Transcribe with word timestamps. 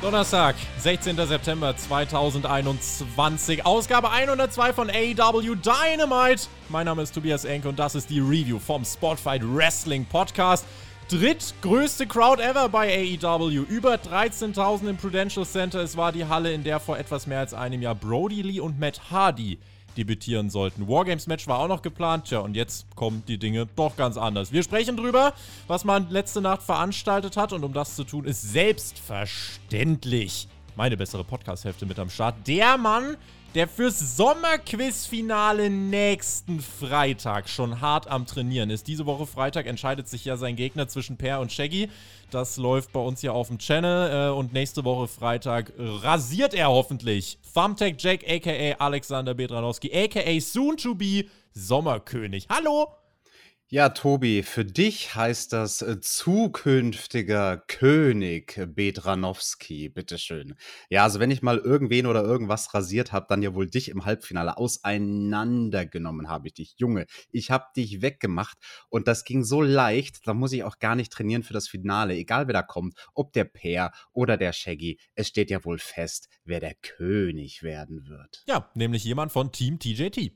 Donnerstag, 0.00 0.54
16. 0.78 1.16
September 1.26 1.76
2021, 1.76 3.66
Ausgabe 3.66 4.12
102 4.12 4.72
von 4.72 4.88
AEW 4.90 5.56
Dynamite. 5.56 6.42
Mein 6.68 6.86
Name 6.86 7.02
ist 7.02 7.12
Tobias 7.12 7.44
Enke 7.44 7.68
und 7.68 7.80
das 7.80 7.96
ist 7.96 8.08
die 8.08 8.20
Review 8.20 8.60
vom 8.60 8.84
Spotfight 8.84 9.42
Wrestling 9.44 10.04
Podcast. 10.04 10.64
Drittgrößte 11.08 12.06
Crowd 12.06 12.40
ever 12.40 12.68
bei 12.68 13.18
AEW. 13.20 13.64
Über 13.68 13.94
13.000 13.94 14.90
im 14.90 14.96
Prudential 14.96 15.44
Center. 15.44 15.80
Es 15.80 15.96
war 15.96 16.12
die 16.12 16.26
Halle, 16.26 16.52
in 16.52 16.62
der 16.62 16.78
vor 16.78 16.96
etwas 16.96 17.26
mehr 17.26 17.40
als 17.40 17.52
einem 17.52 17.82
Jahr 17.82 17.96
Brody 17.96 18.42
Lee 18.42 18.60
und 18.60 18.78
Matt 18.78 19.10
Hardy 19.10 19.58
debütieren 19.98 20.48
sollten. 20.48 20.88
Wargames-Match 20.88 21.48
war 21.48 21.58
auch 21.58 21.68
noch 21.68 21.82
geplant, 21.82 22.26
tja, 22.26 22.38
und 22.38 22.54
jetzt 22.54 22.86
kommen 22.94 23.24
die 23.26 23.36
Dinge 23.36 23.66
doch 23.76 23.96
ganz 23.96 24.16
anders. 24.16 24.52
Wir 24.52 24.62
sprechen 24.62 24.96
drüber, 24.96 25.34
was 25.66 25.84
man 25.84 26.08
letzte 26.08 26.40
Nacht 26.40 26.62
veranstaltet 26.62 27.36
hat, 27.36 27.52
und 27.52 27.64
um 27.64 27.72
das 27.72 27.96
zu 27.96 28.04
tun, 28.04 28.24
ist 28.24 28.40
selbstverständlich 28.40 30.46
meine 30.76 30.96
bessere 30.96 31.24
Podcast-Hälfte 31.24 31.84
mit 31.84 31.98
am 31.98 32.08
Start. 32.08 32.36
Der 32.46 32.78
Mann, 32.78 33.16
der 33.54 33.66
fürs 33.66 34.16
Sommerquiz-Finale 34.16 35.70
nächsten 35.70 36.60
Freitag 36.60 37.48
schon 37.48 37.80
hart 37.80 38.08
am 38.08 38.26
Trainieren 38.26 38.70
ist. 38.70 38.86
Diese 38.86 39.06
Woche 39.06 39.26
Freitag 39.26 39.66
entscheidet 39.66 40.08
sich 40.08 40.24
ja 40.24 40.36
sein 40.36 40.56
Gegner 40.56 40.88
zwischen 40.88 41.16
Per 41.16 41.40
und 41.40 41.50
Shaggy. 41.50 41.88
Das 42.30 42.58
läuft 42.58 42.92
bei 42.92 43.00
uns 43.00 43.20
hier 43.20 43.32
auf 43.32 43.48
dem 43.48 43.58
Channel. 43.58 44.28
Äh, 44.28 44.32
und 44.32 44.52
nächste 44.52 44.84
Woche 44.84 45.08
Freitag 45.08 45.72
rasiert 45.78 46.52
er 46.52 46.68
hoffentlich. 46.68 47.38
Thumbtack 47.54 47.94
Jack, 47.98 48.24
aka 48.28 48.76
Alexander 48.78 49.34
Bedranowski, 49.34 49.90
aka 49.94 50.40
Soon 50.40 50.76
to 50.76 50.94
be 50.94 51.24
Sommerkönig. 51.54 52.46
Hallo! 52.50 52.88
Ja, 53.70 53.90
Tobi, 53.90 54.44
für 54.44 54.64
dich 54.64 55.14
heißt 55.14 55.52
das 55.52 55.82
äh, 55.82 56.00
zukünftiger 56.00 57.58
König 57.58 58.58
Bedranowski, 58.66 59.90
bitteschön. 59.90 60.54
Ja, 60.88 61.02
also 61.02 61.20
wenn 61.20 61.30
ich 61.30 61.42
mal 61.42 61.58
irgendwen 61.58 62.06
oder 62.06 62.24
irgendwas 62.24 62.72
rasiert 62.72 63.12
habe, 63.12 63.26
dann 63.28 63.42
ja 63.42 63.52
wohl 63.52 63.68
dich 63.68 63.90
im 63.90 64.06
Halbfinale 64.06 64.56
auseinandergenommen 64.56 66.30
habe 66.30 66.48
ich 66.48 66.54
dich. 66.54 66.76
Junge, 66.78 67.04
ich 67.30 67.50
habe 67.50 67.66
dich 67.76 68.00
weggemacht 68.00 68.56
und 68.88 69.06
das 69.06 69.24
ging 69.24 69.44
so 69.44 69.60
leicht, 69.60 70.26
da 70.26 70.32
muss 70.32 70.52
ich 70.52 70.64
auch 70.64 70.78
gar 70.78 70.96
nicht 70.96 71.12
trainieren 71.12 71.42
für 71.42 71.52
das 71.52 71.68
Finale, 71.68 72.14
egal 72.14 72.46
wer 72.46 72.54
da 72.54 72.62
kommt, 72.62 72.94
ob 73.12 73.34
der 73.34 73.44
Peer 73.44 73.92
oder 74.14 74.38
der 74.38 74.54
Shaggy. 74.54 74.98
Es 75.14 75.28
steht 75.28 75.50
ja 75.50 75.62
wohl 75.66 75.78
fest, 75.78 76.30
wer 76.42 76.60
der 76.60 76.74
König 76.76 77.62
werden 77.62 78.08
wird. 78.08 78.44
Ja, 78.46 78.70
nämlich 78.74 79.04
jemand 79.04 79.30
von 79.30 79.52
Team 79.52 79.78
TJT. 79.78 80.32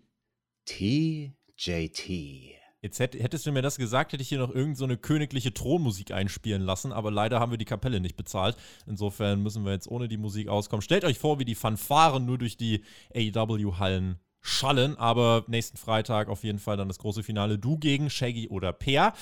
TJT. 0.67 2.62
Jetzt 2.83 2.99
hättest 2.99 3.47
du 3.47 3.53
mir 3.53 3.63
das 3.63 3.79
gesagt, 3.79 4.13
hätte 4.13 4.23
ich 4.23 4.29
hier 4.29 4.41
noch 4.41 4.53
irgendeine 4.53 4.95
so 4.95 5.01
königliche 5.01 5.55
Thronmusik 5.55 6.11
einspielen 6.11 6.63
lassen, 6.63 6.93
aber 6.93 7.13
leider 7.13 7.39
haben 7.39 7.53
wir 7.53 7.59
die 7.59 7.65
Kapelle 7.65 8.01
nicht 8.01 8.17
bezahlt. 8.17 8.57
Insofern 8.87 9.41
müssen 9.41 9.65
wir 9.65 9.71
jetzt 9.71 9.87
ohne 9.87 10.09
die 10.09 10.17
Musik 10.17 10.49
auskommen. 10.49 10.83
Stellt 10.83 11.05
euch 11.05 11.21
vor, 11.21 11.39
wie 11.39 11.45
die 11.45 11.55
Fanfaren 11.55 12.27
nur 12.27 12.39
durch 12.39 12.57
die 12.57 12.83
AEW-Hallen 13.15 14.19
schallen, 14.41 14.97
aber 14.99 15.45
nächsten 15.47 15.77
Freitag 15.77 16.29
auf 16.29 16.43
jeden 16.43 16.59
Fall 16.59 16.77
dann 16.77 16.89
das 16.89 16.99
große 16.99 17.23
Finale. 17.23 17.57
Du 17.57 17.79
gegen 17.79 18.11
Shaggy 18.11 18.49
oder 18.49 18.73
Peer. 18.73 19.13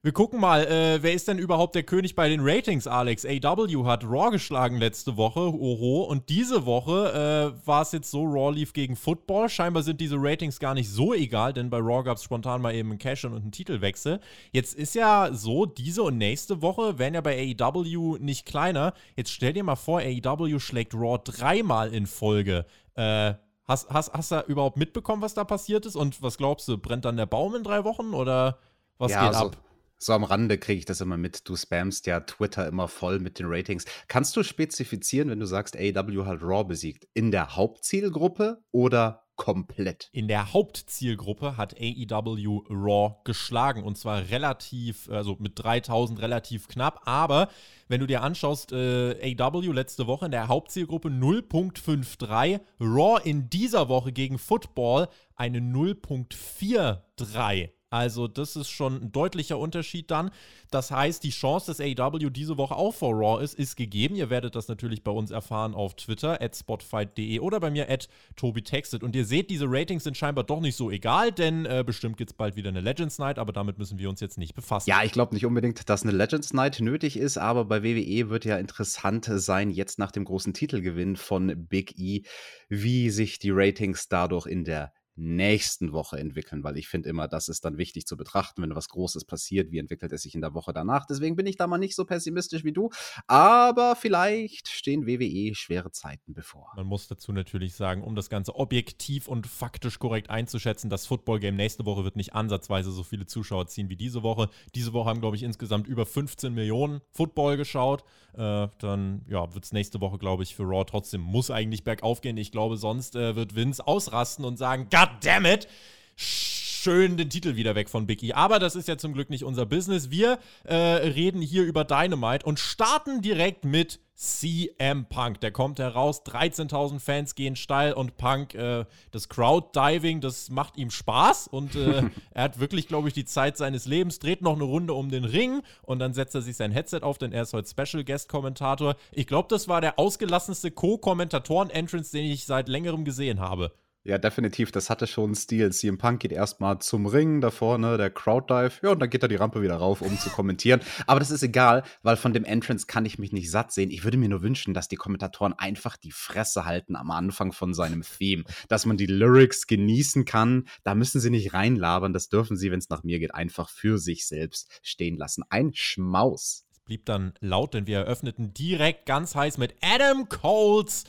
Wir 0.00 0.12
gucken 0.12 0.38
mal, 0.38 0.64
äh, 0.64 1.02
wer 1.02 1.12
ist 1.12 1.26
denn 1.26 1.38
überhaupt 1.38 1.74
der 1.74 1.82
König 1.82 2.14
bei 2.14 2.28
den 2.28 2.38
Ratings, 2.40 2.86
Alex? 2.86 3.26
AW 3.26 3.84
hat 3.84 4.04
Raw 4.04 4.30
geschlagen 4.30 4.78
letzte 4.78 5.16
Woche, 5.16 5.40
oho, 5.40 6.04
und 6.04 6.28
diese 6.28 6.66
Woche 6.66 7.52
äh, 7.56 7.66
war 7.66 7.82
es 7.82 7.90
jetzt 7.90 8.12
so, 8.12 8.22
Raw 8.22 8.54
lief 8.54 8.72
gegen 8.72 8.94
Football. 8.94 9.48
Scheinbar 9.48 9.82
sind 9.82 10.00
diese 10.00 10.14
Ratings 10.16 10.60
gar 10.60 10.74
nicht 10.74 10.88
so 10.88 11.14
egal, 11.14 11.52
denn 11.52 11.68
bei 11.68 11.78
Raw 11.78 12.04
gab 12.04 12.16
es 12.16 12.22
spontan 12.22 12.62
mal 12.62 12.76
eben 12.76 12.90
einen 12.90 13.00
Cash 13.00 13.24
und 13.24 13.34
einen 13.34 13.50
Titelwechsel. 13.50 14.20
Jetzt 14.52 14.76
ist 14.76 14.94
ja 14.94 15.30
so, 15.32 15.66
diese 15.66 16.04
und 16.04 16.16
nächste 16.16 16.62
Woche 16.62 17.00
werden 17.00 17.14
ja 17.14 17.20
bei 17.20 17.56
AEW 17.58 18.18
nicht 18.20 18.46
kleiner. 18.46 18.94
Jetzt 19.16 19.32
stell 19.32 19.52
dir 19.52 19.64
mal 19.64 19.74
vor, 19.74 19.98
AEW 19.98 20.60
schlägt 20.60 20.94
Raw 20.94 21.18
dreimal 21.18 21.92
in 21.92 22.06
Folge. 22.06 22.66
Äh, 22.94 23.34
hast, 23.64 23.90
hast, 23.90 24.12
hast 24.12 24.30
du 24.30 24.44
überhaupt 24.46 24.76
mitbekommen, 24.76 25.22
was 25.22 25.34
da 25.34 25.42
passiert 25.42 25.86
ist? 25.86 25.96
Und 25.96 26.22
was 26.22 26.38
glaubst 26.38 26.68
du, 26.68 26.78
brennt 26.78 27.04
dann 27.04 27.16
der 27.16 27.26
Baum 27.26 27.56
in 27.56 27.64
drei 27.64 27.82
Wochen 27.82 28.14
oder 28.14 28.58
was 28.98 29.10
ja, 29.10 29.26
geht 29.26 29.34
also, 29.34 29.46
ab? 29.48 29.56
So 30.00 30.12
am 30.12 30.22
Rande 30.22 30.58
kriege 30.58 30.78
ich 30.78 30.84
das 30.84 31.00
immer 31.00 31.16
mit. 31.16 31.48
Du 31.48 31.56
spamst 31.56 32.06
ja 32.06 32.20
Twitter 32.20 32.68
immer 32.68 32.86
voll 32.86 33.18
mit 33.18 33.40
den 33.40 33.46
Ratings. 33.48 33.84
Kannst 34.06 34.36
du 34.36 34.44
spezifizieren, 34.44 35.28
wenn 35.28 35.40
du 35.40 35.46
sagst, 35.46 35.76
AW 35.76 36.24
hat 36.24 36.40
Raw 36.40 36.62
besiegt, 36.64 37.08
in 37.14 37.32
der 37.32 37.56
Hauptzielgruppe 37.56 38.62
oder 38.70 39.24
komplett? 39.34 40.08
In 40.12 40.28
der 40.28 40.52
Hauptzielgruppe 40.52 41.56
hat 41.56 41.74
AEW 41.74 42.62
Raw 42.70 43.16
geschlagen 43.24 43.82
und 43.82 43.98
zwar 43.98 44.28
relativ, 44.28 45.10
also 45.10 45.34
mit 45.40 45.54
3000 45.56 46.20
relativ 46.20 46.68
knapp. 46.68 47.00
Aber 47.04 47.48
wenn 47.88 47.98
du 47.98 48.06
dir 48.06 48.22
anschaust, 48.22 48.70
äh, 48.70 49.34
AEW 49.36 49.72
letzte 49.72 50.06
Woche 50.06 50.26
in 50.26 50.30
der 50.30 50.46
Hauptzielgruppe 50.46 51.08
0.53, 51.08 52.60
Raw 52.80 53.20
in 53.24 53.50
dieser 53.50 53.88
Woche 53.88 54.12
gegen 54.12 54.38
Football 54.38 55.08
eine 55.34 55.58
0.43. 55.58 57.70
Also, 57.90 58.28
das 58.28 58.54
ist 58.56 58.68
schon 58.68 59.02
ein 59.02 59.12
deutlicher 59.12 59.58
Unterschied 59.58 60.10
dann. 60.10 60.30
Das 60.70 60.90
heißt, 60.90 61.24
die 61.24 61.30
Chance, 61.30 61.66
dass 61.68 61.80
AEW 61.80 62.28
diese 62.28 62.58
Woche 62.58 62.76
auch 62.76 62.92
vor 62.92 63.14
Raw 63.14 63.42
ist, 63.42 63.54
ist 63.54 63.76
gegeben. 63.76 64.14
Ihr 64.14 64.28
werdet 64.28 64.54
das 64.54 64.68
natürlich 64.68 65.02
bei 65.02 65.10
uns 65.10 65.30
erfahren 65.30 65.74
auf 65.74 65.94
Twitter, 65.94 66.42
at 66.42 66.54
spotfight.de 66.54 67.40
oder 67.40 67.60
bei 67.60 67.70
mir, 67.70 67.88
at 67.90 68.08
tobitextet. 68.36 69.02
Und 69.02 69.16
ihr 69.16 69.24
seht, 69.24 69.48
diese 69.48 69.64
Ratings 69.66 70.04
sind 70.04 70.18
scheinbar 70.18 70.44
doch 70.44 70.60
nicht 70.60 70.76
so 70.76 70.90
egal, 70.90 71.32
denn 71.32 71.64
äh, 71.64 71.82
bestimmt 71.86 72.18
gibt 72.18 72.30
es 72.30 72.36
bald 72.36 72.56
wieder 72.56 72.68
eine 72.68 72.82
Legends 72.82 73.18
Night, 73.18 73.38
aber 73.38 73.52
damit 73.52 73.78
müssen 73.78 73.98
wir 73.98 74.10
uns 74.10 74.20
jetzt 74.20 74.36
nicht 74.36 74.54
befassen. 74.54 74.90
Ja, 74.90 75.02
ich 75.02 75.12
glaube 75.12 75.34
nicht 75.34 75.46
unbedingt, 75.46 75.88
dass 75.88 76.02
eine 76.02 76.12
Legends 76.12 76.52
Night 76.52 76.80
nötig 76.80 77.16
ist, 77.16 77.38
aber 77.38 77.64
bei 77.64 77.82
WWE 77.82 78.28
wird 78.28 78.44
ja 78.44 78.58
interessant 78.58 79.30
sein, 79.30 79.70
jetzt 79.70 79.98
nach 79.98 80.12
dem 80.12 80.24
großen 80.24 80.52
Titelgewinn 80.52 81.16
von 81.16 81.66
Big 81.68 81.98
E, 81.98 82.24
wie 82.68 83.08
sich 83.08 83.38
die 83.38 83.50
Ratings 83.50 84.08
dadurch 84.08 84.46
in 84.46 84.64
der 84.64 84.92
nächsten 85.18 85.92
Woche 85.92 86.18
entwickeln, 86.18 86.62
weil 86.62 86.76
ich 86.78 86.88
finde 86.88 87.08
immer, 87.08 87.28
das 87.28 87.48
ist 87.48 87.64
dann 87.64 87.76
wichtig 87.76 88.06
zu 88.06 88.16
betrachten, 88.16 88.62
wenn 88.62 88.74
was 88.74 88.88
Großes 88.88 89.24
passiert, 89.24 89.70
wie 89.72 89.78
entwickelt 89.78 90.12
es 90.12 90.22
sich 90.22 90.34
in 90.34 90.40
der 90.40 90.54
Woche 90.54 90.72
danach. 90.72 91.06
Deswegen 91.06 91.36
bin 91.36 91.46
ich 91.46 91.56
da 91.56 91.66
mal 91.66 91.78
nicht 91.78 91.96
so 91.96 92.04
pessimistisch 92.04 92.64
wie 92.64 92.72
du, 92.72 92.90
aber 93.26 93.96
vielleicht 93.96 94.68
stehen 94.68 95.06
WWE 95.06 95.54
schwere 95.54 95.90
Zeiten 95.90 96.34
bevor. 96.34 96.72
Man 96.76 96.86
muss 96.86 97.08
dazu 97.08 97.32
natürlich 97.32 97.74
sagen, 97.74 98.02
um 98.02 98.14
das 98.14 98.30
Ganze 98.30 98.54
objektiv 98.54 99.28
und 99.28 99.46
faktisch 99.46 99.98
korrekt 99.98 100.30
einzuschätzen, 100.30 100.88
das 100.88 101.06
Football-Game 101.06 101.56
nächste 101.56 101.84
Woche 101.84 102.04
wird 102.04 102.16
nicht 102.16 102.34
ansatzweise 102.34 102.92
so 102.92 103.02
viele 103.02 103.26
Zuschauer 103.26 103.66
ziehen 103.66 103.88
wie 103.88 103.96
diese 103.96 104.22
Woche. 104.22 104.48
Diese 104.74 104.92
Woche 104.92 105.10
haben, 105.10 105.20
glaube 105.20 105.36
ich, 105.36 105.42
insgesamt 105.42 105.88
über 105.88 106.06
15 106.06 106.54
Millionen 106.54 107.00
Football 107.10 107.56
geschaut. 107.56 108.04
Äh, 108.34 108.68
dann 108.78 109.24
ja, 109.28 109.52
wird 109.54 109.64
es 109.64 109.72
nächste 109.72 110.00
Woche, 110.00 110.18
glaube 110.18 110.44
ich, 110.44 110.54
für 110.54 110.62
Raw 110.62 110.84
trotzdem, 110.84 111.20
muss 111.22 111.50
eigentlich 111.50 111.82
bergauf 111.82 112.20
gehen. 112.20 112.36
Ich 112.36 112.52
glaube, 112.52 112.76
sonst 112.76 113.16
äh, 113.16 113.34
wird 113.34 113.56
Vince 113.56 113.84
ausrasten 113.84 114.44
und 114.44 114.58
sagen, 114.58 114.88
God 114.90 115.07
God 115.08 115.24
damn 115.24 115.46
it! 115.46 115.68
Schön 116.16 117.16
den 117.16 117.30
Titel 117.30 117.56
wieder 117.56 117.74
weg 117.74 117.88
von 117.88 118.06
Big 118.06 118.22
E. 118.22 118.32
Aber 118.34 118.58
das 118.58 118.76
ist 118.76 118.88
ja 118.88 118.98
zum 118.98 119.12
Glück 119.14 119.30
nicht 119.30 119.44
unser 119.44 119.66
Business. 119.66 120.10
Wir 120.10 120.38
äh, 120.64 120.74
reden 120.74 121.40
hier 121.40 121.64
über 121.64 121.84
Dynamite 121.84 122.44
und 122.44 122.58
starten 122.58 123.22
direkt 123.22 123.64
mit 123.64 124.00
CM 124.14 125.06
Punk. 125.06 125.40
Der 125.40 125.50
kommt 125.50 125.78
heraus, 125.78 126.24
13.000 126.24 126.98
Fans 126.98 127.34
gehen 127.34 127.56
steil 127.56 127.92
und 127.92 128.16
Punk, 128.16 128.54
äh, 128.54 128.84
das 129.12 129.28
Crowd-Diving, 129.28 130.20
das 130.20 130.50
macht 130.50 130.76
ihm 130.76 130.90
Spaß 130.90 131.48
und 131.48 131.74
äh, 131.76 132.02
er 132.32 132.42
hat 132.42 132.58
wirklich, 132.58 132.88
glaube 132.88 133.08
ich, 133.08 133.14
die 133.14 133.24
Zeit 133.24 133.56
seines 133.56 133.86
Lebens, 133.86 134.18
dreht 134.18 134.42
noch 134.42 134.56
eine 134.56 134.64
Runde 134.64 134.92
um 134.92 135.10
den 135.10 135.24
Ring 135.24 135.62
und 135.82 136.00
dann 136.00 136.14
setzt 136.14 136.34
er 136.34 136.42
sich 136.42 136.56
sein 136.56 136.72
Headset 136.72 137.00
auf, 137.02 137.18
denn 137.18 137.32
er 137.32 137.42
ist 137.42 137.52
heute 137.52 137.68
Special 137.68 138.04
Guest 138.04 138.28
Kommentator. 138.28 138.96
Ich 139.12 139.26
glaube, 139.26 139.48
das 139.48 139.68
war 139.68 139.80
der 139.80 139.98
ausgelassenste 139.98 140.70
Co-Kommentatoren-Entrance, 140.72 142.10
den 142.12 142.24
ich 142.24 142.44
seit 142.44 142.68
längerem 142.68 143.04
gesehen 143.04 143.38
habe. 143.40 143.72
Ja, 144.04 144.16
definitiv, 144.16 144.72
das 144.72 144.90
hatte 144.90 145.06
schon 145.06 145.34
Stil. 145.34 145.70
CM 145.70 145.98
Punk 145.98 146.20
geht 146.20 146.32
erstmal 146.32 146.78
zum 146.78 147.04
Ring, 147.04 147.40
da 147.40 147.50
vorne 147.50 147.98
der 147.98 148.10
Crowddive, 148.10 148.72
ja, 148.82 148.90
und 148.92 149.00
dann 149.00 149.10
geht 149.10 149.22
er 149.22 149.28
die 149.28 149.36
Rampe 149.36 149.60
wieder 149.60 149.74
rauf, 149.74 150.00
um 150.00 150.18
zu 150.18 150.30
kommentieren. 150.30 150.80
Aber 151.06 151.20
das 151.20 151.30
ist 151.30 151.42
egal, 151.42 151.82
weil 152.02 152.16
von 152.16 152.32
dem 152.32 152.44
Entrance 152.44 152.86
kann 152.86 153.04
ich 153.04 153.18
mich 153.18 153.32
nicht 153.32 153.50
satt 153.50 153.72
sehen. 153.72 153.90
Ich 153.90 154.04
würde 154.04 154.16
mir 154.16 154.28
nur 154.28 154.40
wünschen, 154.40 154.72
dass 154.72 154.88
die 154.88 154.96
Kommentatoren 154.96 155.52
einfach 155.52 155.96
die 155.96 156.12
Fresse 156.12 156.64
halten 156.64 156.96
am 156.96 157.10
Anfang 157.10 157.52
von 157.52 157.74
seinem 157.74 158.02
Theme, 158.02 158.44
dass 158.68 158.86
man 158.86 158.96
die 158.96 159.06
Lyrics 159.06 159.66
genießen 159.66 160.24
kann. 160.24 160.68
Da 160.84 160.94
müssen 160.94 161.20
sie 161.20 161.30
nicht 161.30 161.52
reinlabern, 161.52 162.12
das 162.12 162.28
dürfen 162.28 162.56
sie, 162.56 162.70
wenn 162.70 162.78
es 162.78 162.88
nach 162.88 163.02
mir 163.02 163.18
geht, 163.18 163.34
einfach 163.34 163.68
für 163.68 163.98
sich 163.98 164.26
selbst 164.26 164.80
stehen 164.82 165.16
lassen. 165.16 165.42
Ein 165.50 165.72
Schmaus. 165.74 166.64
Es 166.72 166.80
blieb 166.80 167.04
dann 167.04 167.34
laut, 167.40 167.74
denn 167.74 167.86
wir 167.86 167.98
eröffneten 167.98 168.54
direkt 168.54 169.06
ganz 169.06 169.34
heiß 169.34 169.58
mit 169.58 169.74
Adam 169.82 170.28
Coles 170.28 171.04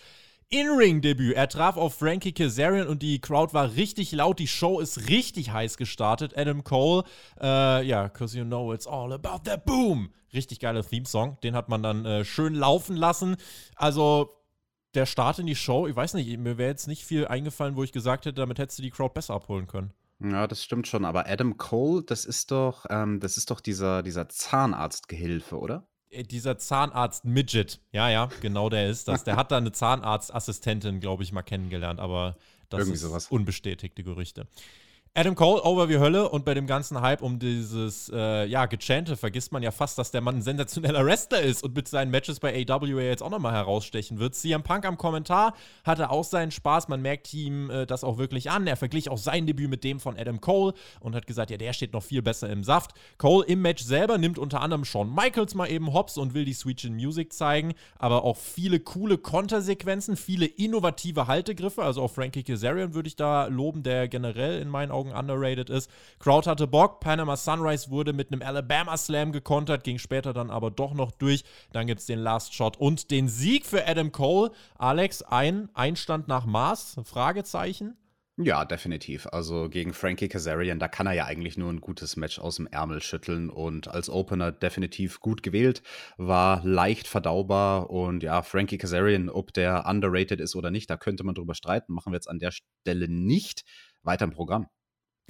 In-Ring-Debüt. 0.52 1.36
Er 1.36 1.48
traf 1.48 1.78
auf 1.78 1.94
Frankie 1.94 2.32
Kazarian 2.32 2.88
und 2.88 3.04
die 3.04 3.22
Crowd 3.22 3.54
war 3.54 3.76
richtig 3.76 4.12
laut. 4.12 4.40
Die 4.40 4.48
Show 4.48 4.80
ist 4.80 5.08
richtig 5.08 5.52
heiß 5.52 5.78
gestartet. 5.78 6.36
Adam 6.36 6.64
Cole, 6.64 7.04
äh, 7.40 7.86
ja, 7.86 8.10
cause 8.10 8.36
you 8.36 8.44
know 8.44 8.74
it's 8.74 8.88
all 8.88 9.14
about 9.14 9.42
the 9.46 9.58
boom. 9.64 10.12
Richtig 10.34 10.60
geiler 10.60 10.84
Theme-Song. 10.84 11.38
Den 11.44 11.56
hat 11.56 11.70
man 11.70 11.84
dann 11.84 12.04
äh, 12.04 12.26
schön 12.26 12.56
laufen 12.56 12.96
lassen. 12.96 13.38
Also, 13.76 14.36
der 14.96 15.06
Start 15.06 15.38
in 15.38 15.46
die 15.46 15.56
Show, 15.56 15.86
ich 15.86 15.96
weiß 15.96 16.16
nicht, 16.16 16.36
mir 16.40 16.58
wäre 16.58 16.72
jetzt 16.72 16.88
nicht 16.88 17.06
viel 17.06 17.28
eingefallen, 17.28 17.76
wo 17.76 17.84
ich 17.84 17.92
gesagt 17.92 18.26
hätte, 18.26 18.42
damit 18.42 18.58
hättest 18.58 18.80
du 18.80 18.84
die 18.84 18.90
Crowd 18.90 19.14
besser 19.14 19.36
abholen 19.36 19.68
können. 19.68 19.94
Ja, 20.20 20.48
das 20.48 20.64
stimmt 20.64 20.88
schon. 20.88 21.06
Aber 21.06 21.28
Adam 21.28 21.58
Cole, 21.58 22.04
das 22.04 22.26
ist 22.26 22.50
doch, 22.50 22.88
ähm, 22.90 23.20
das 23.20 23.38
ist 23.38 23.52
doch 23.52 23.62
dieser, 23.62 24.02
dieser 24.02 24.28
Zahnarztgehilfe, 24.30 25.60
oder? 25.60 25.88
Äh, 26.10 26.24
dieser 26.24 26.58
Zahnarzt 26.58 27.26
Midget, 27.26 27.80
ja, 27.92 28.10
ja, 28.10 28.30
genau 28.42 28.70
der 28.70 28.90
ist 28.90 29.08
das. 29.08 29.24
Der 29.24 29.36
hat 29.36 29.52
da 29.52 29.58
eine 29.58 29.72
Zahnarztassistentin, 29.72 31.00
glaube 31.00 31.24
ich, 31.24 31.32
mal 31.32 31.44
kennengelernt, 31.44 32.00
aber 32.00 32.38
das 32.70 32.82
Irgendwie 32.82 32.96
ist 32.96 33.02
sowas. 33.02 33.28
unbestätigte 33.28 34.04
Gerüchte. 34.04 34.48
Adam 35.20 35.36
Cole, 35.36 35.62
over 35.66 35.90
wie 35.90 35.98
Hölle 35.98 36.30
und 36.30 36.46
bei 36.46 36.54
dem 36.54 36.66
ganzen 36.66 37.02
Hype 37.02 37.22
um 37.22 37.40
dieses, 37.40 38.10
äh, 38.16 38.46
ja, 38.46 38.68
Gechante 38.68 39.18
vergisst 39.18 39.52
man 39.52 39.62
ja 39.62 39.72
fast, 39.72 39.98
dass 39.98 40.12
der 40.12 40.22
Mann 40.22 40.38
ein 40.38 40.42
sensationeller 40.42 41.06
Wrestler 41.06 41.42
ist 41.42 41.62
und 41.62 41.76
mit 41.76 41.90
seinen 41.90 42.10
Matches 42.10 42.40
bei 42.40 42.66
AWA 42.66 43.02
jetzt 43.02 43.22
auch 43.22 43.30
nochmal 43.30 43.52
herausstechen 43.52 44.20
wird. 44.20 44.34
CM 44.34 44.64
Punk 44.64 44.86
am 44.86 44.98
Kommentar 44.98 45.56
hatte 45.84 46.10
auch 46.10 46.24
seinen 46.24 46.52
Spaß, 46.52 46.88
man 46.88 47.02
merkt 47.02 47.34
ihm 47.34 47.70
äh, 47.70 47.86
das 47.86 48.06
auch 48.06 48.18
wirklich 48.18 48.50
an. 48.50 48.66
Er 48.66 48.78
verglich 48.78 49.10
auch 49.10 49.18
sein 49.18 49.46
Debüt 49.46 49.70
mit 49.70 49.84
dem 49.84 50.00
von 50.00 50.18
Adam 50.18 50.40
Cole 50.40 50.74
und 51.02 51.16
hat 51.16 51.28
gesagt, 51.28 51.52
ja, 51.52 51.58
der 51.58 51.74
steht 51.74 51.92
noch 51.92 52.04
viel 52.04 52.22
besser 52.22 52.50
im 52.50 52.64
Saft. 52.64 52.92
Cole 53.18 53.46
im 53.46 53.62
Match 53.62 53.84
selber 53.84 54.18
nimmt 54.18 54.40
unter 54.40 54.62
anderem 54.62 54.86
Shawn 54.86 55.14
Michaels 55.14 55.54
mal 55.54 55.70
eben 55.70 55.92
hops 55.92 56.18
und 56.18 56.34
will 56.34 56.46
die 56.46 56.54
Switch 56.54 56.86
in 56.86 56.96
Music 56.96 57.34
zeigen, 57.34 57.74
aber 57.98 58.24
auch 58.24 58.38
viele 58.38 58.80
coole 58.80 59.18
Kontersequenzen, 59.18 60.16
viele 60.16 60.46
innovative 60.46 61.28
Haltegriffe, 61.28 61.84
also 61.84 62.04
auch 62.04 62.12
Frankie 62.12 62.44
Kazarian 62.44 62.94
würde 62.94 63.10
ich 63.10 63.18
da 63.18 63.48
loben, 63.48 63.84
der 63.84 64.08
generell 64.08 64.62
in 64.62 64.70
meinen 64.70 64.92
Augen 64.92 65.09
underrated 65.12 65.70
ist. 65.70 65.90
Crowd 66.20 66.50
hatte 66.50 66.68
Bock, 66.68 67.00
Panama 67.00 67.36
Sunrise 67.36 67.90
wurde 67.90 68.14
mit 68.14 68.32
einem 68.32 68.42
Alabama 68.42 68.98
Slam 68.98 69.32
gekontert, 69.32 69.84
ging 69.84 69.98
später 69.98 70.34
dann 70.34 70.50
aber 70.50 70.72
doch 70.72 70.94
noch 70.94 71.12
durch. 71.12 71.44
Dann 71.72 71.88
gibt 71.88 72.00
es 72.02 72.06
den 72.06 72.20
Last 72.20 72.54
Shot 72.54 72.78
und 72.78 73.12
den 73.12 73.28
Sieg 73.28 73.66
für 73.66 73.88
Adam 73.88 74.12
Cole. 74.12 74.52
Alex, 74.78 75.22
ein 75.22 75.70
Einstand 75.74 76.28
nach 76.28 76.46
Maß? 76.46 77.02
Fragezeichen. 77.04 77.96
Ja, 78.42 78.64
definitiv. 78.64 79.28
Also 79.34 79.68
gegen 79.68 79.92
Frankie 79.92 80.30
Kazarian, 80.30 80.80
da 80.80 80.88
kann 80.88 81.08
er 81.08 81.12
ja 81.12 81.26
eigentlich 81.26 81.58
nur 81.58 81.70
ein 81.70 81.82
gutes 81.82 82.16
Match 82.16 82.40
aus 82.40 82.56
dem 82.56 82.68
Ärmel 82.68 83.02
schütteln 83.02 83.50
und 83.50 83.90
als 83.90 84.10
Opener 84.10 84.54
definitiv 84.54 85.20
gut 85.20 85.44
gewählt, 85.44 85.84
war 86.16 86.66
leicht 86.66 87.06
verdaubar 87.10 87.90
und 87.90 88.24
ja, 88.24 88.42
Frankie 88.42 88.78
Kazarian, 88.78 89.28
ob 89.28 89.54
der 89.54 89.86
underrated 89.86 90.40
ist 90.40 90.56
oder 90.56 90.72
nicht, 90.72 90.90
da 90.90 90.96
könnte 90.96 91.26
man 91.26 91.36
drüber 91.36 91.54
streiten, 91.54 91.92
machen 91.92 92.14
wir 92.14 92.16
jetzt 92.16 92.30
an 92.30 92.40
der 92.40 92.52
Stelle 92.52 93.10
nicht. 93.10 93.66
Weiter 94.04 94.24
im 94.24 94.32
Programm. 94.32 94.68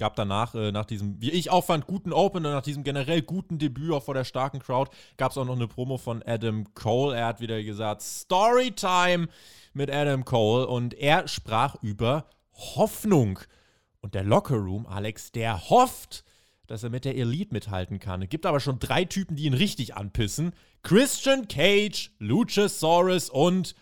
Gab 0.00 0.16
danach, 0.16 0.54
äh, 0.54 0.72
nach 0.72 0.86
diesem, 0.86 1.20
wie 1.20 1.30
ich 1.30 1.50
auch 1.50 1.66
fand, 1.66 1.86
guten 1.86 2.14
Opener, 2.14 2.52
nach 2.52 2.62
diesem 2.62 2.84
generell 2.84 3.20
guten 3.20 3.58
Debüt 3.58 3.92
auch 3.92 4.02
vor 4.02 4.14
der 4.14 4.24
starken 4.24 4.58
Crowd, 4.58 4.90
gab 5.18 5.30
es 5.30 5.36
auch 5.36 5.44
noch 5.44 5.56
eine 5.56 5.68
Promo 5.68 5.98
von 5.98 6.22
Adam 6.24 6.72
Cole. 6.72 7.14
Er 7.14 7.26
hat 7.26 7.42
wieder 7.42 7.62
gesagt, 7.62 8.00
Storytime 8.00 9.28
mit 9.74 9.90
Adam 9.90 10.24
Cole 10.24 10.66
und 10.66 10.94
er 10.94 11.28
sprach 11.28 11.76
über 11.82 12.24
Hoffnung. 12.54 13.40
Und 14.00 14.14
der 14.14 14.24
Locker 14.24 14.56
Room, 14.56 14.86
Alex, 14.86 15.32
der 15.32 15.68
hofft, 15.68 16.24
dass 16.66 16.82
er 16.82 16.88
mit 16.88 17.04
der 17.04 17.18
Elite 17.18 17.52
mithalten 17.52 17.98
kann. 17.98 18.22
Es 18.22 18.30
gibt 18.30 18.46
aber 18.46 18.60
schon 18.60 18.78
drei 18.78 19.04
Typen, 19.04 19.36
die 19.36 19.44
ihn 19.44 19.52
richtig 19.52 19.96
anpissen. 19.96 20.54
Christian 20.82 21.46
Cage, 21.46 22.10
Luchasaurus 22.18 23.28
und 23.28 23.74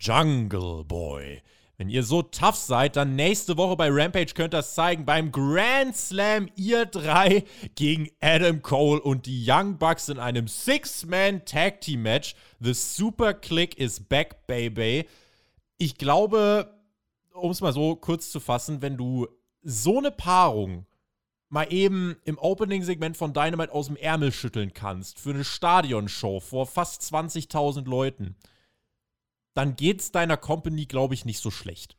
Jungle 0.00 0.84
Boy. 0.84 1.42
Wenn 1.80 1.88
ihr 1.88 2.02
so 2.02 2.20
tough 2.20 2.56
seid, 2.56 2.96
dann 2.96 3.16
nächste 3.16 3.56
Woche 3.56 3.74
bei 3.74 3.88
Rampage 3.90 4.34
könnt 4.34 4.52
ihr 4.52 4.58
das 4.58 4.74
zeigen. 4.74 5.06
Beim 5.06 5.32
Grand 5.32 5.96
Slam, 5.96 6.50
ihr 6.54 6.84
drei 6.84 7.44
gegen 7.74 8.10
Adam 8.20 8.60
Cole 8.60 9.00
und 9.00 9.24
die 9.24 9.46
Young 9.48 9.78
Bucks 9.78 10.10
in 10.10 10.18
einem 10.18 10.46
Six-Man 10.46 11.46
Tag 11.46 11.80
Team 11.80 12.02
Match. 12.02 12.34
The 12.58 12.74
Super 12.74 13.32
Click 13.32 13.78
is 13.78 13.98
back, 13.98 14.46
baby. 14.46 15.08
Ich 15.78 15.96
glaube, 15.96 16.70
um 17.32 17.50
es 17.50 17.62
mal 17.62 17.72
so 17.72 17.96
kurz 17.96 18.30
zu 18.30 18.40
fassen, 18.40 18.82
wenn 18.82 18.98
du 18.98 19.26
so 19.62 19.96
eine 19.96 20.10
Paarung 20.10 20.84
mal 21.48 21.72
eben 21.72 22.14
im 22.24 22.36
Opening-Segment 22.36 23.16
von 23.16 23.32
Dynamite 23.32 23.72
aus 23.72 23.86
dem 23.86 23.96
Ärmel 23.96 24.32
schütteln 24.32 24.74
kannst 24.74 25.18
für 25.18 25.30
eine 25.30 25.44
Stadionshow 25.44 26.40
vor 26.40 26.66
fast 26.66 27.00
20.000 27.00 27.88
Leuten 27.88 28.36
dann 29.54 29.76
geht's 29.76 30.12
deiner 30.12 30.36
Company, 30.36 30.86
glaube 30.86 31.14
ich, 31.14 31.24
nicht 31.24 31.40
so 31.40 31.50
schlecht. 31.50 31.96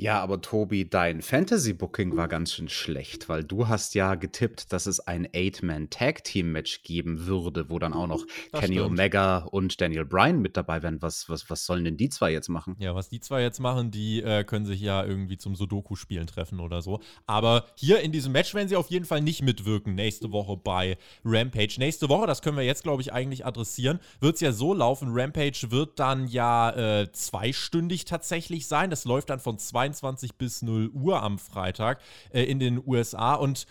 Ja, 0.00 0.20
aber 0.20 0.40
Tobi, 0.40 0.88
dein 0.88 1.22
Fantasy-Booking 1.22 2.16
war 2.16 2.28
ganz 2.28 2.52
schön 2.52 2.68
schlecht, 2.68 3.28
weil 3.28 3.42
du 3.42 3.66
hast 3.66 3.96
ja 3.96 4.14
getippt, 4.14 4.72
dass 4.72 4.86
es 4.86 5.00
ein 5.00 5.26
Eight-Man-Tag-Team-Match 5.34 6.84
geben 6.84 7.26
würde, 7.26 7.68
wo 7.68 7.80
dann 7.80 7.92
auch 7.92 8.06
noch 8.06 8.24
Das 8.52 8.60
Kenny 8.60 8.76
stimmt. 8.76 8.92
Omega 8.92 9.38
und 9.38 9.80
Daniel 9.80 10.04
Bryan 10.04 10.40
mit 10.40 10.56
dabei 10.56 10.84
wären. 10.84 11.02
Was, 11.02 11.28
was, 11.28 11.50
was 11.50 11.66
sollen 11.66 11.84
denn 11.84 11.96
die 11.96 12.10
zwei 12.10 12.30
jetzt 12.30 12.48
machen? 12.48 12.76
Ja, 12.78 12.94
was 12.94 13.08
die 13.08 13.18
zwei 13.18 13.42
jetzt 13.42 13.58
machen, 13.58 13.90
die 13.90 14.22
äh, 14.22 14.44
können 14.44 14.66
sich 14.66 14.80
ja 14.80 15.04
irgendwie 15.04 15.36
zum 15.36 15.56
Sudoku-Spielen 15.56 16.28
treffen 16.28 16.60
oder 16.60 16.80
so. 16.80 17.00
Aber 17.26 17.64
hier 17.74 17.98
in 18.00 18.12
diesem 18.12 18.30
Match 18.30 18.54
werden 18.54 18.68
sie 18.68 18.76
auf 18.76 18.90
jeden 18.90 19.04
Fall 19.04 19.20
nicht 19.20 19.42
mitwirken 19.42 19.96
nächste 19.96 20.30
Woche 20.30 20.56
bei 20.56 20.96
Rampage. 21.24 21.74
Nächste 21.78 22.08
Woche, 22.08 22.28
das 22.28 22.40
können 22.40 22.56
wir 22.56 22.64
jetzt, 22.64 22.84
glaube 22.84 23.02
ich, 23.02 23.12
eigentlich 23.12 23.44
adressieren, 23.44 23.98
wird 24.20 24.36
es 24.36 24.42
ja 24.42 24.52
so 24.52 24.74
laufen. 24.74 25.08
Rampage 25.10 25.72
wird 25.72 25.98
dann 25.98 26.28
ja 26.28 27.00
äh, 27.00 27.10
zweistündig 27.10 28.04
tatsächlich 28.04 28.68
sein. 28.68 28.90
Das 28.90 29.04
läuft 29.04 29.30
dann 29.30 29.40
von 29.40 29.58
22 29.92 30.36
bis 30.36 30.62
0 30.62 30.90
Uhr 30.92 31.22
am 31.22 31.38
Freitag 31.38 32.00
äh, 32.30 32.42
in 32.42 32.58
den 32.58 32.82
USA 32.86 33.34
und 33.34 33.66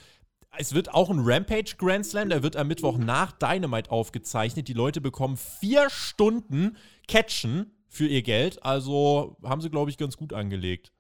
es 0.60 0.74
wird 0.74 0.94
auch 0.94 1.10
ein 1.10 1.20
Rampage 1.20 1.76
Grand 1.78 2.06
Slam, 2.06 2.30
der 2.30 2.42
wird 2.42 2.56
am 2.56 2.68
Mittwoch 2.68 2.98
nach 2.98 3.32
Dynamite 3.32 3.92
aufgezeichnet. 3.92 4.68
Die 4.68 4.74
Leute 4.74 5.02
bekommen 5.02 5.38
vier 5.38 5.90
Stunden 5.90 6.78
Catchen 7.08 7.72
für 7.88 8.08
ihr 8.08 8.24
Geld. 8.24 8.64
Also 8.64 9.38
haben 9.44 9.62
sie, 9.62 9.70
glaube 9.70 9.92
ich, 9.92 9.98
ganz 9.98 10.18
gut 10.18 10.34
angelegt. 10.34 10.92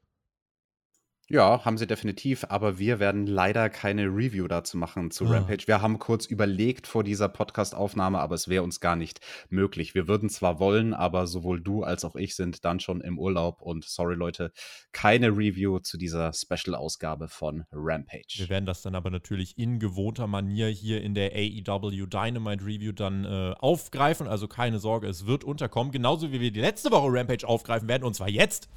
Ja, 1.29 1.65
haben 1.65 1.77
sie 1.77 1.87
definitiv, 1.87 2.45
aber 2.47 2.79
wir 2.79 2.99
werden 2.99 3.27
leider 3.27 3.69
keine 3.69 4.03
Review 4.05 4.47
dazu 4.47 4.77
machen 4.77 5.11
zu 5.11 5.25
Ah. 5.25 5.31
Rampage. 5.31 5.67
Wir 5.67 5.81
haben 5.81 5.99
kurz 5.99 6.25
überlegt 6.25 6.87
vor 6.87 7.03
dieser 7.03 7.27
Podcast-Aufnahme, 7.27 8.19
aber 8.19 8.33
es 8.35 8.47
wäre 8.47 8.63
uns 8.63 8.79
gar 8.79 8.95
nicht 8.95 9.19
möglich. 9.49 9.93
Wir 9.93 10.07
würden 10.07 10.29
zwar 10.29 10.59
wollen, 10.59 10.93
aber 10.93 11.27
sowohl 11.27 11.59
du 11.59 11.83
als 11.83 12.05
auch 12.05 12.15
ich 12.15 12.35
sind 12.37 12.63
dann 12.63 12.79
schon 12.79 13.01
im 13.01 13.19
Urlaub 13.19 13.61
und 13.61 13.83
sorry 13.83 14.15
Leute, 14.15 14.53
keine 14.93 15.27
Review 15.31 15.79
zu 15.79 15.97
dieser 15.97 16.31
Special-Ausgabe 16.31 17.27
von 17.27 17.65
Rampage. 17.73 18.35
Wir 18.37 18.47
werden 18.49 18.65
das 18.65 18.81
dann 18.81 18.95
aber 18.95 19.09
natürlich 19.09 19.57
in 19.57 19.79
gewohnter 19.79 20.27
Manier 20.27 20.67
hier 20.67 21.01
in 21.03 21.13
der 21.13 21.33
AEW 21.33 22.05
Dynamite 22.07 22.63
Review 22.65 22.93
dann 22.93 23.25
äh, 23.25 23.53
aufgreifen. 23.59 24.27
Also 24.27 24.47
keine 24.47 24.79
Sorge, 24.79 25.07
es 25.07 25.25
wird 25.25 25.43
unterkommen. 25.43 25.91
Genauso 25.91 26.31
wie 26.31 26.39
wir 26.39 26.51
die 26.51 26.61
letzte 26.61 26.89
Woche 26.89 27.07
Rampage 27.09 27.45
aufgreifen 27.45 27.89
werden. 27.89 28.05
Und 28.05 28.13
zwar 28.15 28.29
jetzt. 28.29 28.69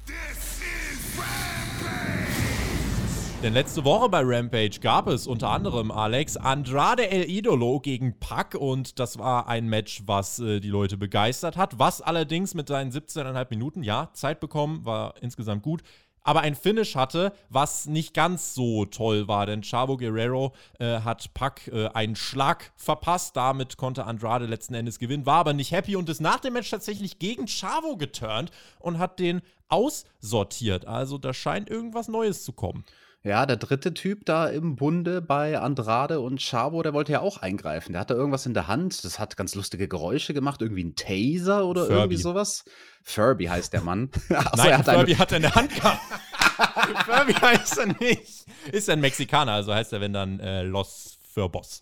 Denn 3.43 3.53
letzte 3.53 3.83
Woche 3.83 4.07
bei 4.07 4.21
Rampage 4.23 4.79
gab 4.81 5.07
es 5.07 5.25
unter 5.25 5.49
anderem 5.49 5.89
Alex 5.89 6.37
Andrade 6.37 7.09
El 7.09 7.27
Idolo 7.27 7.79
gegen 7.79 8.19
Pac 8.19 8.53
und 8.53 8.99
das 8.99 9.17
war 9.17 9.47
ein 9.47 9.67
Match, 9.67 10.03
was 10.05 10.37
äh, 10.37 10.59
die 10.59 10.69
Leute 10.69 10.95
begeistert 10.95 11.57
hat. 11.57 11.79
Was 11.79 12.01
allerdings 12.03 12.53
mit 12.53 12.67
seinen 12.67 12.91
17,5 12.91 13.47
Minuten, 13.49 13.81
ja, 13.81 14.11
Zeit 14.13 14.39
bekommen, 14.39 14.85
war 14.85 15.15
insgesamt 15.21 15.63
gut. 15.63 15.81
Aber 16.21 16.41
ein 16.41 16.53
Finish 16.53 16.95
hatte, 16.95 17.33
was 17.49 17.87
nicht 17.87 18.13
ganz 18.13 18.53
so 18.53 18.85
toll 18.85 19.27
war, 19.27 19.47
denn 19.47 19.63
Chavo 19.63 19.97
Guerrero 19.97 20.53
äh, 20.77 20.99
hat 20.99 21.33
Pac 21.33 21.67
äh, 21.69 21.87
einen 21.87 22.15
Schlag 22.15 22.71
verpasst. 22.75 23.35
Damit 23.35 23.75
konnte 23.75 24.05
Andrade 24.05 24.45
letzten 24.45 24.75
Endes 24.75 24.99
gewinnen, 24.99 25.25
war 25.25 25.39
aber 25.39 25.53
nicht 25.53 25.71
happy 25.71 25.95
und 25.95 26.07
ist 26.09 26.21
nach 26.21 26.41
dem 26.41 26.53
Match 26.53 26.69
tatsächlich 26.69 27.17
gegen 27.17 27.47
Chavo 27.47 27.97
geturnt 27.97 28.51
und 28.77 28.99
hat 28.99 29.17
den 29.17 29.41
aussortiert. 29.67 30.85
Also 30.85 31.17
da 31.17 31.33
scheint 31.33 31.71
irgendwas 31.71 32.07
Neues 32.07 32.43
zu 32.43 32.53
kommen. 32.53 32.85
Ja, 33.23 33.45
der 33.45 33.57
dritte 33.57 33.93
Typ 33.93 34.25
da 34.25 34.47
im 34.47 34.75
Bunde 34.75 35.21
bei 35.21 35.59
Andrade 35.59 36.19
und 36.21 36.41
Chavo, 36.41 36.81
der 36.81 36.93
wollte 36.93 37.11
ja 37.11 37.19
auch 37.21 37.37
eingreifen. 37.37 37.91
Der 37.91 38.01
hatte 38.01 38.15
irgendwas 38.15 38.47
in 38.47 38.55
der 38.55 38.67
Hand, 38.67 39.03
das 39.05 39.19
hat 39.19 39.37
ganz 39.37 39.53
lustige 39.53 39.87
Geräusche 39.87 40.33
gemacht, 40.33 40.61
irgendwie 40.63 40.83
ein 40.83 40.95
Taser 40.95 41.65
oder 41.67 41.81
Furby. 41.85 41.99
irgendwie 41.99 42.17
sowas. 42.17 42.65
Furby 43.03 43.45
heißt 43.45 43.73
der 43.73 43.81
Mann. 43.81 44.09
Achso, 44.29 44.57
Nein, 44.57 44.71
er 44.71 44.77
hat 44.79 44.89
eine- 44.89 44.97
Furby 44.99 45.13
hat 45.15 45.31
er 45.31 45.35
in 45.37 45.41
der 45.43 45.53
Hand 45.55 45.75
gehabt. 45.75 46.01
Furby 47.05 47.33
heißt 47.33 47.77
er 47.77 47.85
nicht. 47.99 48.45
Ist 48.71 48.89
ein 48.89 48.99
Mexikaner, 49.01 49.51
also 49.53 49.71
heißt 49.73 49.93
er, 49.93 50.01
wenn 50.01 50.13
dann 50.13 50.39
äh, 50.39 50.63
Los 50.63 51.19
für 51.31 51.47
Boss. 51.47 51.81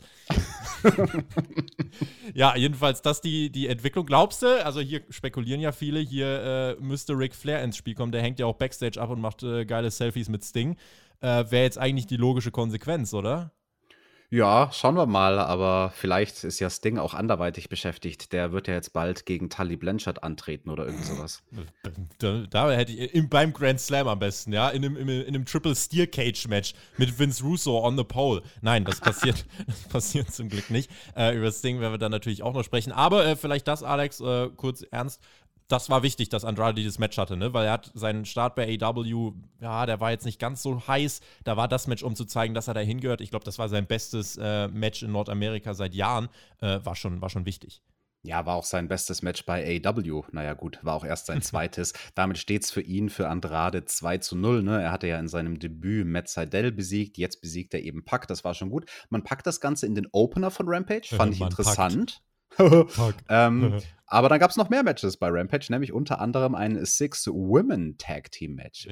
ja, 2.34 2.56
jedenfalls, 2.56 3.02
das 3.02 3.22
die, 3.22 3.50
die 3.50 3.68
Entwicklung. 3.68 4.06
Glaubst 4.06 4.42
du, 4.44 4.64
also 4.66 4.80
hier 4.80 5.02
spekulieren 5.10 5.62
ja 5.62 5.72
viele, 5.72 6.00
hier 6.00 6.76
äh, 6.80 6.84
müsste 6.84 7.14
Ric 7.14 7.34
Flair 7.36 7.64
ins 7.64 7.78
Spiel 7.78 7.96
kommen. 7.96 8.12
Der 8.12 8.22
hängt 8.22 8.40
ja 8.40 8.46
auch 8.46 8.56
Backstage 8.56 9.02
ab 9.02 9.10
und 9.10 9.22
macht 9.22 9.44
äh, 9.44 9.66
geile 9.66 9.90
Selfies 9.90 10.30
mit 10.30 10.44
Sting. 10.44 10.78
Äh, 11.22 11.52
Wäre 11.52 11.64
jetzt 11.64 11.78
eigentlich 11.78 12.08
die 12.08 12.18
logische 12.18 12.52
Konsequenz, 12.52 13.14
oder? 13.14 13.52
Ja, 14.32 14.70
schauen 14.72 14.96
wir 14.96 15.08
mal, 15.08 15.40
aber 15.40 15.92
vielleicht 15.96 16.44
ist 16.44 16.60
ja 16.60 16.70
Sting 16.70 17.00
auch 17.00 17.16
anderweitig 17.16 17.68
beschäftigt. 17.68 18.32
Der 18.32 18.52
wird 18.52 18.68
ja 18.68 18.76
jetzt 18.76 18.94
bald 18.94 19.26
gegen 19.26 19.50
Tully 19.50 19.76
Blanchard 19.76 20.22
antreten 20.22 20.70
oder 20.70 20.86
irgend 20.86 21.04
sowas. 21.04 21.42
Da, 22.20 22.46
da 22.48 22.72
hätte 22.72 22.92
ich 22.92 23.16
im, 23.16 23.28
beim 23.28 23.54
Grand 23.54 23.80
Slam 23.80 24.08
am 24.08 24.20
besten, 24.20 24.54
ja, 24.54 24.70
in 24.70 24.86
einem, 24.86 24.98
in 24.98 25.10
einem, 25.10 25.22
in 25.22 25.28
einem 25.30 25.46
Triple 25.46 25.76
Steel 25.76 26.06
Cage 26.06 26.48
Match 26.48 26.76
mit 26.98 27.18
Vince 27.18 27.44
Russo 27.44 27.84
on 27.84 27.98
the 27.98 28.04
pole. 28.04 28.44
Nein, 28.62 28.86
das 28.86 29.00
passiert, 29.02 29.48
das 29.66 29.82
passiert 29.88 30.32
zum 30.32 30.48
Glück 30.48 30.70
nicht. 30.70 30.92
Äh, 31.16 31.36
über 31.36 31.52
Sting 31.52 31.80
werden 31.80 31.94
wir 31.94 31.98
dann 31.98 32.12
natürlich 32.12 32.44
auch 32.44 32.54
noch 32.54 32.64
sprechen. 32.64 32.92
Aber 32.92 33.26
äh, 33.26 33.36
vielleicht 33.36 33.68
das, 33.68 33.82
Alex, 33.82 34.20
äh, 34.20 34.50
kurz 34.56 34.84
ernst 34.92 35.22
das 35.70 35.90
war 35.90 36.04
wichtig, 36.04 36.30
dass 36.30 36.44
Andrade 36.44 36.76
dieses 36.76 37.00
Match 37.00 37.18
hatte, 37.18 37.38
ne? 37.38 37.54
Weil 37.54 37.68
er 37.68 37.74
hat 37.74 37.92
seinen 37.94 38.26
Start 38.26 38.56
bei 38.56 38.78
AW, 38.82 39.34
ja, 39.62 39.86
der 39.86 40.00
war 40.02 40.12
jetzt 40.12 40.26
nicht 40.26 40.40
ganz 40.40 40.64
so 40.64 40.86
heiß. 40.88 41.22
Da 41.44 41.56
war 41.58 41.68
das 41.68 41.88
Match, 41.88 42.04
um 42.04 42.16
zu 42.16 42.26
zeigen, 42.26 42.56
dass 42.56 42.68
er 42.68 42.74
da 42.74 42.80
hingehört. 42.80 43.22
Ich 43.22 43.30
glaube, 43.30 43.46
das 43.46 43.60
war 43.60 43.70
sein 43.70 43.86
bestes 43.86 44.36
äh, 44.38 44.68
Match 44.68 45.04
in 45.04 45.12
Nordamerika 45.12 45.76
seit 45.76 45.94
Jahren. 45.94 46.28
Äh, 46.60 46.80
war, 46.84 46.96
schon, 46.96 47.22
war 47.22 47.30
schon 47.30 47.46
wichtig. 47.46 47.84
Ja, 48.24 48.46
war 48.48 48.56
auch 48.56 48.66
sein 48.66 48.88
bestes 48.88 49.22
Match 49.22 49.46
bei 49.46 49.82
AW. 49.86 50.24
Naja, 50.32 50.54
gut, 50.54 50.80
war 50.82 50.96
auch 50.96 51.06
erst 51.06 51.28
sein 51.28 51.42
zweites. 51.44 51.94
Damit 52.16 52.40
steht 52.40 52.64
es 52.64 52.72
für 52.72 52.82
ihn, 52.82 53.10
für 53.10 53.30
Andrade 53.30 53.86
2 53.86 54.18
zu 54.18 54.36
0. 54.36 54.64
Ne? 54.64 54.82
Er 54.82 54.92
hatte 54.92 55.08
ja 55.08 55.20
in 55.20 55.28
seinem 55.28 55.60
Debüt 55.60 56.08
Matt 56.08 56.30
Seidel 56.30 56.72
besiegt. 56.72 57.20
Jetzt 57.20 57.42
besiegt 57.42 57.76
er 57.76 57.84
eben 57.84 58.04
Pack. 58.04 58.28
Das 58.28 58.44
war 58.44 58.56
schon 58.56 58.72
gut. 58.72 58.90
Man 59.10 59.24
packt 59.24 59.46
das 59.46 59.62
Ganze 59.62 59.86
in 59.86 59.94
den 59.94 60.08
Opener 60.12 60.50
von 60.50 60.68
Rampage. 60.68 61.16
Fand 61.16 61.36
ich 61.36 61.42
interessant. 61.42 62.16
Packt. 62.16 62.29
ähm, 63.30 63.80
aber 64.08 64.30
dann 64.30 64.40
gab 64.40 64.52
es 64.52 64.58
noch 64.58 64.70
mehr 64.70 64.84
Matches 64.84 65.18
bei 65.18 65.30
Rampage, 65.30 65.68
nämlich 65.70 65.94
unter 65.94 66.20
anderem 66.20 66.56
ein 66.56 66.86
Six-Women-Tag-Team-Match. 66.86 68.88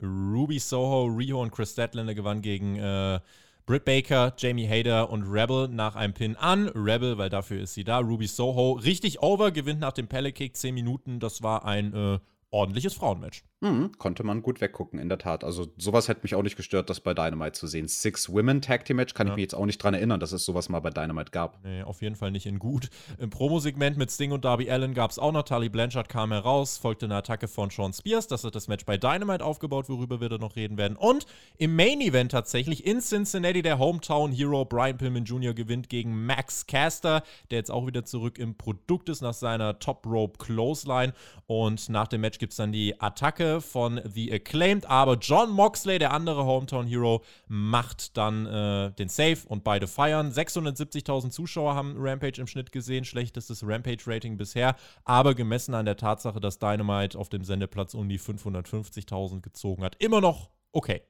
Ruby 0.00 0.58
Soho, 0.58 1.04
Riho 1.04 1.40
und 1.40 1.52
Chris 1.52 1.72
Statlander 1.72 2.14
gewannen 2.14 2.42
gegen 2.42 2.76
äh, 2.76 3.20
Britt 3.64 3.84
Baker, 3.84 4.34
Jamie 4.36 4.68
Hader 4.68 5.10
und 5.10 5.22
Rebel 5.22 5.68
nach 5.68 5.94
einem 5.94 6.14
Pin 6.14 6.36
an. 6.36 6.68
Rebel, 6.68 7.18
weil 7.18 7.30
dafür 7.30 7.62
ist 7.62 7.74
sie 7.74 7.84
da. 7.84 7.98
Ruby 7.98 8.26
Soho 8.26 8.72
richtig 8.72 9.22
over, 9.22 9.52
gewinnt 9.52 9.80
nach 9.80 9.92
dem 9.92 10.08
Pellet-Kick 10.08 10.56
10 10.56 10.74
Minuten. 10.74 11.20
Das 11.20 11.42
war 11.42 11.64
ein 11.64 11.94
äh, 11.94 12.18
ordentliches 12.50 12.94
Frauenmatch. 12.94 13.44
Mhm, 13.62 13.92
konnte 13.96 14.24
man 14.24 14.42
gut 14.42 14.60
weggucken, 14.60 14.98
in 14.98 15.08
der 15.08 15.18
Tat. 15.18 15.44
Also 15.44 15.68
sowas 15.76 16.08
hätte 16.08 16.22
mich 16.24 16.34
auch 16.34 16.42
nicht 16.42 16.56
gestört, 16.56 16.90
das 16.90 16.98
bei 16.98 17.14
Dynamite 17.14 17.52
zu 17.52 17.68
sehen. 17.68 17.86
Six 17.86 18.28
Women 18.28 18.60
Tag 18.60 18.84
Team 18.84 18.96
Match 18.96 19.14
kann 19.14 19.28
ja. 19.28 19.32
ich 19.32 19.36
mich 19.36 19.42
jetzt 19.44 19.54
auch 19.54 19.66
nicht 19.66 19.78
dran 19.78 19.94
erinnern, 19.94 20.18
dass 20.18 20.32
es 20.32 20.44
sowas 20.44 20.68
mal 20.68 20.80
bei 20.80 20.90
Dynamite 20.90 21.30
gab. 21.30 21.62
Nee, 21.62 21.84
auf 21.84 22.02
jeden 22.02 22.16
Fall 22.16 22.32
nicht 22.32 22.46
in 22.46 22.58
gut. 22.58 22.90
Im 23.18 23.30
Promo-Segment 23.30 23.96
mit 23.96 24.10
Sting 24.10 24.32
und 24.32 24.44
Darby 24.44 24.68
Allen 24.68 24.94
gab 24.94 25.12
es 25.12 25.20
auch 25.20 25.30
noch. 25.30 25.44
Tully 25.44 25.68
Blanchard 25.68 26.08
kam 26.08 26.32
heraus, 26.32 26.76
folgte 26.76 27.06
eine 27.06 27.14
Attacke 27.14 27.46
von 27.46 27.70
Sean 27.70 27.92
Spears. 27.92 28.26
Das 28.26 28.42
hat 28.42 28.56
das 28.56 28.66
Match 28.66 28.84
bei 28.84 28.96
Dynamite 28.96 29.44
aufgebaut, 29.44 29.88
worüber 29.88 30.20
wir 30.20 30.28
da 30.28 30.38
noch 30.38 30.56
reden 30.56 30.76
werden. 30.76 30.96
Und 30.96 31.26
im 31.56 31.76
Main 31.76 32.00
Event 32.00 32.32
tatsächlich 32.32 32.84
in 32.84 32.98
Cincinnati 32.98 33.62
der 33.62 33.78
Hometown 33.78 34.32
Hero 34.32 34.64
Brian 34.64 34.98
Pillman 34.98 35.24
Jr. 35.24 35.54
gewinnt 35.54 35.88
gegen 35.88 36.26
Max 36.26 36.66
Caster, 36.66 37.22
der 37.52 37.58
jetzt 37.58 37.70
auch 37.70 37.86
wieder 37.86 38.04
zurück 38.04 38.40
im 38.40 38.56
Produkt 38.56 39.08
ist 39.08 39.20
nach 39.20 39.34
seiner 39.34 39.78
Top 39.78 40.04
Rope 40.04 40.44
Clothesline. 40.44 41.12
Und 41.46 41.88
nach 41.90 42.08
dem 42.08 42.22
Match 42.22 42.40
gibt 42.40 42.54
es 42.54 42.56
dann 42.56 42.72
die 42.72 43.00
Attacke 43.00 43.51
von 43.60 44.00
The 44.04 44.32
Acclaimed. 44.32 44.86
Aber 44.86 45.16
John 45.16 45.50
Moxley, 45.50 45.98
der 45.98 46.12
andere 46.12 46.44
Hometown 46.44 46.86
Hero, 46.86 47.22
macht 47.46 48.16
dann 48.16 48.46
äh, 48.46 48.92
den 48.92 49.08
Save 49.08 49.38
und 49.46 49.64
beide 49.64 49.86
feiern. 49.86 50.32
670.000 50.32 51.30
Zuschauer 51.30 51.74
haben 51.74 51.96
Rampage 51.98 52.40
im 52.40 52.46
Schnitt 52.46 52.72
gesehen. 52.72 53.04
Schlechtestes 53.04 53.66
Rampage-Rating 53.66 54.36
bisher. 54.36 54.76
Aber 55.04 55.34
gemessen 55.34 55.74
an 55.74 55.84
der 55.84 55.96
Tatsache, 55.96 56.40
dass 56.40 56.58
Dynamite 56.58 57.18
auf 57.18 57.28
dem 57.28 57.44
Sendeplatz 57.44 57.94
um 57.94 58.08
die 58.08 58.18
550.000 58.18 59.40
gezogen 59.40 59.84
hat, 59.84 59.96
immer 59.98 60.20
noch 60.20 60.50
okay. 60.72 61.02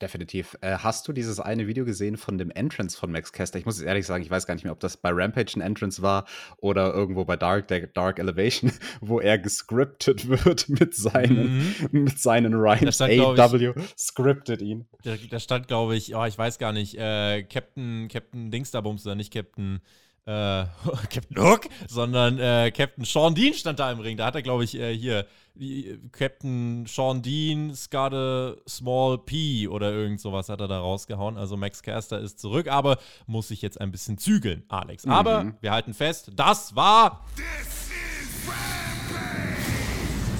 Definitiv. 0.00 0.56
Äh, 0.60 0.78
hast 0.78 1.08
du 1.08 1.12
dieses 1.12 1.40
eine 1.40 1.66
Video 1.66 1.84
gesehen 1.84 2.16
von 2.16 2.38
dem 2.38 2.52
Entrance 2.52 2.96
von 2.96 3.10
Max 3.10 3.32
Caster? 3.32 3.58
Ich 3.58 3.66
muss 3.66 3.78
jetzt 3.78 3.86
ehrlich 3.86 4.06
sagen, 4.06 4.22
ich 4.22 4.30
weiß 4.30 4.46
gar 4.46 4.54
nicht 4.54 4.62
mehr, 4.62 4.72
ob 4.72 4.78
das 4.78 4.96
bei 4.96 5.10
Rampage 5.12 5.54
ein 5.56 5.60
Entrance 5.60 6.02
war 6.02 6.24
oder 6.58 6.94
irgendwo 6.94 7.24
bei 7.24 7.36
Dark, 7.36 7.66
Dark 7.94 8.18
Elevation, 8.20 8.70
wo 9.00 9.18
er 9.18 9.38
gescriptet 9.38 10.28
wird 10.28 10.68
mit 10.68 10.94
seinen, 10.94 11.58
mhm. 11.58 11.88
mit 11.90 12.18
seinen 12.20 12.54
Rhymes. 12.54 13.00
AW 13.00 13.72
scriptet 13.98 14.62
ihn. 14.62 14.86
Da, 15.02 15.16
da 15.30 15.40
stand, 15.40 15.66
glaube 15.66 15.96
ich, 15.96 16.14
oh, 16.14 16.24
ich 16.24 16.38
weiß 16.38 16.58
gar 16.58 16.72
nicht, 16.72 16.96
äh, 16.96 17.42
Captain, 17.42 18.08
Captain 18.08 18.52
Dingsterbums 18.52 19.04
oder 19.04 19.16
nicht 19.16 19.32
Captain 19.32 19.80
äh, 20.26 20.66
Captain 21.10 21.38
Hook, 21.38 21.68
sondern 21.88 22.38
äh, 22.38 22.70
Captain 22.70 23.04
Sean 23.04 23.34
Dean 23.34 23.54
stand 23.54 23.78
da 23.78 23.90
im 23.90 23.98
Ring. 23.98 24.16
Da 24.16 24.26
hat 24.26 24.34
er, 24.34 24.42
glaube 24.42 24.62
ich, 24.62 24.78
äh, 24.78 24.94
hier 24.94 25.26
Captain 26.12 26.86
Sean 26.86 27.22
Dean, 27.22 27.74
Scudde 27.74 28.60
Small 28.68 29.18
P 29.18 29.68
oder 29.68 29.92
irgend 29.92 30.20
sowas 30.20 30.48
hat 30.48 30.60
er 30.60 30.68
da 30.68 30.80
rausgehauen. 30.80 31.36
Also 31.36 31.56
Max 31.56 31.82
Caster 31.82 32.20
ist 32.20 32.38
zurück, 32.38 32.68
aber 32.68 32.98
muss 33.26 33.48
sich 33.48 33.62
jetzt 33.62 33.80
ein 33.80 33.90
bisschen 33.90 34.18
zügeln, 34.18 34.64
Alex. 34.68 35.06
Mhm. 35.06 35.12
Aber 35.12 35.52
wir 35.60 35.72
halten 35.72 35.94
fest, 35.94 36.30
das 36.34 36.76
war. 36.76 37.24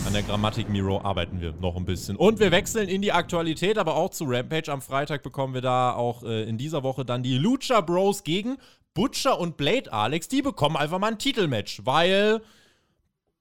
An 0.07 0.15
der 0.15 0.23
Grammatik 0.23 0.71
Miro 0.71 1.03
arbeiten 1.03 1.41
wir 1.41 1.53
noch 1.53 1.77
ein 1.77 1.85
bisschen. 1.85 2.17
Und 2.17 2.39
wir 2.39 2.51
wechseln 2.51 2.89
in 2.89 3.03
die 3.03 3.13
Aktualität, 3.13 3.77
aber 3.77 3.95
auch 3.95 4.09
zu 4.09 4.25
Rampage. 4.25 4.73
Am 4.73 4.81
Freitag 4.81 5.23
bekommen 5.23 5.53
wir 5.53 5.61
da 5.61 5.93
auch 5.93 6.23
äh, 6.23 6.45
in 6.45 6.57
dieser 6.57 6.83
Woche 6.83 7.05
dann 7.05 7.23
die 7.23 7.37
Lucha 7.37 7.83
Bros 7.83 8.25
gegen 8.25 8.57
Butcher 8.95 9.39
und 9.39 9.59
Blade, 9.59 9.93
Alex. 9.93 10.29
Die 10.29 10.41
bekommen 10.41 10.77
einfach 10.77 10.99
mal 10.99 11.09
ein 11.09 11.19
Titelmatch, 11.19 11.83
weil 11.85 12.41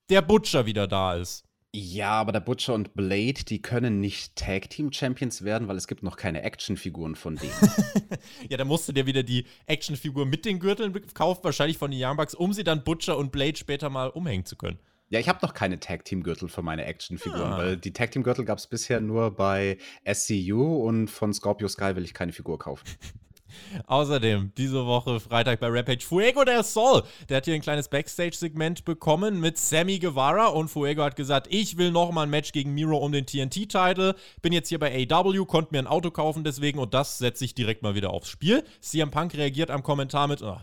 der 0.09 0.21
Butcher 0.21 0.65
wieder 0.65 0.87
da 0.87 1.15
ist. 1.15 1.46
Ja, 1.75 2.11
aber 2.11 2.31
der 2.31 2.39
Butcher 2.39 2.73
und 2.73 2.93
Blade, 2.93 3.43
die 3.47 3.61
können 3.61 3.99
nicht 3.99 4.35
Tag 4.35 4.69
Team 4.69 4.91
Champions 4.91 5.43
werden, 5.43 5.67
weil 5.67 5.75
es 5.75 5.87
gibt 5.87 6.01
noch 6.01 6.15
keine 6.15 6.41
Actionfiguren 6.41 7.15
von 7.15 7.35
denen. 7.35 7.53
ja, 8.49 8.57
da 8.57 8.65
musst 8.65 8.87
du 8.87 8.93
dir 8.93 9.05
wieder 9.05 9.21
die 9.21 9.45
Actionfigur 9.65 10.25
mit 10.25 10.45
den 10.45 10.59
Gürteln 10.59 10.93
kaufen, 11.13 11.43
wahrscheinlich 11.43 11.77
von 11.77 11.91
den 11.91 12.03
Young 12.03 12.17
um 12.37 12.53
sie 12.53 12.63
dann 12.63 12.83
Butcher 12.83 13.17
und 13.17 13.31
Blade 13.31 13.57
später 13.57 13.89
mal 13.89 14.09
umhängen 14.09 14.45
zu 14.45 14.55
können. 14.55 14.79
Ja, 15.09 15.19
ich 15.19 15.29
habe 15.29 15.39
noch 15.41 15.53
keine 15.53 15.79
Tag 15.79 16.03
Team 16.03 16.23
Gürtel 16.23 16.49
für 16.49 16.61
meine 16.61 16.85
Actionfiguren, 16.85 17.53
ah. 17.53 17.57
weil 17.57 17.77
die 17.77 17.93
Tag 17.93 18.11
Team 18.11 18.23
Gürtel 18.23 18.43
gab 18.43 18.57
es 18.57 18.67
bisher 18.67 18.99
nur 18.99 19.31
bei 19.31 19.77
SCU 20.11 20.83
und 20.85 21.09
von 21.09 21.33
Scorpio 21.33 21.67
Sky 21.67 21.95
will 21.95 22.03
ich 22.03 22.13
keine 22.13 22.33
Figur 22.33 22.59
kaufen. 22.59 22.85
Außerdem, 23.85 24.51
diese 24.57 24.85
Woche 24.85 25.19
Freitag 25.19 25.59
bei 25.59 25.67
Rampage, 25.67 26.05
Fuego 26.05 26.43
del 26.43 26.63
Sol. 26.63 27.03
Der 27.29 27.37
hat 27.37 27.45
hier 27.45 27.55
ein 27.55 27.61
kleines 27.61 27.87
Backstage-Segment 27.87 28.85
bekommen 28.85 29.39
mit 29.39 29.57
Sammy 29.57 29.99
Guevara 29.99 30.47
und 30.47 30.69
Fuego 30.69 31.03
hat 31.03 31.15
gesagt, 31.15 31.47
ich 31.49 31.77
will 31.77 31.91
nochmal 31.91 32.25
ein 32.25 32.29
Match 32.29 32.51
gegen 32.51 32.73
Miro 32.73 32.97
um 32.97 33.11
den 33.11 33.25
TNT-Title. 33.25 34.15
Bin 34.41 34.53
jetzt 34.53 34.69
hier 34.69 34.79
bei 34.79 35.07
AW, 35.09 35.45
konnte 35.45 35.73
mir 35.73 35.79
ein 35.79 35.87
Auto 35.87 36.11
kaufen 36.11 36.43
deswegen 36.43 36.79
und 36.79 36.93
das 36.93 37.17
setze 37.17 37.45
ich 37.45 37.55
direkt 37.55 37.83
mal 37.83 37.95
wieder 37.95 38.11
aufs 38.11 38.29
Spiel. 38.29 38.63
CM 38.81 39.11
Punk 39.11 39.35
reagiert 39.35 39.71
am 39.71 39.83
Kommentar 39.83 40.27
mit, 40.27 40.41
oh, 40.41 40.57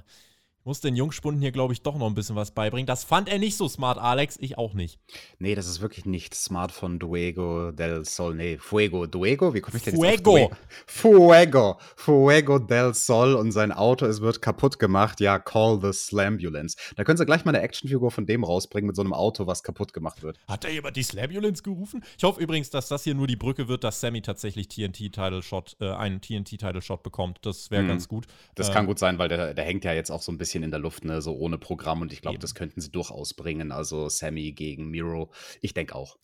muss 0.64 0.80
den 0.80 0.96
Jungspunden 0.96 1.40
hier, 1.40 1.52
glaube 1.52 1.74
ich, 1.74 1.82
doch 1.82 1.96
noch 1.96 2.06
ein 2.06 2.14
bisschen 2.14 2.36
was 2.36 2.50
beibringen. 2.50 2.86
Das 2.86 3.04
fand 3.04 3.28
er 3.28 3.38
nicht 3.38 3.56
so 3.56 3.68
smart, 3.68 3.98
Alex. 3.98 4.38
Ich 4.40 4.56
auch 4.56 4.72
nicht. 4.72 4.98
Nee, 5.38 5.54
das 5.54 5.66
ist 5.66 5.82
wirklich 5.82 6.06
nicht 6.06 6.34
smart 6.34 6.72
von 6.72 6.98
Duego 6.98 7.70
del 7.70 8.04
Sol. 8.06 8.34
Nee, 8.34 8.56
Fuego. 8.58 9.06
Duego? 9.06 9.54
Wie 9.54 9.60
komme 9.60 9.76
ich 9.76 9.82
denn 9.84 9.94
Fuego. 9.94 10.38
jetzt 10.38 10.56
Fuego. 10.86 11.78
Fuego 11.96 12.58
del 12.58 12.94
Sol 12.94 13.34
und 13.34 13.52
sein 13.52 13.72
Auto, 13.72 14.06
es 14.06 14.22
wird 14.22 14.40
kaputt 14.40 14.78
gemacht. 14.78 15.20
Ja, 15.20 15.38
call 15.38 15.80
the 15.82 15.92
Slambulance. 15.92 16.76
Da 16.96 17.04
können 17.04 17.18
sie 17.18 17.26
gleich 17.26 17.44
mal 17.44 17.54
eine 17.54 17.62
Actionfigur 17.62 18.10
von 18.10 18.24
dem 18.24 18.42
rausbringen 18.42 18.86
mit 18.86 18.96
so 18.96 19.02
einem 19.02 19.12
Auto, 19.12 19.46
was 19.46 19.62
kaputt 19.62 19.92
gemacht 19.92 20.22
wird. 20.22 20.38
Hat 20.48 20.64
da 20.64 20.68
jemand 20.68 20.96
die 20.96 21.02
Slambulance 21.02 21.62
gerufen? 21.62 22.02
Ich 22.16 22.24
hoffe 22.24 22.40
übrigens, 22.40 22.70
dass 22.70 22.88
das 22.88 23.04
hier 23.04 23.14
nur 23.14 23.26
die 23.26 23.36
Brücke 23.36 23.68
wird, 23.68 23.84
dass 23.84 24.00
Sammy 24.00 24.22
tatsächlich 24.22 24.68
TNT-Title-Shot, 24.68 25.76
äh, 25.80 25.90
einen 25.90 26.22
TNT-Title-Shot 26.22 27.02
bekommt. 27.02 27.38
Das 27.42 27.70
wäre 27.70 27.82
hm. 27.82 27.88
ganz 27.88 28.08
gut. 28.08 28.26
Das 28.54 28.70
äh, 28.70 28.72
kann 28.72 28.86
gut 28.86 28.98
sein, 28.98 29.18
weil 29.18 29.28
der, 29.28 29.52
der 29.52 29.64
hängt 29.64 29.84
ja 29.84 29.92
jetzt 29.92 30.10
auch 30.10 30.22
so 30.22 30.32
ein 30.32 30.38
bisschen 30.38 30.53
bisschen 30.54 30.62
in 30.62 30.70
der 30.70 30.80
Luft, 30.80 31.04
ne, 31.04 31.20
so 31.20 31.36
ohne 31.36 31.58
Programm. 31.58 32.00
Und 32.00 32.12
ich 32.12 32.22
glaube, 32.22 32.38
das 32.38 32.54
könnten 32.54 32.80
sie 32.80 32.90
durchaus 32.90 33.34
bringen. 33.34 33.72
Also 33.72 34.08
Sammy 34.08 34.52
gegen 34.52 34.88
Miro, 34.88 35.30
ich 35.60 35.74
denke 35.74 35.94
auch. 35.96 36.16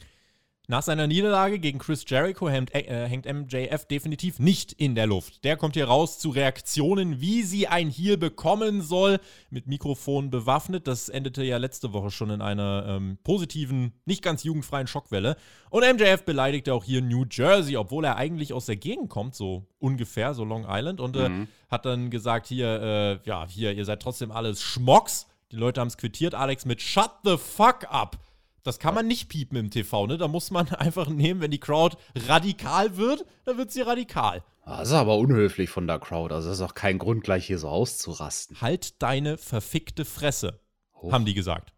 Nach 0.69 0.83
seiner 0.83 1.09
Niederlage 1.09 1.59
gegen 1.59 1.81
Chris 1.81 2.05
Jericho 2.07 2.49
hängt, 2.49 2.73
äh, 2.75 3.09
hängt, 3.09 3.27
MJF 3.27 3.87
definitiv 3.87 4.39
nicht 4.39 4.73
in 4.73 4.95
der 4.95 5.09
Luft. 5.09 5.43
Der 5.43 5.57
kommt 5.57 5.75
hier 5.75 5.87
raus 5.87 6.21
zu 6.21 6.31
Reaktionen, 6.31 7.21
wie 7.21 7.43
sie 7.43 7.67
ein 7.67 7.91
Heel 7.91 8.17
bekommen 8.17 8.81
soll, 8.81 9.19
mit 9.51 9.67
Mikrofon 9.67 10.31
bewaffnet. 10.31 10.87
Das 10.87 11.09
endete 11.09 11.43
ja 11.43 11.57
letzte 11.57 11.93
Woche 11.93 12.13
schon 12.13 12.31
in 12.31 12.41
einer 12.41 12.85
ähm, 12.87 13.19
positiven, 13.25 13.95
nicht 14.05 14.23
ganz 14.23 14.45
jugendfreien 14.45 14.87
Schockwelle. 14.87 15.37
Und 15.71 15.83
MJF 15.83 16.25
beleidigte 16.25 16.73
auch 16.73 16.85
hier 16.85 17.03
New 17.03 17.25
Jersey, 17.29 17.77
obwohl 17.77 18.05
er 18.05 18.17
eigentlich 18.17 18.53
aus 18.53 18.67
der 18.67 18.77
Gegend 18.77 19.09
kommt, 19.09 19.35
so 19.35 19.67
ungefähr, 19.81 20.35
so 20.35 20.45
Long 20.45 20.67
Island. 20.69 21.01
Und 21.01 21.17
äh, 21.17 21.29
mhm. 21.29 21.49
hat 21.69 21.85
dann 21.85 22.11
gesagt, 22.11 22.47
hier, 22.47 23.21
äh, 23.25 23.29
ja, 23.29 23.45
hier, 23.49 23.73
ihr 23.73 23.85
seid 23.85 24.03
trotzdem 24.03 24.31
alles 24.31 24.63
Schmocks. 24.63 25.27
Die 25.51 25.57
Leute 25.57 25.81
haben 25.81 25.89
es 25.89 25.97
quittiert, 25.97 26.37
Alex, 26.37 26.65
mit 26.65 26.81
Shut 26.81 27.11
the 27.25 27.37
fuck 27.37 27.87
up. 27.91 28.19
Das 28.63 28.79
kann 28.79 28.95
man 28.95 29.07
nicht 29.07 29.29
piepen 29.29 29.57
im 29.57 29.71
TV, 29.71 30.07
ne? 30.07 30.19
Da 30.19 30.29
muss 30.29 30.51
man 30.51 30.69
einfach 30.75 31.09
nehmen, 31.09 31.41
wenn 31.41 31.51
die 31.51 31.61
Crowd 31.61 31.97
radikal 32.27 32.97
wird, 32.97 33.25
dann 33.45 33.59
wird 33.59 33.71
sie 33.71 33.83
radikal. 33.83 34.43
Das 34.65 34.89
ist 34.89 34.95
aber 34.95 35.17
unhöflich 35.17 35.71
von 35.71 35.87
der 35.87 35.99
Crowd. 35.99 36.33
Also, 36.33 36.49
das 36.49 36.59
ist 36.59 36.65
auch 36.65 36.75
kein 36.75 36.99
Grund, 36.99 37.25
gleich 37.25 37.47
hier 37.47 37.59
so 37.59 37.69
auszurasten. 37.69 38.61
Halt 38.61 39.03
deine 39.03 39.37
verfickte 39.37 40.05
Fresse, 40.05 40.61
oh. 40.93 41.13
haben 41.13 41.25
die 41.25 41.35
gesagt. 41.35 41.73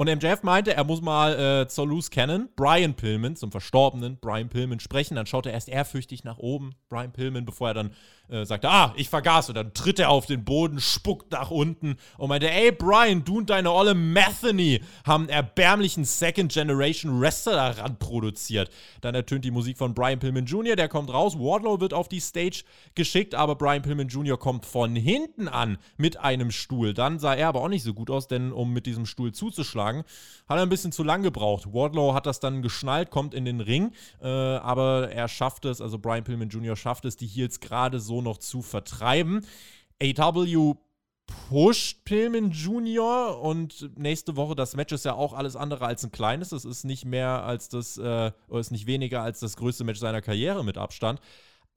Und 0.00 0.06
MJF 0.06 0.44
meinte, 0.44 0.74
er 0.74 0.84
muss 0.84 1.00
mal 1.00 1.62
äh, 1.62 1.68
zur 1.68 1.88
Loose 1.88 2.10
Cannon, 2.10 2.48
Brian 2.54 2.94
Pillman, 2.94 3.34
zum 3.34 3.50
verstorbenen 3.50 4.16
Brian 4.20 4.48
Pillman 4.48 4.78
sprechen. 4.78 5.16
Dann 5.16 5.26
schaut 5.26 5.46
er 5.46 5.52
erst 5.52 5.68
ehrfürchtig 5.68 6.22
nach 6.22 6.38
oben, 6.38 6.76
Brian 6.88 7.12
Pillman, 7.12 7.44
bevor 7.44 7.68
er 7.68 7.74
dann 7.74 7.90
äh, 8.30 8.44
sagte, 8.44 8.68
ah, 8.68 8.92
ich 8.96 9.08
vergaß. 9.08 9.48
Und 9.48 9.54
dann 9.54 9.74
tritt 9.74 9.98
er 9.98 10.10
auf 10.10 10.26
den 10.26 10.44
Boden, 10.44 10.80
spuckt 10.80 11.32
nach 11.32 11.50
unten 11.50 11.96
und 12.16 12.28
meinte, 12.28 12.50
ey, 12.50 12.72
Brian, 12.72 13.24
du 13.24 13.38
und 13.38 13.50
deine 13.50 13.72
olle 13.72 13.94
Metheny 13.94 14.80
haben 15.04 15.24
einen 15.24 15.30
erbärmlichen 15.30 16.04
Second 16.04 16.52
Generation 16.52 17.20
Wrestler 17.20 17.52
daran 17.52 17.98
produziert. 17.98 18.70
Dann 19.00 19.14
ertönt 19.14 19.44
die 19.44 19.50
Musik 19.50 19.78
von 19.78 19.94
Brian 19.94 20.18
Pillman 20.18 20.46
Jr., 20.46 20.76
der 20.76 20.88
kommt 20.88 21.12
raus, 21.12 21.38
Wardlow 21.38 21.80
wird 21.80 21.94
auf 21.94 22.08
die 22.08 22.20
Stage 22.20 22.64
geschickt, 22.94 23.34
aber 23.34 23.54
Brian 23.56 23.82
Pillman 23.82 24.08
Jr. 24.08 24.38
kommt 24.38 24.66
von 24.66 24.94
hinten 24.94 25.48
an 25.48 25.78
mit 25.96 26.18
einem 26.18 26.50
Stuhl. 26.50 26.94
Dann 26.94 27.18
sah 27.18 27.34
er 27.34 27.48
aber 27.48 27.62
auch 27.62 27.68
nicht 27.68 27.82
so 27.82 27.94
gut 27.94 28.10
aus, 28.10 28.28
denn 28.28 28.52
um 28.52 28.72
mit 28.72 28.86
diesem 28.86 29.06
Stuhl 29.06 29.32
zuzuschlagen. 29.32 30.04
Hat 30.48 30.58
er 30.58 30.62
ein 30.62 30.68
bisschen 30.68 30.92
zu 30.92 31.02
lang 31.02 31.22
gebraucht. 31.22 31.72
Wardlow 31.72 32.14
hat 32.14 32.26
das 32.26 32.40
dann 32.40 32.62
geschnallt, 32.62 33.10
kommt 33.10 33.34
in 33.34 33.44
den 33.44 33.60
Ring, 33.60 33.92
äh, 34.22 34.26
aber 34.26 35.10
er 35.10 35.28
schafft 35.28 35.64
es, 35.64 35.80
also 35.80 35.98
Brian 35.98 36.24
Pillman 36.24 36.48
Jr. 36.48 36.76
schafft 36.76 37.04
es, 37.04 37.16
die 37.16 37.26
Heels 37.26 37.60
gerade 37.60 38.00
so 38.00 38.17
noch 38.22 38.38
zu 38.38 38.62
vertreiben. 38.62 39.46
AW 40.02 40.74
pusht 41.48 42.04
Pillman 42.04 42.50
Jr. 42.50 43.40
und 43.40 43.98
nächste 43.98 44.36
Woche, 44.36 44.54
das 44.54 44.76
Match 44.76 44.92
ist 44.92 45.04
ja 45.04 45.14
auch 45.14 45.32
alles 45.32 45.56
andere 45.56 45.86
als 45.86 46.04
ein 46.04 46.10
kleines. 46.10 46.52
Es 46.52 46.64
ist 46.64 46.84
nicht 46.84 47.04
mehr 47.04 47.44
als 47.44 47.68
das, 47.68 47.98
äh, 47.98 48.32
oder 48.48 48.60
ist 48.60 48.70
nicht 48.70 48.86
weniger 48.86 49.22
als 49.22 49.40
das 49.40 49.56
größte 49.56 49.84
Match 49.84 50.00
seiner 50.00 50.22
Karriere 50.22 50.64
mit 50.64 50.78
Abstand. 50.78 51.20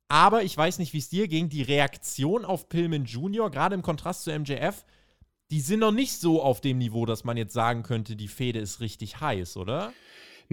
Aber 0.07 0.43
ich 0.43 0.57
weiß 0.57 0.79
nicht, 0.79 0.93
wie 0.93 0.97
es 0.97 1.09
dir 1.09 1.27
ging. 1.27 1.49
Die 1.49 1.61
Reaktion 1.61 2.43
auf 2.43 2.69
Pillman 2.69 3.05
Jr., 3.05 3.49
gerade 3.49 3.75
im 3.75 3.81
Kontrast 3.81 4.23
zu 4.23 4.37
MJF, 4.37 4.85
die 5.51 5.61
sind 5.61 5.79
noch 5.79 5.91
nicht 5.91 6.17
so 6.17 6.41
auf 6.41 6.61
dem 6.61 6.77
Niveau, 6.77 7.05
dass 7.05 7.23
man 7.23 7.37
jetzt 7.37 7.53
sagen 7.53 7.83
könnte, 7.83 8.15
die 8.15 8.27
Fehde 8.29 8.59
ist 8.59 8.79
richtig 8.79 9.19
heiß, 9.19 9.57
oder? 9.57 9.93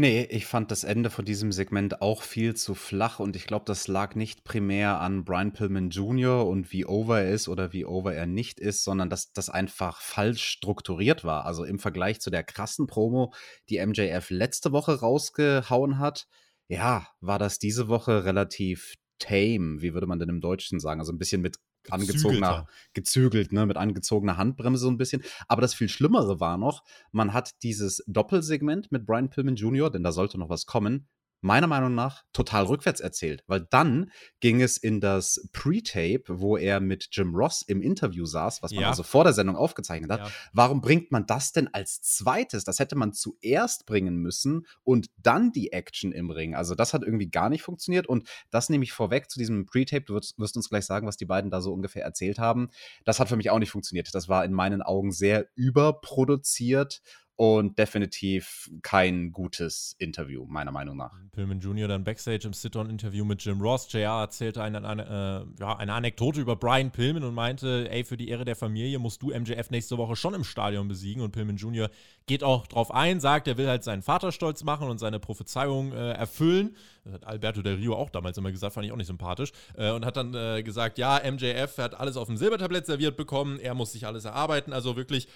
Nee, 0.01 0.29
ich 0.31 0.47
fand 0.47 0.71
das 0.71 0.85
Ende 0.85 1.11
von 1.11 1.25
diesem 1.25 1.51
Segment 1.51 2.03
auch 2.03 2.23
viel 2.23 2.55
zu 2.55 2.77
flach 2.77 3.19
und 3.19 3.35
ich 3.35 3.49
glaube, 3.49 3.65
das 3.65 3.89
lag 3.89 4.15
nicht 4.15 4.45
primär 4.45 5.01
an 5.01 5.25
Brian 5.25 5.53
Pillman 5.53 5.91
Jr. 5.91 6.47
und 6.47 6.71
wie 6.71 6.87
over 6.87 7.21
er 7.21 7.33
ist 7.33 7.49
oder 7.49 7.73
wie 7.73 7.85
over 7.85 8.15
er 8.15 8.27
nicht 8.27 8.61
ist, 8.61 8.85
sondern 8.85 9.11
dass 9.11 9.33
das 9.33 9.51
einfach 9.51 10.01
falsch 10.01 10.45
strukturiert 10.45 11.25
war. 11.25 11.47
Also 11.47 11.65
im 11.65 11.81
Vergleich 11.81 12.21
zu 12.21 12.31
der 12.31 12.45
krassen 12.45 12.87
Promo, 12.87 13.35
die 13.71 13.85
MJF 13.85 14.31
letzte 14.31 14.71
Woche 14.71 15.01
rausgehauen 15.01 15.99
hat, 15.99 16.29
ja, 16.69 17.09
war 17.21 17.41
das 17.41 17.59
diese 17.59 17.89
Woche 17.89 18.25
relativ 18.25 18.95
tame, 19.19 19.83
wie 19.83 19.95
würde 19.95 20.07
man 20.07 20.21
denn 20.21 20.29
im 20.29 20.41
Deutschen 20.41 20.79
sagen? 20.79 21.01
Also 21.01 21.13
ein 21.13 21.19
bisschen 21.19 21.41
mit 21.41 21.57
angezogener, 21.93 22.67
gezügelt, 22.95 23.53
ne, 23.53 23.67
mit 23.67 23.77
angezogener 23.77 24.37
Handbremse 24.37 24.83
so 24.83 24.91
ein 24.91 24.99
bisschen. 24.99 25.23
Aber 25.47 25.61
das 25.61 25.75
viel 25.75 25.89
Schlimmere 25.89 26.41
war 26.41 26.59
noch, 26.59 26.85
man 27.13 27.33
hat 27.33 27.63
dieses 27.63 28.03
Doppelsegment 28.07 28.91
mit 28.93 29.07
Brian 29.07 29.31
Pillman 29.31 29.57
Jr., 29.57 29.91
denn 29.91 30.03
da 30.03 30.13
sollte 30.13 30.39
noch 30.39 30.49
was 30.49 30.67
kommen, 30.67 31.09
meiner 31.41 31.67
Meinung 31.67 31.95
nach 31.95 32.25
total 32.33 32.65
rückwärts 32.65 33.01
erzählt, 33.01 33.45
weil 33.47 33.67
dann 33.71 34.11
ging 34.41 34.61
es 34.61 34.77
in 34.77 35.01
das 35.01 35.49
Pre-Tape, 35.53 36.25
wo 36.29 36.57
er 36.57 36.81
mit 36.81 37.09
Jim 37.13 37.35
Ross 37.35 37.63
im 37.63 37.81
Interview 37.81 38.25
saß, 38.25 38.63
was 38.63 38.73
man 38.73 38.83
ja. 38.83 38.89
also 38.89 39.03
vor 39.03 39.25
der 39.25 39.33
Sendung 39.33 39.57
aufgezeichnet 39.57 40.11
hat. 40.11 40.21
Ja. 40.21 40.31
Warum 40.53 40.81
bringt 40.81 41.13
man 41.13 41.27
das 41.27 41.53
denn 41.53 41.73
als 41.73 42.03
zweites? 42.03 42.65
Das 42.65 42.79
hätte 42.79 42.97
man 42.97 43.13
zuerst 43.13 43.87
bringen 43.87 44.17
müssen 44.17 44.67
und 44.83 45.09
dann 45.17 45.53
die 45.53 45.73
Action 45.73 46.13
im 46.13 46.31
Ring. 46.31 46.55
Also 46.55 46.75
das 46.75 46.93
hat 46.93 47.03
irgendwie 47.03 47.31
gar 47.31 47.49
nicht 47.49 47.63
funktioniert 47.63 48.07
und 48.07 48.29
das 48.51 48.69
nehme 48.69 48.85
ich 48.85 48.93
vorweg 48.93 49.31
zu 49.31 49.39
diesem 49.39 49.67
Pre-Tape. 49.67 50.05
Du 50.05 50.15
wirst, 50.15 50.39
wirst 50.39 50.57
uns 50.57 50.69
gleich 50.69 50.87
sagen, 50.87 51.07
was 51.07 51.17
die 51.17 51.27
beiden 51.27 51.51
da 51.51 51.61
so 51.61 51.73
ungefähr 51.73 52.05
erzählt 52.05 52.39
haben. 52.39 52.71
Das 53.05 53.21
hat 53.21 53.29
für 53.29 53.37
mich 53.37 53.51
auch 53.51 53.59
nicht 53.59 53.71
funktioniert. 53.71 54.09
Das 54.13 54.29
war 54.29 54.45
in 54.45 54.53
meinen 54.53 54.83
Augen 54.83 55.13
sehr 55.13 55.47
überproduziert 55.55 57.01
und 57.39 57.79
definitiv 57.79 58.69
kein 58.83 59.31
gutes 59.31 59.95
Interview, 60.01 60.45
meiner 60.49 60.73
Meinung 60.73 60.97
nach. 60.97 61.13
Pillman 61.31 61.61
Jr. 61.61 61.87
dann 61.87 62.03
Backstage 62.03 62.49
im 62.49 62.53
Sit-On-Interview 62.53 63.25
mit 63.25 63.45
Jim 63.45 63.61
Ross. 63.61 63.87
JR 63.93 64.23
erzählte 64.23 64.61
eine, 64.61 64.85
eine, 64.85 65.47
äh, 65.57 65.61
ja, 65.61 65.77
eine 65.77 65.93
Anekdote 65.93 66.41
über 66.41 66.57
Brian 66.57 66.91
Pillman 66.91 67.23
und 67.23 67.35
meinte, 67.35 67.89
ey, 67.93 68.03
für 68.03 68.17
die 68.17 68.29
Ehre 68.29 68.45
der 68.45 68.57
Familie 68.57 68.99
musst 68.99 69.23
du 69.23 69.29
MJF 69.29 69.71
nächste 69.71 69.97
Woche 69.99 70.17
schon 70.17 70.35
im 70.35 70.43
Stadion 70.43 70.89
besiegen. 70.89 71.23
Und 71.23 71.31
Pillman 71.31 71.59
Jr. 71.59 71.91
geht 72.27 72.43
auch 72.43 72.67
drauf 72.67 72.91
ein, 72.91 73.21
sagt, 73.21 73.47
er 73.47 73.57
will 73.57 73.69
halt 73.69 73.85
seinen 73.85 74.03
Vater 74.03 74.33
stolz 74.33 74.65
machen 74.65 74.89
und 74.89 74.99
seine 74.99 75.21
Prophezeiung 75.21 75.93
äh, 75.93 76.15
erfüllen. 76.15 76.75
Das 77.05 77.15
hat 77.15 77.25
Alberto 77.25 77.63
Del 77.63 77.77
Rio 77.77 77.95
auch 77.95 78.11
damals 78.11 78.37
immer 78.37 78.51
gesagt, 78.51 78.75
fand 78.75 78.85
ich 78.85 78.91
auch 78.91 78.97
nicht 78.97 79.07
sympathisch. 79.07 79.53
Äh, 79.77 79.93
und 79.93 80.05
hat 80.05 80.17
dann 80.17 80.35
äh, 80.35 80.65
gesagt, 80.65 80.99
ja, 80.99 81.21
MJF 81.25 81.79
hat 81.79 81.95
alles 81.95 82.17
auf 82.17 82.27
dem 82.27 82.37
Silbertablett 82.37 82.85
serviert 82.85 83.17
bekommen, 83.17 83.61
er 83.61 83.75
muss 83.75 83.93
sich 83.93 84.09
alles 84.09 84.25
erarbeiten. 84.25 84.73
Also 84.73 84.97
wirklich 84.97 85.29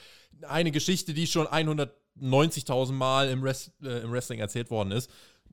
eine 0.48 0.70
Geschichte, 0.70 1.14
die 1.14 1.26
schon 1.26 1.46
190.000 1.46 2.92
Mal 2.92 3.30
im, 3.30 3.42
Rest, 3.42 3.72
äh, 3.82 4.00
im 4.00 4.12
Wrestling 4.12 4.40
erzählt 4.40 4.70
worden 4.70 4.92
ist. 4.92 5.10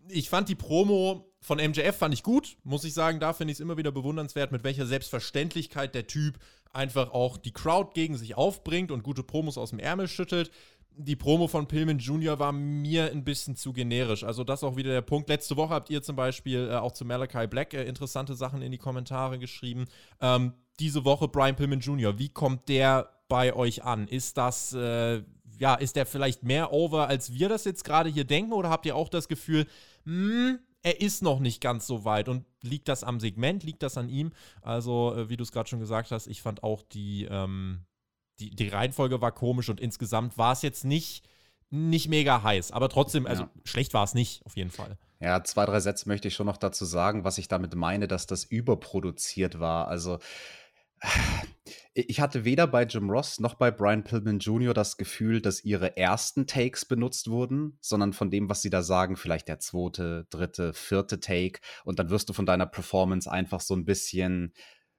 Ich 0.07 0.29
fand 0.29 0.49
die 0.49 0.55
Promo 0.55 1.29
von 1.41 1.57
MJF 1.57 1.95
fand 1.95 2.13
ich 2.13 2.23
gut, 2.23 2.57
muss 2.63 2.83
ich 2.83 2.93
sagen. 2.93 3.19
Da 3.19 3.33
finde 3.33 3.51
ich 3.51 3.57
es 3.57 3.61
immer 3.61 3.77
wieder 3.77 3.91
bewundernswert, 3.91 4.51
mit 4.51 4.63
welcher 4.63 4.85
Selbstverständlichkeit 4.85 5.95
der 5.95 6.07
Typ 6.07 6.39
einfach 6.71 7.11
auch 7.11 7.37
die 7.37 7.51
Crowd 7.53 7.91
gegen 7.93 8.17
sich 8.17 8.35
aufbringt 8.35 8.91
und 8.91 9.03
gute 9.03 9.23
Promos 9.23 9.57
aus 9.57 9.71
dem 9.71 9.79
Ärmel 9.79 10.07
schüttelt. 10.07 10.51
Die 10.91 11.15
Promo 11.15 11.47
von 11.47 11.67
Pillman 11.67 11.99
Jr. 11.99 12.39
war 12.39 12.51
mir 12.51 13.11
ein 13.11 13.23
bisschen 13.23 13.55
zu 13.55 13.71
generisch. 13.71 14.23
Also, 14.23 14.43
das 14.43 14.63
auch 14.63 14.75
wieder 14.75 14.91
der 14.91 15.01
Punkt. 15.01 15.29
Letzte 15.29 15.55
Woche 15.55 15.73
habt 15.73 15.89
ihr 15.89 16.01
zum 16.01 16.17
Beispiel 16.17 16.69
äh, 16.69 16.75
auch 16.75 16.91
zu 16.91 17.05
Malachi 17.05 17.47
Black 17.47 17.73
äh, 17.73 17.85
interessante 17.85 18.35
Sachen 18.35 18.61
in 18.61 18.71
die 18.71 18.77
Kommentare 18.77 19.39
geschrieben. 19.39 19.85
Ähm, 20.19 20.53
diese 20.79 21.05
Woche 21.05 21.29
Brian 21.29 21.55
Pillman 21.55 21.79
Jr. 21.79 22.19
Wie 22.19 22.29
kommt 22.29 22.67
der 22.67 23.09
bei 23.29 23.53
euch 23.53 23.85
an? 23.85 24.07
Ist 24.09 24.37
das, 24.37 24.73
äh, 24.73 25.23
ja, 25.57 25.75
ist 25.75 25.95
der 25.95 26.05
vielleicht 26.05 26.43
mehr 26.43 26.73
over, 26.73 27.07
als 27.07 27.33
wir 27.33 27.47
das 27.47 27.63
jetzt 27.63 27.85
gerade 27.85 28.09
hier 28.09 28.25
denken? 28.25 28.51
Oder 28.51 28.69
habt 28.69 28.85
ihr 28.85 28.95
auch 28.95 29.07
das 29.07 29.29
Gefühl, 29.29 29.65
mh, 30.03 30.13
hm, 30.13 30.59
er 30.81 31.01
ist 31.01 31.21
noch 31.21 31.39
nicht 31.39 31.61
ganz 31.61 31.87
so 31.87 32.03
weit? 32.03 32.27
Und 32.27 32.45
liegt 32.61 32.89
das 32.89 33.03
am 33.03 33.19
Segment? 33.19 33.63
Liegt 33.63 33.83
das 33.83 33.97
an 33.97 34.09
ihm? 34.09 34.31
Also, 34.61 35.15
äh, 35.15 35.29
wie 35.29 35.37
du 35.37 35.43
es 35.43 35.51
gerade 35.51 35.69
schon 35.69 35.79
gesagt 35.79 36.11
hast, 36.11 36.27
ich 36.27 36.41
fand 36.41 36.63
auch 36.63 36.81
die, 36.81 37.25
ähm, 37.29 37.85
die, 38.39 38.49
die 38.51 38.67
Reihenfolge 38.67 39.21
war 39.21 39.31
komisch 39.31 39.69
und 39.69 39.79
insgesamt 39.79 40.37
war 40.37 40.53
es 40.53 40.61
jetzt 40.61 40.83
nicht, 40.85 41.25
nicht 41.69 42.07
mega 42.07 42.43
heiß. 42.43 42.71
Aber 42.71 42.89
trotzdem, 42.89 43.27
also 43.27 43.43
ja. 43.43 43.49
schlecht 43.63 43.93
war 43.93 44.03
es 44.03 44.13
nicht, 44.13 44.45
auf 44.45 44.57
jeden 44.57 44.71
Fall. 44.71 44.97
Ja, 45.21 45.43
zwei, 45.43 45.65
drei 45.65 45.81
Sätze 45.81 46.07
möchte 46.07 46.29
ich 46.29 46.33
schon 46.33 46.45
noch 46.45 46.57
dazu 46.57 46.85
sagen, 46.85 47.25
was 47.25 47.37
ich 47.37 47.49
damit 47.49 47.75
meine, 47.75 48.07
dass 48.07 48.25
das 48.25 48.45
überproduziert 48.45 49.59
war. 49.59 49.89
Also 49.89 50.19
ich 51.93 52.21
hatte 52.21 52.45
weder 52.45 52.67
bei 52.67 52.83
Jim 52.83 53.09
Ross 53.09 53.39
noch 53.39 53.55
bei 53.55 53.71
Brian 53.71 54.03
Pillman 54.03 54.39
Jr. 54.39 54.73
das 54.73 54.97
Gefühl, 54.97 55.41
dass 55.41 55.63
ihre 55.63 55.97
ersten 55.97 56.47
Takes 56.47 56.85
benutzt 56.85 57.29
wurden, 57.29 57.77
sondern 57.81 58.13
von 58.13 58.29
dem, 58.29 58.49
was 58.49 58.61
sie 58.61 58.69
da 58.69 58.81
sagen, 58.81 59.17
vielleicht 59.17 59.47
der 59.47 59.59
zweite, 59.59 60.27
dritte, 60.29 60.73
vierte 60.73 61.19
Take. 61.19 61.59
Und 61.83 61.99
dann 61.99 62.09
wirst 62.09 62.29
du 62.29 62.33
von 62.33 62.45
deiner 62.45 62.65
Performance 62.65 63.29
einfach 63.29 63.61
so 63.61 63.75
ein 63.75 63.85
bisschen 63.85 64.53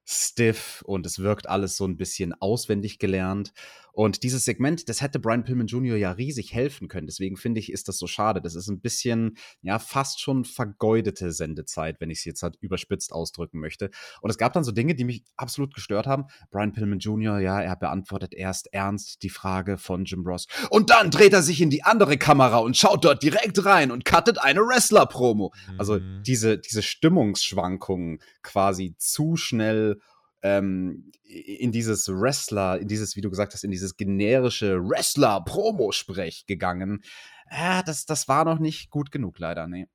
stiff 0.04 0.82
und 0.86 1.06
es 1.06 1.20
wirkt 1.20 1.48
alles 1.48 1.76
so 1.76 1.86
ein 1.86 1.96
bisschen 1.96 2.34
auswendig 2.40 2.98
gelernt. 2.98 3.52
Und 3.92 4.22
dieses 4.22 4.44
Segment, 4.44 4.88
das 4.88 5.02
hätte 5.02 5.18
Brian 5.18 5.44
Pillman 5.44 5.66
Jr. 5.66 5.96
ja 5.96 6.12
riesig 6.12 6.54
helfen 6.54 6.88
können. 6.88 7.06
Deswegen 7.06 7.36
finde 7.36 7.60
ich, 7.60 7.70
ist 7.70 7.88
das 7.88 7.98
so 7.98 8.06
schade. 8.06 8.40
Das 8.40 8.54
ist 8.54 8.68
ein 8.68 8.80
bisschen, 8.80 9.36
ja, 9.60 9.78
fast 9.78 10.20
schon 10.20 10.44
vergeudete 10.44 11.32
Sendezeit, 11.32 12.00
wenn 12.00 12.10
ich 12.10 12.18
es 12.20 12.24
jetzt 12.24 12.42
halt 12.42 12.56
überspitzt 12.60 13.12
ausdrücken 13.12 13.60
möchte. 13.60 13.90
Und 14.22 14.30
es 14.30 14.38
gab 14.38 14.54
dann 14.54 14.64
so 14.64 14.72
Dinge, 14.72 14.94
die 14.94 15.04
mich 15.04 15.24
absolut 15.36 15.74
gestört 15.74 16.06
haben. 16.06 16.24
Brian 16.50 16.72
Pillman 16.72 16.98
Jr., 16.98 17.38
ja, 17.40 17.60
er 17.60 17.76
beantwortet 17.76 18.32
erst 18.32 18.72
ernst 18.72 19.22
die 19.22 19.30
Frage 19.30 19.76
von 19.76 20.04
Jim 20.04 20.26
Ross. 20.26 20.46
Und 20.70 20.90
dann 20.90 21.10
dreht 21.10 21.32
er 21.32 21.42
sich 21.42 21.60
in 21.60 21.70
die 21.70 21.82
andere 21.82 22.16
Kamera 22.16 22.58
und 22.58 22.76
schaut 22.76 23.04
dort 23.04 23.22
direkt 23.22 23.64
rein 23.64 23.90
und 23.90 24.04
cuttet 24.04 24.38
eine 24.38 24.60
Wrestler-Promo. 24.60 25.52
Also 25.76 25.90
mhm. 25.90 25.90
Also 25.90 25.98
diese, 25.98 26.58
diese 26.58 26.82
Stimmungsschwankungen 26.82 28.20
quasi 28.42 28.94
zu 28.96 29.36
schnell 29.36 30.00
ähm, 30.42 31.12
in 31.24 31.72
dieses 31.72 32.08
Wrestler, 32.08 32.78
in 32.78 32.88
dieses, 32.88 33.16
wie 33.16 33.20
du 33.20 33.30
gesagt 33.30 33.54
hast, 33.54 33.64
in 33.64 33.70
dieses 33.70 33.96
generische 33.96 34.80
Wrestler-Promo-Sprech 34.80 36.46
gegangen. 36.46 37.02
Äh, 37.48 37.82
das, 37.84 38.06
das 38.06 38.28
war 38.28 38.44
noch 38.44 38.58
nicht 38.58 38.90
gut 38.90 39.10
genug, 39.10 39.38
leider, 39.38 39.66
nee. 39.66 39.86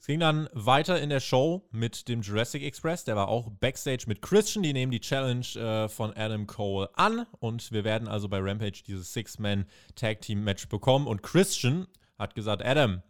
Es 0.00 0.06
ging 0.06 0.20
dann 0.20 0.48
weiter 0.52 1.00
in 1.00 1.10
der 1.10 1.18
Show 1.18 1.68
mit 1.72 2.08
dem 2.08 2.20
Jurassic 2.22 2.62
Express. 2.62 3.04
Der 3.04 3.16
war 3.16 3.28
auch 3.28 3.50
backstage 3.50 4.04
mit 4.06 4.22
Christian. 4.22 4.62
Die 4.62 4.72
nehmen 4.72 4.92
die 4.92 5.00
Challenge 5.00 5.44
äh, 5.56 5.88
von 5.88 6.16
Adam 6.16 6.46
Cole 6.46 6.88
an. 6.94 7.26
Und 7.40 7.72
wir 7.72 7.82
werden 7.82 8.06
also 8.06 8.28
bei 8.28 8.38
Rampage 8.38 8.84
dieses 8.86 9.12
Six-Man-Tag-Team-Match 9.12 10.68
bekommen. 10.68 11.08
Und 11.08 11.24
Christian 11.24 11.88
hat 12.16 12.36
gesagt: 12.36 12.64
Adam, 12.64 13.02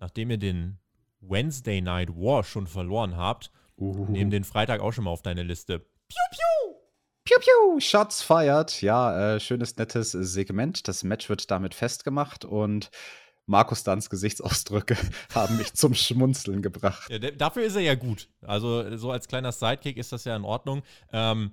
nachdem 0.00 0.30
ihr 0.30 0.38
den 0.38 0.78
Wednesday 1.20 1.82
Night 1.82 2.08
War 2.16 2.42
schon 2.42 2.66
verloren 2.66 3.16
habt, 3.16 3.50
Uh. 3.76 4.06
Nehmen 4.08 4.30
den 4.30 4.44
Freitag 4.44 4.80
auch 4.80 4.92
schon 4.92 5.04
mal 5.04 5.10
auf 5.10 5.22
deine 5.22 5.42
Liste. 5.42 5.80
Piu, 5.80 6.22
piu! 6.30 6.74
Piu, 7.24 7.38
piu! 7.40 7.80
Shots 7.80 8.22
fired. 8.22 8.82
Ja, 8.82 9.34
äh, 9.34 9.40
schönes, 9.40 9.76
nettes 9.76 10.12
Segment. 10.12 10.86
Das 10.88 11.04
Match 11.04 11.28
wird 11.28 11.50
damit 11.50 11.74
festgemacht 11.74 12.44
und 12.44 12.90
Markus 13.46 13.84
Danns 13.84 14.10
Gesichtsausdrücke 14.10 14.96
haben 15.34 15.56
mich 15.56 15.74
zum 15.74 15.94
Schmunzeln 15.94 16.62
gebracht. 16.62 17.10
Ja, 17.10 17.18
dafür 17.18 17.64
ist 17.64 17.76
er 17.76 17.82
ja 17.82 17.94
gut. 17.94 18.28
Also, 18.42 18.96
so 18.96 19.10
als 19.10 19.28
kleiner 19.28 19.52
Sidekick 19.52 19.96
ist 19.96 20.12
das 20.12 20.24
ja 20.24 20.36
in 20.36 20.44
Ordnung. 20.44 20.82
Ähm, 21.12 21.52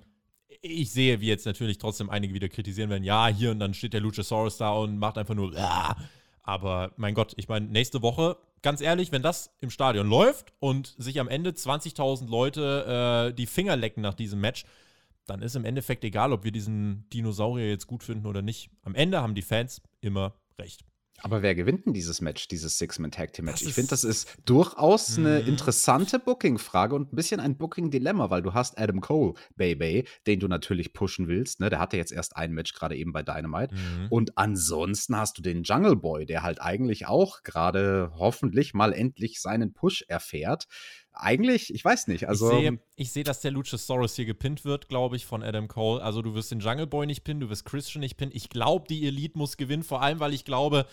ich 0.60 0.92
sehe, 0.92 1.20
wie 1.20 1.26
jetzt 1.26 1.46
natürlich 1.46 1.78
trotzdem 1.78 2.08
einige 2.10 2.34
wieder 2.34 2.48
kritisieren 2.48 2.90
werden, 2.90 3.04
ja, 3.04 3.26
hier 3.28 3.50
und 3.50 3.58
dann 3.58 3.74
steht 3.74 3.94
der 3.94 4.00
Luchasaurus 4.00 4.58
da 4.58 4.70
und 4.70 4.98
macht 4.98 5.18
einfach 5.18 5.34
nur, 5.34 5.56
ah. 5.56 5.96
aber 6.42 6.92
mein 6.96 7.14
Gott, 7.14 7.32
ich 7.36 7.48
meine, 7.48 7.66
nächste 7.66 8.02
Woche, 8.02 8.36
ganz 8.62 8.80
ehrlich, 8.80 9.12
wenn 9.12 9.22
das 9.22 9.54
im 9.60 9.70
Stadion 9.70 10.08
läuft 10.08 10.52
und 10.60 10.94
sich 10.98 11.20
am 11.20 11.28
Ende 11.28 11.50
20.000 11.50 12.28
Leute 12.28 13.30
äh, 13.30 13.34
die 13.34 13.46
Finger 13.46 13.76
lecken 13.76 14.00
nach 14.02 14.14
diesem 14.14 14.40
Match, 14.40 14.64
dann 15.26 15.42
ist 15.42 15.54
im 15.54 15.64
Endeffekt 15.64 16.04
egal, 16.04 16.32
ob 16.32 16.44
wir 16.44 16.52
diesen 16.52 17.08
Dinosaurier 17.10 17.68
jetzt 17.68 17.86
gut 17.86 18.02
finden 18.02 18.26
oder 18.26 18.42
nicht. 18.42 18.70
Am 18.82 18.94
Ende 18.94 19.20
haben 19.20 19.34
die 19.34 19.42
Fans 19.42 19.82
immer 20.00 20.34
recht. 20.58 20.84
Aber 21.22 21.42
wer 21.42 21.54
gewinnt 21.54 21.86
denn 21.86 21.92
dieses 21.92 22.20
Match, 22.20 22.48
dieses 22.48 22.78
Six-Man-Tag-Team-Match? 22.78 23.62
Ich 23.62 23.74
finde, 23.74 23.90
das 23.90 24.02
ist 24.02 24.28
durchaus 24.44 25.16
eine 25.16 25.40
mhm. 25.40 25.48
interessante 25.48 26.18
Booking-Frage 26.18 26.94
und 26.96 27.12
ein 27.12 27.16
bisschen 27.16 27.40
ein 27.40 27.56
Booking-Dilemma, 27.56 28.28
weil 28.30 28.42
du 28.42 28.54
hast 28.54 28.78
Adam 28.78 29.00
Cole, 29.00 29.34
Baby, 29.56 30.04
den 30.26 30.40
du 30.40 30.48
natürlich 30.48 30.92
pushen 30.92 31.28
willst. 31.28 31.60
Ne? 31.60 31.70
Der 31.70 31.78
hatte 31.78 31.96
jetzt 31.96 32.12
erst 32.12 32.36
ein 32.36 32.52
Match 32.52 32.74
gerade 32.74 32.96
eben 32.96 33.12
bei 33.12 33.22
Dynamite. 33.22 33.74
Mhm. 33.74 34.06
Und 34.10 34.36
ansonsten 34.36 35.16
hast 35.16 35.38
du 35.38 35.42
den 35.42 35.62
Jungle 35.62 35.96
Boy, 35.96 36.26
der 36.26 36.42
halt 36.42 36.60
eigentlich 36.60 37.06
auch 37.06 37.42
gerade 37.44 38.12
hoffentlich 38.16 38.74
mal 38.74 38.92
endlich 38.92 39.40
seinen 39.40 39.72
Push 39.72 40.04
erfährt 40.08 40.66
eigentlich, 41.12 41.72
ich 41.74 41.84
weiß 41.84 42.08
nicht. 42.08 42.28
Also, 42.28 42.50
ich 42.50 42.58
sehe, 42.58 42.78
ich 42.96 43.12
sehe, 43.12 43.24
dass 43.24 43.40
der 43.40 43.50
Luchasaurus 43.50 44.16
hier 44.16 44.24
gepinnt 44.24 44.64
wird, 44.64 44.88
glaube 44.88 45.16
ich, 45.16 45.26
von 45.26 45.42
Adam 45.42 45.68
Cole. 45.68 46.02
Also 46.02 46.22
du 46.22 46.34
wirst 46.34 46.50
den 46.50 46.60
Jungle 46.60 46.86
Boy 46.86 47.06
nicht 47.06 47.24
pinnen, 47.24 47.40
du 47.40 47.50
wirst 47.50 47.64
Christian 47.64 48.00
nicht 48.00 48.16
pinnen. 48.16 48.34
Ich 48.34 48.48
glaube, 48.48 48.86
die 48.88 49.06
Elite 49.06 49.38
muss 49.38 49.56
gewinnen, 49.56 49.82
vor 49.82 50.02
allem, 50.02 50.20
weil 50.20 50.32
ich 50.32 50.44
glaube, 50.44 50.86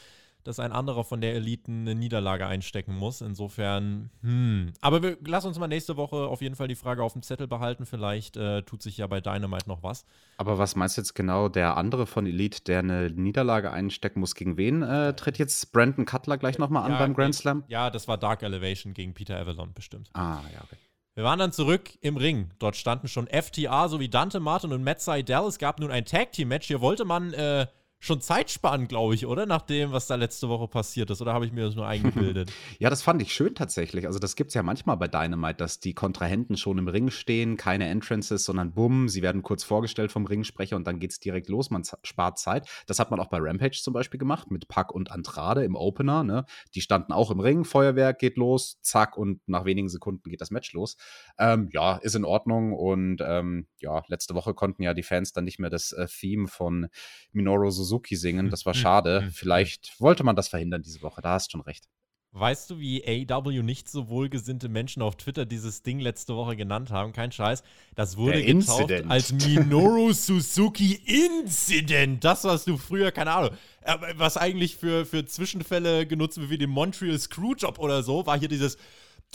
dass 0.43 0.59
ein 0.59 0.71
anderer 0.71 1.03
von 1.03 1.21
der 1.21 1.35
Elite 1.35 1.71
eine 1.71 1.95
Niederlage 1.95 2.47
einstecken 2.47 2.95
muss. 2.95 3.21
Insofern, 3.21 4.09
hm. 4.21 4.73
Aber 4.81 5.03
wir, 5.03 5.17
lass 5.25 5.45
uns 5.45 5.59
mal 5.59 5.67
nächste 5.67 5.97
Woche 5.97 6.15
auf 6.15 6.41
jeden 6.41 6.55
Fall 6.55 6.67
die 6.67 6.75
Frage 6.75 7.03
auf 7.03 7.13
dem 7.13 7.21
Zettel 7.21 7.47
behalten. 7.47 7.85
Vielleicht 7.85 8.37
äh, 8.37 8.63
tut 8.63 8.81
sich 8.81 8.97
ja 8.97 9.07
bei 9.07 9.21
Dynamite 9.21 9.67
noch 9.67 9.83
was. 9.83 10.05
Aber 10.37 10.57
was 10.57 10.75
meinst 10.75 10.97
du 10.97 11.01
jetzt 11.01 11.13
genau, 11.13 11.49
der 11.49 11.77
andere 11.77 12.05
von 12.05 12.25
Elite, 12.25 12.63
der 12.63 12.79
eine 12.79 13.09
Niederlage 13.09 13.71
einstecken 13.71 14.19
muss, 14.19 14.35
gegen 14.35 14.57
wen 14.57 14.81
äh, 14.81 15.13
tritt 15.13 15.37
jetzt 15.37 15.71
Brandon 15.71 16.05
Cutler 16.05 16.37
gleich 16.37 16.57
nochmal 16.57 16.83
an 16.83 16.93
ja, 16.93 16.99
beim 16.99 17.13
Grand 17.13 17.35
Slam? 17.35 17.63
Ja, 17.67 17.89
das 17.89 18.07
war 18.07 18.17
Dark 18.17 18.41
Elevation 18.43 18.93
gegen 18.93 19.13
Peter 19.13 19.37
Avalon 19.37 19.73
bestimmt. 19.73 20.09
Ah, 20.13 20.41
ja, 20.53 20.61
okay. 20.63 20.77
Wir 21.19 21.25
waren 21.25 21.39
dann 21.39 21.51
zurück 21.51 21.89
im 21.99 22.15
Ring. 22.15 22.51
Dort 22.59 22.77
standen 22.77 23.09
schon 23.09 23.27
FTA 23.27 23.89
sowie 23.89 24.07
Dante 24.07 24.39
Martin 24.39 24.71
und 24.71 24.85
Matt 24.85 25.01
Seidel. 25.01 25.47
Es 25.47 25.57
gab 25.57 25.81
nun 25.81 25.91
ein 25.91 26.05
Tag-Team-Match. 26.05 26.67
Hier 26.67 26.79
wollte 26.79 27.03
man 27.03 27.33
äh, 27.33 27.67
schon 27.99 28.21
Zeit 28.21 28.49
sparen, 28.49 28.87
glaube 28.87 29.13
ich, 29.13 29.25
oder? 29.25 29.45
Nach 29.45 29.61
dem, 29.61 29.91
was 29.91 30.07
da 30.07 30.15
letzte 30.15 30.47
Woche 30.47 30.67
passiert 30.67 31.09
ist. 31.09 31.21
Oder 31.21 31.33
habe 31.33 31.45
ich 31.45 31.51
mir 31.51 31.65
das 31.65 31.75
nur 31.75 31.85
eingebildet? 31.85 32.51
ja, 32.79 32.89
das 32.89 33.01
fand 33.01 33.21
ich 33.21 33.33
schön 33.33 33.55
tatsächlich. 33.55 34.07
Also, 34.07 34.19
das 34.19 34.35
gibt 34.35 34.49
es 34.49 34.53
ja 34.53 34.63
manchmal 34.63 34.95
bei 34.97 35.07
Dynamite, 35.07 35.57
dass 35.57 35.79
die 35.79 35.93
Kontrahenten 35.93 36.55
schon 36.55 36.77
im 36.77 36.87
Ring 36.87 37.09
stehen, 37.11 37.57
keine 37.57 37.87
Entrances, 37.89 38.45
sondern 38.45 38.73
bumm, 38.73 39.09
sie 39.09 39.21
werden 39.21 39.43
kurz 39.43 39.63
vorgestellt 39.63 40.11
vom 40.11 40.25
Ringsprecher 40.25 40.77
und 40.77 40.87
dann 40.87 40.99
geht 40.99 41.11
es 41.11 41.19
direkt 41.19 41.49
los. 41.49 41.69
Man 41.69 41.83
spart 42.03 42.39
Zeit. 42.39 42.69
Das 42.87 42.99
hat 42.99 43.11
man 43.11 43.19
auch 43.19 43.27
bei 43.27 43.37
Rampage 43.39 43.81
zum 43.81 43.93
Beispiel 43.93 44.19
gemacht, 44.19 44.49
mit 44.49 44.69
Pack 44.69 44.93
und 44.93 45.11
Andrade 45.11 45.65
im 45.65 45.75
Opener. 45.75 46.23
Ne? 46.23 46.45
Die 46.75 46.81
standen 46.81 47.11
auch 47.11 47.31
im 47.31 47.41
Ring, 47.41 47.65
Feuerwerk 47.65 48.19
geht 48.19 48.37
los, 48.37 48.79
zack, 48.81 49.17
und 49.17 49.41
nach 49.47 49.65
wenigen 49.65 49.89
Sekunden 49.89 50.29
geht 50.29 50.41
das 50.41 50.51
Match 50.51 50.71
los. 50.73 50.95
Ähm, 51.37 51.69
ja, 51.73 51.97
ist 51.97 52.15
in 52.15 52.23
Ordnung. 52.23 52.73
Und 52.73 53.21
ähm, 53.25 53.67
ja, 53.79 54.03
letzte 54.07 54.35
Woche 54.35 54.53
konnten 54.53 54.83
ja 54.83 54.93
die 54.93 55.03
Fans 55.03 55.33
dann 55.33 55.43
nicht 55.43 55.59
mehr 55.59 55.69
das 55.69 55.91
äh, 55.91 56.07
Theme 56.07 56.47
von 56.47 56.87
Minoru 57.33 57.69
Suzuki 57.69 57.88
Suzuki 57.89 58.15
singen. 58.15 58.49
Das 58.49 58.65
war 58.65 58.73
hm, 58.73 58.79
schade. 58.79 59.21
Hm, 59.23 59.31
Vielleicht 59.31 59.99
wollte 59.99 60.23
man 60.23 60.35
das 60.35 60.47
verhindern 60.47 60.81
diese 60.81 61.01
Woche. 61.01 61.21
Da 61.21 61.31
hast 61.31 61.47
du 61.47 61.51
schon 61.51 61.61
recht. 61.61 61.85
Weißt 62.31 62.69
du, 62.69 62.79
wie 62.79 63.03
AW 63.27 63.63
nicht 63.63 63.89
so 63.89 64.07
wohlgesinnte 64.07 64.69
Menschen 64.69 65.01
auf 65.01 65.15
Twitter 65.15 65.47
dieses 65.47 65.81
Ding 65.81 65.99
letzte 65.99 66.35
Woche 66.35 66.55
genannt 66.55 66.91
haben? 66.91 67.11
Kein 67.11 67.31
Scheiß. 67.31 67.63
Das 67.95 68.17
wurde 68.17 68.43
getauft 68.43 68.91
als 69.09 69.31
Minoru 69.31 70.13
Suzuki 70.13 71.01
Incident. 71.05 72.23
Das, 72.23 72.43
was 72.43 72.65
du 72.65 72.77
früher, 72.77 73.11
keine 73.11 73.31
Ahnung, 73.31 73.57
äh, 73.81 73.95
was 74.15 74.37
eigentlich 74.37 74.75
für, 74.75 75.07
für 75.07 75.25
Zwischenfälle 75.25 76.05
genutzt 76.05 76.39
wird, 76.39 76.51
wie 76.51 76.59
den 76.59 76.69
Montreal 76.69 77.17
Screwjob 77.17 77.79
oder 77.79 78.03
so, 78.03 78.27
war 78.27 78.37
hier 78.37 78.47
dieses 78.47 78.77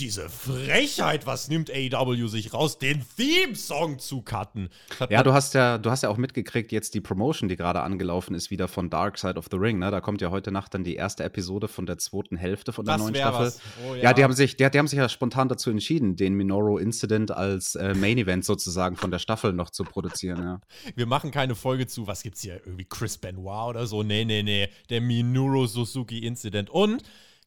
diese 0.01 0.29
Frechheit, 0.29 1.25
was 1.25 1.49
nimmt 1.49 1.71
AEW 1.71 2.27
sich 2.27 2.53
raus, 2.53 2.79
den 2.79 3.05
Theme-Song 3.17 4.01
zu 4.01 4.23
cutten? 4.23 4.69
Ja, 5.09 5.23
du 5.23 5.33
hast 5.33 5.55
ja, 5.55 5.79
du 5.79 5.91
hast 5.91 6.03
ja 6.03 6.09
auch 6.09 6.17
mitgekriegt, 6.17 6.73
jetzt 6.73 6.95
die 6.95 7.01
Promotion, 7.01 7.49
die 7.49 7.57
gerade 7.57 7.81
angelaufen 7.81 8.35
ist, 8.35 8.51
wieder 8.51 8.67
von 8.67 8.91
Dark 8.91 9.19
Side 9.19 9.35
of 9.37 9.47
the 9.53 9.57
Ring. 9.57 9.79
Ne? 9.79 9.93
Da 9.93 10.01
kommt 10.01 10.21
ja 10.21 10.31
heute 10.31 10.51
Nacht 10.51 10.75
dann 10.75 10.83
die 10.83 10.97
erste 10.97 11.23
Episode 11.23 11.69
von 11.69 11.87
der 11.87 11.99
zweiten 11.99 12.37
Hälfte 12.37 12.73
von 12.73 12.85
der 12.85 12.95
das 12.95 13.03
neuen 13.03 13.15
Staffel. 13.15 13.53
Oh, 13.87 13.95
ja. 13.95 14.03
ja. 14.03 14.13
die 14.13 14.25
haben 14.25 14.33
sich, 14.33 14.57
die, 14.57 14.69
die, 14.69 14.79
haben 14.79 14.89
sich 14.89 14.99
ja 14.99 15.09
spontan 15.09 15.49
dazu 15.49 15.71
entschieden, 15.71 16.17
den 16.17 16.35
Minoru 16.35 16.79
Incident 16.79 17.31
als 17.31 17.77
äh, 17.77 17.95
Main 17.95 18.19
Event 18.19 18.45
sozusagen 18.45 18.97
von 18.97 19.13
der 19.13 19.21
Staffel 19.21 19.53
noch 19.53 19.71
zu 19.71 19.85
produzieren. 19.85 20.43
Ja. 20.43 20.61
Wir 20.97 21.07
machen 21.07 21.31
keine 21.31 21.55
Folge 21.55 21.87
zu, 21.87 22.09
was 22.09 22.25
gibt's 22.25 22.41
hier, 22.41 22.61
irgendwie 22.65 22.85
Chris 22.85 23.17
Benoit 23.17 23.71
oder 23.71 23.87
so. 23.87 24.03
Nee, 24.03 24.25
nee, 24.25 24.43
nee. 24.43 24.69
Der 24.91 25.01
Minoru 25.01 25.67
Suzuki 25.67 26.19
Incident. 26.19 26.69
Und 26.69 27.05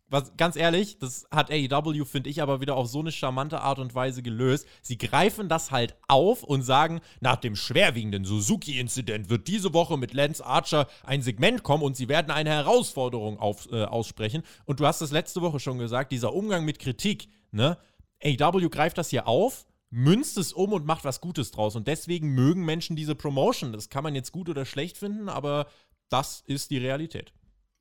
was, 0.10 0.38
ganz 0.38 0.56
ehrlich, 0.56 1.00
das 1.00 1.28
hat 1.32 1.52
AEW, 1.52 2.06
finde 2.06 2.30
ich, 2.30 2.42
aber 2.42 2.62
wieder 2.62 2.76
auf 2.76 2.88
so 2.88 3.00
eine 3.00 3.12
charmante 3.12 3.62
Art 3.62 3.80
und 3.80 3.94
Weise 3.94 4.24
gelöst. 4.24 4.66
Sie 4.82 4.98
greifen 4.98 5.50
das 5.50 5.72
halt 5.72 5.98
auf 6.08 6.44
und 6.44 6.62
sagen, 6.62 7.02
nach 7.20 7.36
dem 7.36 7.56
schwerwiegenden 7.56 8.24
Suzuki-Inzident 8.24 9.30
wird 9.30 9.48
diese 9.48 9.74
Woche 9.74 9.98
mit 9.98 10.14
Lance 10.14 10.46
Archer 10.46 10.88
ein 11.04 11.22
Segment 11.22 11.64
kommen 11.64 11.84
und 11.84 11.98
sie 11.98 12.08
werden 12.08 12.32
eine 12.32 12.52
Herausforderung 12.52 13.40
auf, 13.40 13.70
äh, 13.72 13.84
aussprechen. 13.84 14.44
Und 14.66 14.80
du 14.80 14.88
hast 14.88 15.02
das 15.02 15.12
letzte 15.12 15.42
Woche 15.42 15.60
schon 15.60 15.78
gesagt, 15.78 16.12
dieser 16.12 16.34
Umgang 16.34 16.64
mit 16.64 16.80
Kritik, 16.80 17.28
ne? 17.52 17.78
AEW 18.24 18.70
greift 18.70 18.98
das 18.98 19.10
hier 19.10 19.28
auf, 19.28 19.68
münzt 19.90 20.38
es 20.38 20.54
um 20.54 20.74
und 20.74 20.86
macht 20.86 21.06
was 21.06 21.22
Gutes 21.22 21.52
draus. 21.52 21.76
Und 21.76 21.88
deswegen 21.88 22.30
mögen 22.30 22.66
Menschen 22.66 22.96
diese 22.96 23.14
Promotion. 23.14 23.74
Das 23.74 23.90
kann 23.90 24.04
man 24.04 24.16
jetzt 24.16 24.32
gut 24.32 24.50
oder 24.50 24.66
schlecht 24.66 24.98
finden, 24.98 25.30
aber 25.30 25.68
das 26.10 26.44
ist 26.48 26.72
die 26.72 26.78
Realität. 26.78 27.34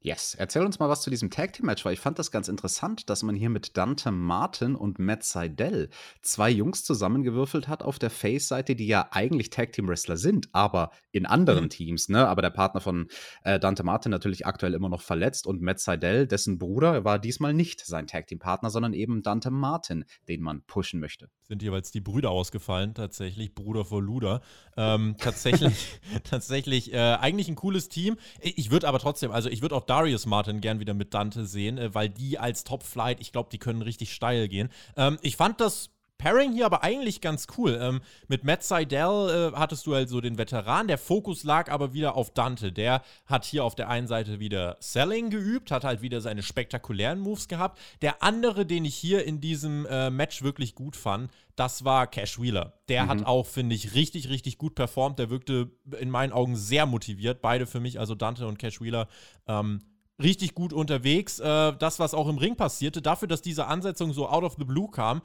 Yes, 0.06 0.36
erzähl 0.38 0.64
uns 0.64 0.78
mal 0.78 0.88
was 0.88 1.02
zu 1.02 1.10
diesem 1.10 1.32
Tag 1.32 1.52
Team 1.54 1.66
Match, 1.66 1.84
weil 1.84 1.94
ich 1.94 1.98
fand 1.98 2.20
das 2.20 2.30
ganz 2.30 2.46
interessant, 2.46 3.10
dass 3.10 3.24
man 3.24 3.34
hier 3.34 3.50
mit 3.50 3.76
Dante 3.76 4.12
Martin 4.12 4.76
und 4.76 5.00
Matt 5.00 5.24
Seidel 5.24 5.90
zwei 6.22 6.48
Jungs 6.48 6.84
zusammengewürfelt 6.84 7.66
hat 7.66 7.82
auf 7.82 7.98
der 7.98 8.10
Face-Seite, 8.10 8.76
die 8.76 8.86
ja 8.86 9.08
eigentlich 9.10 9.50
Tag 9.50 9.72
Team 9.72 9.88
Wrestler 9.88 10.16
sind, 10.16 10.48
aber 10.52 10.92
in 11.10 11.26
anderen 11.26 11.64
mhm. 11.64 11.70
Teams, 11.70 12.08
ne? 12.08 12.28
Aber 12.28 12.40
der 12.40 12.50
Partner 12.50 12.80
von 12.80 13.08
äh, 13.42 13.58
Dante 13.58 13.82
Martin 13.82 14.12
natürlich 14.12 14.46
aktuell 14.46 14.74
immer 14.74 14.88
noch 14.88 15.02
verletzt 15.02 15.44
und 15.44 15.60
Matt 15.60 15.80
Seidel, 15.80 16.28
dessen 16.28 16.56
Bruder, 16.56 17.04
war 17.04 17.18
diesmal 17.18 17.52
nicht 17.52 17.84
sein 17.84 18.06
Tag 18.06 18.28
Team 18.28 18.38
Partner, 18.38 18.70
sondern 18.70 18.92
eben 18.92 19.24
Dante 19.24 19.50
Martin, 19.50 20.04
den 20.28 20.40
man 20.40 20.62
pushen 20.68 21.00
möchte. 21.00 21.30
Sind 21.48 21.64
jeweils 21.64 21.90
die 21.90 22.00
Brüder 22.00 22.30
ausgefallen, 22.30 22.94
tatsächlich, 22.94 23.56
Bruder 23.56 23.84
vor 23.84 24.02
Luder. 24.02 24.40
Ähm, 24.76 25.16
tatsächlich, 25.18 25.98
tatsächlich, 26.22 26.92
äh, 26.92 26.98
eigentlich 26.98 27.48
ein 27.48 27.56
cooles 27.56 27.88
Team. 27.88 28.18
Ich 28.40 28.70
würde 28.70 28.86
aber 28.86 29.00
trotzdem, 29.00 29.32
also 29.32 29.48
ich 29.48 29.62
würde 29.62 29.74
auch 29.74 29.84
da 29.84 29.95
Darius 29.96 30.26
Martin 30.26 30.60
gern 30.60 30.78
wieder 30.78 30.92
mit 30.92 31.14
Dante 31.14 31.46
sehen, 31.46 31.78
äh, 31.78 31.94
weil 31.94 32.10
die 32.10 32.38
als 32.38 32.64
Top-Flight, 32.64 33.18
ich 33.20 33.32
glaube, 33.32 33.48
die 33.50 33.58
können 33.58 33.80
richtig 33.80 34.12
steil 34.12 34.46
gehen. 34.46 34.68
Ähm, 34.94 35.16
ich 35.22 35.36
fand 35.36 35.58
das 35.58 35.88
Pairing 36.18 36.52
hier 36.52 36.66
aber 36.66 36.82
eigentlich 36.82 37.20
ganz 37.20 37.46
cool. 37.56 37.78
Ähm, 37.80 38.00
mit 38.28 38.44
Matt 38.44 38.62
Seidel 38.62 39.52
äh, 39.52 39.56
hattest 39.56 39.86
du 39.86 39.94
halt 39.94 40.08
so 40.08 40.20
den 40.20 40.38
Veteran, 40.38 40.88
der 40.88 40.98
Fokus 40.98 41.44
lag 41.44 41.70
aber 41.70 41.92
wieder 41.92 42.16
auf 42.16 42.32
Dante. 42.32 42.72
Der 42.72 43.02
hat 43.26 43.44
hier 43.44 43.64
auf 43.64 43.74
der 43.74 43.88
einen 43.88 44.06
Seite 44.06 44.40
wieder 44.40 44.76
Selling 44.80 45.30
geübt, 45.30 45.70
hat 45.70 45.84
halt 45.84 46.02
wieder 46.02 46.20
seine 46.20 46.42
spektakulären 46.42 47.18
Moves 47.18 47.48
gehabt. 47.48 47.78
Der 48.02 48.22
andere, 48.22 48.66
den 48.66 48.84
ich 48.84 48.94
hier 48.94 49.24
in 49.24 49.40
diesem 49.40 49.86
äh, 49.86 50.10
Match 50.10 50.42
wirklich 50.42 50.74
gut 50.74 50.96
fand, 50.96 51.30
das 51.54 51.84
war 51.84 52.06
Cash 52.06 52.40
Wheeler. 52.40 52.74
Der 52.88 53.04
mhm. 53.04 53.08
hat 53.08 53.26
auch, 53.26 53.46
finde 53.46 53.74
ich, 53.74 53.94
richtig, 53.94 54.28
richtig 54.28 54.58
gut 54.58 54.74
performt. 54.74 55.18
Der 55.18 55.30
wirkte 55.30 55.70
in 55.98 56.10
meinen 56.10 56.32
Augen 56.32 56.56
sehr 56.56 56.86
motiviert. 56.86 57.40
Beide 57.40 57.66
für 57.66 57.80
mich, 57.80 57.98
also 57.98 58.14
Dante 58.14 58.46
und 58.46 58.58
Cash 58.58 58.80
Wheeler. 58.80 59.08
Ähm, 59.46 59.80
richtig 60.22 60.54
gut 60.54 60.72
unterwegs. 60.72 61.38
Äh, 61.38 61.74
das, 61.78 61.98
was 61.98 62.14
auch 62.14 62.28
im 62.28 62.38
Ring 62.38 62.56
passierte, 62.56 63.02
dafür, 63.02 63.28
dass 63.28 63.42
diese 63.42 63.66
Ansetzung 63.66 64.12
so 64.12 64.28
out 64.28 64.44
of 64.44 64.56
the 64.58 64.64
blue 64.64 64.90
kam, 64.90 65.22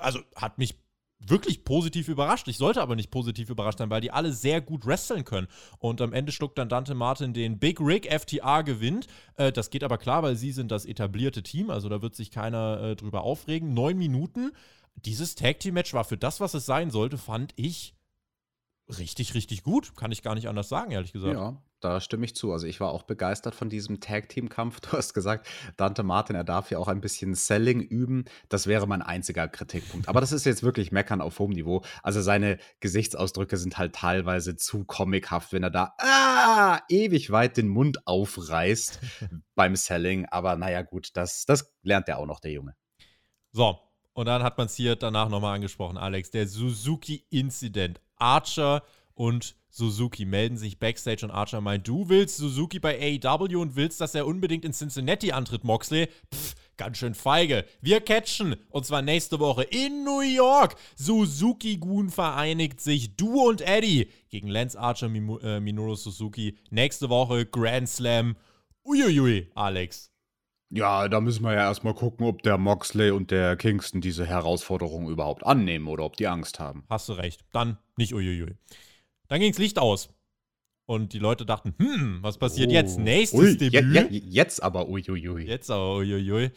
also 0.00 0.20
hat 0.36 0.58
mich 0.58 0.76
wirklich 1.28 1.64
positiv 1.64 2.08
überrascht. 2.08 2.48
Ich 2.48 2.58
sollte 2.58 2.82
aber 2.82 2.96
nicht 2.96 3.10
positiv 3.10 3.50
überrascht 3.50 3.78
sein, 3.78 3.90
weil 3.90 4.00
die 4.00 4.10
alle 4.10 4.32
sehr 4.32 4.60
gut 4.60 4.86
wresteln 4.86 5.24
können. 5.24 5.48
Und 5.78 6.00
am 6.00 6.12
Ende 6.12 6.32
schluckt 6.32 6.58
dann 6.58 6.68
Dante 6.68 6.94
Martin 6.94 7.32
den 7.32 7.58
Big 7.58 7.80
Rig, 7.80 8.06
FTA 8.12 8.62
gewinnt. 8.62 9.06
Äh, 9.36 9.52
das 9.52 9.70
geht 9.70 9.84
aber 9.84 9.98
klar, 9.98 10.22
weil 10.22 10.36
sie 10.36 10.52
sind 10.52 10.70
das 10.70 10.84
etablierte 10.84 11.42
Team, 11.42 11.70
also 11.70 11.88
da 11.88 12.02
wird 12.02 12.14
sich 12.14 12.30
keiner 12.30 12.80
äh, 12.80 12.96
drüber 12.96 13.22
aufregen. 13.22 13.74
Neun 13.74 13.96
Minuten. 13.96 14.52
Dieses 14.96 15.34
Tag 15.34 15.60
Team 15.60 15.74
Match 15.74 15.92
war 15.92 16.04
für 16.04 16.16
das, 16.16 16.40
was 16.40 16.54
es 16.54 16.66
sein 16.66 16.90
sollte, 16.90 17.18
fand 17.18 17.52
ich 17.56 17.94
richtig, 18.98 19.34
richtig 19.34 19.62
gut. 19.62 19.96
Kann 19.96 20.12
ich 20.12 20.22
gar 20.22 20.34
nicht 20.34 20.48
anders 20.48 20.68
sagen, 20.68 20.92
ehrlich 20.92 21.12
gesagt. 21.12 21.34
Ja, 21.34 21.56
da 21.80 22.00
stimme 22.00 22.24
ich 22.24 22.34
zu. 22.34 22.52
Also 22.52 22.66
ich 22.66 22.80
war 22.80 22.90
auch 22.90 23.02
begeistert 23.02 23.54
von 23.54 23.68
diesem 23.68 24.00
Tag-Team-Kampf. 24.00 24.80
Du 24.84 24.92
hast 24.92 25.14
gesagt, 25.14 25.48
Dante 25.76 26.02
Martin, 26.02 26.36
er 26.36 26.44
darf 26.44 26.70
ja 26.70 26.78
auch 26.78 26.88
ein 26.88 27.00
bisschen 27.00 27.34
Selling 27.34 27.80
üben. 27.80 28.24
Das 28.48 28.66
wäre 28.66 28.86
mein 28.86 29.02
einziger 29.02 29.48
Kritikpunkt. 29.48 30.08
Aber 30.08 30.20
das 30.20 30.32
ist 30.32 30.44
jetzt 30.44 30.62
wirklich 30.62 30.92
Meckern 30.92 31.20
auf 31.20 31.38
hohem 31.38 31.52
Niveau. 31.52 31.82
Also 32.02 32.20
seine 32.20 32.58
Gesichtsausdrücke 32.80 33.56
sind 33.56 33.78
halt 33.78 33.94
teilweise 33.94 34.56
zu 34.56 34.84
comichaft, 34.84 35.52
wenn 35.52 35.62
er 35.62 35.70
da 35.70 35.94
ah, 35.98 36.80
ewig 36.88 37.30
weit 37.30 37.56
den 37.56 37.68
Mund 37.68 38.06
aufreißt 38.06 39.00
beim 39.54 39.76
Selling. 39.76 40.26
Aber 40.26 40.56
naja, 40.56 40.82
gut, 40.82 41.10
das, 41.14 41.44
das 41.44 41.74
lernt 41.82 42.08
er 42.08 42.18
auch 42.18 42.26
noch, 42.26 42.40
der 42.40 42.52
Junge. 42.52 42.74
So, 43.52 43.78
und 44.14 44.26
dann 44.26 44.42
hat 44.42 44.58
man 44.58 44.66
es 44.66 44.76
hier 44.76 44.96
danach 44.96 45.28
nochmal 45.28 45.56
angesprochen, 45.56 45.98
Alex. 45.98 46.30
Der 46.30 46.46
Suzuki-Incident. 46.46 48.00
Archer 48.16 48.84
und 49.14 49.56
Suzuki 49.76 50.24
melden 50.24 50.56
sich 50.56 50.78
backstage 50.78 51.26
und 51.26 51.32
Archer 51.32 51.60
meint, 51.60 51.88
du 51.88 52.08
willst 52.08 52.36
Suzuki 52.36 52.78
bei 52.78 52.96
AEW 52.96 53.60
und 53.60 53.74
willst, 53.74 54.00
dass 54.00 54.14
er 54.14 54.24
unbedingt 54.24 54.64
in 54.64 54.72
Cincinnati 54.72 55.32
antritt, 55.32 55.64
Moxley? 55.64 56.06
Pff, 56.32 56.54
ganz 56.76 56.98
schön 56.98 57.16
feige. 57.16 57.64
Wir 57.80 58.00
catchen, 58.00 58.54
und 58.70 58.86
zwar 58.86 59.02
nächste 59.02 59.40
Woche 59.40 59.64
in 59.64 60.04
New 60.04 60.20
York. 60.20 60.76
Suzuki-Gun 60.94 62.10
vereinigt 62.10 62.80
sich, 62.80 63.16
du 63.16 63.48
und 63.48 63.62
Eddie, 63.62 64.08
gegen 64.28 64.46
Lance 64.46 64.78
Archer, 64.78 65.08
äh, 65.08 65.58
Minoru 65.58 65.96
Suzuki. 65.96 66.56
Nächste 66.70 67.08
Woche 67.08 67.44
Grand 67.44 67.88
Slam. 67.88 68.36
Uiuiui, 68.84 69.50
Alex. 69.56 70.12
Ja, 70.70 71.08
da 71.08 71.20
müssen 71.20 71.42
wir 71.42 71.52
ja 71.52 71.62
erstmal 71.62 71.94
gucken, 71.94 72.28
ob 72.28 72.44
der 72.44 72.58
Moxley 72.58 73.10
und 73.10 73.32
der 73.32 73.56
Kingston 73.56 74.00
diese 74.00 74.24
Herausforderung 74.24 75.08
überhaupt 75.08 75.44
annehmen 75.44 75.88
oder 75.88 76.04
ob 76.04 76.16
die 76.16 76.28
Angst 76.28 76.60
haben. 76.60 76.84
Hast 76.88 77.08
du 77.08 77.14
recht. 77.14 77.44
Dann 77.50 77.78
nicht 77.96 78.14
uiuiui. 78.14 78.54
Dann 79.34 79.40
ging's 79.40 79.58
Licht 79.58 79.80
aus. 79.80 80.10
Und 80.86 81.12
die 81.12 81.18
Leute 81.18 81.44
dachten, 81.44 81.74
hm, 81.78 82.18
was 82.22 82.38
passiert 82.38 82.70
oh. 82.70 82.72
jetzt? 82.72 83.00
Nächstes 83.00 83.40
Ui, 83.40 83.56
Debüt. 83.56 84.12
Je, 84.12 84.18
je, 84.20 84.22
jetzt 84.30 84.62
aber 84.62 84.88
uiuiui. 84.88 85.44
Jetzt 85.44 85.72
aber 85.72 85.96
uiuiui. 85.96 86.52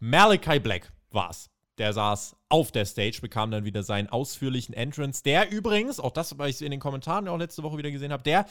Malachi 0.00 0.58
Black 0.58 0.92
war's. 1.12 1.48
Der 1.78 1.92
saß 1.92 2.34
auf 2.48 2.72
der 2.72 2.86
Stage, 2.86 3.20
bekam 3.20 3.52
dann 3.52 3.64
wieder 3.64 3.84
seinen 3.84 4.08
ausführlichen 4.08 4.74
Entrance. 4.74 5.22
Der 5.22 5.52
übrigens, 5.52 6.00
auch 6.00 6.10
das, 6.10 6.36
weil 6.38 6.50
ich 6.50 6.60
in 6.60 6.72
den 6.72 6.80
Kommentaren 6.80 7.28
auch 7.28 7.38
letzte 7.38 7.62
Woche 7.62 7.78
wieder 7.78 7.92
gesehen 7.92 8.10
habe, 8.10 8.24
der 8.24 8.46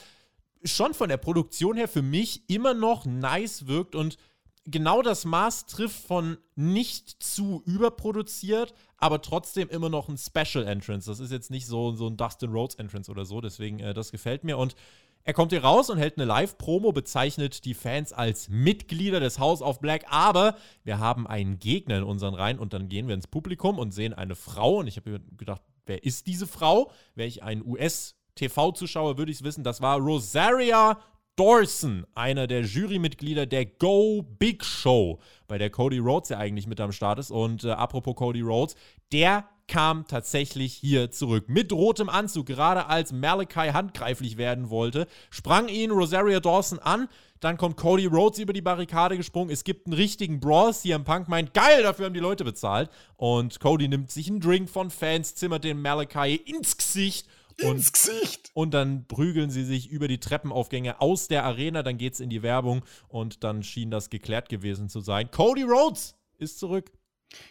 schon 0.63 0.93
von 0.93 1.09
der 1.09 1.17
Produktion 1.17 1.75
her 1.75 1.89
für 1.89 2.01
mich 2.01 2.49
immer 2.49 2.73
noch 2.73 3.03
nice 3.03 3.67
wirkt 3.67 3.95
und 3.95 4.17
genau 4.63 5.01
das 5.01 5.25
Maß 5.25 5.65
trifft 5.65 6.07
von 6.07 6.37
nicht 6.55 7.21
zu 7.21 7.63
überproduziert, 7.65 8.73
aber 8.97 9.21
trotzdem 9.21 9.69
immer 9.69 9.89
noch 9.89 10.09
ein 10.09 10.17
Special 10.17 10.65
Entrance. 10.65 11.09
Das 11.09 11.19
ist 11.19 11.31
jetzt 11.31 11.51
nicht 11.51 11.67
so, 11.67 11.95
so 11.95 12.07
ein 12.07 12.17
Dustin 12.17 12.51
Rhodes 12.51 12.75
Entrance 12.75 13.09
oder 13.11 13.25
so, 13.25 13.41
deswegen 13.41 13.79
äh, 13.79 13.93
das 13.93 14.11
gefällt 14.11 14.43
mir. 14.43 14.57
Und 14.57 14.75
er 15.23 15.33
kommt 15.33 15.51
hier 15.51 15.63
raus 15.63 15.89
und 15.89 15.97
hält 15.97 16.17
eine 16.17 16.25
Live-Promo, 16.25 16.93
bezeichnet 16.93 17.65
die 17.65 17.73
Fans 17.73 18.13
als 18.13 18.47
Mitglieder 18.47 19.19
des 19.19 19.39
House 19.39 19.61
of 19.61 19.81
Black, 19.81 20.05
aber 20.09 20.55
wir 20.85 20.99
haben 20.99 21.27
einen 21.27 21.59
Gegner 21.59 21.97
in 21.97 22.03
unseren 22.03 22.33
Reihen 22.33 22.59
und 22.59 22.71
dann 22.71 22.87
gehen 22.87 23.07
wir 23.07 23.15
ins 23.15 23.27
Publikum 23.27 23.77
und 23.77 23.91
sehen 23.91 24.13
eine 24.13 24.35
Frau 24.35 24.77
und 24.77 24.87
ich 24.87 24.95
habe 24.95 25.19
gedacht, 25.37 25.61
wer 25.85 26.03
ist 26.03 26.27
diese 26.27 26.47
Frau? 26.47 26.91
Wäre 27.13 27.27
ich 27.27 27.43
ein 27.43 27.61
US-TV-Zuschauer, 27.65 29.17
würde 29.17 29.31
ich 29.31 29.39
es 29.39 29.43
wissen. 29.43 29.65
Das 29.65 29.81
war 29.81 29.99
Rosaria 29.99 30.97
Dawson, 31.37 32.07
einer 32.15 32.47
der 32.47 32.63
Jurymitglieder 32.63 33.45
der 33.45 33.67
Go 33.67 34.23
Big 34.23 34.65
Show, 34.65 35.19
bei 35.47 35.59
der 35.59 35.69
Cody 35.69 35.99
Rhodes 35.99 36.29
ja 36.29 36.39
eigentlich 36.39 36.65
mit 36.65 36.81
am 36.81 36.91
Start 36.91 37.19
ist. 37.19 37.29
Und 37.29 37.63
äh, 37.63 37.69
apropos 37.69 38.15
Cody 38.15 38.41
Rhodes, 38.41 38.75
der 39.11 39.45
kam 39.67 40.07
tatsächlich 40.07 40.73
hier 40.73 41.11
zurück. 41.11 41.45
Mit 41.47 41.71
rotem 41.71 42.09
Anzug, 42.09 42.47
gerade 42.47 42.87
als 42.87 43.11
Malachi 43.11 43.69
handgreiflich 43.69 44.37
werden 44.37 44.71
wollte, 44.71 45.05
sprang 45.29 45.67
ihn 45.67 45.91
Rosario 45.91 46.39
Dawson 46.39 46.79
an. 46.79 47.07
Dann 47.39 47.57
kommt 47.57 47.77
Cody 47.77 48.07
Rhodes 48.07 48.39
über 48.39 48.53
die 48.53 48.61
Barrikade 48.61 49.15
gesprungen. 49.15 49.51
Es 49.51 49.63
gibt 49.63 49.85
einen 49.85 49.93
richtigen 49.93 50.39
Brawl. 50.39 50.73
CM 50.73 51.03
Punk 51.03 51.27
meint, 51.27 51.53
geil, 51.53 51.83
dafür 51.83 52.05
haben 52.05 52.15
die 52.15 52.19
Leute 52.19 52.45
bezahlt. 52.45 52.89
Und 53.15 53.59
Cody 53.59 53.87
nimmt 53.87 54.09
sich 54.09 54.27
einen 54.27 54.39
Drink 54.39 54.71
von 54.71 54.89
Fans, 54.89 55.35
zimmert 55.35 55.63
den 55.63 55.79
Malachi 55.79 56.35
ins 56.35 56.77
Gesicht 56.77 57.27
und, 57.61 57.77
ins 57.77 57.91
Gesicht. 57.91 58.51
Und 58.53 58.73
dann 58.73 59.07
prügeln 59.07 59.49
sie 59.49 59.63
sich 59.63 59.89
über 59.89 60.07
die 60.07 60.19
Treppenaufgänge 60.19 61.01
aus 61.01 61.27
der 61.27 61.43
Arena. 61.43 61.83
Dann 61.83 61.97
geht 61.97 62.13
es 62.13 62.19
in 62.19 62.29
die 62.29 62.43
Werbung 62.43 62.83
und 63.07 63.43
dann 63.43 63.63
schien 63.63 63.91
das 63.91 64.09
geklärt 64.09 64.49
gewesen 64.49 64.89
zu 64.89 64.99
sein. 64.99 65.31
Cody 65.31 65.63
Rhodes 65.63 66.15
ist 66.37 66.59
zurück. 66.59 66.91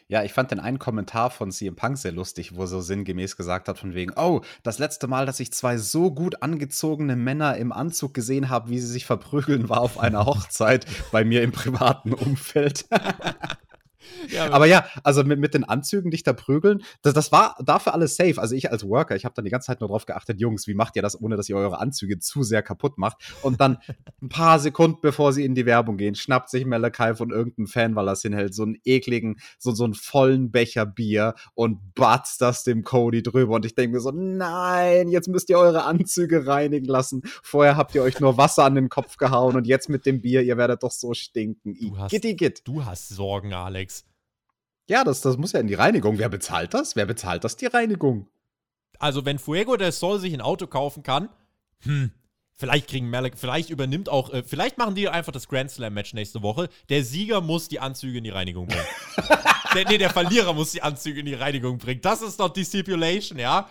Ja, 0.09 0.23
ich 0.23 0.33
fand 0.33 0.51
den 0.51 0.61
einen 0.61 0.79
Kommentar 0.79 1.31
von 1.31 1.51
CM 1.51 1.77
Punk 1.77 1.99
sehr 1.99 2.13
lustig, 2.13 2.57
wo 2.57 2.63
er 2.63 2.67
so 2.67 2.81
sinngemäß 2.81 3.37
gesagt 3.37 3.69
hat, 3.69 3.79
von 3.79 3.95
wegen, 3.95 4.13
oh, 4.17 4.41
das 4.63 4.79
letzte 4.79 5.07
Mal, 5.07 5.27
dass 5.27 5.39
ich 5.39 5.53
zwei 5.53 5.77
so 5.77 6.11
gut 6.11 6.43
angezogene 6.43 7.15
Männer 7.15 7.57
im 7.57 7.73
Anzug 7.73 8.15
gesehen 8.15 8.49
habe, 8.49 8.71
wie 8.71 8.79
sie 8.79 8.87
sich 8.87 9.05
verprügeln, 9.05 9.69
war 9.69 9.81
auf 9.81 9.99
einer 9.99 10.25
Hochzeit 10.25 10.87
bei 11.13 11.25
mir 11.25 11.43
im 11.43 11.53
privaten 11.53 12.15
Umfeld. 12.15 12.87
Ja, 14.29 14.51
aber 14.51 14.67
ja, 14.67 14.87
also 15.03 15.25
mit, 15.25 15.39
mit 15.39 15.55
den 15.55 15.65
Anzügen 15.65 16.11
dich 16.11 16.23
da 16.23 16.33
prügeln, 16.33 16.83
das, 17.03 17.15
das 17.15 17.33
war 17.33 17.57
dafür 17.65 17.95
alles 17.95 18.17
safe. 18.17 18.41
Also 18.41 18.55
ich 18.55 18.71
als 18.71 18.85
Worker, 18.85 19.17
ich 19.17 19.25
habe 19.25 19.35
dann 19.35 19.45
die 19.45 19.51
ganze 19.51 19.67
Zeit 19.67 19.81
nur 19.81 19.89
drauf 19.89 20.07
geachtet, 20.07 20.41
Jungs, 20.41 20.67
wie 20.67 20.75
macht 20.75 20.97
ihr 20.97 21.03
das, 21.03 21.21
ohne 21.21 21.37
dass 21.37 21.49
ihr 21.49 21.57
eure 21.57 21.79
Anzüge 21.79 22.19
zu 22.19 22.43
sehr 22.43 22.63
kaputt 22.63 22.99
macht? 22.99 23.19
Und 23.43 23.61
dann 23.61 23.79
ein 24.23 24.29
paar 24.29 24.59
Sekunden 24.59 25.01
bevor 25.01 25.33
sie 25.33 25.45
in 25.45 25.55
die 25.55 25.67
Werbung 25.67 25.97
gehen, 25.97 26.15
schnappt 26.15 26.51
sich 26.51 26.65
Malachi 26.65 27.15
von 27.15 27.31
irgendeinem 27.31 27.67
Fan, 27.67 27.97
weil 27.97 28.09
er 28.09 28.13
es 28.13 28.23
hinhält, 28.23 28.55
so 28.55 28.63
einen 28.63 28.79
ekligen, 28.85 29.37
so, 29.59 29.73
so 29.73 29.85
einen 29.85 29.95
vollen 29.95 30.51
Becher 30.51 30.87
Bier 30.87 31.35
und 31.55 31.95
batzt 31.95 32.41
das 32.41 32.65
dem 32.65 32.83
Cody 32.83 33.23
drüber. 33.23 33.55
Und 33.55 33.65
ich 33.65 33.75
denke 33.75 33.97
mir 33.97 34.01
so, 34.01 34.11
nein, 34.11 35.09
jetzt 35.09 35.29
müsst 35.29 35.49
ihr 35.51 35.59
eure 35.59 35.85
Anzüge 35.85 36.47
reinigen 36.47 36.87
lassen. 36.87 37.23
Vorher 37.43 37.77
habt 37.77 37.95
ihr 37.95 38.03
euch 38.03 38.21
nur 38.21 38.37
Wasser 38.37 38.65
an 38.65 38.75
den 38.75 38.89
Kopf 38.89 39.17
gehauen 39.17 39.57
und 39.57 39.67
jetzt 39.67 39.89
mit 39.89 40.07
dem 40.07 40.21
Bier, 40.21 40.43
ihr 40.43 40.57
werdet 40.57 40.83
doch 40.83 40.91
so 40.91 41.15
stinken. 41.15 41.77
Du 41.79 41.99
hast, 41.99 42.11
Gitti, 42.11 42.35
git. 42.35 42.63
du 42.67 42.85
hast 42.85 43.09
Sorgen, 43.09 43.53
Alex. 43.53 43.96
Ja, 44.89 45.05
das, 45.05 45.21
das 45.21 45.37
muss 45.37 45.53
ja 45.53 45.61
in 45.61 45.67
die 45.67 45.75
Reinigung. 45.75 46.19
Wer 46.19 46.29
bezahlt 46.29 46.75
das? 46.75 46.97
Wer 46.97 47.07
bezahlt 47.07 47.45
das, 47.45 47.57
die 47.57 47.67
Reinigung? 47.67 48.29
Also, 48.99 49.25
wenn 49.25 49.39
Fuego 49.39 49.77
del 49.77 49.93
Sol 49.93 50.21
sich 50.21 50.33
ein 50.33 50.41
Auto 50.41 50.67
kaufen 50.67 51.03
kann, 51.03 51.29
hm, 51.83 52.11
vielleicht 52.55 52.89
kriegen 52.89 53.11
Malek, 53.11 53.37
vielleicht 53.37 53.71
übernimmt 53.71 54.09
auch, 54.09 54.33
äh, 54.33 54.43
vielleicht 54.43 54.79
machen 54.79 54.95
die 54.95 55.09
einfach 55.09 55.33
das 55.33 55.49
Grand 55.49 55.71
Slam 55.71 55.93
Match 55.95 56.15
nächste 56.15 56.43
Woche. 56.43 56.69
Der 56.89 57.05
Sieger 57.05 57.41
muss 57.41 57.69
die 57.69 57.81
Anzüge 57.81 58.19
in 58.19 58.25
die 58.25 58.31
Reinigung 58.31 58.69
bringen. 58.69 58.87
der, 59.75 59.89
nee, 59.89 59.99
der 59.99 60.11
Verlierer 60.11 60.53
muss 60.55 60.73
die 60.73 60.83
Anzüge 60.83 61.21
in 61.21 61.27
die 61.27 61.35
Reinigung 61.35 61.79
bringen. 61.79 62.01
Das 62.01 62.23
ist 62.23 62.41
doch 62.41 62.53
die 62.53 62.65
Stipulation, 62.65 63.39
ja? 63.39 63.69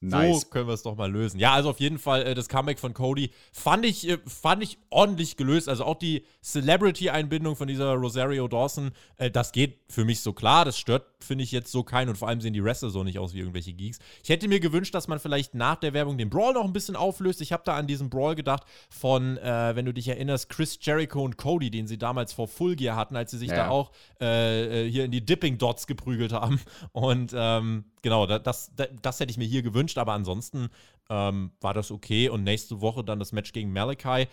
Nice. 0.00 0.42
So 0.42 0.48
können 0.48 0.66
wir 0.66 0.74
es 0.74 0.82
doch 0.82 0.94
mal 0.94 1.10
lösen. 1.10 1.40
Ja, 1.40 1.54
also 1.54 1.70
auf 1.70 1.80
jeden 1.80 1.98
Fall 1.98 2.22
äh, 2.26 2.34
das 2.34 2.48
Comeback 2.48 2.78
von 2.78 2.92
Cody 2.92 3.30
fand 3.52 3.86
ich, 3.86 4.06
äh, 4.08 4.18
fand 4.26 4.62
ich 4.62 4.78
ordentlich 4.90 5.38
gelöst. 5.38 5.70
Also 5.70 5.84
auch 5.84 5.96
die 5.96 6.24
Celebrity-Einbindung 6.42 7.56
von 7.56 7.66
dieser 7.66 7.94
Rosario 7.94 8.46
Dawson, 8.46 8.90
äh, 9.16 9.30
das 9.30 9.52
geht 9.52 9.78
für 9.88 10.04
mich 10.04 10.20
so 10.20 10.34
klar. 10.34 10.66
Das 10.66 10.78
stört, 10.78 11.06
finde 11.20 11.44
ich, 11.44 11.50
jetzt 11.50 11.72
so 11.72 11.82
keinen. 11.82 12.10
Und 12.10 12.16
vor 12.16 12.28
allem 12.28 12.42
sehen 12.42 12.52
die 12.52 12.62
Wrestler 12.62 12.90
so 12.90 13.04
nicht 13.04 13.18
aus 13.18 13.32
wie 13.32 13.38
irgendwelche 13.38 13.72
Geeks. 13.72 13.98
Ich 14.22 14.28
hätte 14.28 14.48
mir 14.48 14.60
gewünscht, 14.60 14.94
dass 14.94 15.08
man 15.08 15.18
vielleicht 15.18 15.54
nach 15.54 15.76
der 15.76 15.94
Werbung 15.94 16.18
den 16.18 16.28
Brawl 16.28 16.52
noch 16.52 16.64
ein 16.64 16.74
bisschen 16.74 16.94
auflöst. 16.94 17.40
Ich 17.40 17.52
habe 17.52 17.62
da 17.64 17.74
an 17.74 17.86
diesen 17.86 18.10
Brawl 18.10 18.34
gedacht 18.34 18.64
von, 18.90 19.38
äh, 19.38 19.74
wenn 19.76 19.86
du 19.86 19.94
dich 19.94 20.08
erinnerst, 20.08 20.50
Chris 20.50 20.78
Jericho 20.80 21.22
und 21.22 21.38
Cody, 21.38 21.70
den 21.70 21.86
sie 21.86 21.96
damals 21.96 22.34
vor 22.34 22.48
Full 22.48 22.76
Gear 22.76 22.96
hatten, 22.96 23.16
als 23.16 23.30
sie 23.30 23.38
sich 23.38 23.48
ja. 23.48 23.56
da 23.56 23.68
auch 23.70 23.92
äh, 24.20 24.86
äh, 24.86 24.90
hier 24.90 25.06
in 25.06 25.10
die 25.10 25.24
Dipping 25.24 25.56
Dots 25.56 25.86
geprügelt 25.86 26.32
haben. 26.32 26.60
Und 26.92 27.32
ähm, 27.34 27.86
genau, 28.06 28.24
das, 28.24 28.70
das, 28.76 28.88
das, 29.02 29.18
hätte 29.18 29.32
ich 29.32 29.36
mir 29.36 29.46
hier 29.46 29.62
gewünscht, 29.62 29.98
aber 29.98 30.12
ansonsten 30.12 30.68
ähm, 31.10 31.50
war 31.60 31.74
das 31.74 31.90
okay. 31.90 32.28
Und 32.28 32.44
nächste 32.44 32.80
Woche 32.80 33.02
dann 33.02 33.18
das 33.18 33.32
Match 33.32 33.52
gegen 33.52 33.72
Malachi. 33.72 34.22
Äh, 34.22 34.28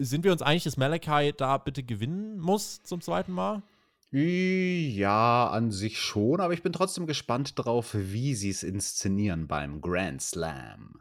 sind 0.00 0.24
wir 0.24 0.32
uns 0.32 0.42
einig, 0.42 0.64
dass 0.64 0.76
Malachi 0.76 1.32
da 1.36 1.58
bitte 1.58 1.84
gewinnen 1.84 2.40
muss 2.40 2.82
zum 2.82 3.00
zweiten 3.00 3.30
Mal? 3.30 3.62
Ja, 4.10 5.46
an 5.46 5.70
sich 5.70 6.00
schon, 6.00 6.40
aber 6.40 6.54
ich 6.54 6.62
bin 6.62 6.72
trotzdem 6.72 7.06
gespannt 7.06 7.52
drauf, 7.56 7.94
wie 7.94 8.34
sie 8.34 8.50
es 8.50 8.64
inszenieren 8.64 9.46
beim 9.46 9.80
Grand 9.80 10.20
Slam. 10.20 11.00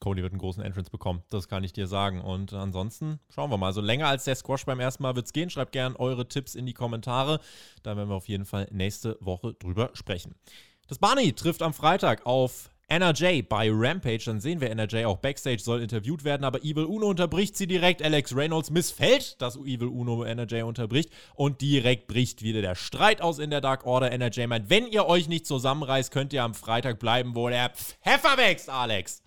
Cody 0.00 0.22
wird 0.22 0.32
einen 0.32 0.40
großen 0.40 0.62
Entrance 0.62 0.90
bekommen, 0.90 1.22
das 1.28 1.48
kann 1.48 1.64
ich 1.64 1.74
dir 1.74 1.86
sagen. 1.86 2.22
Und 2.22 2.54
ansonsten 2.54 3.20
schauen 3.28 3.50
wir 3.50 3.58
mal. 3.58 3.66
Also 3.66 3.82
länger 3.82 4.08
als 4.08 4.24
der 4.24 4.36
Squash 4.36 4.64
beim 4.64 4.80
ersten 4.80 5.02
Mal 5.02 5.16
wird 5.16 5.26
es 5.26 5.34
gehen. 5.34 5.50
Schreibt 5.50 5.72
gerne 5.72 5.98
eure 6.00 6.26
Tipps 6.26 6.54
in 6.54 6.64
die 6.64 6.72
Kommentare. 6.72 7.40
Da 7.82 7.94
werden 7.96 8.08
wir 8.08 8.16
auf 8.16 8.28
jeden 8.28 8.46
Fall 8.46 8.68
nächste 8.72 9.18
Woche 9.20 9.54
drüber 9.54 9.90
sprechen. 9.92 10.34
Das 10.88 10.98
Barney 10.98 11.32
trifft 11.32 11.62
am 11.62 11.72
Freitag 11.72 12.26
auf 12.26 12.70
NRJ 12.88 13.42
bei 13.48 13.70
Rampage. 13.72 14.24
Dann 14.26 14.40
sehen 14.40 14.60
wir 14.60 14.70
NRJ 14.70 15.06
auch 15.06 15.16
backstage, 15.16 15.60
soll 15.60 15.80
interviewt 15.80 16.24
werden, 16.24 16.44
aber 16.44 16.62
Evil 16.62 16.84
Uno 16.84 17.06
unterbricht 17.06 17.56
sie 17.56 17.66
direkt. 17.66 18.02
Alex 18.02 18.36
Reynolds 18.36 18.70
missfällt, 18.70 19.40
dass 19.40 19.56
Evil 19.56 19.88
Uno 19.88 20.24
NRJ 20.24 20.62
unterbricht 20.62 21.10
und 21.34 21.62
direkt 21.62 22.06
bricht 22.08 22.42
wieder 22.42 22.60
der 22.60 22.74
Streit 22.74 23.22
aus 23.22 23.38
in 23.38 23.50
der 23.50 23.62
Dark 23.62 23.86
Order. 23.86 24.10
NRJ 24.10 24.46
meint, 24.46 24.68
wenn 24.68 24.86
ihr 24.86 25.06
euch 25.06 25.28
nicht 25.28 25.46
zusammenreißt, 25.46 26.12
könnt 26.12 26.32
ihr 26.34 26.42
am 26.42 26.54
Freitag 26.54 26.98
bleiben, 26.98 27.34
wo 27.34 27.48
der 27.48 27.70
Pfeffer 27.70 28.36
wächst, 28.36 28.68
Alex. 28.68 29.21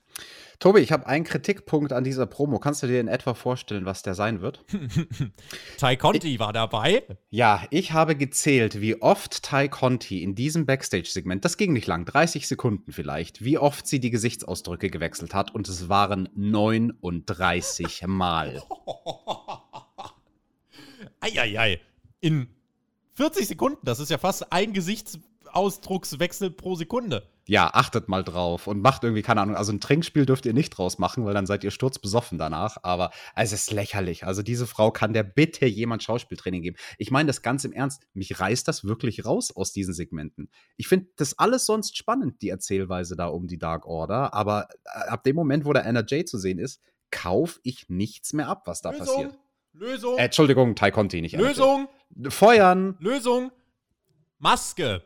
Tobi, 0.59 0.79
ich 0.79 0.91
habe 0.91 1.05
einen 1.05 1.25
Kritikpunkt 1.25 1.91
an 1.91 2.03
dieser 2.03 2.25
Promo. 2.25 2.59
Kannst 2.59 2.81
du 2.81 2.87
dir 2.87 3.01
in 3.01 3.07
etwa 3.07 3.33
vorstellen, 3.33 3.85
was 3.85 4.03
der 4.03 4.15
sein 4.15 4.41
wird? 4.41 4.63
Ty 5.77 5.97
Conti 5.97 6.35
ich, 6.35 6.39
war 6.39 6.53
dabei. 6.53 7.03
Ja, 7.29 7.65
ich 7.71 7.91
habe 7.91 8.15
gezählt, 8.15 8.79
wie 8.79 9.01
oft 9.01 9.43
Ty 9.43 9.67
Conti 9.67 10.23
in 10.23 10.33
diesem 10.33 10.65
Backstage-Segment, 10.65 11.43
das 11.43 11.57
ging 11.57 11.73
nicht 11.73 11.87
lang, 11.87 12.05
30 12.05 12.47
Sekunden 12.47 12.93
vielleicht, 12.93 13.43
wie 13.43 13.57
oft 13.57 13.85
sie 13.85 13.99
die 13.99 14.11
Gesichtsausdrücke 14.11 14.89
gewechselt 14.89 15.33
hat 15.33 15.53
und 15.53 15.67
es 15.67 15.89
waren 15.89 16.29
39 16.35 18.03
Mal. 18.07 18.63
Eieiei. 21.19 21.81
In 22.21 22.47
40 23.15 23.47
Sekunden, 23.47 23.79
das 23.83 23.99
ist 23.99 24.09
ja 24.09 24.17
fast 24.17 24.53
ein 24.53 24.71
Gesichts 24.71 25.19
Farbaustrugswechsel 25.55 26.51
pro 26.51 26.75
Sekunde. 26.75 27.23
Ja, 27.47 27.69
achtet 27.73 28.07
mal 28.09 28.23
drauf 28.23 28.65
und 28.65 28.81
macht 28.81 29.03
irgendwie, 29.03 29.21
keine 29.21 29.41
Ahnung, 29.41 29.55
also 29.55 29.71
ein 29.71 29.79
Trinkspiel 29.79 30.25
dürft 30.25 30.47
ihr 30.47 30.53
nicht 30.53 30.71
draus 30.71 30.97
machen, 30.97 31.25
weil 31.25 31.35
dann 31.35 31.45
seid 31.45 31.63
ihr 31.63 31.69
sturzbesoffen 31.69 32.39
danach. 32.39 32.77
Aber 32.81 33.11
es 33.35 33.51
ist 33.53 33.71
lächerlich. 33.71 34.25
Also 34.25 34.41
diese 34.41 34.65
Frau 34.65 34.89
kann 34.89 35.13
der 35.13 35.23
bitte 35.23 35.67
jemand 35.67 36.01
Schauspieltraining 36.01 36.63
geben. 36.63 36.77
Ich 36.97 37.11
meine 37.11 37.27
das 37.27 37.43
ganz 37.43 37.63
im 37.63 37.71
Ernst. 37.71 38.07
Mich 38.13 38.39
reißt 38.39 38.67
das 38.67 38.83
wirklich 38.83 39.25
raus 39.25 39.55
aus 39.55 39.71
diesen 39.71 39.93
Segmenten. 39.93 40.49
Ich 40.75 40.87
finde 40.87 41.09
das 41.17 41.37
alles 41.37 41.67
sonst 41.67 41.95
spannend, 41.95 42.41
die 42.41 42.49
Erzählweise 42.49 43.15
da 43.15 43.27
um 43.27 43.45
die 43.47 43.59
Dark 43.59 43.85
Order. 43.85 44.33
Aber 44.33 44.67
äh, 44.85 45.09
ab 45.09 45.23
dem 45.23 45.35
Moment, 45.35 45.65
wo 45.65 45.73
der 45.73 45.85
Anna 45.85 46.03
Jay 46.07 46.25
zu 46.25 46.39
sehen 46.39 46.57
ist, 46.57 46.81
kaufe 47.11 47.59
ich 47.61 47.89
nichts 47.89 48.33
mehr 48.33 48.47
ab, 48.47 48.63
was 48.65 48.81
da 48.81 48.89
Lösung. 48.89 49.05
passiert. 49.05 49.39
Lösung. 49.73 50.17
Äh, 50.17 50.25
Entschuldigung, 50.25 50.75
Tai 50.75 50.89
Conti, 50.89 51.21
nicht 51.21 51.35
Lösung. 51.35 51.87
Feuern. 52.29 52.97
Lösung. 52.99 53.51
Maske. 54.39 55.03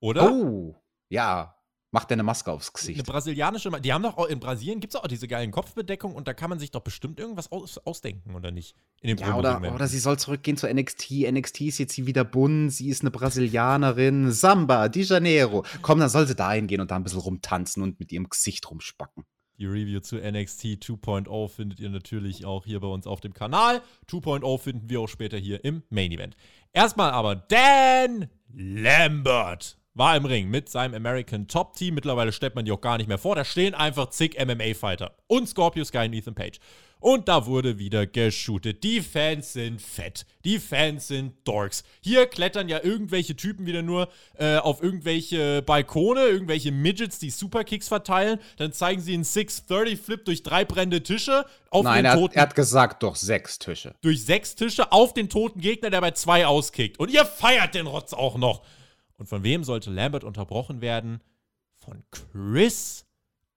Oder? 0.00 0.30
Oh, 0.30 0.76
ja. 1.08 1.52
Macht 1.92 2.10
der 2.10 2.16
eine 2.16 2.24
Maske 2.24 2.50
aufs 2.52 2.66
Eine 2.68 2.72
Gesicht. 2.94 3.06
brasilianische, 3.06 3.70
Ma- 3.70 3.78
die 3.78 3.92
haben 3.92 4.02
doch 4.02 4.18
auch 4.18 4.26
in 4.26 4.40
Brasilien 4.40 4.80
gibt 4.80 4.92
es 4.92 5.00
auch 5.00 5.06
diese 5.06 5.28
geilen 5.28 5.50
Kopfbedeckungen 5.52 6.14
und 6.16 6.26
da 6.28 6.34
kann 6.34 6.50
man 6.50 6.58
sich 6.58 6.70
doch 6.72 6.80
bestimmt 6.82 7.18
irgendwas 7.20 7.50
aus, 7.52 7.78
ausdenken, 7.78 8.34
oder 8.34 8.50
nicht? 8.50 8.74
In 9.00 9.08
dem 9.08 9.18
Ja, 9.18 9.34
oder, 9.36 9.72
oder 9.72 9.86
sie 9.86 10.00
soll 10.00 10.18
zurückgehen 10.18 10.56
zu 10.58 10.66
NXT. 10.68 11.12
NXT 11.32 11.60
ist 11.62 11.78
jetzt 11.78 11.94
sie 11.94 12.06
wieder 12.06 12.24
bunt, 12.24 12.72
sie 12.72 12.88
ist 12.88 13.00
eine 13.02 13.12
Brasilianerin. 13.12 14.32
Samba, 14.32 14.88
de 14.88 15.04
Janeiro. 15.04 15.64
Komm, 15.80 16.00
dann 16.00 16.08
soll 16.10 16.26
sie 16.26 16.34
da 16.34 16.52
hingehen 16.52 16.80
und 16.80 16.90
da 16.90 16.96
ein 16.96 17.04
bisschen 17.04 17.20
rumtanzen 17.20 17.82
und 17.82 17.98
mit 18.00 18.12
ihrem 18.12 18.28
Gesicht 18.28 18.68
rumspacken. 18.68 19.24
Die 19.58 19.66
Review 19.66 20.00
zu 20.00 20.16
NXT 20.16 20.64
2.0 20.84 21.48
findet 21.48 21.80
ihr 21.80 21.88
natürlich 21.88 22.44
auch 22.44 22.66
hier 22.66 22.80
bei 22.80 22.88
uns 22.88 23.06
auf 23.06 23.20
dem 23.20 23.32
Kanal. 23.32 23.80
2.0 24.10 24.58
finden 24.58 24.90
wir 24.90 25.00
auch 25.00 25.08
später 25.08 25.38
hier 25.38 25.64
im 25.64 25.82
Main 25.88 26.12
Event. 26.12 26.36
Erstmal 26.74 27.12
aber 27.12 27.36
Dan 27.36 28.28
Lambert 28.52 29.78
war 29.96 30.14
im 30.14 30.26
Ring 30.26 30.48
mit 30.48 30.68
seinem 30.68 30.94
American 30.94 31.48
Top 31.48 31.74
Team. 31.74 31.94
Mittlerweile 31.94 32.30
stellt 32.30 32.54
man 32.54 32.64
die 32.64 32.72
auch 32.72 32.80
gar 32.80 32.98
nicht 32.98 33.08
mehr 33.08 33.18
vor. 33.18 33.34
Da 33.34 33.44
stehen 33.44 33.74
einfach 33.74 34.10
zig 34.10 34.36
MMA-Fighter 34.38 35.12
und 35.26 35.48
Scorpio 35.48 35.84
Sky 35.84 36.06
und 36.06 36.12
Ethan 36.12 36.34
Page. 36.34 36.60
Und 36.98 37.28
da 37.28 37.46
wurde 37.46 37.78
wieder 37.78 38.06
geshootet. 38.06 38.82
Die 38.82 39.00
Fans 39.00 39.52
sind 39.52 39.80
fett. 39.82 40.24
Die 40.44 40.58
Fans 40.58 41.08
sind 41.08 41.34
Dorks. 41.44 41.84
Hier 42.00 42.26
klettern 42.26 42.68
ja 42.68 42.82
irgendwelche 42.82 43.36
Typen 43.36 43.66
wieder 43.66 43.82
nur 43.82 44.08
äh, 44.38 44.56
auf 44.56 44.82
irgendwelche 44.82 45.62
Balkone, 45.62 46.26
irgendwelche 46.26 46.72
Midgets, 46.72 47.18
die 47.18 47.30
Superkicks 47.30 47.88
verteilen. 47.88 48.38
Dann 48.56 48.72
zeigen 48.72 49.00
sie 49.00 49.14
einen 49.14 49.24
630-Flip 49.24 50.24
durch 50.24 50.42
drei 50.42 50.64
brennende 50.64 51.02
Tische 51.02 51.44
auf 51.70 51.84
Nein, 51.84 51.98
den 51.98 52.04
er 52.06 52.12
hat, 52.12 52.18
toten 52.18 52.34
er 52.34 52.42
hat 52.42 52.54
gesagt, 52.54 53.02
doch 53.02 53.14
sechs 53.14 53.58
Tische. 53.58 53.94
durch 54.00 54.24
sechs 54.24 54.54
Tische 54.54 54.90
auf 54.90 55.12
den 55.12 55.28
toten 55.28 55.60
Gegner, 55.60 55.90
der 55.90 56.00
bei 56.00 56.12
zwei 56.12 56.46
auskickt. 56.46 56.98
Und 56.98 57.10
ihr 57.10 57.24
feiert 57.26 57.74
den 57.74 57.86
Rotz 57.86 58.14
auch 58.14 58.36
noch. 58.36 58.62
Und 59.16 59.28
von 59.28 59.42
wem 59.42 59.64
sollte 59.64 59.90
Lambert 59.90 60.24
unterbrochen 60.24 60.80
werden? 60.80 61.20
Von 61.74 62.02
Chris 62.10 63.06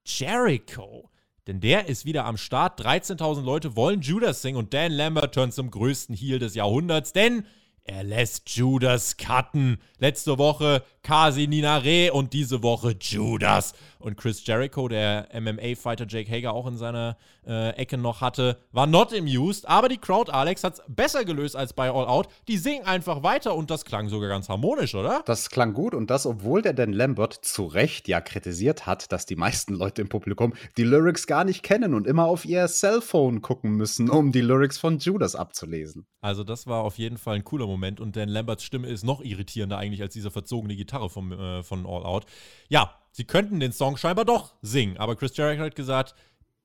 Jericho. 0.04 1.10
Denn 1.46 1.60
der 1.60 1.88
ist 1.88 2.04
wieder 2.04 2.24
am 2.24 2.36
Start. 2.36 2.80
13.000 2.80 3.42
Leute 3.42 3.76
wollen 3.76 4.02
Judas 4.02 4.42
singen 4.42 4.58
und 4.58 4.74
Dan 4.74 4.92
Lambert 4.92 5.34
turnt 5.34 5.54
zum 5.54 5.70
größten 5.70 6.14
Heel 6.14 6.38
des 6.38 6.54
Jahrhunderts, 6.54 7.12
denn 7.12 7.44
er 7.84 8.04
lässt 8.04 8.50
Judas 8.50 9.16
cutten. 9.16 9.80
Letzte 9.98 10.38
Woche 10.38 10.84
Kasi 11.02 11.46
Ninare 11.46 12.12
und 12.12 12.32
diese 12.32 12.62
Woche 12.62 12.94
Judas. 13.00 13.72
Und 13.98 14.16
Chris 14.16 14.46
Jericho, 14.46 14.88
der 14.88 15.28
MMA-Fighter 15.34 16.06
Jake 16.08 16.30
Hager 16.30 16.52
auch 16.52 16.66
in 16.66 16.76
seiner 16.76 17.16
äh, 17.46 17.70
Ecke 17.70 17.98
noch 17.98 18.20
hatte, 18.20 18.58
war 18.72 18.86
not 18.86 19.12
amused. 19.12 19.68
Aber 19.68 19.88
die 19.88 19.98
Crowd, 19.98 20.30
Alex, 20.30 20.64
hat 20.64 20.74
es 20.74 20.82
besser 20.88 21.24
gelöst 21.24 21.56
als 21.56 21.72
bei 21.72 21.90
All 21.90 22.06
Out. 22.06 22.28
Die 22.48 22.56
singen 22.56 22.84
einfach 22.84 23.22
weiter 23.22 23.54
und 23.54 23.70
das 23.70 23.84
klang 23.84 24.08
sogar 24.08 24.28
ganz 24.28 24.48
harmonisch, 24.48 24.94
oder? 24.94 25.22
Das 25.26 25.50
klang 25.50 25.74
gut 25.74 25.94
und 25.94 26.10
das, 26.10 26.26
obwohl 26.26 26.62
der 26.62 26.72
Dan 26.72 26.92
Lambert 26.92 27.34
zu 27.34 27.66
Recht 27.66 28.08
ja 28.08 28.20
kritisiert 28.20 28.86
hat, 28.86 29.10
dass 29.12 29.26
die 29.26 29.36
meisten 29.36 29.74
Leute 29.74 30.02
im 30.02 30.08
Publikum 30.08 30.54
die 30.76 30.84
Lyrics 30.84 31.26
gar 31.26 31.44
nicht 31.44 31.62
kennen 31.62 31.94
und 31.94 32.06
immer 32.06 32.24
auf 32.24 32.44
ihr 32.44 32.66
Cellphone 32.68 33.42
gucken 33.42 33.72
müssen, 33.72 34.08
um 34.08 34.32
die 34.32 34.40
Lyrics 34.40 34.78
von 34.78 34.98
Judas 34.98 35.34
abzulesen. 35.34 36.06
Also 36.22 36.44
das 36.44 36.66
war 36.66 36.84
auf 36.84 36.98
jeden 36.98 37.18
Fall 37.18 37.36
ein 37.36 37.44
cooler 37.44 37.66
Moment 37.66 38.00
und 38.00 38.16
Dan 38.16 38.28
Lamberts 38.28 38.64
Stimme 38.64 38.88
ist 38.88 39.04
noch 39.04 39.22
irritierender 39.22 39.78
eigentlich 39.78 40.02
als 40.02 40.12
diese 40.12 40.30
verzogene 40.30 40.76
Gitarre 40.76 40.89
vom, 41.08 41.32
äh, 41.32 41.62
von 41.62 41.86
All 41.86 42.04
Out. 42.04 42.26
Ja, 42.68 42.94
sie 43.12 43.24
könnten 43.24 43.60
den 43.60 43.72
Song 43.72 43.96
scheinbar 43.96 44.24
doch 44.24 44.54
singen, 44.62 44.96
aber 44.96 45.16
Chris 45.16 45.36
Jericho 45.36 45.62
hat 45.62 45.74
gesagt, 45.74 46.14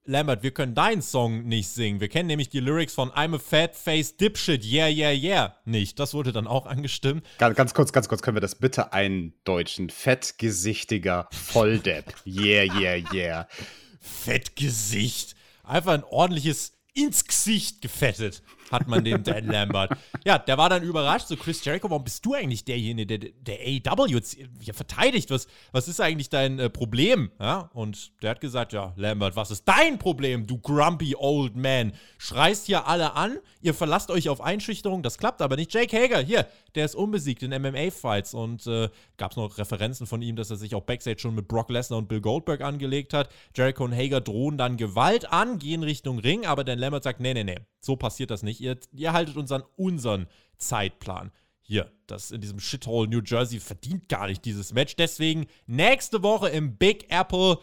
Lambert, 0.07 0.43
wir 0.43 0.51
können 0.51 0.75
deinen 0.75 1.01
Song 1.01 1.45
nicht 1.45 1.67
singen. 1.67 1.99
Wir 1.99 2.09
kennen 2.09 2.27
nämlich 2.27 2.49
die 2.49 2.59
Lyrics 2.59 2.93
von 2.93 3.09
I'm 3.11 3.35
a 3.35 3.39
fat 3.39 3.75
face 3.75 4.15
dipshit, 4.15 4.63
yeah, 4.63 4.87
yeah, 4.87 5.11
yeah 5.11 5.55
nicht. 5.65 5.99
Das 5.99 6.13
wurde 6.13 6.31
dann 6.31 6.45
auch 6.45 6.67
angestimmt. 6.67 7.25
Ganz, 7.39 7.55
ganz 7.55 7.73
kurz, 7.73 7.91
ganz 7.91 8.07
kurz, 8.07 8.21
können 8.21 8.37
wir 8.37 8.41
das 8.41 8.53
bitte 8.53 8.93
eindeutschen? 8.93 9.89
Fettgesichtiger 9.89 11.27
Volldepp. 11.31 12.13
Yeah, 12.27 12.71
yeah, 12.75 13.13
yeah. 13.13 13.47
Fettgesicht. 13.99 15.35
Einfach 15.63 15.93
ein 15.93 16.03
ordentliches 16.03 16.73
ins 16.93 17.25
Gesicht 17.25 17.81
gefettet, 17.81 18.43
hat 18.71 18.87
man 18.87 19.03
dem 19.03 19.23
Dan 19.23 19.45
Lambert. 19.47 19.91
Ja, 20.25 20.37
der 20.37 20.57
war 20.57 20.69
dann 20.69 20.83
überrascht. 20.83 21.27
So, 21.27 21.35
Chris 21.35 21.63
Jericho, 21.63 21.89
warum 21.89 22.03
bist 22.03 22.25
du 22.25 22.33
eigentlich 22.33 22.65
derjenige, 22.65 23.19
der, 23.19 23.29
der 23.39 23.59
AEW 23.59 24.07
jetzt 24.07 24.37
hier 24.59 24.73
verteidigt? 24.73 25.29
Was, 25.31 25.47
was 25.71 25.87
ist 25.87 26.01
eigentlich 26.01 26.29
dein 26.29 26.59
äh, 26.59 26.69
Problem? 26.69 27.31
Ja, 27.39 27.69
und 27.73 28.11
der 28.21 28.31
hat 28.31 28.41
gesagt, 28.41 28.73
ja, 28.73 28.93
Lambert, 28.95 29.35
was 29.35 29.51
ist 29.51 29.65
dein 29.65 29.99
Problem, 29.99 30.47
du 30.47 30.57
grumpy 30.57 31.15
old 31.17 31.55
man? 31.55 31.93
Schreist 32.17 32.65
hier 32.65 32.87
alle 32.87 33.13
an, 33.15 33.37
ihr 33.61 33.73
verlasst 33.73 34.11
euch 34.11 34.29
auf 34.29 34.41
Einschüchterung, 34.41 35.03
das 35.03 35.17
klappt 35.17 35.41
aber 35.41 35.55
nicht. 35.55 35.73
Jake 35.73 35.95
Hager, 35.95 36.19
hier, 36.19 36.47
der 36.75 36.85
ist 36.85 36.95
unbesiegt 36.95 37.43
in 37.43 37.51
MMA-Fights 37.51 38.33
und 38.33 38.65
äh, 38.67 38.89
gab 39.17 39.31
es 39.31 39.37
noch 39.37 39.57
Referenzen 39.57 40.07
von 40.07 40.21
ihm, 40.21 40.35
dass 40.35 40.49
er 40.49 40.57
sich 40.57 40.75
auch 40.75 40.83
Backstage 40.83 41.19
schon 41.19 41.35
mit 41.35 41.47
Brock 41.47 41.69
Lesnar 41.69 41.99
und 41.99 42.07
Bill 42.07 42.21
Goldberg 42.21 42.61
angelegt 42.61 43.13
hat. 43.13 43.29
Jericho 43.55 43.83
und 43.83 43.93
Hager 43.93 44.21
drohen 44.21 44.57
dann 44.57 44.77
Gewalt 44.77 45.31
an, 45.31 45.59
gehen 45.59 45.83
Richtung 45.83 46.19
Ring, 46.19 46.45
aber 46.45 46.63
Dan 46.63 46.79
Lambert 46.79 47.03
sagt, 47.03 47.19
nee, 47.19 47.33
nee, 47.33 47.43
nee, 47.43 47.59
so 47.85 47.95
passiert 47.95 48.31
das 48.31 48.43
nicht. 48.43 48.59
Ihr, 48.59 48.77
ihr 48.93 49.13
haltet 49.13 49.37
uns 49.37 49.51
an 49.51 49.63
unseren 49.75 50.27
Zeitplan. 50.57 51.31
Hier, 51.61 51.91
das 52.07 52.31
in 52.31 52.41
diesem 52.41 52.59
Shithole 52.59 53.09
New 53.09 53.21
Jersey 53.25 53.59
verdient 53.59 54.09
gar 54.09 54.27
nicht 54.27 54.45
dieses 54.45 54.73
Match. 54.73 54.95
Deswegen 54.95 55.47
nächste 55.65 56.21
Woche 56.21 56.49
im 56.49 56.77
Big 56.77 57.11
Apple 57.11 57.57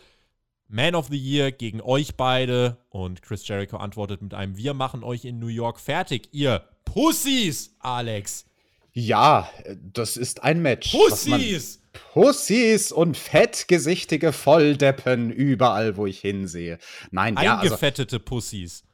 Man 0.69 0.95
of 0.95 1.09
the 1.09 1.19
Year 1.19 1.53
gegen 1.53 1.81
euch 1.81 2.17
beide. 2.17 2.79
Und 2.89 3.23
Chris 3.23 3.47
Jericho 3.47 3.77
antwortet 3.77 4.23
mit 4.23 4.35
einem 4.35 4.57
Wir 4.57 4.75
machen 4.75 5.05
euch 5.05 5.25
in 5.25 5.39
New 5.39 5.49
York 5.49 5.79
fertig, 5.79 6.29
ihr 6.33 6.65
Pussys, 6.85 7.77
Alex. 7.79 8.47
Ja, 8.93 9.49
das 9.81 10.17
ist 10.17 10.43
ein 10.43 10.63
Match. 10.63 10.91
Pussys! 10.91 11.81
Pussys 12.13 12.91
und 12.91 13.17
fettgesichtige 13.17 14.33
Volldeppen 14.33 15.31
überall, 15.31 15.97
wo 15.97 16.07
ich 16.07 16.21
hinsehe. 16.21 16.79
Nein, 17.11 17.35
ja, 17.35 17.57
also, 17.57 17.75
Eingefettete 17.75 18.19
Pussys. 18.19 18.85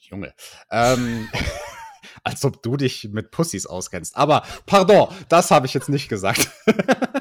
Junge. 0.00 0.34
Ähm, 0.70 1.28
als 2.24 2.44
ob 2.44 2.62
du 2.62 2.76
dich 2.76 3.08
mit 3.12 3.30
Pussys 3.30 3.66
auskennst. 3.66 4.16
Aber, 4.16 4.42
pardon, 4.66 5.08
das 5.28 5.50
habe 5.50 5.66
ich 5.66 5.74
jetzt 5.74 5.88
nicht 5.88 6.08
gesagt. 6.08 6.50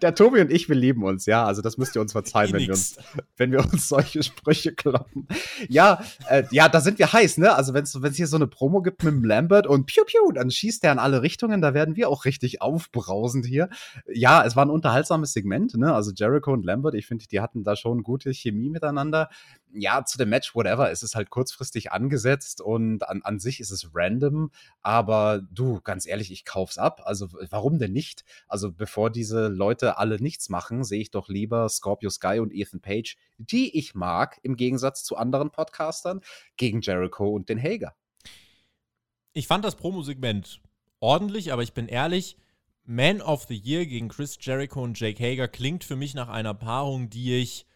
Der 0.00 0.14
Tobi 0.14 0.40
und 0.40 0.52
ich, 0.52 0.68
wir 0.68 0.76
lieben 0.76 1.02
uns, 1.02 1.26
ja. 1.26 1.44
Also 1.44 1.62
das 1.62 1.76
müsst 1.76 1.96
ihr 1.96 2.00
uns 2.00 2.12
verzeihen, 2.12 2.52
wenn 2.52 2.60
wir 2.60 2.70
uns, 2.70 2.96
wenn 3.36 3.52
wir 3.52 3.60
uns 3.60 3.88
solche 3.88 4.22
Sprüche 4.22 4.72
kloppen. 4.72 5.26
Ja, 5.68 6.02
äh, 6.28 6.44
ja, 6.50 6.68
da 6.68 6.80
sind 6.80 6.98
wir 6.98 7.12
heiß, 7.12 7.38
ne? 7.38 7.54
Also 7.54 7.74
wenn 7.74 7.84
es 7.84 8.16
hier 8.16 8.26
so 8.26 8.36
eine 8.36 8.46
Promo 8.46 8.82
gibt 8.82 9.02
mit 9.02 9.12
dem 9.12 9.24
Lambert 9.24 9.66
und 9.66 9.86
piu 9.86 10.04
piu, 10.04 10.32
dann 10.32 10.50
schießt 10.50 10.82
der 10.82 10.92
in 10.92 10.98
alle 10.98 11.22
Richtungen, 11.22 11.60
da 11.60 11.74
werden 11.74 11.96
wir 11.96 12.08
auch 12.08 12.24
richtig 12.24 12.62
aufbrausend 12.62 13.46
hier. 13.46 13.68
Ja, 14.12 14.44
es 14.44 14.56
war 14.56 14.64
ein 14.64 14.70
unterhaltsames 14.70 15.32
Segment, 15.32 15.76
ne? 15.76 15.94
Also 15.94 16.12
Jericho 16.14 16.52
und 16.52 16.64
Lambert, 16.64 16.94
ich 16.94 17.06
finde, 17.06 17.26
die 17.26 17.40
hatten 17.40 17.64
da 17.64 17.76
schon 17.76 18.02
gute 18.02 18.32
Chemie 18.32 18.70
miteinander. 18.70 19.28
Ja, 19.72 20.04
zu 20.04 20.16
dem 20.16 20.30
Match, 20.30 20.54
whatever, 20.54 20.90
es 20.90 21.02
ist 21.02 21.14
halt 21.14 21.28
kurzfristig 21.28 21.92
angesetzt 21.92 22.60
und 22.62 23.06
an, 23.06 23.20
an 23.22 23.38
sich 23.38 23.60
ist 23.60 23.70
es 23.70 23.90
random, 23.94 24.50
aber 24.82 25.42
du, 25.52 25.80
ganz 25.82 26.06
ehrlich, 26.06 26.32
ich 26.32 26.46
kauf's 26.46 26.78
ab. 26.78 27.02
Also 27.04 27.28
warum 27.50 27.78
denn 27.78 27.92
nicht? 27.92 28.24
Also 28.46 28.72
bevor 28.72 29.10
diese 29.10 29.48
Leute 29.48 29.87
alle 29.96 30.20
nichts 30.20 30.50
machen, 30.50 30.84
sehe 30.84 31.00
ich 31.00 31.10
doch 31.10 31.28
lieber 31.28 31.68
Scorpio 31.68 32.10
Sky 32.10 32.40
und 32.40 32.52
Ethan 32.52 32.80
Page, 32.80 33.16
die 33.38 33.76
ich 33.78 33.94
mag, 33.94 34.38
im 34.42 34.56
Gegensatz 34.56 35.04
zu 35.04 35.16
anderen 35.16 35.50
Podcastern, 35.50 36.20
gegen 36.56 36.82
Jericho 36.82 37.28
und 37.28 37.48
den 37.48 37.62
Hager. 37.62 37.94
Ich 39.32 39.46
fand 39.46 39.64
das 39.64 39.76
Promo-Segment 39.76 40.60
ordentlich, 41.00 41.52
aber 41.52 41.62
ich 41.62 41.72
bin 41.72 41.88
ehrlich, 41.88 42.36
Man 42.84 43.20
of 43.20 43.44
the 43.48 43.56
Year 43.56 43.86
gegen 43.86 44.08
Chris 44.08 44.38
Jericho 44.40 44.82
und 44.82 44.98
Jake 44.98 45.22
Hager 45.22 45.46
klingt 45.46 45.84
für 45.84 45.96
mich 45.96 46.14
nach 46.14 46.28
einer 46.28 46.54
Paarung, 46.54 47.10
die 47.10 47.36
ich 47.36 47.66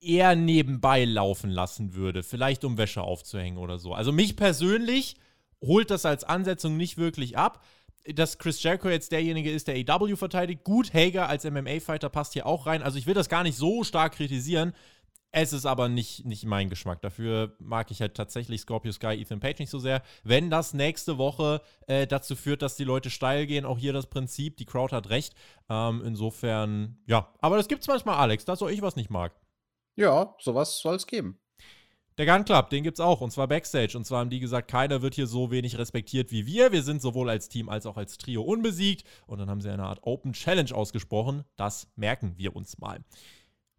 eher 0.00 0.34
nebenbei 0.34 1.04
laufen 1.04 1.50
lassen 1.50 1.94
würde. 1.94 2.22
Vielleicht 2.22 2.64
um 2.64 2.78
Wäsche 2.78 3.02
aufzuhängen 3.02 3.58
oder 3.58 3.78
so. 3.78 3.94
Also 3.94 4.12
mich 4.12 4.36
persönlich 4.36 5.16
holt 5.62 5.90
das 5.90 6.06
als 6.06 6.24
Ansetzung 6.24 6.76
nicht 6.76 6.96
wirklich 6.96 7.36
ab. 7.36 7.62
Dass 8.06 8.38
Chris 8.38 8.62
Jericho 8.62 8.88
jetzt 8.88 9.12
derjenige 9.12 9.50
ist, 9.50 9.68
der 9.68 9.76
AW 9.76 10.16
verteidigt. 10.16 10.64
Gut, 10.64 10.94
Hager 10.94 11.28
als 11.28 11.44
MMA-Fighter 11.44 12.08
passt 12.08 12.32
hier 12.32 12.46
auch 12.46 12.66
rein. 12.66 12.82
Also 12.82 12.98
ich 12.98 13.06
will 13.06 13.14
das 13.14 13.28
gar 13.28 13.42
nicht 13.42 13.56
so 13.56 13.84
stark 13.84 14.14
kritisieren. 14.14 14.72
Es 15.32 15.52
ist 15.52 15.64
aber 15.64 15.88
nicht, 15.88 16.24
nicht 16.24 16.44
mein 16.44 16.68
Geschmack. 16.68 17.02
Dafür 17.02 17.54
mag 17.60 17.90
ich 17.92 18.00
halt 18.00 18.14
tatsächlich 18.16 18.62
Scorpio 18.62 18.90
Sky, 18.90 19.14
Ethan 19.20 19.38
Page 19.38 19.60
nicht 19.60 19.70
so 19.70 19.78
sehr. 19.78 20.02
Wenn 20.24 20.50
das 20.50 20.74
nächste 20.74 21.18
Woche 21.18 21.62
äh, 21.86 22.06
dazu 22.06 22.34
führt, 22.34 22.62
dass 22.62 22.76
die 22.76 22.84
Leute 22.84 23.10
steil 23.10 23.46
gehen, 23.46 23.64
auch 23.64 23.78
hier 23.78 23.92
das 23.92 24.08
Prinzip, 24.08 24.56
die 24.56 24.64
Crowd 24.64 24.94
hat 24.94 25.08
recht. 25.08 25.34
Ähm, 25.68 26.02
insofern, 26.04 26.98
ja. 27.06 27.32
Aber 27.38 27.56
das 27.56 27.68
gibt 27.68 27.82
es 27.82 27.88
manchmal, 27.88 28.16
Alex, 28.16 28.44
dass 28.44 28.62
auch 28.62 28.68
ich 28.68 28.82
was 28.82 28.96
nicht 28.96 29.10
mag. 29.10 29.32
Ja, 29.94 30.34
sowas 30.40 30.80
soll 30.80 30.96
es 30.96 31.06
geben. 31.06 31.38
Der 32.20 32.26
Gun 32.26 32.44
Club, 32.44 32.68
den 32.68 32.84
gibt's 32.84 33.00
auch, 33.00 33.22
und 33.22 33.30
zwar 33.30 33.48
Backstage. 33.48 33.96
Und 33.96 34.04
zwar 34.04 34.20
haben 34.20 34.28
die 34.28 34.40
gesagt, 34.40 34.68
keiner 34.68 35.00
wird 35.00 35.14
hier 35.14 35.26
so 35.26 35.50
wenig 35.50 35.78
respektiert 35.78 36.30
wie 36.30 36.44
wir. 36.44 36.70
Wir 36.70 36.82
sind 36.82 37.00
sowohl 37.00 37.30
als 37.30 37.48
Team 37.48 37.70
als 37.70 37.86
auch 37.86 37.96
als 37.96 38.18
Trio 38.18 38.42
unbesiegt. 38.42 39.06
Und 39.26 39.38
dann 39.38 39.48
haben 39.48 39.62
sie 39.62 39.70
eine 39.70 39.84
Art 39.84 40.00
Open 40.02 40.34
Challenge 40.34 40.70
ausgesprochen. 40.74 41.44
Das 41.56 41.88
merken 41.96 42.34
wir 42.36 42.54
uns 42.54 42.76
mal. 42.76 42.98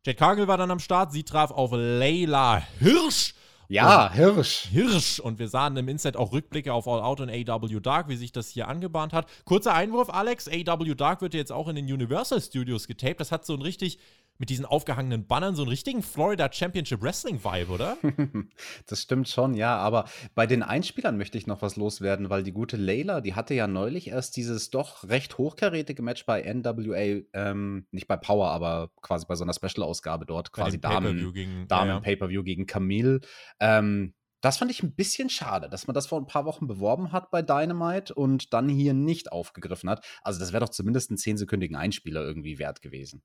Jade 0.04 0.18
Cargill 0.18 0.48
war 0.48 0.58
dann 0.58 0.72
am 0.72 0.80
Start. 0.80 1.12
Sie 1.12 1.22
traf 1.22 1.52
auf 1.52 1.70
Layla 1.72 2.64
Hirsch. 2.80 3.36
Ja, 3.68 4.08
und 4.08 4.14
Hirsch. 4.14 4.70
Hirsch. 4.72 5.20
Und 5.20 5.38
wir 5.38 5.48
sahen 5.48 5.78
im 5.78 5.88
Inset 5.88 6.18
auch 6.18 6.34
Rückblicke 6.34 6.74
auf 6.74 6.88
All 6.88 7.02
Out 7.02 7.22
und 7.22 7.30
AW 7.30 7.80
Dark, 7.80 8.10
wie 8.10 8.16
sich 8.16 8.32
das 8.32 8.50
hier 8.50 8.68
angebahnt 8.68 9.14
hat. 9.14 9.28
Kurzer 9.46 9.76
Einwurf, 9.76 10.10
Alex. 10.10 10.50
AW 10.50 10.96
Dark 10.96 11.22
wird 11.22 11.36
jetzt 11.36 11.52
auch 11.52 11.68
in 11.68 11.76
den 11.76 11.86
Universal 11.86 12.42
Studios 12.42 12.88
getaped. 12.88 13.20
Das 13.20 13.32
hat 13.32 13.46
so 13.46 13.54
ein 13.54 13.62
richtig 13.62 14.00
mit 14.38 14.50
diesen 14.50 14.66
aufgehangenen 14.66 15.28
Bannern 15.28 15.56
so 15.56 15.62
einen 15.62 15.70
richtigen 15.70 16.02
Florida 16.02 16.52
Championship 16.52 17.04
Wrestling 17.04 17.44
Vibe, 17.44 17.72
oder? 17.72 17.98
das 18.88 19.02
stimmt 19.04 19.30
schon, 19.30 19.54
ja. 19.54 19.78
Aber 19.78 20.06
bei 20.34 20.48
den 20.48 20.64
Einspielern 20.64 21.16
möchte 21.16 21.38
ich 21.38 21.46
noch 21.46 21.62
was 21.62 21.76
loswerden, 21.76 22.32
weil 22.32 22.42
die 22.42 22.52
gute 22.52 22.76
Layla, 22.76 23.22
die 23.22 23.36
hatte 23.36 23.54
ja 23.54 23.68
neulich 23.68 24.08
erst 24.08 24.36
dieses 24.38 24.72
doch 24.72 25.08
recht 25.08 25.38
hochkarätige 25.38 26.02
Match 26.02 26.26
bei 26.26 26.42
NWA, 26.42 27.22
ähm, 27.34 27.86
nicht 27.92 28.08
bei 28.08 28.18
Power, 28.18 28.50
aber 28.50 28.90
quasi 29.02 29.28
bei 29.28 29.36
so 29.36 29.44
einer 29.44 29.54
Special-Ausgabe 29.54 30.26
dort, 30.26 30.52
quasi 30.52 30.82
Damen, 30.82 31.34
gegen, 31.34 31.68
Damen 31.68 31.90
ja, 31.90 31.96
ja. 31.96 32.00
Pay-Per-View 32.00 32.44
gegen 32.44 32.66
Camille. 32.66 33.20
Ähm, 33.60 34.16
das 34.42 34.58
fand 34.58 34.72
ich 34.72 34.82
ein 34.82 34.96
bisschen 34.96 35.30
schade, 35.30 35.70
dass 35.70 35.86
man 35.86 35.94
das 35.94 36.08
vor 36.08 36.20
ein 36.20 36.26
paar 36.26 36.46
Wochen 36.46 36.66
beworben 36.66 37.12
hat 37.12 37.30
bei 37.30 37.44
Dynamite 37.44 38.16
und 38.16 38.54
dann 38.54 38.68
hier 38.68 38.96
nicht 38.96 39.32
aufgegriffen 39.32 39.88
hat. 39.88 40.04
Also, 40.24 40.40
das 40.40 40.52
wäre 40.52 40.66
doch 40.66 40.70
zumindest 40.70 41.12
einen 41.12 41.18
10-sekündigen 41.18 41.76
Einspieler 41.76 42.24
irgendwie 42.24 42.58
wert 42.58 42.82
gewesen 42.82 43.22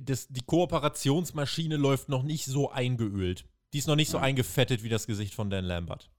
das, 0.00 0.28
die 0.28 0.42
Kooperationsmaschine 0.42 1.76
läuft 1.76 2.08
noch 2.08 2.22
nicht 2.22 2.44
so 2.44 2.70
eingeölt. 2.70 3.44
Die 3.72 3.78
ist 3.78 3.88
noch 3.88 3.96
nicht 3.96 4.10
so 4.10 4.18
eingefettet 4.18 4.82
wie 4.82 4.88
das 4.88 5.06
Gesicht 5.06 5.34
von 5.34 5.50
Dan 5.50 5.64
Lambert. 5.64 6.10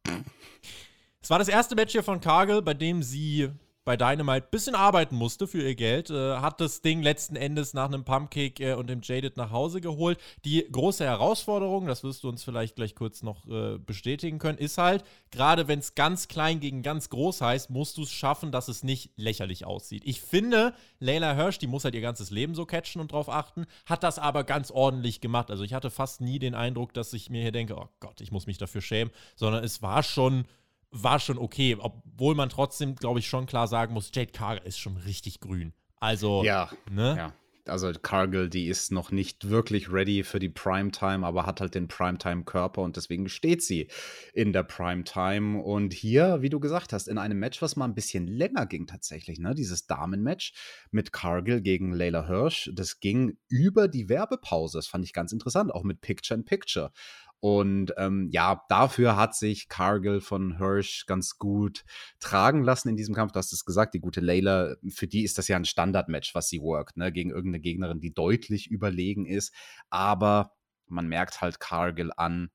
Es 1.22 1.30
war 1.30 1.40
das 1.40 1.48
erste 1.48 1.76
Match 1.76 1.92
hier 1.92 2.04
von 2.04 2.22
Cargill, 2.22 2.62
bei 2.62 2.74
dem 2.74 3.04
sie 3.04 3.50
bei 3.88 3.96
Dynamite 3.96 4.46
ein 4.48 4.52
bisschen 4.52 4.76
arbeiten 4.76 5.16
musste 5.16 5.48
für 5.48 5.62
ihr 5.62 5.74
Geld, 5.74 6.10
äh, 6.10 6.40
hat 6.40 6.60
das 6.60 6.82
Ding 6.82 7.02
letzten 7.02 7.38
Endes 7.38 7.74
nach 7.74 7.86
einem 7.86 8.04
Pumpkick 8.04 8.60
äh, 8.60 8.74
und 8.74 8.90
dem 8.90 9.00
Jaded 9.02 9.38
nach 9.38 9.52
Hause 9.52 9.80
geholt. 9.80 10.20
Die 10.44 10.68
große 10.70 11.06
Herausforderung, 11.06 11.88
das 11.88 12.04
wirst 12.04 12.22
du 12.26 12.28
uns 12.28 12.44
vielleicht 12.44 12.76
gleich 12.76 12.96
kurz 12.96 13.24
noch 13.24 13.48
äh, 13.48 13.78
bestätigen 13.78 14.40
können, 14.40 14.58
ist 14.58 14.78
halt, 14.78 15.06
gerade 15.32 15.70
wenn 15.70 15.80
es 15.80 15.96
ganz 15.96 16.28
klein 16.28 16.60
gegen 16.60 16.84
ganz 16.84 17.10
groß 17.10 17.40
heißt, 17.40 17.70
musst 17.70 17.98
du 17.98 18.02
es 18.02 18.12
schaffen, 18.12 18.52
dass 18.52 18.68
es 18.68 18.84
nicht 18.84 19.12
lächerlich 19.16 19.64
aussieht. 19.64 20.04
Ich 20.04 20.20
finde, 20.20 20.74
Layla 21.00 21.34
Hirsch, 21.34 21.58
die 21.58 21.68
muss 21.68 21.86
halt 21.86 21.96
ihr 21.96 22.02
ganzes 22.02 22.30
Leben 22.30 22.56
so 22.56 22.66
catchen 22.66 23.00
und 23.00 23.14
drauf 23.14 23.30
achten, 23.30 23.68
hat 23.86 24.04
das 24.04 24.20
aber 24.20 24.44
ganz 24.44 24.70
ordentlich 24.70 25.22
gemacht. 25.22 25.50
Also 25.50 25.64
ich 25.64 25.74
hatte 25.74 25.92
fast 25.92 26.20
nie 26.20 26.40
den 26.40 26.56
Eindruck, 26.56 26.94
dass 26.94 27.14
ich 27.14 27.30
mir 27.30 27.42
hier 27.42 27.54
denke, 27.54 27.78
oh 27.78 27.88
Gott, 28.02 28.20
ich 28.20 28.34
muss 28.34 28.48
mich 28.48 28.58
dafür 28.58 28.82
schämen, 28.82 29.14
sondern 29.38 29.64
es 29.64 29.82
war 29.82 30.04
schon 30.04 30.44
war 30.92 31.20
schon 31.20 31.38
okay, 31.38 31.78
obwohl 31.80 32.36
man 32.36 32.50
trotzdem, 32.50 32.96
glaube 32.96 33.20
ich, 33.20 33.28
schon 33.28 33.46
klar 33.46 33.68
sagen 33.68 33.94
muss, 33.94 34.12
Jade 34.14 34.32
Cargill 34.32 34.68
ist 34.68 34.80
schon 34.80 34.98
richtig 34.98 35.40
grün. 35.40 35.74
Also, 36.00 36.44
ja, 36.44 36.70
ne? 36.90 37.16
Ja. 37.18 37.34
Also 37.70 37.92
Cargill, 37.92 38.50
die 38.50 38.68
ist 38.68 38.92
noch 38.92 39.12
nicht 39.12 39.50
wirklich 39.50 39.92
ready 39.92 40.24
für 40.24 40.40
die 40.40 40.50
Primetime, 40.50 41.26
aber 41.26 41.46
hat 41.46 41.60
halt 41.60 41.76
den 41.76 41.88
Primetime-Körper 41.88 42.82
und 42.82 42.96
deswegen 42.96 43.28
steht 43.30 43.62
sie 43.62 43.90
in 44.34 44.54
der 44.54 44.64
Primetime. 44.64 45.62
Und 45.62 45.94
hier, 45.94 46.42
wie 46.42 46.50
du 46.50 46.60
gesagt 46.60 46.94
hast, 46.94 47.08
in 47.08 47.18
einem 47.18 47.40
Match, 47.40 47.62
was 47.62 47.76
mal 47.76 47.86
ein 47.86 47.94
bisschen 47.94 48.28
länger 48.28 48.66
ging 48.66 48.88
tatsächlich, 48.88 49.40
ne? 49.40 49.54
Dieses 49.54 49.86
Damenmatch 49.86 50.54
mit 50.92 51.12
Cargill 51.12 51.62
gegen 51.62 51.94
Layla 51.94 52.26
Hirsch, 52.28 52.72
das 52.74 53.00
ging 53.00 53.38
über 53.50 53.88
die 53.88 54.10
Werbepause. 54.10 54.78
Das 54.78 54.88
fand 54.88 55.04
ich 55.04 55.14
ganz 55.14 55.32
interessant, 55.32 55.74
auch 55.74 55.84
mit 55.84 56.02
Picture 56.02 56.40
in 56.40 56.46
Picture. 56.46 56.92
Und 57.40 57.94
ähm, 57.98 58.30
ja, 58.32 58.64
dafür 58.68 59.16
hat 59.16 59.36
sich 59.36 59.70
Cargill 59.70 60.22
von 60.22 60.58
Hirsch 60.58 61.06
ganz 61.06 61.38
gut 61.38 61.84
tragen 62.20 62.64
lassen 62.64 62.90
in 62.90 62.98
diesem 62.98 63.14
Kampf. 63.14 63.32
Du 63.32 63.38
hast 63.38 63.54
es 63.54 63.64
gesagt, 63.64 63.94
die 63.94 64.00
gute 64.00 64.22
Layla, 64.22 64.76
für 64.90 65.08
die 65.08 65.24
ist 65.24 65.38
das 65.38 65.48
ja 65.48 65.56
ein 65.56 65.66
Standardmatch, 65.66 66.34
was 66.34 66.50
sie 66.50 66.62
workt, 66.62 66.98
ne? 66.98 67.12
gegen 67.12 67.30
irgendeine 67.30 67.62
Gegnerin, 67.62 68.00
die 68.00 68.14
deutlich 68.14 68.72
überlegen 68.72 69.26
ist. 69.26 69.54
Aber 69.90 70.54
man 70.88 71.08
merkt 71.08 71.42
halt 71.42 71.60
Cargill 71.60 72.12
an, 72.18 72.50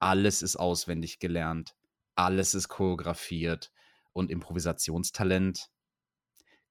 alles 0.00 0.42
ist 0.42 0.56
auswendig 0.56 1.20
gelernt, 1.20 1.76
alles 2.16 2.54
ist 2.54 2.68
choreografiert 2.68 3.70
und 4.12 4.30
Improvisationstalent 4.30 5.70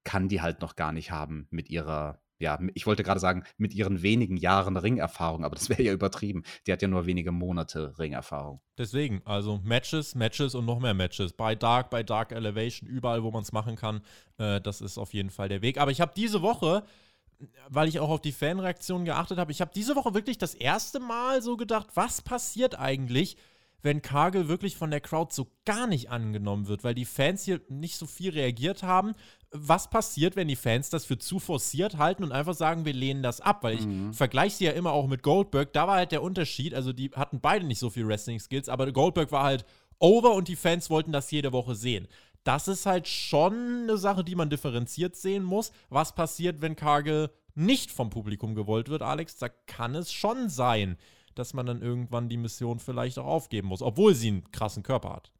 kann 0.04 0.28
die 0.28 0.42
halt 0.42 0.62
noch 0.62 0.76
gar 0.76 0.92
nicht 0.92 1.12
haben 1.12 1.48
mit 1.50 1.70
ihrer 1.70 2.23
ja, 2.44 2.60
ich 2.74 2.86
wollte 2.86 3.04
gerade 3.04 3.22
sagen, 3.22 3.44
mit 3.58 3.74
ihren 3.74 4.02
wenigen 4.02 4.36
Jahren 4.36 4.76
Ringerfahrung, 4.76 5.46
aber 5.46 5.56
das 5.56 5.70
wäre 5.70 5.82
ja 5.82 5.94
übertrieben. 5.94 6.44
Die 6.68 6.74
hat 6.74 6.82
ja 6.82 6.90
nur 6.90 7.06
wenige 7.06 7.32
Monate 7.32 7.98
Ringerfahrung. 7.98 8.62
Deswegen, 8.78 9.22
also 9.26 9.62
Matches, 9.64 10.14
Matches 10.14 10.54
und 10.54 10.66
noch 10.66 10.80
mehr 10.80 10.94
Matches. 10.94 11.34
Bei 11.34 11.56
Dark, 11.56 11.90
bei 11.90 12.04
Dark 12.04 12.34
Elevation, 12.34 12.90
überall, 12.90 13.24
wo 13.24 13.32
man 13.32 13.44
es 13.44 13.54
machen 13.54 13.78
kann. 13.78 14.02
Äh, 14.38 14.60
das 14.60 14.82
ist 14.82 14.98
auf 14.98 15.14
jeden 15.14 15.30
Fall 15.30 15.48
der 15.48 15.62
Weg. 15.62 15.78
Aber 15.78 15.92
ich 15.92 16.02
habe 16.02 16.12
diese 16.16 16.42
Woche, 16.42 16.84
weil 17.70 17.88
ich 17.88 18.02
auch 18.02 18.10
auf 18.10 18.22
die 18.22 18.34
Fanreaktionen 18.34 19.06
geachtet 19.06 19.38
habe, 19.38 19.54
ich 19.54 19.62
habe 19.62 19.72
diese 19.74 19.96
Woche 19.96 20.14
wirklich 20.14 20.38
das 20.38 20.54
erste 20.54 21.00
Mal 21.00 21.42
so 21.42 21.56
gedacht, 21.56 21.88
was 21.96 22.22
passiert 22.22 22.78
eigentlich, 22.78 23.38
wenn 23.84 24.02
Cargill 24.02 24.48
wirklich 24.48 24.78
von 24.78 24.90
der 24.90 25.02
Crowd 25.02 25.34
so 25.34 25.52
gar 25.66 25.88
nicht 25.88 26.10
angenommen 26.10 26.68
wird, 26.68 26.84
weil 26.86 26.96
die 26.96 27.06
Fans 27.06 27.44
hier 27.44 27.62
nicht 27.68 27.98
so 27.98 28.06
viel 28.06 28.32
reagiert 28.32 28.82
haben. 28.82 29.14
Was 29.52 29.90
passiert, 29.90 30.36
wenn 30.36 30.48
die 30.48 30.56
Fans 30.56 30.90
das 30.90 31.06
für 31.06 31.20
zu 31.20 31.38
forciert 31.38 31.98
halten 31.98 32.24
und 32.24 32.32
einfach 32.32 32.56
sagen, 32.56 32.86
wir 32.86 32.94
lehnen 32.94 33.22
das 33.22 33.42
ab? 33.42 33.62
Weil 33.64 33.76
ich 33.76 33.86
mhm. 33.86 34.14
vergleiche 34.14 34.56
sie 34.56 34.66
ja 34.66 34.72
immer 34.72 34.94
auch 34.94 35.08
mit 35.08 35.22
Goldberg. 35.22 35.74
Da 35.74 35.88
war 35.88 35.98
halt 35.98 36.14
der 36.14 36.24
Unterschied. 36.24 36.74
Also, 36.74 36.94
die 36.94 37.12
hatten 37.12 37.42
beide 37.42 37.66
nicht 37.66 37.80
so 37.80 37.90
viel 37.90 38.08
Wrestling-Skills, 38.08 38.70
aber 38.70 38.92
Goldberg 38.92 39.32
war 39.32 39.44
halt 39.44 39.66
over 40.00 40.34
und 40.34 40.48
die 40.48 40.56
Fans 40.56 40.90
wollten 40.90 41.12
das 41.12 41.30
jede 41.30 41.52
Woche 41.52 41.76
sehen. 41.76 42.08
Das 42.46 42.68
ist 42.68 42.86
halt 42.86 43.08
schon 43.08 43.84
eine 43.84 43.98
Sache, 43.98 44.24
die 44.24 44.36
man 44.36 44.50
differenziert 44.50 45.16
sehen 45.16 45.44
muss. 45.44 45.72
Was 45.90 46.16
passiert, 46.16 46.62
wenn 46.62 46.76
Cargill 46.76 47.30
nicht 47.54 47.92
vom 47.92 48.10
Publikum 48.10 48.56
gewollt 48.56 48.90
wird, 48.90 49.02
Alex? 49.02 49.38
Da 49.38 49.50
kann 49.50 49.94
es 49.96 50.12
schon 50.12 50.50
sein, 50.50 50.98
dass 51.36 51.54
man 51.54 51.66
dann 51.66 51.82
irgendwann 51.82 52.30
die 52.30 52.38
Mission 52.38 52.80
vielleicht 52.80 53.20
auch 53.20 53.26
aufgeben 53.26 53.68
muss, 53.68 53.82
obwohl 53.82 54.16
sie 54.16 54.30
einen 54.30 54.52
krassen 54.52 54.84
Körper 54.84 55.14
hat. 55.14 55.32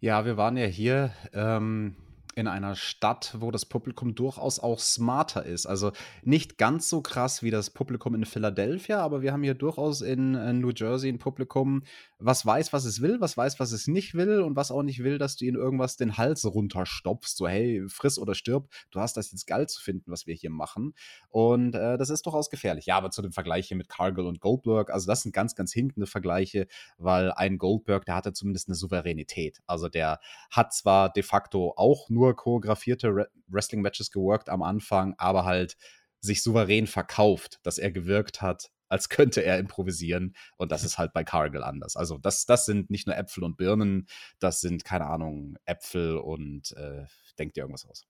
Ja, 0.00 0.24
wir 0.24 0.36
waren 0.36 0.56
ja 0.56 0.66
hier 0.66 1.12
ähm, 1.32 1.96
in 2.34 2.46
einer 2.48 2.74
Stadt, 2.74 3.36
wo 3.38 3.50
das 3.50 3.66
Publikum 3.66 4.14
durchaus 4.14 4.58
auch 4.58 4.78
smarter 4.78 5.44
ist. 5.44 5.66
Also 5.66 5.92
nicht 6.22 6.56
ganz 6.56 6.88
so 6.88 7.02
krass 7.02 7.42
wie 7.42 7.50
das 7.50 7.70
Publikum 7.70 8.14
in 8.14 8.24
Philadelphia, 8.24 9.00
aber 9.00 9.22
wir 9.22 9.32
haben 9.32 9.42
hier 9.42 9.54
durchaus 9.54 10.00
in, 10.00 10.32
New 10.60 10.70
Jersey 10.74 11.10
ein 11.10 11.18
Publikum, 11.18 11.82
was 12.18 12.46
weiß, 12.46 12.72
was 12.72 12.84
es 12.84 13.02
will, 13.02 13.20
was 13.20 13.36
weiß, 13.36 13.60
was 13.60 13.72
es 13.72 13.86
nicht 13.86 14.14
will 14.14 14.40
und 14.40 14.56
was 14.56 14.70
auch 14.70 14.82
nicht 14.82 15.02
will, 15.02 15.18
dass 15.18 15.36
du 15.36 15.44
ihnen 15.44 15.56
irgendwas 15.56 15.96
den 15.96 16.16
Hals 16.16 16.44
runterstopfst. 16.44 17.36
So, 17.36 17.48
hey, 17.48 17.84
friss 17.88 18.18
oder 18.18 18.34
stirb, 18.34 18.68
du 18.90 19.00
hast 19.00 19.16
das 19.16 19.32
jetzt 19.32 19.46
geil 19.46 19.68
zu 19.68 19.82
finden, 19.82 20.10
was 20.10 20.26
wir 20.26 20.34
hier 20.34 20.50
machen. 20.50 20.94
Und 21.28 21.74
äh, 21.74 21.98
das 21.98 22.10
ist 22.10 22.24
durchaus 22.24 22.48
gefährlich. 22.48 22.86
Ja, 22.86 22.96
aber 22.96 23.10
zu 23.10 23.22
dem 23.22 23.32
Vergleich 23.32 23.68
hier 23.68 23.76
mit 23.76 23.88
Cargill 23.88 24.26
und 24.26 24.40
Goldberg, 24.40 24.90
also 24.90 25.06
das 25.06 25.22
sind 25.22 25.34
ganz, 25.34 25.54
ganz 25.54 25.72
hinkende 25.72 26.06
Vergleiche, 26.06 26.66
weil 26.96 27.32
ein 27.32 27.58
Goldberg, 27.58 28.06
der 28.06 28.14
hatte 28.14 28.32
zumindest 28.32 28.68
eine 28.68 28.74
Souveränität. 28.74 29.60
Also 29.66 29.88
der 29.88 30.20
hat 30.50 30.72
zwar 30.72 31.12
de 31.12 31.22
facto 31.22 31.74
auch 31.76 32.08
nur 32.08 32.21
choreografierte 32.30 33.28
Wrestling-Matches 33.48 34.10
geworkt 34.10 34.48
am 34.48 34.62
Anfang, 34.62 35.14
aber 35.18 35.44
halt 35.44 35.76
sich 36.20 36.42
souverän 36.42 36.86
verkauft, 36.86 37.58
dass 37.64 37.78
er 37.78 37.90
gewirkt 37.90 38.40
hat, 38.40 38.70
als 38.88 39.08
könnte 39.08 39.42
er 39.42 39.58
improvisieren. 39.58 40.36
Und 40.56 40.70
das 40.70 40.84
ist 40.84 40.98
halt 40.98 41.12
bei 41.12 41.24
Cargill 41.24 41.64
anders. 41.64 41.96
Also 41.96 42.18
das, 42.18 42.46
das 42.46 42.66
sind 42.66 42.90
nicht 42.90 43.06
nur 43.06 43.16
Äpfel 43.16 43.42
und 43.42 43.56
Birnen, 43.56 44.06
das 44.38 44.60
sind, 44.60 44.84
keine 44.84 45.06
Ahnung, 45.06 45.56
Äpfel 45.64 46.16
und 46.18 46.72
äh, 46.76 47.04
denkt 47.38 47.56
dir 47.56 47.62
irgendwas 47.62 47.86
aus. 47.86 48.06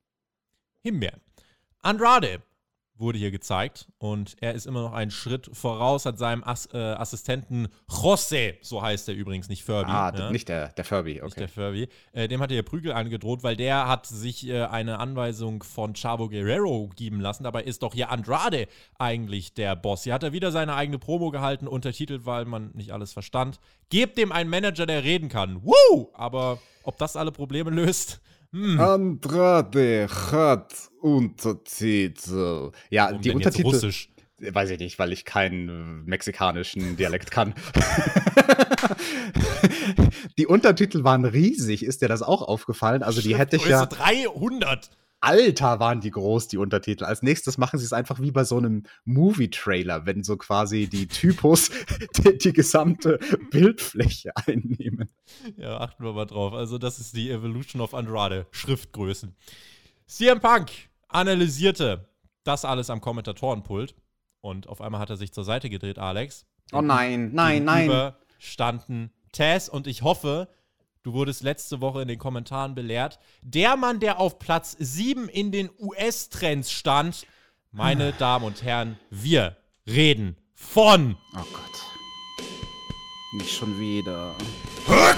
Himbeeren. 0.82 1.20
Andrade 1.80 2.42
wurde 3.02 3.18
hier 3.18 3.30
gezeigt 3.30 3.88
und 3.98 4.36
er 4.40 4.54
ist 4.54 4.66
immer 4.66 4.82
noch 4.82 4.94
einen 4.94 5.10
Schritt 5.10 5.50
voraus, 5.52 6.06
hat 6.06 6.18
seinem 6.18 6.42
As 6.42 6.68
äh, 6.72 6.78
Assistenten 6.78 7.68
José, 7.88 8.54
so 8.62 8.80
heißt 8.80 9.08
er 9.08 9.14
übrigens, 9.14 9.48
nicht 9.48 9.64
Furby. 9.64 9.90
Ah, 9.90 10.12
ja? 10.16 10.30
nicht 10.30 10.48
der, 10.48 10.68
der 10.68 10.84
Furby, 10.84 11.16
okay. 11.16 11.24
Nicht 11.24 11.38
der 11.38 11.48
Furby. 11.48 11.88
Äh, 12.12 12.28
dem 12.28 12.40
hat 12.40 12.50
er 12.50 12.62
Prügel 12.62 12.92
angedroht, 12.92 13.42
weil 13.42 13.56
der 13.56 13.88
hat 13.88 14.06
sich 14.06 14.48
äh, 14.48 14.62
eine 14.62 14.98
Anweisung 14.98 15.62
von 15.62 15.94
Chavo 15.94 16.28
Guerrero 16.28 16.88
geben 16.96 17.20
lassen. 17.20 17.44
Dabei 17.44 17.64
ist 17.64 17.82
doch 17.82 17.92
hier 17.92 18.10
Andrade 18.10 18.68
eigentlich 18.98 19.52
der 19.52 19.76
Boss. 19.76 20.04
Hier 20.04 20.14
hat 20.14 20.22
er 20.22 20.32
wieder 20.32 20.52
seine 20.52 20.74
eigene 20.74 20.98
Promo 20.98 21.30
gehalten, 21.30 21.66
untertitelt, 21.68 22.24
weil 22.24 22.44
man 22.44 22.70
nicht 22.74 22.92
alles 22.92 23.12
verstand. 23.12 23.60
Gebt 23.90 24.16
dem 24.16 24.32
einen 24.32 24.48
Manager, 24.48 24.86
der 24.86 25.04
reden 25.04 25.28
kann. 25.28 25.62
Woo! 25.62 26.08
Aber 26.14 26.58
ob 26.84 26.96
das 26.98 27.16
alle 27.16 27.32
Probleme 27.32 27.70
löst, 27.70 28.20
hm. 28.52 28.78
Andrade 28.78 30.08
hat 30.30 30.91
Untertitel. 31.02 32.70
Ja, 32.90 33.10
oh, 33.12 33.18
die 33.18 33.32
Untertitel. 33.32 33.68
Russisch? 33.68 34.08
weiß 34.42 34.70
ich 34.70 34.78
nicht, 34.78 34.98
weil 34.98 35.12
ich 35.12 35.24
keinen 35.24 36.04
mexikanischen 36.04 36.96
Dialekt 36.96 37.30
kann. 37.30 37.54
die 40.38 40.46
Untertitel 40.46 41.04
waren 41.04 41.24
riesig. 41.24 41.84
Ist 41.84 42.02
dir 42.02 42.08
das 42.08 42.22
auch 42.22 42.42
aufgefallen? 42.42 43.02
Also 43.02 43.20
die 43.20 43.36
hätte 43.36 43.56
ich 43.56 43.66
ja. 43.66 43.86
300. 43.86 44.90
Alter, 45.20 45.78
waren 45.78 46.00
die 46.00 46.10
groß, 46.10 46.48
die 46.48 46.56
Untertitel. 46.56 47.04
Als 47.04 47.22
nächstes 47.22 47.56
machen 47.56 47.78
sie 47.78 47.84
es 47.84 47.92
einfach 47.92 48.20
wie 48.20 48.32
bei 48.32 48.42
so 48.42 48.56
einem 48.56 48.82
Movie-Trailer, 49.04 50.04
wenn 50.04 50.24
so 50.24 50.36
quasi 50.36 50.88
die 50.88 51.06
Typos 51.06 51.70
die, 52.16 52.38
die, 52.38 52.52
gesamte 52.52 53.20
Bildfläche 53.52 54.32
einnehmen. 54.34 55.10
Ja, 55.56 55.78
achten 55.78 56.02
wir 56.02 56.12
mal 56.12 56.24
drauf. 56.24 56.54
Also, 56.54 56.76
das 56.76 56.98
ist 56.98 57.16
die 57.16 57.30
Evolution 57.30 57.80
of 57.80 57.94
Andrade. 57.94 58.48
Schriftgrößen. 58.50 59.36
CM 60.08 60.40
Punk 60.40 60.72
analysierte 61.14 62.08
das 62.44 62.64
alles 62.64 62.90
am 62.90 63.00
Kommentatorenpult 63.00 63.94
und 64.40 64.68
auf 64.68 64.80
einmal 64.80 65.00
hat 65.00 65.10
er 65.10 65.16
sich 65.16 65.32
zur 65.32 65.44
Seite 65.44 65.70
gedreht, 65.70 65.98
Alex. 65.98 66.46
Oh 66.72 66.80
nein, 66.80 67.30
nein, 67.32 67.64
nein. 67.64 68.12
standen 68.38 69.12
Taz 69.32 69.68
und 69.68 69.86
ich 69.86 70.02
hoffe, 70.02 70.48
Du 71.04 71.14
wurdest 71.14 71.42
letzte 71.42 71.80
Woche 71.80 72.02
in 72.02 72.06
den 72.08 72.18
Kommentaren 72.18 72.76
belehrt. 72.76 73.18
Der 73.42 73.76
Mann, 73.76 73.98
der 73.98 74.20
auf 74.20 74.38
Platz 74.38 74.76
7 74.78 75.28
in 75.28 75.50
den 75.50 75.68
US-Trends 75.80 76.70
stand, 76.70 77.26
meine 77.72 78.12
Damen 78.12 78.44
und 78.44 78.62
Herren, 78.62 78.96
wir 79.10 79.56
reden 79.84 80.36
von. 80.54 81.16
Oh 81.34 81.38
Gott. 81.38 81.82
Nicht 83.34 83.52
schon 83.52 83.80
wieder. 83.80 84.36
Hook! 84.86 85.16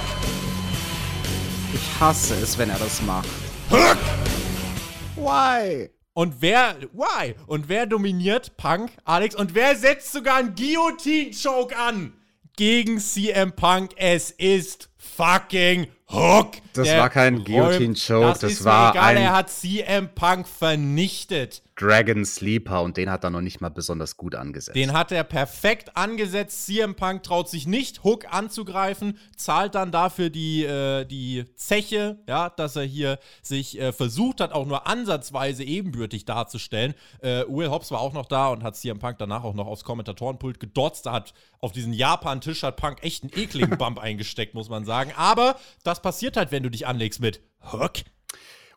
Ich 1.75 2.01
hasse 2.01 2.35
es, 2.37 2.57
wenn 2.57 2.71
er 2.71 2.79
das 2.79 3.03
macht. 3.03 3.29
Hook! 3.71 4.14
Why? 5.17 5.91
Und 6.13 6.41
wer, 6.41 6.77
why? 6.93 7.35
Und 7.47 7.69
wer 7.69 7.87
dominiert 7.87 8.57
Punk, 8.57 8.91
Alex? 9.05 9.35
Und 9.35 9.55
wer 9.55 9.77
setzt 9.77 10.13
sogar 10.13 10.37
einen 10.37 10.55
Guillotine-Choke 10.55 11.77
an? 11.77 12.15
Gegen 12.57 13.01
CM 13.01 13.53
Punk. 13.53 13.93
Es 13.97 14.31
ist 14.31 14.91
fucking 14.97 15.89
Hook. 16.09 16.53
Das 16.73 16.89
war 16.89 17.11
kein 17.11 17.43
Guillotine-Choke, 17.43 18.27
das, 18.27 18.41
das 18.41 18.65
war 18.65 18.93
egal, 18.93 19.17
ein... 19.17 19.23
Er 19.23 19.33
hat 19.33 19.51
CM 19.51 20.09
Punk 20.15 20.47
vernichtet. 20.47 21.63
Dragon 21.77 22.25
Sleeper 22.25 22.83
und 22.83 22.97
den 22.97 23.11
hat 23.11 23.25
er 23.25 23.31
noch 23.31 23.41
nicht 23.41 23.61
mal 23.61 23.69
besonders 23.69 24.17
gut 24.17 24.35
angesetzt. 24.35 24.77
Den 24.77 24.93
hat 24.93 25.11
er 25.11 25.25
perfekt 25.25 25.97
angesetzt. 25.97 26.67
CM 26.67 26.95
Punk 26.95 27.25
traut 27.25 27.49
sich 27.49 27.67
nicht, 27.67 28.05
Hook 28.05 28.33
anzugreifen, 28.33 29.19
zahlt 29.37 29.75
dann 29.75 29.91
dafür 29.91 30.31
die, 30.31 30.65
äh, 30.65 31.05
die 31.05 31.45
Zeche, 31.57 32.19
ja, 32.29 32.51
dass 32.51 32.77
er 32.77 32.85
hier 32.85 33.19
sich 33.43 33.81
äh, 33.81 33.93
versucht 33.93 34.41
hat, 34.41 34.53
auch 34.53 34.67
nur 34.67 34.87
ansatzweise 34.87 35.65
ebenbürtig 35.65 36.25
darzustellen. 36.25 36.95
Äh, 37.21 37.45
Will 37.49 37.71
Hobbs 37.71 37.91
war 37.91 38.01
auch 38.01 38.13
noch 38.13 38.27
da 38.27 38.49
und 38.49 38.63
hat 38.63 38.77
CM 38.77 39.01
Punk 39.01 39.19
danach 39.19 39.43
auch 39.43 39.55
noch 39.55 39.67
aufs 39.67 39.85
Kommentatorenpult 39.85 40.61
gedotzt. 40.61 41.07
Da 41.07 41.13
hat 41.13 41.35
auf 41.59 41.73
diesen 41.73 41.93
Japan-Tisch 41.93 42.63
hat 42.63 42.77
Punk 42.77 43.03
echt 43.03 43.25
einen 43.25 43.33
ekligen 43.35 43.79
Bump 43.79 43.99
eingesteckt, 44.01 44.55
muss 44.55 44.69
man 44.69 44.85
sagen. 44.85 45.13
Aber 45.17 45.57
das 45.83 46.03
passiert 46.03 46.37
halt, 46.37 46.53
wenn 46.53 46.63
du 46.63 46.71
dich 46.71 46.87
anlegst 46.87 47.21
mit 47.21 47.41
Hook. 47.73 47.95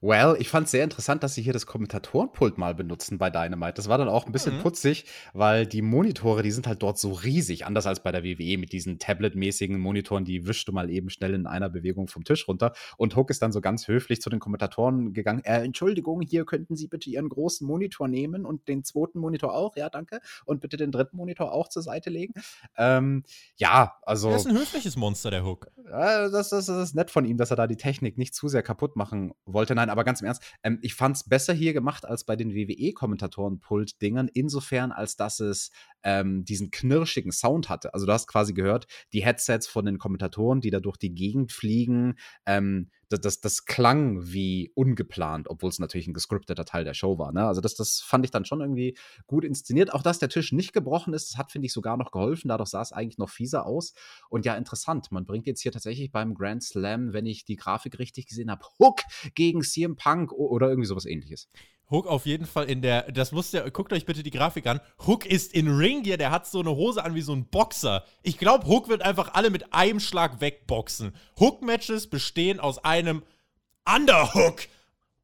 Well, 0.01 0.35
ich 0.39 0.49
fand 0.49 0.65
es 0.65 0.71
sehr 0.71 0.83
interessant, 0.83 1.23
dass 1.23 1.33
sie 1.33 1.41
hier 1.41 1.53
das 1.53 1.65
Kommentatorenpult 1.65 2.57
mal 2.57 2.75
benutzen 2.75 3.17
bei 3.17 3.29
Dynamite. 3.29 3.73
Das 3.73 3.89
war 3.89 3.97
dann 3.97 4.09
auch 4.09 4.25
ein 4.25 4.31
bisschen 4.31 4.57
mhm. 4.57 4.61
putzig, 4.61 5.05
weil 5.33 5.65
die 5.65 5.81
Monitore, 5.81 6.43
die 6.43 6.51
sind 6.51 6.67
halt 6.67 6.81
dort 6.83 6.97
so 6.97 7.11
riesig, 7.11 7.65
anders 7.65 7.87
als 7.87 8.01
bei 8.01 8.11
der 8.11 8.23
WWE 8.23 8.57
mit 8.57 8.71
diesen 8.71 8.99
Tablet-mäßigen 8.99 9.77
Monitoren, 9.77 10.25
die 10.25 10.47
wischst 10.47 10.67
du 10.67 10.71
mal 10.71 10.89
eben 10.89 11.09
schnell 11.09 11.33
in 11.33 11.47
einer 11.47 11.69
Bewegung 11.69 12.07
vom 12.07 12.23
Tisch 12.23 12.47
runter. 12.47 12.73
Und 12.97 13.15
Hook 13.15 13.29
ist 13.29 13.41
dann 13.41 13.51
so 13.51 13.61
ganz 13.61 13.87
höflich 13.87 14.21
zu 14.21 14.29
den 14.29 14.39
Kommentatoren 14.39 15.13
gegangen. 15.13 15.43
Äh, 15.43 15.63
Entschuldigung, 15.63 16.21
hier 16.21 16.45
könnten 16.45 16.75
Sie 16.75 16.87
bitte 16.87 17.09
Ihren 17.09 17.29
großen 17.29 17.65
Monitor 17.65 18.07
nehmen 18.07 18.45
und 18.45 18.67
den 18.67 18.83
zweiten 18.83 19.19
Monitor 19.19 19.53
auch, 19.53 19.75
ja, 19.75 19.89
danke. 19.89 20.19
Und 20.45 20.61
bitte 20.61 20.77
den 20.77 20.91
dritten 20.91 21.17
Monitor 21.17 21.51
auch 21.51 21.69
zur 21.69 21.81
Seite 21.81 22.09
legen. 22.09 22.33
Ähm, 22.77 23.23
ja, 23.55 23.95
also. 24.03 24.29
Er 24.29 24.35
ist 24.35 24.47
ein 24.47 24.57
höfliches 24.57 24.95
Monster, 24.95 25.31
der 25.31 25.45
Hook. 25.45 25.67
Äh, 25.87 26.29
das, 26.29 26.49
das, 26.49 26.65
das 26.65 26.69
ist 26.69 26.95
nett 26.95 27.11
von 27.11 27.25
ihm, 27.25 27.37
dass 27.37 27.51
er 27.51 27.57
da 27.57 27.67
die 27.67 27.77
Technik 27.77 28.17
nicht 28.17 28.33
zu 28.33 28.47
sehr 28.47 28.63
kaputt 28.63 28.95
machen 28.95 29.33
wollte. 29.45 29.75
Nein, 29.75 29.86
Nein, 29.87 29.93
aber 29.93 30.03
ganz 30.03 30.19
im 30.21 30.27
Ernst, 30.27 30.43
ähm, 30.63 30.79
ich 30.81 30.95
fand 30.95 31.15
es 31.15 31.23
besser 31.23 31.53
hier 31.53 31.73
gemacht 31.73 32.05
als 32.05 32.25
bei 32.25 32.35
den 32.35 32.53
WWE-Kommentatoren-Pult-Dingern, 32.53 34.29
insofern, 34.33 34.91
als 34.91 35.15
dass 35.15 35.39
es 35.39 35.71
ähm, 36.03 36.45
diesen 36.45 36.71
knirschigen 36.71 37.31
Sound 37.31 37.69
hatte. 37.69 37.93
Also 37.93 38.05
du 38.05 38.13
hast 38.13 38.27
quasi 38.27 38.53
gehört, 38.53 38.87
die 39.13 39.23
Headsets 39.23 39.67
von 39.67 39.85
den 39.85 39.97
Kommentatoren, 39.97 40.61
die 40.61 40.69
da 40.69 40.79
durch 40.79 40.97
die 40.97 41.13
Gegend 41.13 41.51
fliegen, 41.51 42.15
ähm, 42.45 42.89
das, 43.09 43.21
das, 43.21 43.39
das 43.39 43.65
klang 43.65 44.31
wie 44.31 44.71
ungeplant, 44.75 45.49
obwohl 45.49 45.69
es 45.69 45.79
natürlich 45.79 46.07
ein 46.07 46.13
gescripteter 46.13 46.65
Teil 46.65 46.83
der 46.83 46.93
Show 46.93 47.17
war. 47.17 47.31
Ne? 47.31 47.45
Also 47.45 47.61
das, 47.61 47.75
das 47.75 48.01
fand 48.01 48.25
ich 48.25 48.31
dann 48.31 48.45
schon 48.45 48.61
irgendwie 48.61 48.97
gut 49.27 49.45
inszeniert. 49.45 49.93
Auch 49.93 50.01
dass 50.01 50.19
der 50.19 50.29
Tisch 50.29 50.51
nicht 50.51 50.73
gebrochen 50.73 51.13
ist, 51.13 51.31
das 51.31 51.37
hat, 51.37 51.51
finde 51.51 51.67
ich, 51.67 51.73
sogar 51.73 51.97
noch 51.97 52.11
geholfen. 52.11 52.49
Dadurch 52.49 52.69
sah 52.69 52.81
es 52.81 52.91
eigentlich 52.91 53.17
noch 53.17 53.29
fieser 53.29 53.65
aus. 53.65 53.93
Und 54.29 54.45
ja, 54.45 54.55
interessant. 54.55 55.11
Man 55.11 55.25
bringt 55.25 55.47
jetzt 55.47 55.61
hier 55.61 55.71
tatsächlich 55.71 56.11
beim 56.11 56.33
Grand 56.33 56.63
Slam, 56.63 57.13
wenn 57.13 57.25
ich 57.25 57.45
die 57.45 57.55
Grafik 57.55 57.99
richtig 57.99 58.27
gesehen 58.27 58.51
habe, 58.51 58.65
Hook 58.79 59.01
gegen 59.35 59.61
CM 59.61 59.95
Punk 59.95 60.31
oder 60.33 60.69
irgendwie 60.69 60.87
sowas 60.87 61.05
ähnliches. 61.05 61.49
Hook 61.89 62.05
auf 62.05 62.25
jeden 62.25 62.45
Fall 62.45 62.65
in 62.65 62.81
der, 62.81 63.11
das 63.11 63.31
muss 63.31 63.51
ja, 63.53 63.67
guckt 63.69 63.93
euch 63.93 64.05
bitte 64.05 64.21
die 64.21 64.31
Grafik 64.31 64.67
an. 64.67 64.81
Hook 65.05 65.25
ist 65.25 65.53
in 65.53 65.67
Ring 65.69 66.03
Gear, 66.03 66.17
der 66.17 66.31
hat 66.31 66.45
so 66.45 66.59
eine 66.59 66.71
Hose 66.75 67.03
an 67.03 67.15
wie 67.15 67.21
so 67.21 67.33
ein 67.33 67.45
Boxer. 67.45 68.03
Ich 68.23 68.37
glaube, 68.37 68.67
Hook 68.67 68.89
wird 68.89 69.01
einfach 69.01 69.33
alle 69.33 69.49
mit 69.49 69.73
einem 69.73 69.99
Schlag 69.99 70.41
wegboxen. 70.41 71.15
Hook-Matches 71.39 72.07
bestehen 72.09 72.59
aus 72.59 72.83
einem 72.83 73.23
Underhook. 73.85 74.67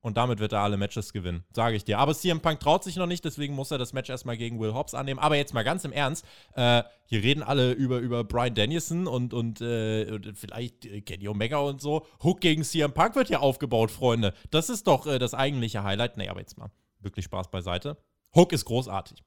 Und 0.04 0.18
damit 0.18 0.40
wird 0.40 0.52
er 0.52 0.60
alle 0.60 0.76
Matches 0.76 1.14
gewinnen, 1.14 1.46
sage 1.54 1.78
ich 1.78 1.86
dir. 1.86 1.98
Aber 1.98 2.14
CM 2.14 2.42
Punk 2.42 2.60
traut 2.60 2.84
sich 2.84 2.98
noch 2.98 3.06
nicht, 3.06 3.24
deswegen 3.24 3.56
muss 3.56 3.72
er 3.72 3.78
das 3.78 3.94
Match 3.94 4.10
erstmal 4.10 4.36
gegen 4.36 4.60
Will 4.60 4.74
Hobbs 4.74 4.94
annehmen. 4.94 5.18
Aber 5.18 5.38
jetzt 5.38 5.54
mal 5.54 5.64
ganz 5.64 5.86
im 5.86 5.94
Ernst, 5.94 6.26
äh, 6.56 6.84
hier 7.06 7.24
reden 7.24 7.42
alle 7.42 7.72
über, 7.72 8.00
über 8.00 8.26
Brian 8.26 8.54
Danielson 8.54 9.08
und, 9.08 9.34
und, 9.34 9.62
äh, 9.62 10.12
und 10.12 10.38
vielleicht 10.38 10.86
äh, 10.86 11.00
Kenny 11.00 11.30
Omega 11.30 11.60
und 11.60 11.80
so. 11.80 12.06
Hook 12.22 12.42
gegen 12.42 12.66
CM 12.66 12.94
Punk 12.94 13.16
wird 13.16 13.30
hier 13.30 13.42
aufgebaut, 13.42 13.92
Freunde. 13.92 14.34
Das 14.52 14.70
ist 14.70 14.88
doch 14.88 15.08
äh, 15.08 15.20
das 15.20 15.34
eigentliche 15.34 15.84
Highlight. 15.84 16.18
Nee, 16.18 16.28
aber 16.28 16.42
jetzt 16.42 16.58
mal 16.58 16.70
wirklich 17.00 17.24
Spaß 17.24 17.50
beiseite. 17.50 17.96
Hook 18.36 18.52
ist 18.52 18.66
großartig. 18.66 19.24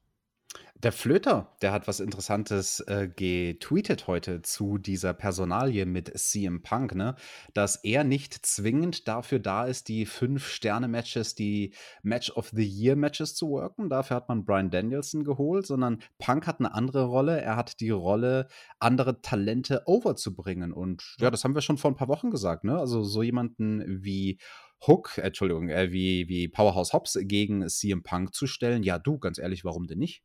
Der 0.83 0.91
Flöter, 0.91 1.55
der 1.63 1.71
hat 1.71 1.87
was 1.87 1.99
Interessantes 1.99 2.81
äh, 2.81 3.07
getweetet 3.07 4.05
heute 4.05 4.43
zu 4.43 4.77
dieser 4.77 5.15
Personalie 5.15 5.87
mit 5.87 6.15
CM 6.15 6.61
Punk, 6.61 6.93
ne? 6.93 7.15
Dass 7.55 7.77
er 7.77 8.03
nicht 8.03 8.45
zwingend 8.45 9.07
dafür 9.07 9.39
da 9.39 9.65
ist, 9.65 9.87
die 9.87 10.05
Fünf-Sterne-Matches, 10.05 11.33
die 11.33 11.73
Match 12.03 12.29
of 12.29 12.51
the 12.53 12.63
Year-Matches 12.63 13.33
zu 13.33 13.49
worken. 13.49 13.89
Dafür 13.89 14.17
hat 14.17 14.29
man 14.29 14.45
Brian 14.45 14.69
Danielson 14.69 15.23
geholt, 15.23 15.65
sondern 15.65 16.03
Punk 16.19 16.45
hat 16.45 16.59
eine 16.59 16.75
andere 16.75 17.05
Rolle. 17.05 17.41
Er 17.41 17.55
hat 17.55 17.79
die 17.79 17.89
Rolle, 17.89 18.47
andere 18.77 19.19
Talente 19.23 19.81
overzubringen. 19.87 20.73
Und 20.73 21.15
ja, 21.19 21.31
das 21.31 21.43
haben 21.43 21.55
wir 21.55 21.61
schon 21.61 21.79
vor 21.79 21.89
ein 21.89 21.97
paar 21.97 22.07
Wochen 22.07 22.29
gesagt, 22.29 22.63
ne? 22.63 22.77
Also 22.77 23.01
so 23.01 23.23
jemanden 23.23 24.03
wie 24.03 24.37
Hook, 24.85 25.17
Entschuldigung, 25.17 25.69
äh, 25.69 25.91
wie, 25.91 26.27
wie 26.29 26.47
Powerhouse 26.47 26.93
Hobbs 26.93 27.17
gegen 27.19 27.67
CM 27.67 28.03
Punk 28.03 28.35
zu 28.35 28.45
stellen. 28.45 28.83
Ja, 28.83 28.99
du, 28.99 29.17
ganz 29.17 29.39
ehrlich, 29.39 29.65
warum 29.65 29.87
denn 29.87 29.97
nicht? 29.97 30.21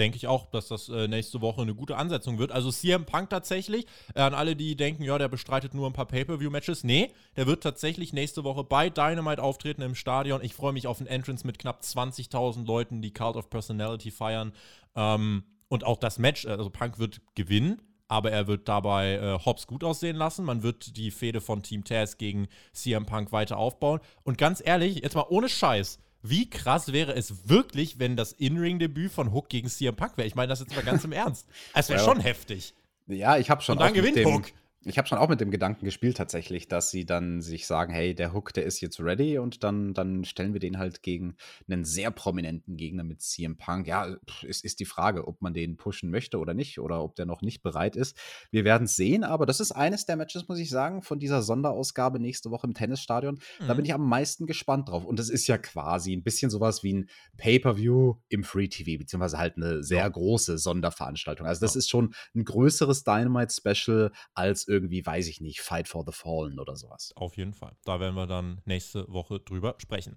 Denke 0.00 0.16
ich 0.16 0.26
auch, 0.26 0.46
dass 0.46 0.68
das 0.68 0.88
äh, 0.88 1.06
nächste 1.06 1.40
Woche 1.40 1.62
eine 1.62 1.74
gute 1.74 1.96
Ansetzung 1.96 2.38
wird. 2.38 2.50
Also 2.50 2.72
CM 2.72 3.04
Punk 3.04 3.30
tatsächlich, 3.30 3.86
äh, 4.14 4.20
an 4.22 4.34
alle, 4.34 4.56
die 4.56 4.74
denken, 4.74 5.04
ja, 5.04 5.18
der 5.18 5.28
bestreitet 5.28 5.74
nur 5.74 5.86
ein 5.86 5.92
paar 5.92 6.06
Pay-Per-View-Matches. 6.06 6.82
Nee, 6.82 7.12
der 7.36 7.46
wird 7.46 7.62
tatsächlich 7.62 8.12
nächste 8.12 8.42
Woche 8.42 8.64
bei 8.64 8.90
Dynamite 8.90 9.42
auftreten 9.42 9.82
im 9.82 9.94
Stadion. 9.94 10.42
Ich 10.42 10.54
freue 10.54 10.72
mich 10.72 10.86
auf 10.86 11.00
ein 11.00 11.06
Entrance 11.06 11.46
mit 11.46 11.58
knapp 11.58 11.82
20.000 11.82 12.66
Leuten, 12.66 13.02
die 13.02 13.12
Cult 13.12 13.36
of 13.36 13.50
Personality 13.50 14.10
feiern. 14.10 14.52
Ähm, 14.96 15.44
und 15.68 15.84
auch 15.84 15.98
das 15.98 16.18
Match, 16.18 16.46
also 16.46 16.70
Punk 16.70 16.98
wird 16.98 17.20
gewinnen. 17.34 17.82
Aber 18.08 18.32
er 18.32 18.48
wird 18.48 18.68
dabei 18.68 19.14
äh, 19.14 19.38
Hobbs 19.44 19.68
gut 19.68 19.84
aussehen 19.84 20.16
lassen. 20.16 20.44
Man 20.44 20.64
wird 20.64 20.96
die 20.96 21.12
Fehde 21.12 21.40
von 21.40 21.62
Team 21.62 21.84
Taz 21.84 22.18
gegen 22.18 22.48
CM 22.72 23.06
Punk 23.06 23.30
weiter 23.30 23.56
aufbauen. 23.56 24.00
Und 24.24 24.36
ganz 24.36 24.60
ehrlich, 24.64 24.96
jetzt 24.96 25.14
mal 25.14 25.26
ohne 25.28 25.48
Scheiß, 25.48 26.00
wie 26.22 26.48
krass 26.48 26.92
wäre 26.92 27.14
es 27.14 27.48
wirklich, 27.48 27.98
wenn 27.98 28.16
das 28.16 28.32
In-Ring-Debüt 28.32 29.10
von 29.10 29.32
Hook 29.32 29.48
gegen 29.48 29.68
CM 29.68 29.96
Punk 29.96 30.16
wäre? 30.16 30.26
Ich 30.26 30.34
meine 30.34 30.48
das 30.48 30.60
jetzt 30.60 30.74
mal 30.74 30.84
ganz 30.84 31.04
im 31.04 31.12
Ernst. 31.12 31.46
Es 31.74 31.88
wäre 31.88 32.00
ja. 32.00 32.04
schon 32.04 32.20
heftig. 32.20 32.74
Ja, 33.06 33.38
ich 33.38 33.50
habe 33.50 33.62
schon. 33.62 33.78
Und 33.78 33.80
dann 33.80 33.94
gewinnt 33.94 34.18
Hook 34.24 34.52
ich 34.82 34.96
habe 34.96 35.06
schon 35.06 35.18
auch 35.18 35.28
mit 35.28 35.42
dem 35.42 35.50
Gedanken 35.50 35.84
gespielt 35.84 36.16
tatsächlich, 36.16 36.66
dass 36.66 36.90
sie 36.90 37.04
dann 37.04 37.42
sich 37.42 37.66
sagen, 37.66 37.92
hey, 37.92 38.14
der 38.14 38.32
Hook, 38.32 38.54
der 38.54 38.64
ist 38.64 38.80
jetzt 38.80 38.98
ready 38.98 39.36
und 39.36 39.62
dann, 39.62 39.92
dann 39.92 40.24
stellen 40.24 40.54
wir 40.54 40.60
den 40.60 40.78
halt 40.78 41.02
gegen 41.02 41.36
einen 41.68 41.84
sehr 41.84 42.10
prominenten 42.10 42.78
Gegner 42.78 43.04
mit 43.04 43.20
CM 43.20 43.58
Punk. 43.58 43.86
Ja, 43.86 44.16
es 44.48 44.62
ist 44.62 44.80
die 44.80 44.86
Frage, 44.86 45.28
ob 45.28 45.42
man 45.42 45.52
den 45.52 45.76
pushen 45.76 46.10
möchte 46.10 46.38
oder 46.38 46.54
nicht 46.54 46.78
oder 46.78 47.02
ob 47.02 47.14
der 47.14 47.26
noch 47.26 47.42
nicht 47.42 47.62
bereit 47.62 47.94
ist. 47.94 48.16
Wir 48.50 48.64
werden 48.64 48.84
es 48.84 48.96
sehen, 48.96 49.22
aber 49.22 49.44
das 49.44 49.60
ist 49.60 49.72
eines 49.72 50.06
der 50.06 50.16
Matches, 50.16 50.48
muss 50.48 50.58
ich 50.58 50.70
sagen, 50.70 51.02
von 51.02 51.18
dieser 51.18 51.42
Sonderausgabe 51.42 52.18
nächste 52.18 52.50
Woche 52.50 52.66
im 52.66 52.72
Tennisstadion. 52.72 53.34
Mhm. 53.34 53.66
Da 53.66 53.74
bin 53.74 53.82
mhm. 53.82 53.86
ich 53.86 53.94
am 53.94 54.08
meisten 54.08 54.46
gespannt 54.46 54.88
drauf. 54.88 55.04
Und 55.04 55.18
das 55.18 55.28
ist 55.28 55.46
ja 55.46 55.58
quasi 55.58 56.14
ein 56.14 56.22
bisschen 56.22 56.50
sowas 56.50 56.82
wie 56.82 56.94
ein 56.94 57.10
Pay-Per-View 57.36 58.14
im 58.30 58.44
Free 58.44 58.68
TV, 58.68 58.98
beziehungsweise 58.98 59.36
halt 59.36 59.58
eine 59.58 59.82
sehr 59.82 60.08
große 60.08 60.56
Sonderveranstaltung. 60.56 61.46
Also 61.46 61.60
das 61.60 61.76
ist 61.76 61.90
schon 61.90 62.14
ein 62.34 62.44
größeres 62.44 63.04
Dynamite-Special 63.04 64.10
als 64.32 64.69
irgendwie, 64.70 65.04
weiß 65.04 65.28
ich 65.28 65.40
nicht, 65.40 65.60
Fight 65.60 65.88
for 65.88 66.04
the 66.06 66.12
Fallen 66.12 66.58
oder 66.58 66.76
sowas. 66.76 67.12
Auf 67.16 67.36
jeden 67.36 67.52
Fall. 67.52 67.76
Da 67.84 68.00
werden 68.00 68.14
wir 68.14 68.26
dann 68.26 68.62
nächste 68.64 69.06
Woche 69.12 69.40
drüber 69.40 69.74
sprechen. 69.78 70.16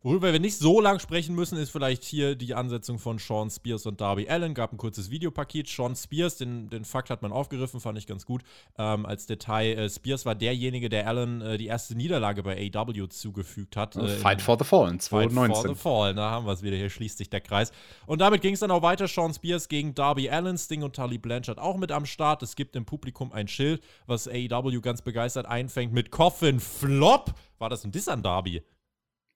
Worüber 0.00 0.32
wir 0.32 0.38
nicht 0.38 0.56
so 0.56 0.80
lang 0.80 1.00
sprechen 1.00 1.34
müssen, 1.34 1.58
ist 1.58 1.70
vielleicht 1.70 2.04
hier 2.04 2.36
die 2.36 2.54
Ansetzung 2.54 3.00
von 3.00 3.18
Sean 3.18 3.50
Spears 3.50 3.84
und 3.84 4.00
Darby 4.00 4.28
Allen. 4.28 4.54
Gab 4.54 4.72
ein 4.72 4.76
kurzes 4.76 5.10
Videopaket. 5.10 5.68
Sean 5.68 5.96
Spears, 5.96 6.36
den, 6.36 6.70
den 6.70 6.84
Fakt 6.84 7.10
hat 7.10 7.20
man 7.20 7.32
aufgegriffen, 7.32 7.80
fand 7.80 7.98
ich 7.98 8.06
ganz 8.06 8.24
gut. 8.24 8.42
Ähm, 8.78 9.06
als 9.06 9.26
Detail, 9.26 9.76
äh, 9.76 9.90
Spears 9.90 10.24
war 10.24 10.36
derjenige, 10.36 10.88
der 10.88 11.08
Allen 11.08 11.40
äh, 11.40 11.58
die 11.58 11.66
erste 11.66 11.96
Niederlage 11.96 12.44
bei 12.44 12.70
AW 12.72 13.08
zugefügt 13.08 13.76
hat. 13.76 13.96
Äh, 13.96 14.06
Fight 14.06 14.40
for 14.40 14.56
the 14.56 14.64
Fallen, 14.64 15.00
2019. 15.00 15.54
Fight 15.56 15.66
for 15.66 15.74
the 15.74 15.80
Fallen, 15.80 16.16
da 16.16 16.30
haben 16.30 16.46
wir 16.46 16.52
es 16.52 16.62
wieder, 16.62 16.76
hier 16.76 16.90
schließt 16.90 17.18
sich 17.18 17.28
der 17.28 17.40
Kreis. 17.40 17.72
Und 18.06 18.20
damit 18.20 18.40
ging 18.40 18.54
es 18.54 18.60
dann 18.60 18.70
auch 18.70 18.82
weiter. 18.82 19.08
Sean 19.08 19.34
Spears 19.34 19.66
gegen 19.66 19.96
Darby 19.96 20.30
Allen, 20.30 20.58
Sting 20.58 20.84
und 20.84 20.94
Tully 20.94 21.18
Blanchard 21.18 21.58
auch 21.58 21.76
mit 21.76 21.90
am 21.90 22.06
Start. 22.06 22.44
Es 22.44 22.54
gibt 22.54 22.76
im 22.76 22.84
Publikum 22.84 23.32
ein 23.32 23.48
Schild, 23.48 23.82
was 24.06 24.28
AEW 24.28 24.80
ganz 24.80 25.02
begeistert 25.02 25.46
einfängt 25.46 25.92
mit 25.92 26.12
Coffin 26.12 26.60
Flop. 26.60 27.34
War 27.58 27.68
das 27.68 27.82
ein 27.82 27.90
Diss 27.90 28.06
an 28.06 28.22
Darby? 28.22 28.62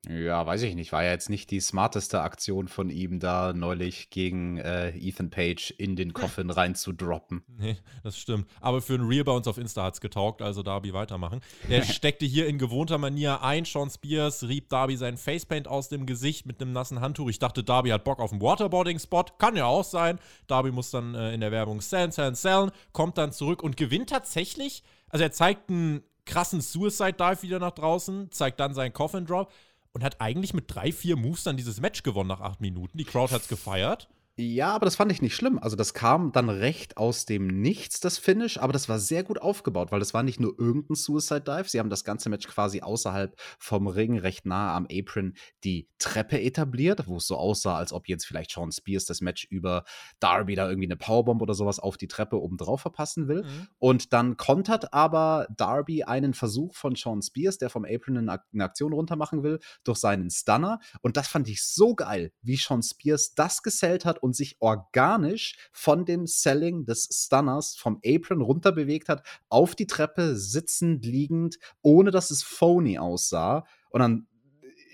Ja, 0.08 0.44
weiß 0.44 0.62
ich 0.62 0.74
nicht. 0.74 0.90
War 0.90 1.04
ja 1.04 1.12
jetzt 1.12 1.30
nicht 1.30 1.50
die 1.52 1.60
smarteste 1.60 2.22
Aktion 2.22 2.66
von 2.66 2.90
ihm, 2.90 3.20
da 3.20 3.52
neulich 3.52 4.10
gegen 4.10 4.58
äh, 4.58 4.90
Ethan 4.96 5.30
Page 5.30 5.70
in 5.78 5.94
den 5.94 6.12
Coffin 6.12 6.50
reinzudroppen. 6.50 7.44
Nee, 7.46 7.76
das 8.02 8.18
stimmt. 8.18 8.48
Aber 8.60 8.82
für 8.82 8.94
ein 8.94 9.02
Real 9.02 9.22
bei 9.22 9.30
uns 9.30 9.46
auf 9.46 9.58
Insta 9.58 9.84
hat 9.84 9.94
es 9.94 10.00
getaugt, 10.00 10.42
also 10.42 10.64
Darby 10.64 10.92
weitermachen. 10.92 11.40
Der 11.68 11.82
steckte 11.84 12.26
hier 12.26 12.48
in 12.48 12.58
gewohnter 12.58 12.98
Manier 12.98 13.42
ein. 13.42 13.64
Sean 13.64 13.90
Spears 13.90 14.42
rieb 14.42 14.68
Darby 14.70 14.96
seinen 14.96 15.18
Facepaint 15.18 15.68
aus 15.68 15.88
dem 15.88 16.04
Gesicht 16.04 16.46
mit 16.46 16.60
einem 16.60 16.72
nassen 16.72 17.00
Handtuch. 17.00 17.28
Ich 17.28 17.38
dachte, 17.38 17.62
Darby 17.62 17.90
hat 17.90 18.02
Bock 18.02 18.18
auf 18.18 18.32
einen 18.32 18.42
Waterboarding-Spot. 18.42 19.26
Kann 19.38 19.54
ja 19.54 19.66
auch 19.66 19.84
sein. 19.84 20.18
Darby 20.48 20.72
muss 20.72 20.90
dann 20.90 21.14
äh, 21.14 21.32
in 21.32 21.40
der 21.40 21.52
Werbung 21.52 21.80
sellen, 21.80 22.10
sellen, 22.10 22.34
sellen, 22.34 22.72
kommt 22.92 23.18
dann 23.18 23.30
zurück 23.30 23.62
und 23.62 23.76
gewinnt 23.76 24.10
tatsächlich. 24.10 24.82
Also 25.10 25.22
er 25.22 25.30
zeigt 25.30 25.70
einen 25.70 26.02
krassen 26.24 26.60
Suicide 26.60 27.14
Dive 27.14 27.42
wieder 27.42 27.58
nach 27.60 27.72
draußen, 27.72 28.32
zeigt 28.32 28.58
dann 28.58 28.74
seinen 28.74 28.92
Coffin 28.92 29.26
Drop 29.26 29.52
und 29.92 30.02
hat 30.02 30.20
eigentlich 30.20 30.54
mit 30.54 30.64
drei, 30.68 30.92
vier 30.92 31.16
Moves 31.16 31.44
dann 31.44 31.56
dieses 31.56 31.80
Match 31.80 32.02
gewonnen 32.02 32.28
nach 32.28 32.40
acht 32.40 32.60
Minuten. 32.60 32.98
Die 32.98 33.04
Crowd 33.04 33.32
hat 33.32 33.42
es 33.42 33.48
gefeiert. 33.48 34.08
Ja, 34.36 34.70
aber 34.70 34.86
das 34.86 34.96
fand 34.96 35.12
ich 35.12 35.20
nicht 35.20 35.36
schlimm. 35.36 35.58
Also, 35.58 35.76
das 35.76 35.92
kam 35.92 36.32
dann 36.32 36.48
recht 36.48 36.96
aus 36.96 37.26
dem 37.26 37.48
Nichts, 37.48 38.00
das 38.00 38.16
Finish, 38.16 38.56
aber 38.56 38.72
das 38.72 38.88
war 38.88 38.98
sehr 38.98 39.24
gut 39.24 39.42
aufgebaut, 39.42 39.92
weil 39.92 40.00
das 40.00 40.14
war 40.14 40.22
nicht 40.22 40.40
nur 40.40 40.58
irgendein 40.58 40.94
Suicide 40.94 41.42
Dive. 41.42 41.68
Sie 41.68 41.78
haben 41.78 41.90
das 41.90 42.02
ganze 42.02 42.30
Match 42.30 42.48
quasi 42.48 42.80
außerhalb 42.80 43.38
vom 43.58 43.86
Ring, 43.88 44.18
recht 44.18 44.46
nah 44.46 44.74
am 44.74 44.86
Apron, 44.90 45.34
die 45.64 45.86
Treppe 45.98 46.40
etabliert, 46.40 47.06
wo 47.08 47.18
es 47.18 47.26
so 47.26 47.36
aussah, 47.36 47.76
als 47.76 47.92
ob 47.92 48.08
jetzt 48.08 48.24
vielleicht 48.24 48.52
Sean 48.52 48.72
Spears 48.72 49.04
das 49.04 49.20
Match 49.20 49.44
über 49.50 49.84
Darby 50.18 50.54
da 50.54 50.66
irgendwie 50.66 50.88
eine 50.88 50.96
Powerbomb 50.96 51.42
oder 51.42 51.52
sowas 51.52 51.78
auf 51.78 51.98
die 51.98 52.08
Treppe 52.08 52.40
oben 52.40 52.56
drauf 52.56 52.80
verpassen 52.80 53.28
will. 53.28 53.42
Mhm. 53.42 53.68
Und 53.78 54.12
dann 54.14 54.38
kontert 54.38 54.94
aber 54.94 55.46
Darby 55.54 56.04
einen 56.04 56.32
Versuch 56.32 56.74
von 56.74 56.96
Sean 56.96 57.20
Spears, 57.20 57.58
der 57.58 57.68
vom 57.68 57.84
Apron 57.84 58.16
eine 58.16 58.64
Aktion 58.64 58.94
runtermachen 58.94 59.42
will, 59.42 59.58
durch 59.84 59.98
seinen 59.98 60.30
Stunner. 60.30 60.80
Und 61.02 61.18
das 61.18 61.28
fand 61.28 61.48
ich 61.50 61.62
so 61.62 61.94
geil, 61.94 62.32
wie 62.40 62.56
Sean 62.56 62.82
Spears 62.82 63.34
das 63.34 63.62
gesellt 63.62 64.06
hat 64.06 64.21
und 64.22 64.36
sich 64.36 64.56
organisch 64.60 65.56
von 65.72 66.04
dem 66.04 66.26
Selling 66.26 66.84
des 66.84 67.08
Stunners 67.12 67.76
vom 67.76 68.00
Apron 68.06 68.40
runter 68.40 68.72
bewegt 68.72 69.08
hat, 69.08 69.26
auf 69.48 69.74
die 69.74 69.86
Treppe, 69.86 70.36
sitzend, 70.36 71.04
liegend, 71.04 71.58
ohne 71.82 72.10
dass 72.10 72.30
es 72.30 72.42
phony 72.42 72.98
aussah. 72.98 73.64
Und 73.90 74.00
dann 74.00 74.26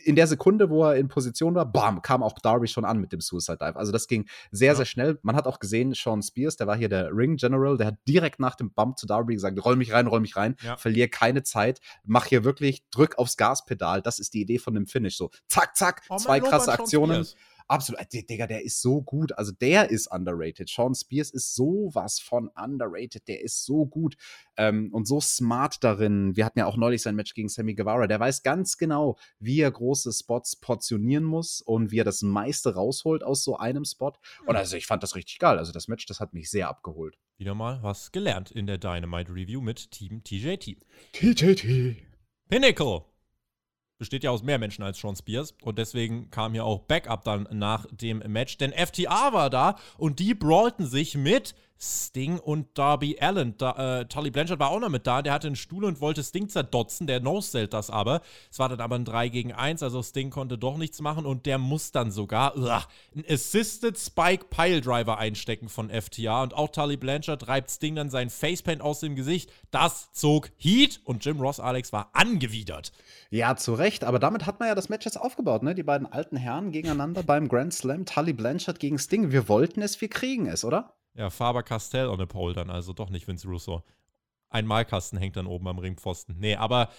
in 0.09 0.17
der 0.17 0.27
Sekunde, 0.27 0.71
wo 0.71 0.85
er 0.85 0.97
in 0.97 1.09
Position 1.09 1.55
war, 1.55 1.71
bam, 1.71 2.01
kam 2.01 2.23
auch 2.23 2.39
Darby 2.39 2.67
schon 2.67 2.87
an 2.87 2.99
mit 2.99 3.13
dem 3.13 3.21
Suicide 3.21 3.59
Dive. 3.59 3.77
Also 3.77 3.93
das 3.93 4.07
ging 4.07 4.27
sehr, 4.51 4.69
ja. 4.69 4.75
sehr 4.75 4.87
schnell. 4.87 5.19
Man 5.23 5.37
hat 5.37 5.47
auch 5.47 5.59
gesehen, 5.59 5.93
Sean 5.95 6.23
Spears, 6.23 6.57
der 6.57 6.67
war 6.67 6.77
hier 6.77 6.89
der 6.89 7.11
Ring 7.13 7.37
General, 7.37 7.77
der 7.77 7.89
hat 7.89 7.97
direkt 8.09 8.41
nach 8.41 8.55
dem 8.55 8.73
Bump 8.73 8.99
zu 8.99 9.07
Darby 9.07 9.35
gesagt, 9.35 9.63
roll 9.63 9.77
mich 9.77 9.93
rein, 9.93 10.07
roll 10.07 10.21
mich 10.21 10.35
rein, 10.37 10.57
ja. 10.63 10.79
verliere 10.79 11.09
keine 11.09 11.43
Zeit, 11.43 11.81
mach 12.05 12.25
hier 12.25 12.45
wirklich, 12.45 12.89
drück 12.91 13.19
aufs 13.19 13.37
Gaspedal. 13.37 14.01
Das 14.01 14.19
ist 14.19 14.33
die 14.33 14.41
Idee 14.41 14.59
von 14.59 14.73
dem 14.73 14.87
Finish. 14.87 15.17
So, 15.19 15.31
zack, 15.47 15.77
zack, 15.77 16.03
oh, 16.09 16.17
zwei 16.17 16.41
krasse 16.41 16.73
Aktionen. 16.73 17.25
Spears. 17.25 17.37
Absolut. 17.69 18.01
Äh, 18.01 18.23
Digga, 18.23 18.47
der 18.47 18.65
ist 18.65 18.81
so 18.81 19.03
gut. 19.03 19.37
Also 19.37 19.53
der 19.53 19.91
ist 19.91 20.11
underrated. 20.11 20.69
Sean 20.69 20.95
Spears 20.95 21.31
ist 21.31 21.55
sowas 21.55 22.19
von 22.19 22.51
underrated. 22.57 23.29
Der 23.29 23.43
ist 23.43 23.65
so 23.65 23.87
gut 23.87 24.17
ähm, 24.57 24.89
und 24.93 25.07
so 25.07 25.21
smart 25.21 25.85
darin. 25.85 26.35
Wir 26.35 26.45
hatten 26.45 26.59
ja 26.59 26.67
auch 26.67 26.77
neulich 26.77 27.03
sein 27.03 27.15
Match 27.15 27.35
gegen 27.35 27.49
Sammy 27.49 27.75
Guevara. 27.75 28.07
Der 28.07 28.19
weiß 28.19 28.43
ganz 28.43 28.79
genau, 28.79 29.19
wie 29.39 29.61
er 29.61 29.71
große 29.71 30.13
Spots 30.13 30.57
portionieren 30.57 31.25
muss 31.25 31.61
und 31.61 31.91
wie 31.91 32.01
er 32.01 32.05
das 32.05 32.23
meiste 32.23 32.75
rausholt 32.75 33.23
aus 33.23 33.45
so 33.45 33.57
einem 33.59 33.85
Spot. 33.85 34.13
Und 34.47 34.57
also 34.57 34.77
ich 34.77 34.87
fand 34.87 35.03
das 35.03 35.15
richtig 35.15 35.39
geil. 35.39 35.59
Also 35.59 35.73
das 35.73 35.89
Match, 35.89 36.07
das 36.07 36.21
hat 36.21 36.33
mich 36.33 36.51
sehr 36.51 36.69
abgeholt. 36.69 37.19
Wieder 37.37 37.55
mal 37.55 37.83
was 37.83 38.11
gelernt 38.13 38.51
in 38.51 38.67
der 38.67 38.79
Dynamite 38.79 39.33
Review 39.33 39.61
mit 39.61 39.91
Team 39.91 40.25
TJT. 40.25 40.79
TJT. 41.13 41.97
Pinnacle 42.49 43.03
besteht 43.99 44.25
ja 44.25 44.31
aus 44.31 44.43
mehr 44.43 44.59
Menschen 44.59 44.83
als 44.83 44.99
Sean 44.99 45.17
Spears. 45.17 45.55
Und 45.63 45.79
deswegen 45.79 46.31
kam 46.31 46.53
hier 46.53 46.65
auch 46.65 46.81
Backup 46.81 47.25
dann 47.25 47.49
nach 47.51 47.87
dem 47.91 48.19
Match, 48.19 48.57
denn 48.59 48.73
FTA 48.73 49.33
war 49.33 49.51
da 49.51 49.77
und 49.99 50.19
die 50.21 50.35
brawlten 50.35 50.87
sich 50.87 51.17
mit 51.17 51.55
Sting 51.81 52.39
und 52.39 52.77
Darby 52.77 53.19
Allen. 53.21 53.57
Da, 53.57 54.01
äh, 54.01 54.05
Tully 54.07 54.31
Blanchard 54.31 54.59
war 54.59 54.71
auch 54.71 54.81
noch 54.81 54.89
mit 54.89 55.07
da. 55.07 55.23
Der 55.23 55.33
hatte 55.33 55.47
einen 55.47 55.57
Stuhl 55.57 55.85
und 55.85 56.01
wollte 56.01 56.23
Sting 56.23 56.49
zerdotzen. 56.49 57.07
Der 57.07 57.21
no-stellt 57.21 57.73
das 57.73 57.91
aber. 57.91 58.21
Es 58.51 58.59
war 58.59 58.69
dann 58.69 58.81
aber 58.81 58.97
ein 58.97 59.05
3 59.05 59.29
gegen 59.29 59.53
1, 59.53 59.83
also 59.83 60.03
Sting 60.03 60.31
konnte 60.31 60.59
doch 60.59 60.77
nichts 60.77 61.01
machen 61.01 61.25
und 61.25 61.47
der 61.47 61.59
muss 61.59 61.93
dann 61.93 62.11
sogar 62.11 62.57
ugh, 62.57 62.85
einen 63.15 63.25
Assisted 63.29 63.97
Spike 63.99 64.47
Pile 64.51 64.81
Driver 64.81 65.19
einstecken 65.19 65.69
von 65.69 65.91
FTA. 65.91 66.43
Und 66.43 66.55
auch 66.55 66.69
Tully 66.69 66.97
Blanchard 66.97 67.47
reibt 67.47 67.71
Sting 67.71 67.95
dann 67.95 68.11
sein 68.11 68.31
Facepaint 68.31 68.83
aus 68.83 69.01
dem 69.01 69.15
Gesicht. 69.15 69.53
Das 69.71 70.13
zog 70.13 70.51
Heat 70.57 71.01
und 71.05 71.25
Jim 71.25 71.41
Ross 71.41 71.61
Alex 71.61 71.93
war 71.93 72.11
angewidert. 72.13 72.93
Ja, 73.31 73.57
zu 73.57 73.75
Recht, 73.75 74.05
aber 74.05 74.19
damit 74.19 74.47
hat 74.47 74.59
man 74.59 74.69
ja 74.69 74.75
das 74.75 74.89
Match 74.89 75.05
jetzt 75.05 75.21
aufgebaut, 75.21 75.63
ne? 75.63 75.75
Die 75.75 75.83
beiden 75.83 76.11
alten 76.11 76.37
Herren 76.37 76.73
gegeneinander 76.73 77.23
beim 77.23 77.49
Grand 77.49 77.73
Slam, 77.73 78.05
Tully 78.05 78.33
Blanchard 78.33 78.81
gegen 78.81 78.99
Sting. 78.99 79.31
Wir 79.31 79.49
wollten 79.49 79.83
es, 79.83 80.01
wir 80.01 80.09
kriegen 80.09 80.47
es, 80.47 80.65
oder? 80.65 80.98
Ja, 81.19 81.31
Faber 81.31 81.65
Castell 81.65 82.07
on 82.09 82.21
a 82.21 82.27
Pole 82.27 82.55
dann, 82.55 82.71
also 82.71 82.93
doch 82.93 83.11
nicht 83.11 83.27
Vince 83.27 83.49
Russo. 83.49 83.83
Ein 84.51 84.67
Malkasten 84.67 85.19
hängt 85.19 85.37
dann 85.37 85.47
oben 85.47 85.67
am 85.67 85.79
Ringpfosten. 85.79 86.39
Nee, 86.39 86.55
aber 86.55 86.91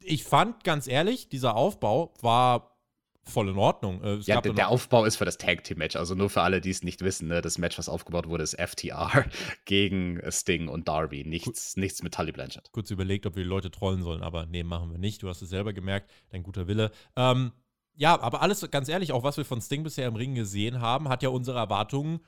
ich 0.00 0.24
fand 0.24 0.64
ganz 0.64 0.88
ehrlich, 0.88 1.28
dieser 1.28 1.54
Aufbau 1.54 2.12
war 2.20 2.76
voll 3.22 3.48
in 3.48 3.56
Ordnung. 3.56 4.02
Äh, 4.02 4.16
ja, 4.16 4.40
der, 4.40 4.52
der 4.52 4.68
Aufbau 4.68 5.04
ist 5.04 5.16
für 5.16 5.24
das 5.24 5.38
Tag 5.38 5.62
Team 5.62 5.78
Match. 5.78 5.94
Also 5.94 6.16
nur 6.16 6.28
für 6.28 6.42
alle, 6.42 6.60
die 6.60 6.70
es 6.70 6.82
nicht 6.82 7.02
wissen, 7.02 7.28
ne? 7.28 7.40
das 7.40 7.56
Match, 7.56 7.78
was 7.78 7.88
aufgebaut 7.88 8.26
wurde, 8.26 8.42
ist 8.42 8.58
FTR 8.58 9.26
gegen 9.64 10.20
Sting 10.28 10.66
und 10.66 10.88
Darby. 10.88 11.24
Nichts, 11.24 11.74
Gut. 11.74 11.82
nichts 11.82 12.02
mit 12.02 12.14
Tully 12.14 12.32
Blanchard. 12.32 12.72
Kurz 12.72 12.90
überlegt, 12.90 13.26
ob 13.26 13.36
wir 13.36 13.44
die 13.44 13.48
Leute 13.48 13.70
trollen 13.70 14.02
sollen, 14.02 14.22
aber 14.22 14.46
nee, 14.46 14.64
machen 14.64 14.90
wir 14.90 14.98
nicht. 14.98 15.22
Du 15.22 15.28
hast 15.28 15.40
es 15.40 15.50
selber 15.50 15.72
gemerkt, 15.72 16.10
dein 16.30 16.42
guter 16.42 16.66
Wille. 16.66 16.90
Ähm, 17.14 17.52
ja, 17.94 18.18
aber 18.20 18.42
alles 18.42 18.68
ganz 18.70 18.88
ehrlich, 18.88 19.12
auch 19.12 19.22
was 19.22 19.36
wir 19.36 19.44
von 19.44 19.60
Sting 19.60 19.84
bisher 19.84 20.08
im 20.08 20.16
Ring 20.16 20.34
gesehen 20.34 20.80
haben, 20.80 21.08
hat 21.08 21.22
ja 21.22 21.28
unsere 21.28 21.58
Erwartungen 21.58 22.20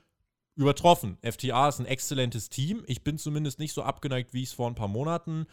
übertroffen. 0.61 1.17
FTA 1.23 1.69
ist 1.69 1.81
ein 1.81 1.87
exzellentes 1.87 2.51
Team. 2.51 2.83
Ich 2.87 3.03
bin 3.03 3.19
zumindest 3.19 3.59
nicht 3.59 3.73
so 3.73 3.83
abgeneigt, 3.83 4.35
wie 4.35 4.43
ich 4.43 4.51
es 4.51 4.55
vor 4.55 4.69
ein 4.69 4.75
paar 4.75 4.89
Monaten 4.89 5.47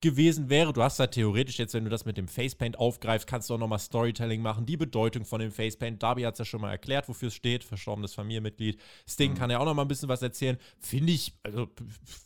gewesen 0.00 0.48
wäre. 0.48 0.72
Du 0.72 0.82
hast 0.82 0.98
da 0.98 1.06
theoretisch 1.06 1.58
jetzt, 1.58 1.74
wenn 1.74 1.84
du 1.84 1.90
das 1.90 2.04
mit 2.04 2.16
dem 2.16 2.28
Facepaint 2.28 2.78
aufgreifst, 2.78 3.26
kannst 3.26 3.48
du 3.48 3.54
auch 3.54 3.58
nochmal 3.58 3.78
Storytelling 3.78 4.42
machen, 4.42 4.66
die 4.66 4.76
Bedeutung 4.76 5.24
von 5.24 5.40
dem 5.40 5.52
Facepaint. 5.52 6.02
Darby 6.02 6.22
hat 6.22 6.34
es 6.34 6.38
ja 6.40 6.44
schon 6.44 6.60
mal 6.60 6.70
erklärt, 6.70 7.08
wofür 7.08 7.28
es 7.28 7.34
steht, 7.34 7.64
verstorbenes 7.64 8.14
Familienmitglied. 8.14 8.80
Sting 9.08 9.32
mhm. 9.32 9.36
kann 9.36 9.50
ja 9.50 9.58
auch 9.58 9.64
nochmal 9.64 9.84
ein 9.84 9.88
bisschen 9.88 10.08
was 10.08 10.22
erzählen. 10.22 10.58
Finde 10.78 11.12
ich, 11.12 11.34
also 11.42 11.68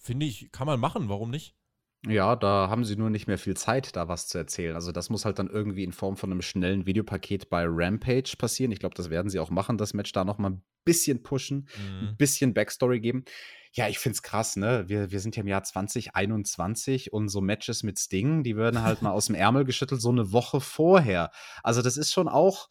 finde 0.01 0.27
ich, 0.27 0.51
kann 0.53 0.67
man 0.67 0.81
machen, 0.81 1.09
warum 1.09 1.31
nicht? 1.31 1.55
Ja, 2.07 2.37
da 2.37 2.69
haben 2.71 2.85
sie 2.85 2.97
nur 2.97 3.11
nicht 3.11 3.27
mehr 3.27 3.39
viel 3.39 3.57
Zeit, 3.57 3.97
da 3.97 4.07
was 4.07 4.29
zu 4.29 4.39
erzählen. 4.39 4.77
Also 4.77 4.93
das 4.93 5.11
muss 5.11 5.25
halt 5.25 5.39
dann 5.41 5.51
irgendwie 5.51 5.83
in 5.83 5.93
Form 5.93 6.17
von 6.17 6.31
einem 6.31 6.43
schnellen 6.43 6.87
Videopaket 6.87 7.51
bei 7.51 7.65
Rampage 7.67 8.37
passieren. 8.39 8.71
Ich 8.71 8.79
glaube, 8.79 8.95
das 8.95 9.11
werden 9.11 9.31
sie 9.31 9.41
auch 9.41 9.51
machen, 9.51 9.79
das 9.79 9.95
Match 9.95 10.13
da 10.13 10.25
noch 10.25 10.39
mal 10.39 10.51
ein 10.51 10.63
bisschen 10.85 11.23
pushen, 11.23 11.69
mhm. 11.77 12.09
ein 12.09 12.17
bisschen 12.17 12.55
Backstory 12.55 13.01
geben. 13.01 13.25
Ja, 13.73 13.89
ich 13.89 13.99
finde 13.99 14.15
es 14.15 14.23
krass, 14.23 14.57
ne? 14.57 14.85
Wir, 14.87 15.11
wir 15.11 15.21
sind 15.21 15.37
ja 15.37 15.43
im 15.43 15.49
Jahr 15.49 15.65
2021 15.65 17.13
und 17.13 17.29
so 17.29 17.41
Matches 17.41 17.83
mit 17.83 17.99
Sting, 17.99 18.45
die 18.45 18.57
werden 18.57 18.83
halt 18.83 19.03
mal 19.03 19.11
aus 19.11 19.27
dem 19.27 19.35
Ärmel 19.35 19.65
geschüttelt, 19.65 20.01
so 20.01 20.11
eine 20.11 20.33
Woche 20.33 20.61
vorher. 20.61 21.31
Also 21.63 21.83
das 21.83 21.97
ist 21.97 22.13
schon 22.13 22.29
auch 22.29 22.69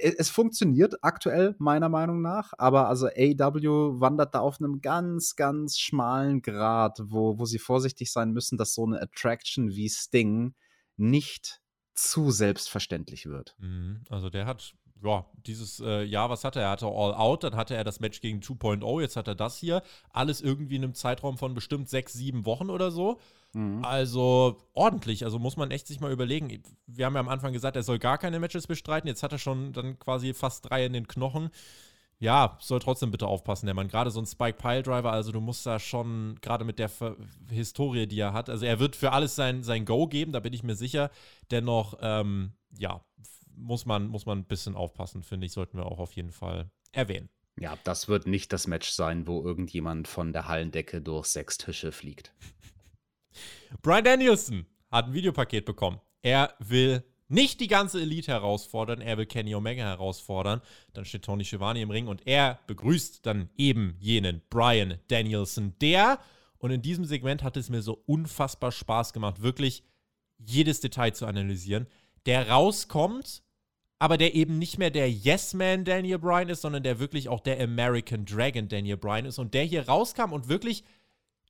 es 0.00 0.30
funktioniert 0.30 1.02
aktuell 1.02 1.54
meiner 1.58 1.88
Meinung 1.88 2.22
nach, 2.22 2.52
aber 2.58 2.88
also 2.88 3.06
AW 3.06 4.00
wandert 4.00 4.34
da 4.34 4.40
auf 4.40 4.60
einem 4.60 4.80
ganz, 4.80 5.36
ganz 5.36 5.78
schmalen 5.78 6.42
Grad, 6.42 7.00
wo, 7.02 7.38
wo 7.38 7.44
sie 7.44 7.58
vorsichtig 7.58 8.12
sein 8.12 8.32
müssen, 8.32 8.58
dass 8.58 8.74
so 8.74 8.84
eine 8.84 9.00
Attraction 9.00 9.70
wie 9.70 9.88
Sting 9.88 10.54
nicht 10.96 11.60
zu 11.94 12.30
selbstverständlich 12.30 13.26
wird. 13.26 13.56
Mhm. 13.58 14.02
Also 14.08 14.30
der 14.30 14.46
hat 14.46 14.74
ja, 15.02 15.26
dieses 15.46 15.80
äh, 15.80 16.02
Jahr, 16.02 16.30
was 16.30 16.44
hatte 16.44 16.60
er? 16.60 16.66
Er 16.66 16.70
hatte 16.70 16.86
All 16.86 17.14
Out, 17.14 17.44
dann 17.44 17.56
hatte 17.56 17.74
er 17.74 17.84
das 17.84 18.00
Match 18.00 18.20
gegen 18.20 18.40
2.0, 18.40 19.00
jetzt 19.02 19.16
hat 19.16 19.28
er 19.28 19.34
das 19.34 19.58
hier. 19.58 19.82
Alles 20.10 20.40
irgendwie 20.40 20.76
in 20.76 20.84
einem 20.84 20.94
Zeitraum 20.94 21.36
von 21.36 21.54
bestimmt 21.54 21.88
sechs, 21.88 22.14
sieben 22.14 22.46
Wochen 22.46 22.70
oder 22.70 22.90
so. 22.90 23.20
Mhm. 23.54 23.84
Also 23.84 24.58
ordentlich, 24.72 25.24
also 25.24 25.38
muss 25.38 25.56
man 25.56 25.70
echt 25.70 25.86
sich 25.86 26.00
mal 26.00 26.12
überlegen. 26.12 26.62
Wir 26.86 27.06
haben 27.06 27.14
ja 27.14 27.20
am 27.20 27.28
Anfang 27.28 27.52
gesagt, 27.52 27.76
er 27.76 27.82
soll 27.82 27.98
gar 27.98 28.18
keine 28.18 28.40
Matches 28.40 28.66
bestreiten. 28.66 29.08
Jetzt 29.08 29.22
hat 29.22 29.32
er 29.32 29.38
schon 29.38 29.72
dann 29.72 29.98
quasi 29.98 30.34
fast 30.34 30.68
drei 30.68 30.84
in 30.84 30.92
den 30.92 31.08
Knochen. 31.08 31.50
Ja, 32.18 32.56
soll 32.60 32.78
trotzdem 32.78 33.10
bitte 33.10 33.26
aufpassen, 33.26 33.66
der 33.66 33.74
Mann. 33.74 33.88
Gerade 33.88 34.10
so 34.10 34.20
ein 34.20 34.26
Spike 34.26 34.56
Pile 34.56 34.82
Driver, 34.82 35.12
also 35.12 35.32
du 35.32 35.40
musst 35.40 35.66
da 35.66 35.78
schon, 35.78 36.38
gerade 36.40 36.64
mit 36.64 36.78
der 36.78 36.88
Ver 36.88 37.16
Historie, 37.50 38.06
die 38.06 38.20
er 38.20 38.32
hat, 38.32 38.48
also 38.48 38.64
er 38.64 38.78
wird 38.78 38.96
für 38.96 39.12
alles 39.12 39.34
sein, 39.34 39.62
sein 39.62 39.84
Go 39.84 40.06
geben, 40.06 40.32
da 40.32 40.40
bin 40.40 40.52
ich 40.52 40.62
mir 40.62 40.76
sicher. 40.76 41.10
Dennoch, 41.50 41.98
ähm, 42.00 42.52
ja, 42.78 43.04
muss 43.56 43.84
man, 43.84 44.06
muss 44.06 44.26
man 44.26 44.38
ein 44.38 44.44
bisschen 44.44 44.74
aufpassen, 44.74 45.22
finde 45.22 45.46
ich, 45.46 45.52
sollten 45.52 45.76
wir 45.76 45.86
auch 45.86 45.98
auf 45.98 46.12
jeden 46.12 46.32
Fall 46.32 46.70
erwähnen. 46.92 47.28
Ja, 47.58 47.76
das 47.84 48.08
wird 48.08 48.26
nicht 48.26 48.52
das 48.52 48.66
Match 48.66 48.90
sein, 48.90 49.26
wo 49.26 49.42
irgendjemand 49.42 50.08
von 50.08 50.32
der 50.32 50.48
Hallendecke 50.48 51.00
durch 51.00 51.26
sechs 51.26 51.58
Tische 51.58 51.92
fliegt. 51.92 52.32
Brian 53.82 54.04
Danielson 54.04 54.66
hat 54.90 55.06
ein 55.06 55.14
Videopaket 55.14 55.64
bekommen. 55.64 56.00
Er 56.22 56.54
will 56.58 57.04
nicht 57.28 57.60
die 57.60 57.68
ganze 57.68 58.00
Elite 58.00 58.32
herausfordern, 58.32 59.00
er 59.00 59.18
will 59.18 59.26
Kenny 59.26 59.54
Omega 59.54 59.82
herausfordern. 59.82 60.60
Dann 60.92 61.04
steht 61.04 61.24
Tony 61.24 61.44
Schiavone 61.44 61.80
im 61.80 61.90
Ring 61.90 62.06
und 62.06 62.26
er 62.26 62.60
begrüßt 62.66 63.24
dann 63.26 63.50
eben 63.56 63.96
jenen 63.98 64.42
Brian 64.50 64.98
Danielson, 65.08 65.74
der, 65.80 66.18
und 66.58 66.70
in 66.70 66.82
diesem 66.82 67.04
Segment 67.04 67.42
hat 67.42 67.56
es 67.56 67.68
mir 67.68 67.82
so 67.82 68.02
unfassbar 68.06 68.72
Spaß 68.72 69.12
gemacht, 69.12 69.42
wirklich 69.42 69.82
jedes 70.38 70.80
Detail 70.80 71.12
zu 71.12 71.26
analysieren, 71.26 71.86
der 72.26 72.48
rauskommt, 72.48 73.42
aber 73.98 74.18
der 74.18 74.34
eben 74.34 74.58
nicht 74.58 74.78
mehr 74.78 74.90
der 74.90 75.10
Yes-Man 75.10 75.84
Daniel 75.84 76.18
Bryan 76.18 76.48
ist, 76.48 76.62
sondern 76.62 76.82
der 76.82 76.98
wirklich 76.98 77.28
auch 77.28 77.40
der 77.40 77.60
American 77.60 78.24
Dragon 78.24 78.68
Daniel 78.68 78.96
Bryan 78.96 79.26
ist 79.26 79.38
und 79.38 79.54
der 79.54 79.64
hier 79.64 79.88
rauskam 79.88 80.32
und 80.32 80.48
wirklich 80.48 80.84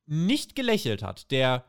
nicht 0.06 0.54
gelächelt 0.54 1.02
hat, 1.02 1.30
der 1.30 1.64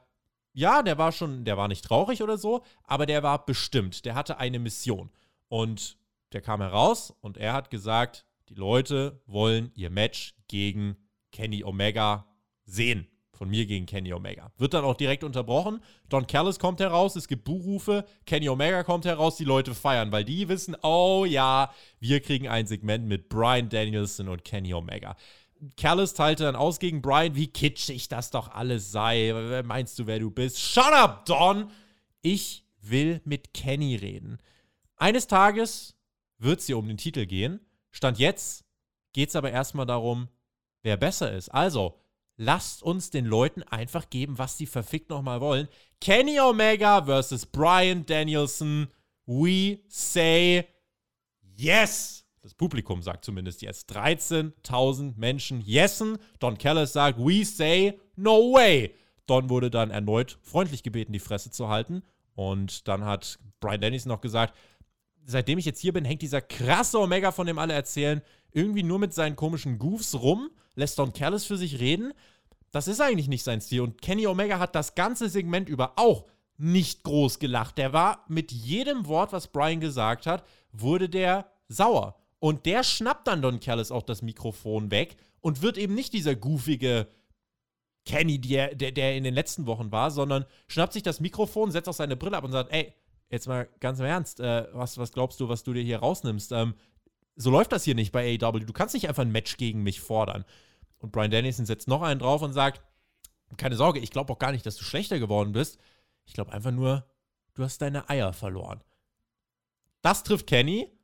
ja, 0.56 0.82
der 0.82 0.98
war 0.98 1.12
schon, 1.12 1.44
der 1.44 1.58
war 1.58 1.68
nicht 1.68 1.84
traurig 1.84 2.24
oder 2.24 2.38
so, 2.38 2.64
aber 2.86 3.06
der 3.06 3.22
war 3.24 3.46
bestimmt. 3.46 4.06
Der 4.06 4.16
hatte 4.16 4.38
eine 4.38 4.58
Mission. 4.58 5.12
Und 5.50 5.98
der 6.32 6.42
kam 6.42 6.62
heraus 6.62 7.14
und 7.22 7.38
er 7.38 7.54
hat 7.54 7.70
gesagt, 7.70 8.26
die 8.48 8.56
Leute 8.56 9.22
wollen 9.26 9.72
ihr 9.76 9.90
Match 9.90 10.34
gegen 10.48 10.96
Kenny 11.32 11.64
Omega 11.64 12.26
sehen. 12.64 13.08
Von 13.34 13.50
mir 13.50 13.66
gegen 13.66 13.86
Kenny 13.86 14.14
Omega. 14.14 14.54
Wird 14.58 14.74
dann 14.74 14.86
auch 14.86 14.96
direkt 14.96 15.26
unterbrochen. 15.26 15.82
Don 16.08 16.26
Callis 16.26 16.58
kommt 16.58 16.80
heraus, 16.80 17.18
es 17.18 17.28
gibt 17.28 17.44
Buhrufe. 17.44 18.06
Kenny 18.26 18.48
Omega 18.48 18.84
kommt 18.84 19.04
heraus, 19.04 19.36
die 19.36 19.44
Leute 19.44 19.76
feiern, 19.76 20.14
weil 20.14 20.24
die 20.24 20.48
wissen, 20.48 20.78
oh 20.84 21.26
ja, 21.28 21.70
wir 22.00 22.22
kriegen 22.22 22.48
ein 22.48 22.66
Segment 22.66 23.08
mit 23.08 23.28
Brian 23.28 23.68
Danielson 23.68 24.30
und 24.30 24.46
Kenny 24.46 24.74
Omega. 24.74 25.18
Callis 25.78 26.14
teilte 26.14 26.44
dann 26.44 26.56
aus 26.56 26.80
gegen 26.80 27.02
Brian, 27.02 27.36
wie 27.36 27.48
kitschig 27.48 28.08
das 28.08 28.30
doch 28.32 28.50
alles 28.50 28.92
sei. 28.92 29.64
Meinst 29.66 29.98
du, 30.00 30.08
wer 30.08 30.20
du 30.20 30.32
bist? 30.32 30.60
Shut 30.60 30.94
up, 30.94 31.26
Don! 31.26 31.72
Ich 32.22 32.66
will 32.82 33.22
mit 33.26 33.54
Kenny 33.54 33.96
reden. 33.96 34.40
Eines 34.96 35.28
Tages 35.28 35.96
wird 36.38 36.60
es 36.60 36.66
hier 36.66 36.78
um 36.78 36.88
den 36.88 36.98
Titel 36.98 37.26
gehen. 37.26 37.60
Stand 37.92 38.20
jetzt 38.20 38.66
geht 39.16 39.30
es 39.30 39.36
aber 39.38 39.50
erstmal 39.50 39.86
darum, 39.86 40.28
wer 40.84 40.98
besser 40.98 41.32
ist. 41.32 41.48
Also, 41.48 41.98
lasst 42.36 42.84
uns 42.84 43.12
den 43.12 43.26
Leuten 43.26 43.64
einfach 43.64 44.10
geben, 44.10 44.38
was 44.38 44.58
sie 44.58 44.66
verfickt 44.66 45.10
nochmal 45.10 45.40
wollen. 45.40 45.70
Kenny 46.02 46.38
Omega 46.38 47.06
versus 47.06 47.46
Brian 47.46 48.06
Danielson. 48.06 48.90
We 49.26 49.80
say 49.88 50.68
yes! 51.56 52.25
Das 52.46 52.54
Publikum 52.54 53.02
sagt 53.02 53.26
zumindest 53.26 53.64
jetzt 53.64 53.92
13.000 53.92 55.16
Menschen 55.18 55.62
yessen. 55.62 56.20
Don 56.38 56.60
Callis 56.60 56.94
sagt, 56.94 57.18
we 57.18 57.44
say 57.44 58.00
no 58.18 58.54
way. 58.54 58.94
Don 59.26 59.50
wurde 59.50 59.72
dann 59.72 59.90
erneut 59.90 60.38
freundlich 60.44 60.84
gebeten, 60.84 61.12
die 61.12 61.18
Fresse 61.18 61.50
zu 61.50 61.70
halten. 61.70 62.04
Und 62.36 62.88
dann 62.88 63.04
hat 63.04 63.40
Brian 63.60 63.82
Dennis 63.82 64.06
noch 64.06 64.22
gesagt, 64.22 64.54
seitdem 65.26 65.58
ich 65.58 65.66
jetzt 65.66 65.80
hier 65.80 65.92
bin, 65.92 66.06
hängt 66.06 66.22
dieser 66.22 66.40
krasse 66.40 67.00
Omega, 67.00 67.32
von 67.32 67.48
dem 67.48 67.58
alle 67.58 67.74
erzählen, 67.74 68.22
irgendwie 68.52 68.84
nur 68.84 69.00
mit 69.00 69.16
seinen 69.16 69.36
komischen 69.36 69.80
Goofs 69.80 70.14
rum, 70.14 70.52
lässt 70.76 71.00
Don 71.00 71.14
Callis 71.14 71.46
für 71.46 71.58
sich 71.58 71.80
reden. 71.80 72.14
Das 72.70 72.88
ist 72.88 73.02
eigentlich 73.02 73.28
nicht 73.28 73.44
sein 73.44 73.60
Stil. 73.60 73.82
Und 73.82 74.04
Kenny 74.04 74.28
Omega 74.28 74.60
hat 74.60 74.76
das 74.76 74.94
ganze 74.94 75.30
Segment 75.30 75.68
über 75.68 75.94
auch 75.96 76.26
nicht 76.60 77.02
groß 77.02 77.40
gelacht. 77.40 77.80
Der 77.80 77.92
war 77.92 78.24
mit 78.28 78.52
jedem 78.52 79.08
Wort, 79.08 79.34
was 79.34 79.48
Brian 79.48 79.80
gesagt 79.80 80.28
hat, 80.28 80.46
wurde 80.72 81.10
der 81.10 81.50
sauer. 81.70 82.22
Und 82.46 82.68
der 82.68 82.84
schnappt 82.84 83.28
dann 83.28 83.42
Don 83.42 83.60
Callis 83.60 83.90
auch 83.90 84.04
das 84.04 84.22
Mikrofon 84.22 84.92
weg 84.92 85.18
und 85.42 85.64
wird 85.64 85.80
eben 85.80 85.96
nicht 85.96 86.14
dieser 86.14 86.36
goofige 86.36 87.08
Kenny, 88.06 88.40
der, 88.40 88.76
der, 88.76 88.92
der 88.92 89.16
in 89.16 89.24
den 89.24 89.34
letzten 89.34 89.66
Wochen 89.66 89.92
war, 89.92 90.12
sondern 90.12 90.46
schnappt 90.68 90.94
sich 90.94 91.02
das 91.02 91.20
Mikrofon, 91.20 91.72
setzt 91.72 91.90
auch 91.90 91.96
seine 91.96 92.16
Brille 92.16 92.38
ab 92.38 92.44
und 92.44 92.52
sagt, 92.52 92.72
ey, 92.72 92.94
jetzt 93.32 93.48
mal 93.48 93.68
ganz 93.80 93.98
im 93.98 94.06
Ernst, 94.06 94.42
äh, 94.42 94.68
was, 94.74 95.00
was 95.00 95.12
glaubst 95.12 95.40
du, 95.40 95.50
was 95.50 95.64
du 95.64 95.74
dir 95.74 95.82
hier 95.82 95.98
rausnimmst? 95.98 96.52
Ähm, 96.52 96.76
so 97.36 97.50
läuft 97.50 97.72
das 97.72 97.84
hier 97.84 97.96
nicht 97.96 98.12
bei 98.12 98.38
AEW. 98.40 98.60
Du 98.60 98.74
kannst 98.74 98.94
nicht 98.94 99.10
einfach 99.10 99.24
ein 99.24 99.32
Match 99.32 99.58
gegen 99.58 99.82
mich 99.82 100.00
fordern. 100.00 100.46
Und 101.00 101.12
Brian 101.12 101.32
Dennison 101.32 101.66
setzt 101.66 101.88
noch 101.88 102.04
einen 102.04 102.20
drauf 102.20 102.44
und 102.44 102.54
sagt, 102.54 102.84
keine 103.58 103.76
Sorge, 103.76 104.00
ich 104.00 104.12
glaube 104.12 104.32
auch 104.32 104.38
gar 104.38 104.52
nicht, 104.52 104.68
dass 104.68 104.76
du 104.76 104.84
schlechter 104.84 105.18
geworden 105.18 105.54
bist. 105.54 105.80
Ich 106.26 106.34
glaube 106.34 106.54
einfach 106.54 106.70
nur, 106.70 107.08
du 107.56 107.64
hast 107.64 107.82
deine 107.82 108.08
Eier 108.08 108.34
verloren. 108.34 108.84
Das 110.04 110.22
trifft 110.22 110.46
Kenny 110.46 110.95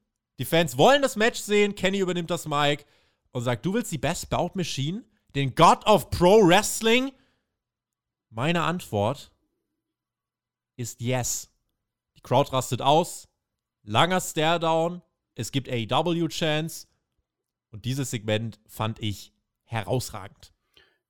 die 0.41 0.45
Fans 0.45 0.75
wollen 0.75 1.03
das 1.03 1.17
Match 1.17 1.39
sehen. 1.39 1.75
Kenny 1.75 1.99
übernimmt 1.99 2.31
das 2.31 2.47
Mic 2.47 2.83
und 3.31 3.43
sagt: 3.43 3.63
Du 3.63 3.75
willst 3.75 3.91
die 3.91 3.99
Best 3.99 4.27
Bout 4.31 4.49
Machine? 4.55 5.03
Den 5.35 5.53
God 5.53 5.85
of 5.85 6.09
Pro 6.09 6.43
Wrestling? 6.43 7.11
Meine 8.31 8.63
Antwort 8.63 9.31
ist 10.77 10.99
yes. 10.99 11.51
Die 12.15 12.21
Crowd 12.21 12.51
rastet 12.51 12.81
aus. 12.81 13.27
Langer 13.83 14.19
Stare-Down. 14.19 15.03
Es 15.35 15.51
gibt 15.51 15.69
AEW-Chance. 15.69 16.87
Und 17.69 17.85
dieses 17.85 18.09
Segment 18.09 18.59
fand 18.67 18.97
ich 18.99 19.33
herausragend. 19.65 20.53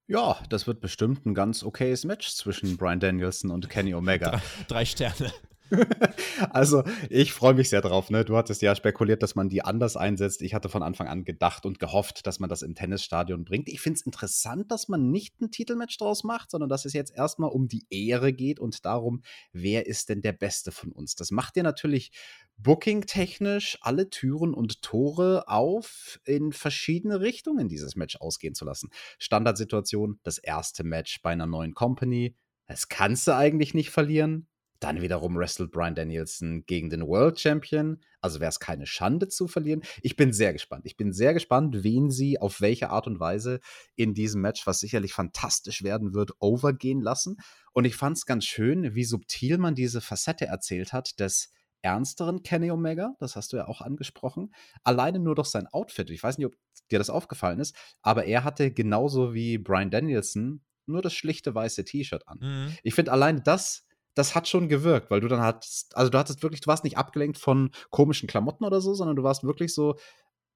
Ja, 0.07 0.43
das 0.49 0.67
wird 0.67 0.81
bestimmt 0.81 1.25
ein 1.25 1.33
ganz 1.33 1.63
okayes 1.63 2.03
Match 2.03 2.35
zwischen 2.35 2.75
Brian 2.75 2.99
Danielson 2.99 3.49
und 3.49 3.69
Kenny 3.69 3.93
Omega. 3.93 4.31
drei, 4.31 4.41
drei 4.67 4.85
Sterne. 4.85 5.31
also, 6.49 6.83
ich 7.09 7.33
freue 7.33 7.53
mich 7.53 7.69
sehr 7.69 7.81
drauf. 7.81 8.09
Ne? 8.09 8.25
Du 8.25 8.35
hattest 8.37 8.61
ja 8.61 8.75
spekuliert, 8.75 9.23
dass 9.23 9.35
man 9.35 9.49
die 9.49 9.63
anders 9.63 9.95
einsetzt. 9.95 10.41
Ich 10.41 10.53
hatte 10.53 10.69
von 10.69 10.83
Anfang 10.83 11.07
an 11.07 11.23
gedacht 11.23 11.65
und 11.65 11.79
gehofft, 11.79 12.27
dass 12.27 12.39
man 12.39 12.49
das 12.49 12.61
im 12.61 12.75
Tennisstadion 12.75 13.45
bringt. 13.45 13.69
Ich 13.69 13.81
finde 13.81 13.97
es 13.99 14.05
interessant, 14.05 14.71
dass 14.71 14.87
man 14.87 15.11
nicht 15.11 15.39
ein 15.41 15.51
Titelmatch 15.51 15.97
draus 15.97 16.23
macht, 16.23 16.51
sondern 16.51 16.69
dass 16.69 16.85
es 16.85 16.93
jetzt 16.93 17.15
erstmal 17.15 17.49
um 17.49 17.67
die 17.67 17.85
Ehre 17.89 18.33
geht 18.33 18.59
und 18.59 18.85
darum, 18.85 19.21
wer 19.53 19.87
ist 19.87 20.09
denn 20.09 20.21
der 20.21 20.33
Beste 20.33 20.71
von 20.71 20.91
uns. 20.91 21.15
Das 21.15 21.31
macht 21.31 21.55
dir 21.55 21.63
natürlich 21.63 22.11
booking-technisch 22.57 23.77
alle 23.81 24.09
Türen 24.09 24.53
und 24.53 24.81
Tore 24.81 25.47
auf, 25.47 26.19
in 26.25 26.51
verschiedene 26.53 27.21
Richtungen 27.21 27.69
dieses 27.69 27.95
Match 27.95 28.17
ausgehen 28.17 28.55
zu 28.55 28.65
lassen. 28.65 28.89
Standardsituation, 29.17 30.19
das 30.23 30.37
erste 30.37 30.83
Match 30.83 31.21
bei 31.21 31.31
einer 31.31 31.47
neuen 31.47 31.73
Company. 31.73 32.35
Das 32.67 32.87
kannst 32.87 33.27
du 33.27 33.35
eigentlich 33.35 33.73
nicht 33.73 33.89
verlieren. 33.89 34.47
Dann 34.81 35.01
wiederum 35.01 35.37
wrestelt 35.37 35.71
Brian 35.71 35.93
Danielson 35.93 36.65
gegen 36.65 36.89
den 36.89 37.07
World 37.07 37.39
Champion. 37.39 38.01
Also 38.19 38.39
wäre 38.39 38.49
es 38.49 38.59
keine 38.59 38.87
Schande 38.87 39.27
zu 39.27 39.47
verlieren. 39.47 39.83
Ich 40.01 40.15
bin 40.15 40.33
sehr 40.33 40.53
gespannt. 40.53 40.85
Ich 40.85 40.97
bin 40.97 41.13
sehr 41.13 41.35
gespannt, 41.35 41.83
wen 41.83 42.09
sie 42.09 42.41
auf 42.41 42.61
welche 42.61 42.89
Art 42.89 43.05
und 43.05 43.19
Weise 43.19 43.59
in 43.95 44.15
diesem 44.15 44.41
Match, 44.41 44.65
was 44.65 44.79
sicherlich 44.79 45.13
fantastisch 45.13 45.83
werden 45.83 46.15
wird, 46.15 46.31
overgehen 46.39 46.99
lassen. 46.99 47.37
Und 47.73 47.85
ich 47.85 47.95
fand 47.95 48.17
es 48.17 48.25
ganz 48.25 48.43
schön, 48.43 48.95
wie 48.95 49.03
subtil 49.03 49.59
man 49.59 49.75
diese 49.75 50.01
Facette 50.01 50.47
erzählt 50.47 50.93
hat 50.93 51.19
des 51.19 51.51
ernsteren 51.83 52.43
Kenny 52.43 52.71
Omega, 52.71 53.15
das 53.19 53.35
hast 53.35 53.53
du 53.53 53.57
ja 53.57 53.67
auch 53.67 53.81
angesprochen, 53.81 54.53
alleine 54.83 55.19
nur 55.19 55.35
durch 55.35 55.47
sein 55.47 55.67
Outfit. 55.67 56.09
Ich 56.09 56.21
weiß 56.21 56.37
nicht, 56.37 56.47
ob 56.47 56.55
dir 56.91 56.99
das 56.99 57.09
aufgefallen 57.09 57.59
ist, 57.59 57.75
aber 58.01 58.25
er 58.25 58.43
hatte 58.43 58.71
genauso 58.71 59.33
wie 59.33 59.57
Brian 59.57 59.89
Danielson 59.89 60.61
nur 60.85 61.01
das 61.01 61.13
schlichte 61.13 61.53
weiße 61.53 61.85
T-Shirt 61.85 62.27
an. 62.27 62.39
Mhm. 62.41 62.77
Ich 62.83 62.93
finde 62.93 63.11
alleine 63.11 63.41
das 63.41 63.85
das 64.13 64.35
hat 64.35 64.47
schon 64.47 64.67
gewirkt, 64.69 65.09
weil 65.09 65.21
du 65.21 65.27
dann 65.27 65.41
hattest, 65.41 65.95
also 65.95 66.09
du 66.09 66.17
hattest 66.17 66.43
wirklich, 66.43 66.61
du 66.61 66.67
warst 66.67 66.83
nicht 66.83 66.97
abgelenkt 66.97 67.37
von 67.37 67.71
komischen 67.89 68.27
Klamotten 68.27 68.65
oder 68.65 68.81
so, 68.81 68.93
sondern 68.93 69.15
du 69.15 69.23
warst 69.23 69.43
wirklich 69.43 69.73
so 69.73 69.95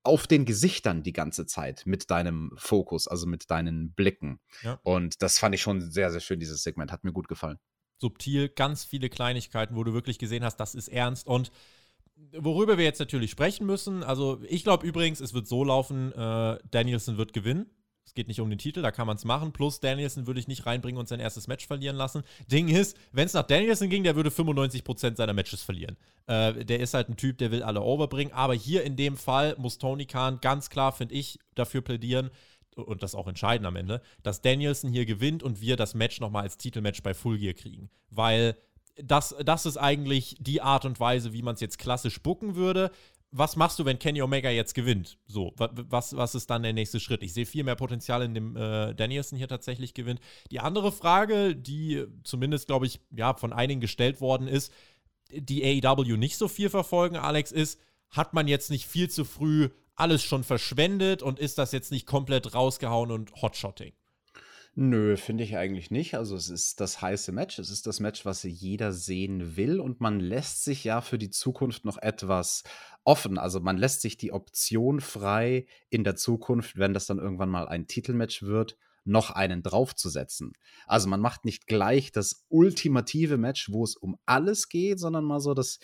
auf 0.03 0.27
den 0.27 0.45
Gesichtern 0.45 1.03
die 1.03 1.13
ganze 1.13 1.45
Zeit 1.45 1.83
mit 1.85 2.11
deinem 2.11 2.51
Fokus, 2.57 3.07
also 3.07 3.25
mit 3.25 3.49
deinen 3.49 3.93
Blicken. 3.93 4.39
Ja. 4.61 4.79
Und 4.83 5.21
das 5.21 5.39
fand 5.39 5.55
ich 5.55 5.61
schon 5.61 5.81
sehr, 5.81 6.11
sehr 6.11 6.19
schön, 6.19 6.39
dieses 6.39 6.61
Segment. 6.61 6.91
Hat 6.91 7.03
mir 7.03 7.11
gut 7.13 7.27
gefallen. 7.27 7.57
Subtil, 7.97 8.49
ganz 8.49 8.83
viele 8.83 9.09
Kleinigkeiten, 9.09 9.75
wo 9.75 9.83
du 9.83 9.93
wirklich 9.93 10.19
gesehen 10.19 10.43
hast, 10.43 10.57
das 10.57 10.75
ist 10.75 10.89
ernst. 10.89 11.25
Und 11.27 11.51
worüber 12.37 12.77
wir 12.77 12.85
jetzt 12.85 12.99
natürlich 12.99 13.31
sprechen 13.31 13.65
müssen, 13.65 14.03
also 14.03 14.41
ich 14.47 14.63
glaube 14.63 14.85
übrigens, 14.85 15.21
es 15.21 15.33
wird 15.33 15.47
so 15.47 15.63
laufen, 15.63 16.11
äh, 16.11 16.59
Danielson 16.69 17.17
wird 17.17 17.33
gewinnen. 17.33 17.71
Es 18.05 18.13
geht 18.13 18.27
nicht 18.27 18.39
um 18.39 18.49
den 18.49 18.59
Titel, 18.59 18.81
da 18.81 18.91
kann 18.91 19.07
man 19.07 19.17
es 19.17 19.25
machen. 19.25 19.51
Plus 19.51 19.79
Danielson 19.79 20.27
würde 20.27 20.39
ich 20.39 20.47
nicht 20.47 20.65
reinbringen 20.65 20.99
und 20.99 21.07
sein 21.07 21.19
erstes 21.19 21.47
Match 21.47 21.65
verlieren 21.65 21.95
lassen. 21.95 22.23
Ding 22.51 22.67
ist, 22.67 22.95
wenn 23.11 23.25
es 23.25 23.33
nach 23.33 23.47
Danielson 23.47 23.89
ging, 23.89 24.03
der 24.03 24.15
würde 24.15 24.29
95% 24.29 25.15
seiner 25.15 25.33
Matches 25.33 25.63
verlieren. 25.63 25.97
Äh, 26.27 26.65
der 26.65 26.79
ist 26.79 26.93
halt 26.93 27.09
ein 27.09 27.17
Typ, 27.17 27.39
der 27.39 27.51
will 27.51 27.63
alle 27.63 27.81
overbringen. 27.81 28.33
Aber 28.33 28.53
hier 28.53 28.83
in 28.83 28.95
dem 28.95 29.17
Fall 29.17 29.55
muss 29.57 29.79
Tony 29.79 30.05
Khan 30.05 30.39
ganz 30.39 30.69
klar, 30.69 30.91
finde 30.91 31.15
ich, 31.15 31.39
dafür 31.55 31.81
plädieren, 31.81 32.29
und 32.75 33.03
das 33.03 33.15
auch 33.15 33.27
entscheiden 33.27 33.65
am 33.65 33.75
Ende, 33.75 34.01
dass 34.21 34.41
Danielson 34.41 34.91
hier 34.91 35.05
gewinnt 35.05 35.43
und 35.43 35.61
wir 35.61 35.77
das 35.77 35.95
Match 35.95 36.19
nochmal 36.19 36.43
als 36.43 36.57
Titelmatch 36.57 37.03
bei 37.03 37.13
Full 37.13 37.37
Gear 37.37 37.53
kriegen. 37.53 37.89
Weil 38.09 38.57
das, 39.01 39.35
das 39.43 39.65
ist 39.65 39.77
eigentlich 39.77 40.35
die 40.39 40.61
Art 40.61 40.85
und 40.85 40.99
Weise, 40.99 41.33
wie 41.33 41.41
man 41.41 41.55
es 41.55 41.61
jetzt 41.61 41.79
klassisch 41.79 42.21
bucken 42.21 42.55
würde 42.55 42.91
was 43.37 43.57
machst 43.57 43.77
du, 43.79 43.85
wenn 43.85 43.99
Kenny 43.99 44.21
Omega 44.21 44.49
jetzt 44.49 44.73
gewinnt? 44.75 45.17
So, 45.27 45.53
was, 45.57 46.15
was 46.15 46.35
ist 46.35 46.49
dann 46.49 46.63
der 46.63 46.71
nächste 46.71 47.01
Schritt? 47.01 47.21
Ich 47.21 47.33
sehe 47.33 47.45
viel 47.45 47.65
mehr 47.65 47.75
Potenzial 47.75 48.23
in 48.23 48.33
dem 48.33 48.55
äh, 48.55 48.93
Danielson 48.93 49.37
hier 49.37 49.49
tatsächlich 49.49 49.93
gewinnt. 49.93 50.21
Die 50.51 50.61
andere 50.61 50.91
Frage, 50.91 51.53
die 51.53 52.05
zumindest, 52.23 52.67
glaube 52.67 52.85
ich, 52.85 53.01
ja, 53.11 53.33
von 53.33 53.51
einigen 53.51 53.81
gestellt 53.81 54.21
worden 54.21 54.47
ist, 54.47 54.71
die 55.31 55.83
AEW 55.83 56.15
nicht 56.15 56.37
so 56.37 56.47
viel 56.47 56.69
verfolgen, 56.69 57.17
Alex, 57.17 57.51
ist, 57.51 57.79
hat 58.09 58.33
man 58.33 58.47
jetzt 58.47 58.69
nicht 58.69 58.85
viel 58.85 59.09
zu 59.09 59.25
früh 59.25 59.69
alles 59.95 60.23
schon 60.23 60.45
verschwendet 60.45 61.21
und 61.21 61.37
ist 61.37 61.57
das 61.57 61.73
jetzt 61.73 61.91
nicht 61.91 62.05
komplett 62.05 62.53
rausgehauen 62.53 63.11
und 63.11 63.33
Hotshotting? 63.41 63.93
Nö, 64.77 65.15
finde 65.15 65.45
ich 65.45 65.55
eigentlich 65.55 65.89
nicht. 65.89 66.15
Also 66.15 66.35
es 66.35 66.49
ist 66.49 66.81
das 66.81 67.01
heiße 67.01 67.31
Match. 67.31 67.59
Es 67.59 67.69
ist 67.69 67.87
das 67.87 68.01
Match, 68.01 68.25
was 68.25 68.43
jeder 68.43 68.91
sehen 68.91 69.55
will. 69.55 69.79
Und 69.79 70.01
man 70.01 70.19
lässt 70.19 70.65
sich 70.65 70.83
ja 70.83 70.99
für 70.99 71.17
die 71.17 71.29
Zukunft 71.29 71.85
noch 71.85 71.97
etwas 71.97 72.63
offen. 73.05 73.37
Also 73.37 73.61
man 73.61 73.77
lässt 73.77 74.01
sich 74.01 74.17
die 74.17 74.33
Option 74.33 74.99
frei, 74.99 75.65
in 75.89 76.03
der 76.03 76.17
Zukunft, 76.17 76.77
wenn 76.77 76.93
das 76.93 77.05
dann 77.05 77.19
irgendwann 77.19 77.49
mal 77.49 77.69
ein 77.69 77.87
Titelmatch 77.87 78.43
wird, 78.43 78.75
noch 79.05 79.29
einen 79.29 79.63
draufzusetzen. 79.63 80.51
Also 80.87 81.07
man 81.07 81.21
macht 81.21 81.45
nicht 81.45 81.67
gleich 81.67 82.11
das 82.11 82.43
ultimative 82.49 83.37
Match, 83.37 83.71
wo 83.71 83.83
es 83.83 83.95
um 83.95 84.17
alles 84.25 84.67
geht, 84.67 84.99
sondern 84.99 85.23
mal 85.23 85.39
so 85.39 85.53
das 85.53 85.79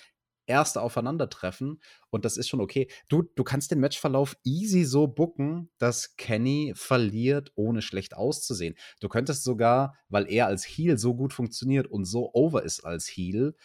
erste 0.45 0.81
Aufeinandertreffen 0.81 1.81
und 2.09 2.25
das 2.25 2.37
ist 2.37 2.49
schon 2.49 2.61
okay. 2.61 2.89
Du, 3.09 3.23
du 3.23 3.43
kannst 3.43 3.71
den 3.71 3.79
Matchverlauf 3.79 4.35
easy 4.43 4.83
so 4.83 5.07
bucken, 5.07 5.69
dass 5.77 6.15
Kenny 6.17 6.73
verliert, 6.75 7.51
ohne 7.55 7.81
schlecht 7.81 8.15
auszusehen. 8.15 8.75
Du 8.99 9.09
könntest 9.09 9.43
sogar, 9.43 9.95
weil 10.09 10.29
er 10.29 10.47
als 10.47 10.65
Heel 10.65 10.97
so 10.97 11.15
gut 11.15 11.33
funktioniert 11.33 11.87
und 11.87 12.05
so 12.05 12.31
over 12.33 12.63
ist 12.63 12.81
als 12.81 13.07
Heel, 13.07 13.55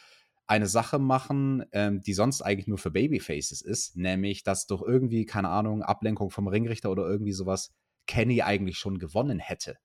eine 0.46 0.68
Sache 0.68 0.98
machen, 0.98 1.64
ähm, 1.72 2.00
die 2.02 2.14
sonst 2.14 2.40
eigentlich 2.42 2.68
nur 2.68 2.78
für 2.78 2.92
Babyfaces 2.92 3.62
ist, 3.62 3.96
nämlich, 3.96 4.44
dass 4.44 4.66
durch 4.66 4.82
irgendwie, 4.82 5.26
keine 5.26 5.48
Ahnung, 5.48 5.82
Ablenkung 5.82 6.30
vom 6.30 6.46
Ringrichter 6.46 6.90
oder 6.90 7.04
irgendwie 7.04 7.32
sowas 7.32 7.72
Kenny 8.06 8.42
eigentlich 8.42 8.78
schon 8.78 8.98
gewonnen 8.98 9.40
hätte 9.40 9.76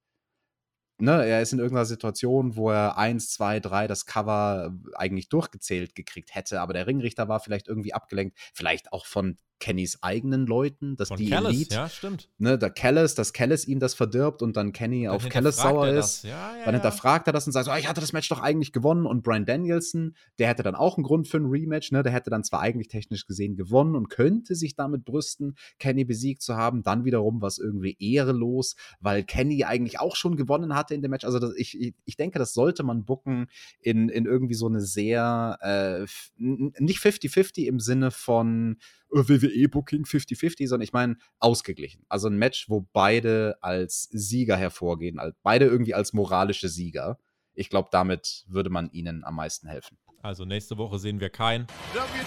ne, 1.01 1.25
er 1.25 1.41
ist 1.41 1.53
in 1.53 1.59
irgendeiner 1.59 1.85
Situation, 1.85 2.55
wo 2.55 2.69
er 2.69 2.97
eins, 2.97 3.29
zwei, 3.29 3.59
drei 3.59 3.87
das 3.87 4.05
Cover 4.05 4.73
eigentlich 4.95 5.29
durchgezählt 5.29 5.95
gekriegt 5.95 6.35
hätte, 6.35 6.61
aber 6.61 6.73
der 6.73 6.87
Ringrichter 6.87 7.27
war 7.27 7.39
vielleicht 7.39 7.67
irgendwie 7.67 7.93
abgelenkt, 7.93 8.37
vielleicht 8.53 8.93
auch 8.93 9.05
von 9.05 9.37
Kennys 9.61 9.99
eigenen 10.01 10.45
Leuten, 10.47 10.97
dass 10.97 11.07
Von 11.07 11.17
die 11.17 11.29
Callis, 11.29 11.49
Elite, 11.49 11.75
ja, 11.75 11.87
stimmt. 11.87 12.27
Ne, 12.37 12.57
der 12.57 12.71
Callis, 12.71 13.15
dass 13.15 13.31
Callis 13.31 13.65
ihm 13.65 13.79
das 13.79 13.93
verdirbt 13.93 14.41
und 14.41 14.57
dann 14.57 14.73
Kenny 14.73 15.03
dann 15.03 15.15
auf 15.15 15.29
Callis 15.29 15.57
sauer 15.57 15.87
ist. 15.87 16.23
Ja, 16.23 16.57
ja, 16.57 16.65
dann 16.65 16.73
hinterfragt 16.73 17.27
er 17.27 17.33
das 17.33 17.45
und 17.45 17.53
sagt 17.53 17.67
so, 17.67 17.71
oh, 17.71 17.75
ich 17.75 17.87
hatte 17.87 18.01
das 18.01 18.11
Match 18.11 18.27
doch 18.27 18.41
eigentlich 18.41 18.73
gewonnen 18.73 19.05
und 19.05 19.23
Brian 19.23 19.45
Danielson, 19.45 20.15
der 20.39 20.49
hätte 20.49 20.63
dann 20.63 20.75
auch 20.75 20.97
einen 20.97 21.03
Grund 21.03 21.27
für 21.27 21.37
ein 21.37 21.45
Rematch, 21.45 21.91
ne, 21.91 22.03
der 22.03 22.11
hätte 22.11 22.29
dann 22.29 22.43
zwar 22.43 22.59
eigentlich 22.59 22.89
technisch 22.89 23.25
gesehen 23.25 23.55
gewonnen 23.55 23.95
und 23.95 24.09
könnte 24.09 24.55
sich 24.55 24.75
damit 24.75 25.05
brüsten, 25.05 25.55
Kenny 25.79 26.03
besiegt 26.03 26.41
zu 26.41 26.57
haben, 26.57 26.83
dann 26.83 27.05
wiederum 27.05 27.41
was 27.41 27.59
irgendwie 27.59 27.95
ehrelos, 27.99 28.75
weil 28.99 29.23
Kenny 29.23 29.63
eigentlich 29.63 29.99
auch 29.99 30.15
schon 30.15 30.35
gewonnen 30.35 30.75
hatte 30.75 30.95
in 30.95 31.03
dem 31.03 31.11
Match. 31.11 31.23
Also 31.25 31.37
das, 31.39 31.53
ich, 31.55 31.79
ich, 31.79 31.93
ich 32.03 32.17
denke, 32.17 32.39
das 32.39 32.53
sollte 32.53 32.81
man 32.83 33.05
bucken 33.05 33.47
in, 33.79 34.09
in 34.09 34.25
irgendwie 34.25 34.55
so 34.55 34.67
eine 34.67 34.81
sehr, 34.81 35.57
äh, 35.61 36.05
nicht 36.37 36.99
50-50 36.99 37.67
im 37.67 37.79
Sinne 37.79 38.09
von 38.09 38.77
WWE-Booking 39.11 40.05
50-50, 40.05 40.67
sondern 40.67 40.83
ich 40.83 40.93
meine 40.93 41.17
ausgeglichen. 41.39 42.05
Also 42.09 42.27
ein 42.27 42.37
Match, 42.37 42.69
wo 42.69 42.87
beide 42.93 43.57
als 43.61 44.03
Sieger 44.11 44.57
hervorgehen, 44.57 45.19
beide 45.43 45.65
irgendwie 45.65 45.93
als 45.93 46.13
moralische 46.13 46.69
Sieger. 46.69 47.19
Ich 47.53 47.69
glaube, 47.69 47.89
damit 47.91 48.45
würde 48.47 48.69
man 48.69 48.89
ihnen 48.91 49.23
am 49.23 49.35
meisten 49.35 49.67
helfen. 49.67 49.97
Also 50.23 50.45
nächste 50.45 50.77
Woche 50.77 50.99
sehen 50.99 51.19
wir 51.19 51.29
kein 51.29 51.67
WWE 51.93 52.21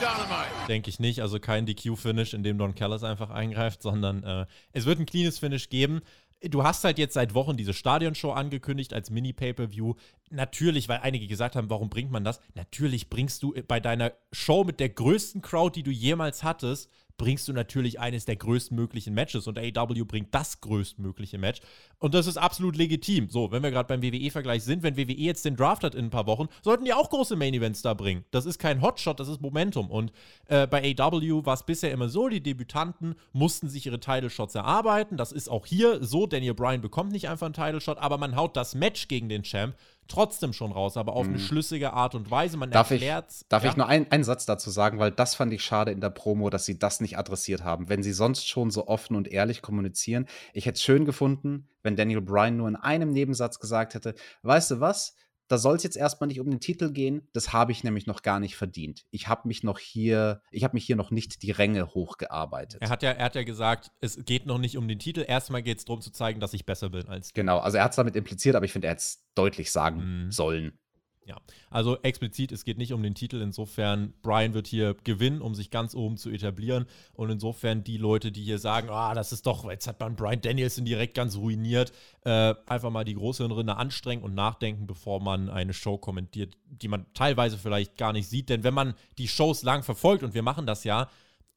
Dynamite. 0.00 0.66
Denke 0.68 0.90
ich 0.90 0.98
nicht. 0.98 1.22
Also 1.22 1.38
kein 1.38 1.64
DQ-Finish, 1.64 2.34
in 2.34 2.42
dem 2.42 2.58
Don 2.58 2.74
Callis 2.74 3.04
einfach 3.04 3.30
eingreift, 3.30 3.82
sondern 3.82 4.24
äh, 4.24 4.46
es 4.72 4.84
wird 4.84 4.98
ein 4.98 5.06
cleanes 5.06 5.38
Finish 5.38 5.68
geben 5.68 6.00
du 6.42 6.64
hast 6.64 6.84
halt 6.84 6.98
jetzt 6.98 7.14
seit 7.14 7.34
Wochen 7.34 7.56
diese 7.56 7.72
Stadionshow 7.74 8.32
angekündigt 8.32 8.92
als 8.92 9.10
Mini-Pay-Per-View. 9.10 9.94
Natürlich, 10.30 10.88
weil 10.88 11.00
einige 11.00 11.26
gesagt 11.26 11.56
haben, 11.56 11.70
warum 11.70 11.88
bringt 11.88 12.10
man 12.10 12.24
das? 12.24 12.40
Natürlich 12.54 13.08
bringst 13.08 13.42
du 13.42 13.54
bei 13.66 13.80
deiner 13.80 14.12
Show 14.32 14.64
mit 14.64 14.80
der 14.80 14.90
größten 14.90 15.42
Crowd, 15.42 15.78
die 15.78 15.82
du 15.82 15.90
jemals 15.90 16.42
hattest, 16.42 16.90
bringst 17.16 17.48
du 17.48 17.52
natürlich 17.52 18.00
eines 18.00 18.24
der 18.24 18.36
größtmöglichen 18.36 19.14
Matches 19.14 19.46
und 19.46 19.58
AEW 19.58 20.04
bringt 20.04 20.34
das 20.34 20.60
größtmögliche 20.60 21.38
Match 21.38 21.60
und 21.98 22.14
das 22.14 22.26
ist 22.26 22.36
absolut 22.36 22.76
legitim. 22.76 23.28
So, 23.30 23.50
wenn 23.50 23.62
wir 23.62 23.70
gerade 23.70 23.88
beim 23.88 24.02
WWE-Vergleich 24.02 24.62
sind, 24.64 24.82
wenn 24.82 24.96
WWE 24.96 25.12
jetzt 25.12 25.44
den 25.44 25.56
Draft 25.56 25.84
hat 25.84 25.94
in 25.94 26.06
ein 26.06 26.10
paar 26.10 26.26
Wochen, 26.26 26.48
sollten 26.62 26.84
die 26.84 26.92
auch 26.92 27.10
große 27.10 27.36
Main-Events 27.36 27.82
da 27.82 27.94
bringen. 27.94 28.24
Das 28.30 28.46
ist 28.46 28.58
kein 28.58 28.82
Hotshot, 28.82 29.20
das 29.20 29.28
ist 29.28 29.40
Momentum 29.40 29.90
und 29.90 30.12
äh, 30.46 30.66
bei 30.66 30.94
AEW 30.98 31.46
war 31.46 31.54
es 31.54 31.64
bisher 31.64 31.92
immer 31.92 32.08
so, 32.08 32.28
die 32.28 32.42
Debütanten 32.42 33.14
mussten 33.32 33.68
sich 33.68 33.86
ihre 33.86 34.00
Title-Shots 34.00 34.54
erarbeiten. 34.54 35.16
Das 35.16 35.32
ist 35.32 35.48
auch 35.48 35.66
hier 35.66 36.04
so, 36.04 36.26
Daniel 36.26 36.54
Bryan 36.54 36.80
bekommt 36.80 37.12
nicht 37.12 37.28
einfach 37.28 37.46
einen 37.46 37.54
Title-Shot, 37.54 37.98
aber 37.98 38.18
man 38.18 38.36
haut 38.36 38.56
das 38.56 38.74
Match 38.74 39.08
gegen 39.08 39.28
den 39.28 39.42
Champ 39.42 39.74
trotzdem 40.08 40.52
schon 40.52 40.72
raus, 40.72 40.96
aber 40.96 41.14
auf 41.14 41.26
mhm. 41.26 41.34
eine 41.34 41.42
schlüssige 41.42 41.92
Art 41.92 42.14
und 42.14 42.30
Weise. 42.30 42.56
Man 42.56 42.70
darf 42.70 42.90
erklärt. 42.90 43.30
Ich, 43.30 43.48
darf 43.48 43.64
ja? 43.64 43.70
ich 43.70 43.76
nur 43.76 43.86
ein, 43.86 44.10
einen 44.10 44.24
Satz 44.24 44.46
dazu 44.46 44.70
sagen, 44.70 44.98
weil 44.98 45.10
das 45.10 45.34
fand 45.34 45.52
ich 45.52 45.62
schade 45.62 45.90
in 45.90 46.00
der 46.00 46.10
Promo, 46.10 46.50
dass 46.50 46.64
sie 46.64 46.78
das 46.78 47.00
nicht 47.00 47.18
adressiert 47.18 47.64
haben. 47.64 47.88
Wenn 47.88 48.02
sie 48.02 48.12
sonst 48.12 48.48
schon 48.48 48.70
so 48.70 48.88
offen 48.88 49.16
und 49.16 49.28
ehrlich 49.28 49.62
kommunizieren. 49.62 50.26
Ich 50.52 50.66
hätte 50.66 50.76
es 50.76 50.82
schön 50.82 51.04
gefunden, 51.04 51.68
wenn 51.82 51.96
Daniel 51.96 52.20
Bryan 52.20 52.56
nur 52.56 52.68
in 52.68 52.76
einem 52.76 53.12
Nebensatz 53.12 53.58
gesagt 53.58 53.94
hätte: 53.94 54.14
Weißt 54.42 54.70
du 54.70 54.80
was? 54.80 55.14
Da 55.48 55.58
soll 55.58 55.76
es 55.76 55.82
jetzt 55.82 55.96
erstmal 55.96 56.28
nicht 56.28 56.40
um 56.40 56.50
den 56.50 56.60
Titel 56.60 56.92
gehen. 56.92 57.28
Das 57.32 57.52
habe 57.52 57.72
ich 57.72 57.84
nämlich 57.84 58.06
noch 58.06 58.22
gar 58.22 58.40
nicht 58.40 58.56
verdient. 58.56 59.04
Ich 59.10 59.28
habe 59.28 59.48
mich 59.48 59.62
noch 59.62 59.78
hier, 59.78 60.42
ich 60.50 60.64
habe 60.64 60.74
mich 60.74 60.84
hier 60.84 60.96
noch 60.96 61.10
nicht 61.10 61.42
die 61.42 61.50
Ränge 61.50 61.94
hochgearbeitet. 61.94 62.82
Er 62.82 62.88
hat 62.88 63.02
ja, 63.02 63.10
er 63.12 63.26
hat 63.26 63.34
ja 63.34 63.44
gesagt, 63.44 63.90
es 64.00 64.24
geht 64.24 64.46
noch 64.46 64.58
nicht 64.58 64.76
um 64.76 64.88
den 64.88 64.98
Titel. 64.98 65.24
Erstmal 65.26 65.62
geht 65.62 65.78
es 65.78 65.84
darum 65.84 66.00
zu 66.00 66.10
zeigen, 66.10 66.40
dass 66.40 66.54
ich 66.54 66.66
besser 66.66 66.90
bin 66.90 67.08
als. 67.08 67.32
Genau, 67.32 67.58
also 67.58 67.78
er 67.78 67.84
hat 67.84 67.92
es 67.92 67.96
damit 67.96 68.16
impliziert, 68.16 68.56
aber 68.56 68.64
ich 68.64 68.72
finde, 68.72 68.88
er 68.88 68.92
hätte 68.92 69.02
es 69.02 69.24
deutlich 69.34 69.70
sagen 69.70 70.24
mhm. 70.24 70.32
sollen. 70.32 70.78
Ja, 71.26 71.38
also 71.70 72.00
explizit, 72.02 72.52
es 72.52 72.64
geht 72.64 72.78
nicht 72.78 72.92
um 72.92 73.02
den 73.02 73.16
Titel. 73.16 73.40
Insofern, 73.42 74.14
Brian 74.22 74.54
wird 74.54 74.68
hier 74.68 74.94
gewinnen, 75.02 75.40
um 75.40 75.56
sich 75.56 75.72
ganz 75.72 75.96
oben 75.96 76.16
zu 76.16 76.30
etablieren. 76.30 76.86
Und 77.14 77.30
insofern 77.30 77.82
die 77.82 77.96
Leute, 77.96 78.30
die 78.30 78.44
hier 78.44 78.60
sagen, 78.60 78.90
ah, 78.90 79.12
das 79.12 79.32
ist 79.32 79.44
doch, 79.44 79.68
jetzt 79.68 79.88
hat 79.88 79.98
man 79.98 80.14
Brian 80.14 80.40
Danielson 80.40 80.84
direkt 80.84 81.14
ganz 81.14 81.36
ruiniert, 81.36 81.92
äh, 82.24 82.54
einfach 82.66 82.90
mal 82.90 83.04
die 83.04 83.14
große 83.14 83.42
Hirnrinde 83.42 83.76
anstrengen 83.76 84.22
und 84.22 84.36
nachdenken, 84.36 84.86
bevor 84.86 85.20
man 85.20 85.50
eine 85.50 85.72
Show 85.72 85.98
kommentiert, 85.98 86.56
die 86.66 86.86
man 86.86 87.06
teilweise 87.12 87.58
vielleicht 87.58 87.96
gar 87.96 88.12
nicht 88.12 88.28
sieht. 88.28 88.48
Denn 88.48 88.62
wenn 88.62 88.74
man 88.74 88.94
die 89.18 89.26
Shows 89.26 89.64
lang 89.64 89.82
verfolgt, 89.82 90.22
und 90.22 90.32
wir 90.32 90.42
machen 90.42 90.64
das 90.64 90.84
ja, 90.84 91.10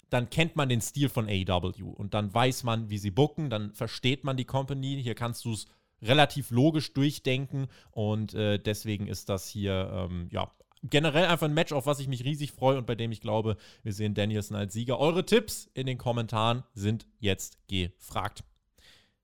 dann 0.09 0.32
kennt 0.32 0.55
man 0.55 0.70
den 0.70 0.82
Stil 0.82 1.09
von 1.09 1.30
AEW 1.30 1.91
und 1.91 2.15
dann 2.15 2.34
weiß 2.34 2.63
man, 2.63 2.89
wie 2.89 2.97
sie 2.97 3.11
booken, 3.11 3.51
dann 3.51 3.72
versteht 3.74 4.24
man 4.24 4.36
die 4.36 4.45
Company. 4.45 4.99
Hier 5.03 5.13
kannst 5.13 5.45
du 5.45 5.53
es 5.53 5.67
relativ 6.02 6.52
logisch 6.52 6.93
durchdenken 6.93 7.68
und 7.91 8.34
äh, 8.34 8.60
deswegen 8.60 9.08
ist 9.08 9.30
das 9.30 9.47
hier, 9.47 9.91
ähm, 9.93 10.30
ja, 10.32 10.52
generell 10.84 11.26
einfach 11.26 11.47
ein 11.47 11.54
Match, 11.54 11.72
auf 11.74 11.86
was 11.86 12.00
ich 12.00 12.08
mich 12.08 12.24
riesig 12.24 12.52
freue 12.52 12.78
und 12.78 12.86
bei 12.88 12.95
dem 12.95 13.12
ich 13.12 13.22
glaube, 13.22 13.58
wir 13.84 13.93
sehen 13.93 14.14
Danielson 14.14 14.58
als 14.58 14.74
Sieger. 14.74 15.00
Eure 15.00 15.26
Tipps 15.26 15.70
in 15.74 15.86
den 15.86 15.97
Kommentaren 15.97 16.64
sind 16.74 17.08
jetzt 17.20 17.58
gefragt. 17.68 18.43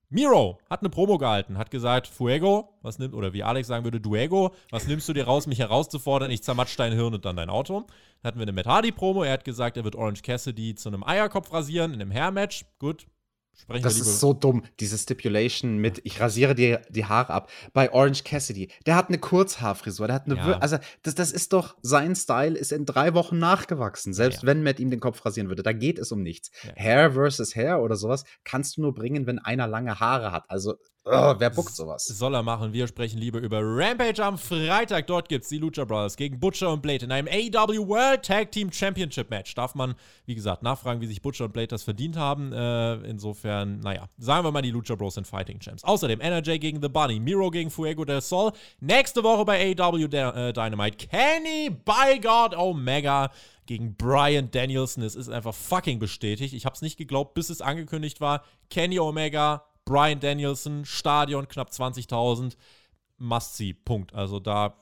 Miro 0.09 0.59
hat 0.69 0.81
eine 0.81 0.89
Promo 0.89 1.17
gehalten, 1.17 1.57
hat 1.57 1.71
gesagt, 1.71 2.07
Fuego, 2.07 2.77
was 2.81 2.99
nimmt, 2.99 3.15
oder 3.15 3.33
wie 3.33 3.43
Alex 3.43 3.67
sagen 3.67 3.83
würde, 3.83 3.99
Duego, 3.99 4.53
was 4.69 4.87
nimmst 4.87 5.09
du 5.09 5.13
dir 5.13 5.25
raus, 5.25 5.47
mich 5.47 5.59
herauszufordern? 5.59 6.29
Ich 6.29 6.43
zermatsch 6.43 6.77
dein 6.77 6.93
Hirn 6.93 7.15
und 7.15 7.25
dann 7.25 7.35
dein 7.35 7.49
Auto. 7.49 7.81
Dann 8.21 8.29
hatten 8.29 8.39
wir 8.39 8.43
eine 8.43 8.53
Matt 8.53 8.67
Hardy-Promo, 8.67 9.23
er 9.23 9.33
hat 9.33 9.45
gesagt, 9.45 9.77
er 9.77 9.83
wird 9.83 9.95
Orange 9.95 10.21
Cassidy 10.21 10.75
zu 10.75 10.89
einem 10.89 11.03
Eierkopf 11.03 11.51
rasieren 11.51 11.93
in 11.93 12.01
einem 12.01 12.13
Hair-Match. 12.13 12.65
Gut, 12.77 13.07
Sprechen 13.55 13.83
das 13.83 13.99
ist 13.99 14.19
so 14.19 14.33
dumm, 14.33 14.63
diese 14.79 14.97
Stipulation 14.97 15.77
mit, 15.77 16.01
ich 16.03 16.19
rasiere 16.19 16.55
dir 16.55 16.81
die 16.89 17.05
Haare 17.05 17.33
ab. 17.33 17.49
Bei 17.73 17.91
Orange 17.91 18.23
Cassidy, 18.23 18.69
der 18.85 18.95
hat 18.95 19.07
eine 19.07 19.17
Kurzhaarfrisur, 19.17 20.07
der 20.07 20.15
hat 20.15 20.25
eine, 20.25 20.35
ja. 20.35 20.57
also 20.59 20.77
das, 21.03 21.15
das 21.15 21.31
ist 21.31 21.53
doch, 21.53 21.75
sein 21.81 22.15
Style 22.15 22.57
ist 22.57 22.71
in 22.71 22.85
drei 22.85 23.13
Wochen 23.13 23.39
nachgewachsen, 23.39 24.13
selbst 24.13 24.43
ja. 24.43 24.47
wenn 24.47 24.63
Matt 24.63 24.79
ihm 24.79 24.89
den 24.89 24.99
Kopf 24.99 25.25
rasieren 25.25 25.49
würde. 25.49 25.63
Da 25.63 25.73
geht 25.73 25.99
es 25.99 26.11
um 26.11 26.21
nichts. 26.21 26.51
Ja. 26.63 26.75
Hair 26.75 27.11
versus 27.13 27.55
Hair 27.55 27.81
oder 27.81 27.95
sowas 27.95 28.25
kannst 28.43 28.77
du 28.77 28.81
nur 28.81 28.93
bringen, 28.93 29.25
wenn 29.25 29.39
einer 29.39 29.67
lange 29.67 29.99
Haare 29.99 30.31
hat. 30.31 30.45
Also 30.49 30.75
Oh, 31.07 31.35
wer 31.37 31.51
buckt 31.51 31.75
sowas? 31.75 32.03
Soll 32.05 32.33
er 32.33 32.41
machen. 32.41 32.73
Wir 32.73 32.87
sprechen 32.87 33.19
lieber 33.19 33.37
über 33.37 33.59
Rampage 33.61 34.25
am 34.25 34.39
Freitag. 34.39 35.05
Dort 35.05 35.29
gibt 35.29 35.43
es 35.43 35.49
die 35.49 35.59
Lucha 35.59 35.85
Brothers 35.85 36.17
gegen 36.17 36.39
Butcher 36.39 36.73
und 36.73 36.81
Blade 36.81 37.05
in 37.05 37.11
einem 37.11 37.27
AW 37.27 37.87
World 37.87 38.25
Tag 38.25 38.51
Team 38.51 38.71
Championship 38.71 39.29
Match. 39.29 39.53
Darf 39.53 39.75
man, 39.75 39.93
wie 40.25 40.33
gesagt, 40.33 40.63
nachfragen, 40.63 41.01
wie 41.01 41.05
sich 41.05 41.21
Butcher 41.21 41.45
und 41.45 41.53
Blade 41.53 41.67
das 41.67 41.83
verdient 41.83 42.17
haben. 42.17 42.51
Äh, 42.51 42.95
insofern, 43.07 43.44
naja, 43.45 44.09
sagen 44.17 44.45
wir 44.45 44.51
mal, 44.51 44.61
die 44.61 44.71
Lucha 44.71 44.95
Bros 44.95 45.15
sind 45.15 45.27
Fighting 45.27 45.59
Champs. 45.59 45.83
Außerdem 45.83 46.19
NRJ 46.19 46.57
gegen 46.57 46.81
The 46.81 46.89
Bunny, 46.89 47.19
Miro 47.19 47.49
gegen 47.51 47.69
Fuego 47.69 48.03
del 48.05 48.21
Sol. 48.21 48.51
Nächste 48.79 49.23
Woche 49.23 49.45
bei 49.45 49.75
AW 49.77 50.03
äh, 50.03 50.53
Dynamite 50.53 51.07
Kenny 51.07 51.69
by 51.69 52.19
God 52.19 52.55
Omega 52.55 53.31
gegen 53.65 53.95
Brian 53.95 54.49
Danielson. 54.51 55.03
Es 55.03 55.15
ist 55.15 55.29
einfach 55.29 55.53
fucking 55.53 55.99
bestätigt. 55.99 56.53
Ich 56.53 56.65
habe 56.65 56.75
es 56.75 56.81
nicht 56.81 56.97
geglaubt, 56.97 57.33
bis 57.33 57.49
es 57.49 57.61
angekündigt 57.61 58.21
war. 58.21 58.43
Kenny 58.69 58.99
Omega 58.99 59.63
Brian 59.85 60.19
Danielson, 60.19 60.83
Stadion, 60.83 61.47
knapp 61.47 61.69
20.000. 61.69 62.55
Must-see, 63.17 63.73
Punkt. 63.73 64.13
Also 64.13 64.39
da 64.39 64.75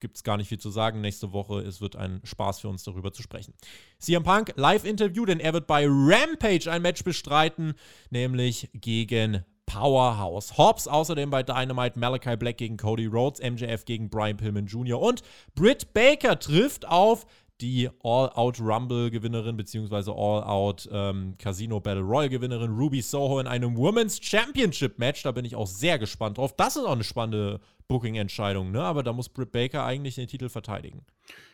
gibt 0.00 0.16
es 0.16 0.24
gar 0.24 0.36
nicht 0.36 0.48
viel 0.48 0.58
zu 0.58 0.70
sagen. 0.70 1.00
Nächste 1.00 1.32
Woche, 1.32 1.60
es 1.60 1.80
wird 1.80 1.96
ein 1.96 2.20
Spaß 2.24 2.60
für 2.60 2.68
uns 2.68 2.82
darüber 2.82 3.12
zu 3.12 3.22
sprechen. 3.22 3.54
CM 3.98 4.22
Punk, 4.22 4.52
Live-Interview, 4.56 5.24
denn 5.26 5.40
er 5.40 5.52
wird 5.52 5.66
bei 5.66 5.86
Rampage 5.86 6.70
ein 6.70 6.82
Match 6.82 7.04
bestreiten, 7.04 7.74
nämlich 8.10 8.70
gegen 8.74 9.44
Powerhouse. 9.70 10.58
Hobbs 10.58 10.88
außerdem 10.88 11.30
bei 11.30 11.44
Dynamite, 11.44 11.96
Malachi 11.96 12.36
Black 12.36 12.58
gegen 12.58 12.76
Cody 12.76 13.06
Rhodes, 13.06 13.40
MJF 13.40 13.84
gegen 13.84 14.10
Brian 14.10 14.36
Pillman 14.36 14.66
Jr. 14.66 15.00
und 15.00 15.22
Britt 15.54 15.92
Baker 15.94 16.40
trifft 16.40 16.88
auf 16.88 17.24
die 17.60 17.88
All-Out 18.02 18.60
Rumble-Gewinnerin 18.60 19.56
bzw. 19.56 20.10
All-Out 20.10 20.88
ähm, 20.92 21.34
Casino 21.38 21.80
Battle 21.80 22.02
Royal-Gewinnerin 22.02 22.72
Ruby 22.72 23.02
Soho 23.02 23.40
in 23.40 23.46
einem 23.46 23.76
Women's 23.76 24.18
Championship-Match. 24.22 25.22
Da 25.22 25.32
bin 25.32 25.44
ich 25.44 25.56
auch 25.56 25.66
sehr 25.66 25.98
gespannt 25.98 26.38
drauf. 26.38 26.54
Das 26.56 26.76
ist 26.76 26.84
auch 26.84 26.92
eine 26.92 27.04
spannende 27.04 27.60
Booking-Entscheidung, 27.88 28.70
ne? 28.70 28.82
aber 28.82 29.02
da 29.02 29.12
muss 29.12 29.28
Britt 29.28 29.50
Baker 29.50 29.84
eigentlich 29.84 30.14
den 30.14 30.28
Titel 30.28 30.48
verteidigen. 30.48 31.04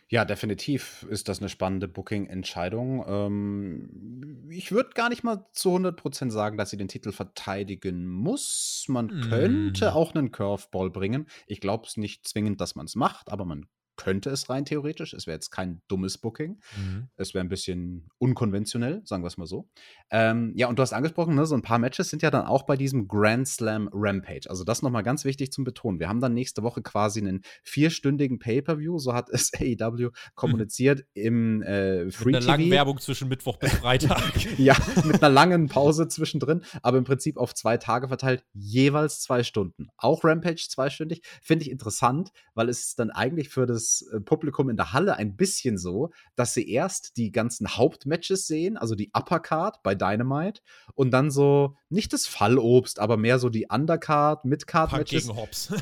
Ja, 0.09 0.23
definitiv 0.23 1.05
ist 1.09 1.27
das 1.27 1.39
eine 1.39 1.49
spannende 1.49 1.89
Booking-Entscheidung. 1.89 3.03
Ähm, 3.07 4.47
ich 4.49 4.71
würde 4.71 4.91
gar 4.91 5.09
nicht 5.09 5.23
mal 5.23 5.45
zu 5.51 5.75
100% 5.75 6.31
sagen, 6.31 6.57
dass 6.57 6.69
sie 6.69 6.77
den 6.77 6.87
Titel 6.87 7.11
verteidigen 7.11 8.07
muss. 8.07 8.85
Man 8.87 9.07
mm. 9.07 9.21
könnte 9.29 9.95
auch 9.95 10.15
einen 10.15 10.31
Curveball 10.31 10.91
bringen. 10.91 11.27
Ich 11.45 11.59
glaube 11.59 11.87
es 11.87 11.97
nicht 11.97 12.25
zwingend, 12.25 12.61
dass 12.61 12.75
man 12.75 12.85
es 12.85 12.95
macht, 12.95 13.29
aber 13.29 13.43
man 13.43 13.65
könnte 13.97 14.29
es 14.29 14.49
rein 14.49 14.63
theoretisch. 14.63 15.13
Es 15.13 15.27
wäre 15.27 15.35
jetzt 15.35 15.49
kein 15.49 15.81
dummes 15.87 16.17
Booking. 16.17 16.59
Mhm. 16.77 17.09
Es 17.17 17.33
wäre 17.33 17.43
ein 17.43 17.49
bisschen 17.49 18.09
unkonventionell, 18.17 19.01
sagen 19.03 19.23
wir 19.23 19.27
es 19.27 19.37
mal 19.37 19.47
so. 19.47 19.67
Ähm, 20.09 20.53
ja, 20.55 20.67
und 20.67 20.79
du 20.79 20.83
hast 20.83 20.93
angesprochen, 20.93 21.35
ne, 21.35 21.45
so 21.45 21.55
ein 21.55 21.61
paar 21.61 21.79
Matches 21.79 22.09
sind 22.09 22.21
ja 22.21 22.31
dann 22.31 22.45
auch 22.45 22.63
bei 22.63 22.77
diesem 22.77 23.07
Grand 23.07 23.47
Slam 23.47 23.89
Rampage. 23.91 24.49
Also 24.49 24.63
das 24.63 24.81
nochmal 24.81 25.03
ganz 25.03 25.25
wichtig 25.25 25.51
zum 25.51 25.63
Betonen. 25.63 25.99
Wir 25.99 26.07
haben 26.07 26.21
dann 26.21 26.33
nächste 26.33 26.63
Woche 26.63 26.81
quasi 26.81 27.19
einen 27.19 27.41
vierstündigen 27.63 28.39
Pay-Per-View, 28.39 28.99
so 28.99 29.13
hat 29.13 29.29
es 29.29 29.51
AEW 29.59 30.11
kommuniziert, 30.35 31.05
im 31.13 31.61
äh, 31.63 32.09
Free 32.11 32.31
Mit 32.31 32.35
einer 32.37 32.45
langen 32.45 32.71
Werbung 32.71 32.99
zwischen 32.99 33.27
Mittwoch 33.27 33.57
bis 33.57 33.73
Freitag. 33.73 34.21
ja, 34.57 34.77
mit 35.03 35.21
einer 35.21 35.33
langen 35.33 35.67
Pause 35.67 36.07
zwischendrin, 36.07 36.63
aber 36.83 36.97
im 36.97 37.03
Prinzip 37.03 37.37
auf 37.37 37.53
zwei 37.53 37.77
Tage 37.77 38.07
verteilt, 38.07 38.45
jeweils 38.53 39.21
zwei 39.21 39.43
Stunden. 39.43 39.87
Auch 39.97 40.23
Rampage 40.23 40.67
zweistündig. 40.69 41.21
Finde 41.41 41.65
ich 41.65 41.71
interessant, 41.71 42.31
weil 42.53 42.69
es 42.69 42.95
dann 42.95 43.09
eigentlich 43.09 43.49
für 43.49 43.65
das 43.65 43.86
das 43.87 44.01
äh, 44.11 44.19
Publikum 44.19 44.69
in 44.69 44.77
der 44.77 44.93
Halle 44.93 45.15
ein 45.15 45.35
bisschen 45.35 45.77
so, 45.77 46.11
dass 46.35 46.53
sie 46.53 46.69
erst 46.69 47.17
die 47.17 47.31
ganzen 47.31 47.75
Hauptmatches 47.75 48.47
sehen, 48.47 48.77
also 48.77 48.95
die 48.95 49.11
Uppercard 49.13 49.81
bei 49.83 49.95
Dynamite 49.95 50.61
und 50.95 51.11
dann 51.11 51.31
so 51.31 51.75
nicht 51.89 52.11
das 52.13 52.27
Fallobst, 52.27 52.99
aber 52.99 53.17
mehr 53.17 53.39
so 53.39 53.49
die 53.49 53.67
Undercard, 53.69 54.45
Midcard 54.45 54.91
Matches. 54.91 55.31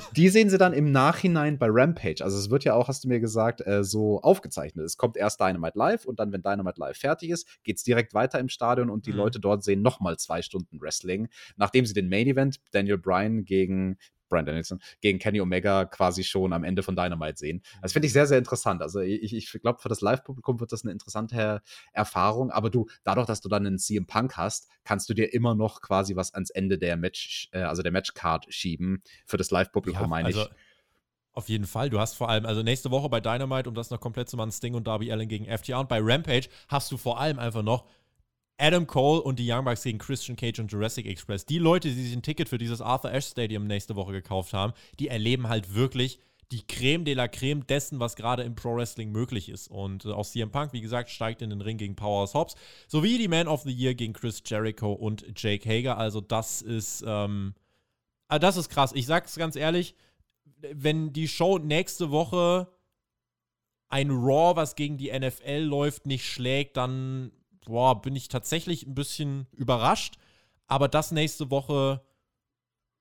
die 0.15 0.29
sehen 0.29 0.49
sie 0.49 0.57
dann 0.57 0.73
im 0.73 0.91
Nachhinein 0.91 1.57
bei 1.57 1.67
Rampage. 1.69 2.23
Also 2.23 2.37
es 2.37 2.49
wird 2.49 2.63
ja 2.63 2.73
auch, 2.73 2.87
hast 2.87 3.03
du 3.03 3.07
mir 3.07 3.19
gesagt, 3.19 3.65
äh, 3.65 3.83
so 3.83 4.21
aufgezeichnet. 4.21 4.85
Es 4.85 4.97
kommt 4.97 5.17
erst 5.17 5.39
Dynamite 5.39 5.77
live 5.77 6.05
und 6.05 6.19
dann, 6.19 6.31
wenn 6.31 6.41
Dynamite 6.41 6.79
live 6.79 6.97
fertig 6.97 7.31
ist, 7.31 7.47
geht 7.63 7.77
es 7.77 7.83
direkt 7.83 8.13
weiter 8.13 8.39
im 8.39 8.49
Stadion 8.49 8.89
und 8.89 9.05
die 9.05 9.11
mhm. 9.11 9.17
Leute 9.17 9.39
dort 9.39 9.63
sehen 9.63 9.81
nochmal 9.81 10.17
zwei 10.17 10.41
Stunden 10.41 10.79
Wrestling, 10.79 11.29
nachdem 11.55 11.85
sie 11.85 11.93
den 11.93 12.09
Main 12.09 12.27
Event 12.27 12.59
Daniel 12.71 12.97
Bryan 12.97 13.45
gegen 13.45 13.97
Brian 14.29 14.45
Danielson, 14.45 14.79
gegen 15.01 15.19
Kenny 15.19 15.41
Omega 15.41 15.85
quasi 15.85 16.23
schon 16.23 16.53
am 16.53 16.63
Ende 16.63 16.83
von 16.83 16.95
Dynamite 16.95 17.37
sehen. 17.37 17.61
Das 17.81 17.93
finde 17.93 18.07
ich 18.07 18.13
sehr, 18.13 18.27
sehr 18.27 18.37
interessant. 18.37 18.81
Also 18.81 18.99
ich, 18.99 19.33
ich 19.33 19.51
glaube, 19.61 19.79
für 19.79 19.89
das 19.89 20.01
Live-Publikum 20.01 20.59
wird 20.59 20.71
das 20.71 20.83
eine 20.83 20.91
interessante 20.91 21.61
Erfahrung. 21.93 22.51
Aber 22.51 22.69
du, 22.69 22.87
dadurch, 23.03 23.27
dass 23.27 23.41
du 23.41 23.49
dann 23.49 23.65
einen 23.65 23.79
CM 23.79 24.05
Punk 24.05 24.37
hast, 24.37 24.69
kannst 24.83 25.09
du 25.09 25.13
dir 25.13 25.33
immer 25.33 25.55
noch 25.55 25.81
quasi 25.81 26.15
was 26.15 26.33
ans 26.33 26.49
Ende 26.49 26.77
der 26.77 26.97
Match, 26.97 27.49
äh, 27.51 27.59
also 27.59 27.83
der 27.83 27.91
Matchcard 27.91 28.45
schieben. 28.49 29.01
Für 29.25 29.37
das 29.37 29.51
Live-Publikum 29.51 30.03
ja, 30.03 30.07
meine 30.07 30.27
also 30.27 30.41
ich. 30.43 30.49
Auf 31.35 31.49
jeden 31.49 31.65
Fall. 31.65 31.89
Du 31.89 31.99
hast 31.99 32.13
vor 32.13 32.29
allem, 32.29 32.45
also 32.45 32.63
nächste 32.63 32.91
Woche 32.91 33.09
bei 33.09 33.19
Dynamite, 33.19 33.67
um 33.67 33.75
das 33.75 33.89
noch 33.89 33.99
komplett 33.99 34.29
zu 34.29 34.37
machen, 34.37 34.53
Sting 34.53 34.73
und 34.73 34.87
Darby 34.87 35.11
Allen 35.11 35.27
gegen 35.27 35.45
FTR. 35.45 35.81
Und 35.81 35.89
bei 35.89 35.99
Rampage 36.01 36.47
hast 36.69 36.89
du 36.93 36.97
vor 36.97 37.19
allem 37.19 37.39
einfach 37.39 37.61
noch 37.61 37.85
Adam 38.57 38.87
Cole 38.87 39.21
und 39.21 39.39
die 39.39 39.51
Young 39.51 39.65
Bucks 39.65 39.83
gegen 39.83 39.97
Christian 39.97 40.37
Cage 40.37 40.59
und 40.59 40.71
Jurassic 40.71 41.05
Express. 41.05 41.45
Die 41.45 41.57
Leute, 41.57 41.89
die 41.89 42.01
sich 42.01 42.13
ein 42.13 42.21
Ticket 42.21 42.47
für 42.47 42.57
dieses 42.57 42.81
Arthur 42.81 43.11
Ashe 43.11 43.31
Stadium 43.31 43.67
nächste 43.67 43.95
Woche 43.95 44.13
gekauft 44.13 44.53
haben, 44.53 44.73
die 44.99 45.09
erleben 45.09 45.49
halt 45.49 45.75
wirklich 45.75 46.19
die 46.51 46.65
Creme 46.65 47.05
de 47.05 47.15
la 47.15 47.27
Creme 47.27 47.65
dessen, 47.65 47.99
was 47.99 48.15
gerade 48.15 48.43
im 48.43 48.55
Pro 48.55 48.75
Wrestling 48.75 49.11
möglich 49.11 49.49
ist. 49.49 49.67
Und 49.67 50.05
äh, 50.05 50.11
auch 50.11 50.25
CM 50.25 50.51
Punk, 50.51 50.73
wie 50.73 50.81
gesagt, 50.81 51.09
steigt 51.09 51.41
in 51.41 51.49
den 51.49 51.61
Ring 51.61 51.77
gegen 51.77 51.95
Powerhouse 51.95 52.33
Hobbs, 52.33 52.55
sowie 52.87 53.17
die 53.17 53.27
Man 53.27 53.47
of 53.47 53.63
the 53.63 53.71
Year 53.71 53.95
gegen 53.95 54.13
Chris 54.13 54.41
Jericho 54.45 54.93
und 54.93 55.25
Jake 55.35 55.67
Hager. 55.67 55.97
Also 55.97 56.21
das 56.21 56.61
ist, 56.61 57.03
ähm, 57.05 57.55
ah, 58.27 58.39
das 58.39 58.57
ist 58.57 58.69
krass. 58.69 58.91
Ich 58.93 59.05
sag's 59.05 59.35
ganz 59.35 59.55
ehrlich, 59.55 59.95
wenn 60.71 61.13
die 61.13 61.27
Show 61.27 61.57
nächste 61.57 62.11
Woche 62.11 62.67
ein 63.89 64.11
Raw, 64.11 64.55
was 64.55 64.75
gegen 64.75 64.97
die 64.97 65.11
NFL 65.17 65.59
läuft, 65.59 66.05
nicht 66.05 66.25
schlägt, 66.25 66.77
dann 66.77 67.31
boah, 67.65 68.01
bin 68.01 68.15
ich 68.15 68.27
tatsächlich 68.27 68.85
ein 68.85 68.95
bisschen 68.95 69.47
überrascht. 69.51 70.17
Aber 70.67 70.87
das 70.87 71.11
nächste 71.11 71.51
Woche, 71.51 72.01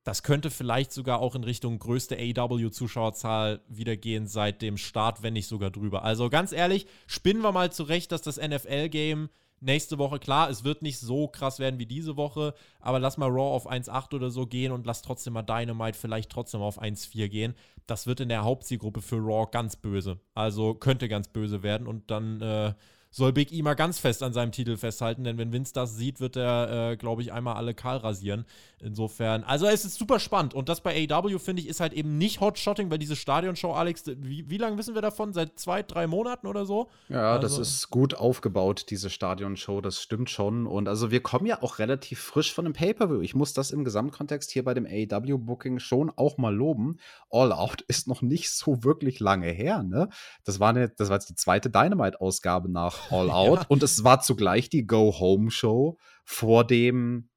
das 0.03 0.23
könnte 0.23 0.51
vielleicht 0.51 0.93
sogar 0.93 1.21
auch 1.21 1.35
in 1.35 1.45
Richtung 1.45 1.79
größte 1.79 2.17
AEW-Zuschauerzahl 2.17 3.62
wieder 3.69 3.97
gehen 3.97 4.27
seit 4.27 4.61
dem 4.61 4.77
Start, 4.77 5.23
wenn 5.23 5.33
nicht 5.33 5.47
sogar 5.47 5.71
drüber. 5.71 6.05
Also 6.05 6.29
ganz 6.29 6.53
ehrlich, 6.53 6.87
spinnen 7.07 7.43
wir 7.43 7.53
mal 7.53 7.73
zurecht, 7.73 8.12
dass 8.12 8.21
das 8.21 8.37
NFL-Game 8.37 9.31
nächste 9.61 9.99
Woche, 9.99 10.19
klar, 10.19 10.51
es 10.51 10.62
wird 10.62 10.83
nicht 10.83 10.99
so 10.99 11.27
krass 11.27 11.59
werden 11.59 11.79
wie 11.79 11.87
diese 11.87 12.17
Woche, 12.17 12.55
aber 12.81 12.99
lass 12.99 13.17
mal 13.17 13.31
Raw 13.31 13.55
auf 13.55 13.71
1,8 13.71 14.15
oder 14.15 14.31
so 14.31 14.47
gehen 14.47 14.73
und 14.73 14.87
lass 14.87 15.03
trotzdem 15.03 15.33
mal 15.33 15.43
Dynamite 15.43 15.99
vielleicht 15.99 16.31
trotzdem 16.31 16.61
auf 16.61 16.81
1,4 16.81 17.29
gehen. 17.29 17.55
Das 17.87 18.07
wird 18.07 18.21
in 18.21 18.29
der 18.29 18.45
Hauptzielgruppe 18.45 19.01
für 19.01 19.17
Raw 19.17 19.49
ganz 19.51 19.77
böse. 19.77 20.21
Also 20.35 20.75
könnte 20.75 21.09
ganz 21.09 21.29
böse 21.29 21.62
werden 21.62 21.87
und 21.87 22.11
dann 22.11 22.41
äh, 22.41 22.75
soll 23.15 23.33
Big 23.33 23.53
E 23.53 23.62
mal 23.62 23.75
ganz 23.75 24.01
fest 24.01 24.25
an 24.25 24.33
seinem 24.33 24.51
Titel 24.51 24.77
festhalten, 24.77 25.23
denn 25.23 25.39
wenn 25.39 25.53
Vince 25.53 25.73
das 25.73 25.97
sieht, 25.97 26.19
wird 26.19 26.35
er, 26.35 26.91
äh, 26.91 26.97
glaube 26.97 27.23
ich, 27.23 27.33
einmal 27.33 27.55
alle 27.55 27.73
kahl 27.73 27.99
rasieren. 27.99 28.45
Insofern, 28.81 29.45
also 29.45 29.67
es 29.67 29.85
ist 29.85 29.99
super 29.99 30.19
spannend 30.19 30.53
und 30.53 30.69
das 30.69 30.81
bei 30.81 31.07
AW 31.09 31.39
finde 31.39 31.62
ich 31.62 31.69
ist 31.69 31.79
halt 31.79 31.93
eben 31.93 32.19
nicht 32.19 32.41
Hotshotting, 32.41 32.91
weil 32.91 32.99
diese 32.99 33.15
Stadionshow, 33.15 33.73
Alex, 33.73 34.03
wie, 34.07 34.51
wie 34.51 34.59
lange 34.59 34.79
wissen 34.79 34.97
wir 34.97 35.01
davon? 35.01 35.33
Seit 35.33 35.61
zwei, 35.61 35.85
drei 35.85 36.09
Monaten 36.09 36.49
oder 36.49 36.67
so? 36.67 36.91
Ja, 37.09 37.35
also. 37.35 37.43
das 37.43 37.59
ist 37.59 37.89
gut 37.91 38.15
aufgebaut, 38.15 38.87
diese 38.91 39.11
Stadionshow, 39.11 39.81
das 39.81 40.03
stimmt 40.03 40.29
schon 40.29 40.67
und 40.67 40.89
also 40.89 41.12
wir 41.12 41.23
kommen 41.23 41.47
ja 41.47 41.62
auch 41.62 41.79
relativ 41.79 42.19
frisch 42.19 42.53
von 42.53 42.65
einem 42.65 42.75
Pay-Per-View. 42.75 43.21
Ich 43.21 43.37
muss 43.37 43.53
das 43.53 43.71
im 43.71 43.85
Gesamtkontext 43.85 44.51
hier 44.51 44.65
bei 44.65 44.75
dem 44.75 44.87
AW-Booking 44.87 45.79
schon 45.79 46.11
auch 46.11 46.37
mal 46.37 46.55
loben. 46.55 46.99
All 47.31 47.53
Out 47.53 47.83
ist 47.83 48.09
noch 48.09 48.23
nicht 48.23 48.51
so 48.51 48.83
wirklich 48.83 49.21
lange 49.21 49.51
her, 49.51 49.85
ne? 49.85 50.09
Das 50.43 50.59
war, 50.59 50.71
eine, 50.71 50.89
das 50.89 51.11
war 51.11 51.17
jetzt 51.17 51.31
die 51.31 51.37
zweite 51.37 51.71
Dynamite-Ausgabe 51.71 52.69
nach 52.69 53.04
All 53.11 53.31
Out. 53.31 53.61
Ja. 53.61 53.67
Und 53.69 53.83
es 53.83 54.05
war 54.05 54.21
zugleich 54.21 54.69
die 54.69 54.87
Go-Home-Show 54.87 55.99
vor 56.25 56.67
dem 56.67 57.29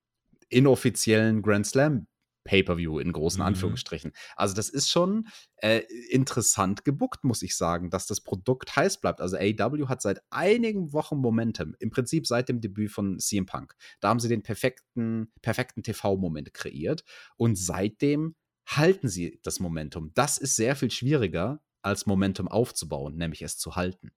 inoffiziellen 0.49 1.41
Grand 1.41 1.68
Slam 1.68 2.07
Pay-per-view 2.47 2.99
in 2.99 3.11
großen 3.11 3.41
mhm. 3.41 3.47
Anführungsstrichen. 3.47 4.13
Also 4.36 4.55
das 4.55 4.70
ist 4.70 4.89
schon 4.89 5.28
äh, 5.57 5.82
interessant 6.09 6.86
gebuckt, 6.86 7.24
muss 7.24 7.43
ich 7.43 7.55
sagen, 7.55 7.89
dass 7.89 8.07
das 8.07 8.22
Produkt 8.22 8.76
heiß 8.76 8.99
bleibt. 9.01 9.22
Also 9.22 9.38
AW 9.38 9.88
hat 9.88 10.01
seit 10.01 10.22
einigen 10.32 10.93
Wochen 10.93 11.18
Momentum, 11.18 11.76
im 11.80 11.91
Prinzip 11.91 12.26
seit 12.26 12.49
dem 12.49 12.61
Debüt 12.61 12.89
von 12.89 13.20
CM 13.20 13.45
Punk. 13.45 13.76
Da 13.99 14.09
haben 14.09 14.20
sie 14.20 14.30
den 14.30 14.41
perfekten, 14.41 15.32
perfekten 15.41 15.84
TV-Moment 15.84 16.53
kreiert 16.53 17.03
und 17.36 17.57
seitdem 17.57 18.36
halten 18.65 19.09
sie 19.09 19.39
das 19.43 19.59
Momentum. 19.59 20.11
Das 20.13 20.38
ist 20.38 20.55
sehr 20.55 20.76
viel 20.76 20.91
schwieriger, 20.91 21.61
als 21.82 22.05
Momentum 22.05 22.47
aufzubauen, 22.47 23.15
nämlich 23.18 23.41
es 23.41 23.57
zu 23.57 23.76
halten. 23.76 24.11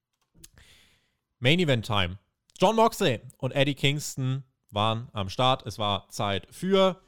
Main 1.43 1.59
Event 1.59 1.87
Time. 1.87 2.19
John 2.61 2.77
Moxley 2.77 3.21
und 3.39 3.53
Eddie 3.53 3.75
Kingston 3.75 4.45
waren 4.71 5.09
am 5.15 5.31
Start. 5.31 5.67
Es 5.67 5.79
war 5.79 6.07
Zeit 6.11 6.47
für. 6.51 7.01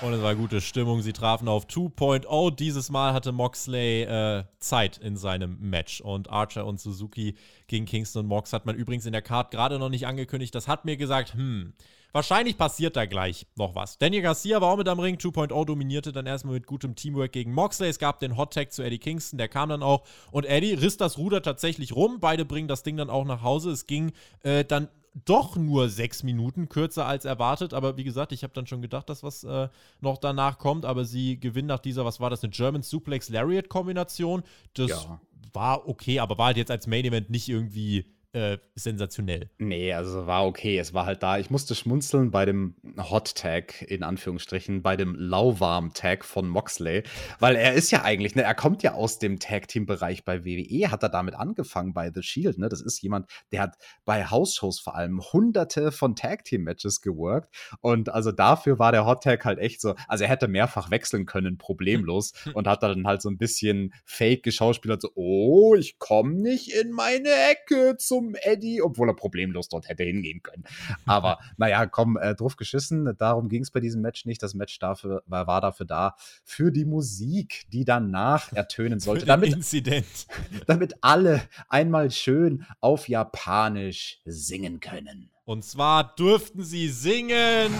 Und 0.00 0.14
es 0.14 0.22
war 0.22 0.34
gute 0.34 0.62
Stimmung. 0.62 1.02
Sie 1.02 1.12
trafen 1.12 1.48
auf 1.48 1.66
2.0. 1.66 2.56
Dieses 2.56 2.88
Mal 2.88 3.12
hatte 3.12 3.30
Moxley 3.30 4.04
äh, 4.04 4.44
Zeit 4.58 4.96
in 4.96 5.18
seinem 5.18 5.58
Match. 5.60 6.00
Und 6.00 6.30
Archer 6.30 6.64
und 6.64 6.80
Suzuki 6.80 7.34
gegen 7.66 7.84
Kingston 7.84 8.20
und 8.20 8.28
Mox 8.28 8.54
hat 8.54 8.64
man 8.64 8.74
übrigens 8.74 9.04
in 9.04 9.12
der 9.12 9.20
Card 9.20 9.50
gerade 9.50 9.78
noch 9.78 9.90
nicht 9.90 10.06
angekündigt. 10.06 10.54
Das 10.54 10.66
hat 10.66 10.86
mir 10.86 10.96
gesagt, 10.96 11.34
hm, 11.34 11.74
Wahrscheinlich 12.12 12.58
passiert 12.58 12.94
da 12.94 13.06
gleich 13.06 13.46
noch 13.56 13.74
was. 13.74 13.96
Daniel 13.96 14.22
Garcia 14.22 14.60
war 14.60 14.72
auch 14.72 14.76
mit 14.76 14.88
am 14.88 15.00
Ring. 15.00 15.16
2.0 15.16 15.64
dominierte 15.64 16.12
dann 16.12 16.26
erstmal 16.26 16.54
mit 16.54 16.66
gutem 16.66 16.94
Teamwork 16.94 17.32
gegen 17.32 17.54
Moxley. 17.54 17.88
Es 17.88 17.98
gab 17.98 18.20
den 18.20 18.36
Hot 18.36 18.52
Tag 18.52 18.70
zu 18.70 18.82
Eddie 18.82 18.98
Kingston, 18.98 19.38
der 19.38 19.48
kam 19.48 19.70
dann 19.70 19.82
auch. 19.82 20.04
Und 20.30 20.44
Eddie 20.44 20.74
riss 20.74 20.98
das 20.98 21.16
Ruder 21.16 21.40
tatsächlich 21.40 21.96
rum. 21.96 22.20
Beide 22.20 22.44
bringen 22.44 22.68
das 22.68 22.82
Ding 22.82 22.98
dann 22.98 23.08
auch 23.08 23.24
nach 23.24 23.42
Hause. 23.42 23.70
Es 23.70 23.86
ging 23.86 24.12
äh, 24.42 24.62
dann 24.62 24.88
doch 25.24 25.56
nur 25.56 25.88
sechs 25.88 26.22
Minuten, 26.22 26.68
kürzer 26.68 27.06
als 27.06 27.24
erwartet. 27.24 27.72
Aber 27.72 27.96
wie 27.96 28.04
gesagt, 28.04 28.32
ich 28.32 28.42
habe 28.42 28.52
dann 28.52 28.66
schon 28.66 28.82
gedacht, 28.82 29.08
dass 29.08 29.22
was 29.22 29.44
äh, 29.44 29.68
noch 30.00 30.18
danach 30.18 30.58
kommt. 30.58 30.84
Aber 30.84 31.06
sie 31.06 31.40
gewinnen 31.40 31.68
nach 31.68 31.80
dieser, 31.80 32.04
was 32.04 32.20
war 32.20 32.28
das, 32.28 32.42
eine 32.42 32.50
German 32.50 32.82
Suplex 32.82 33.30
Lariat 33.30 33.70
Kombination. 33.70 34.42
Das 34.74 34.90
ja. 34.90 35.20
war 35.54 35.88
okay, 35.88 36.20
aber 36.20 36.36
war 36.36 36.46
halt 36.46 36.58
jetzt 36.58 36.70
als 36.70 36.86
Main 36.86 37.06
Event 37.06 37.30
nicht 37.30 37.48
irgendwie 37.48 38.04
äh, 38.34 38.56
sensationell. 38.74 39.50
Nee, 39.58 39.92
also 39.92 40.26
war 40.26 40.46
okay. 40.46 40.78
Es 40.78 40.94
war 40.94 41.04
halt 41.04 41.22
da. 41.22 41.38
Ich 41.38 41.50
musste 41.50 41.74
schmunzeln 41.74 42.30
bei 42.30 42.46
dem 42.46 42.76
Hot 42.96 43.34
Tag, 43.34 43.82
in 43.82 44.02
Anführungsstrichen, 44.02 44.82
bei 44.82 44.96
dem 44.96 45.14
Lauwarm 45.14 45.92
Tag 45.92 46.24
von 46.24 46.48
Moxley, 46.48 47.02
weil 47.40 47.56
er 47.56 47.74
ist 47.74 47.90
ja 47.90 48.04
eigentlich, 48.04 48.34
ne, 48.34 48.42
er 48.42 48.54
kommt 48.54 48.82
ja 48.82 48.94
aus 48.94 49.18
dem 49.18 49.38
Tag 49.38 49.68
Team 49.68 49.84
Bereich 49.84 50.24
bei 50.24 50.46
WWE, 50.46 50.90
hat 50.90 51.02
er 51.02 51.10
damit 51.10 51.34
angefangen 51.34 51.92
bei 51.92 52.10
The 52.10 52.22
Shield, 52.22 52.56
ne? 52.56 52.70
Das 52.70 52.80
ist 52.80 53.02
jemand, 53.02 53.30
der 53.52 53.60
hat 53.60 53.76
bei 54.06 54.24
House-Shows 54.24 54.80
vor 54.80 54.94
allem 54.94 55.20
hunderte 55.20 55.92
von 55.92 56.16
Tag 56.16 56.44
Team 56.44 56.62
Matches 56.62 57.02
geworkt 57.02 57.54
und 57.80 58.08
also 58.08 58.32
dafür 58.32 58.78
war 58.78 58.92
der 58.92 59.04
Hot 59.04 59.22
Tag 59.22 59.44
halt 59.44 59.58
echt 59.58 59.82
so, 59.82 59.94
also 60.08 60.24
er 60.24 60.30
hätte 60.30 60.48
mehrfach 60.48 60.90
wechseln 60.90 61.26
können, 61.26 61.58
problemlos 61.58 62.32
und 62.54 62.66
hat 62.66 62.82
dann 62.82 63.06
halt 63.06 63.20
so 63.20 63.28
ein 63.28 63.36
bisschen 63.36 63.92
fake 64.06 64.42
geschauspielert, 64.42 65.02
so, 65.02 65.10
oh, 65.14 65.74
ich 65.74 65.98
komme 65.98 66.32
nicht 66.32 66.72
in 66.72 66.92
meine 66.92 67.28
Ecke 67.50 67.96
zum 67.98 68.21
zum 68.22 68.34
Eddie, 68.40 68.82
obwohl 68.82 69.08
er 69.08 69.14
problemlos 69.14 69.68
dort 69.68 69.88
hätte 69.88 70.04
hingehen 70.04 70.42
können. 70.42 70.64
Aber 71.06 71.38
naja, 71.56 71.86
komm, 71.86 72.16
äh, 72.16 72.34
drauf 72.34 72.56
geschissen. 72.56 73.14
Darum 73.18 73.48
ging 73.48 73.62
es 73.62 73.70
bei 73.70 73.80
diesem 73.80 74.00
Match 74.02 74.24
nicht. 74.24 74.42
Das 74.42 74.54
Match 74.54 74.78
dafür, 74.78 75.22
war, 75.26 75.46
war 75.46 75.60
dafür 75.60 75.86
da, 75.86 76.14
für 76.44 76.70
die 76.70 76.84
Musik, 76.84 77.64
die 77.72 77.84
danach 77.84 78.52
ertönen 78.54 79.00
sollte. 79.00 79.26
damit, 79.26 79.52
Inzident. 79.52 80.26
damit 80.66 80.94
alle 81.00 81.42
einmal 81.68 82.10
schön 82.10 82.64
auf 82.80 83.08
Japanisch 83.08 84.20
singen 84.24 84.80
können. 84.80 85.30
Und 85.44 85.64
zwar 85.64 86.14
durften 86.14 86.62
sie 86.62 86.88
singen. 86.88 87.72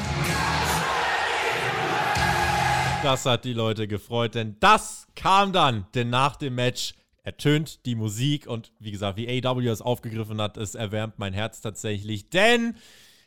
Das 3.03 3.27
hat 3.27 3.45
die 3.45 3.53
Leute 3.53 3.89
gefreut, 3.89 4.35
denn 4.37 4.57
das 4.61 5.09
kam 5.17 5.53
dann. 5.53 5.87
Denn 5.95 6.11
nach 6.11 6.37
dem 6.37 6.55
Match 6.55 6.95
ertönt 7.23 7.87
die 7.87 7.95
Musik 7.95 8.47
und 8.47 8.73
wie 8.79 8.91
gesagt, 8.91 9.17
wie 9.17 9.45
AW 9.45 9.67
es 9.67 9.83
aufgegriffen 9.83 10.41
hat, 10.41 10.57
es 10.57 10.75
erwärmt 10.75 11.19
mein 11.19 11.33
Herz 11.33 11.61
tatsächlich, 11.61 12.31
denn 12.31 12.77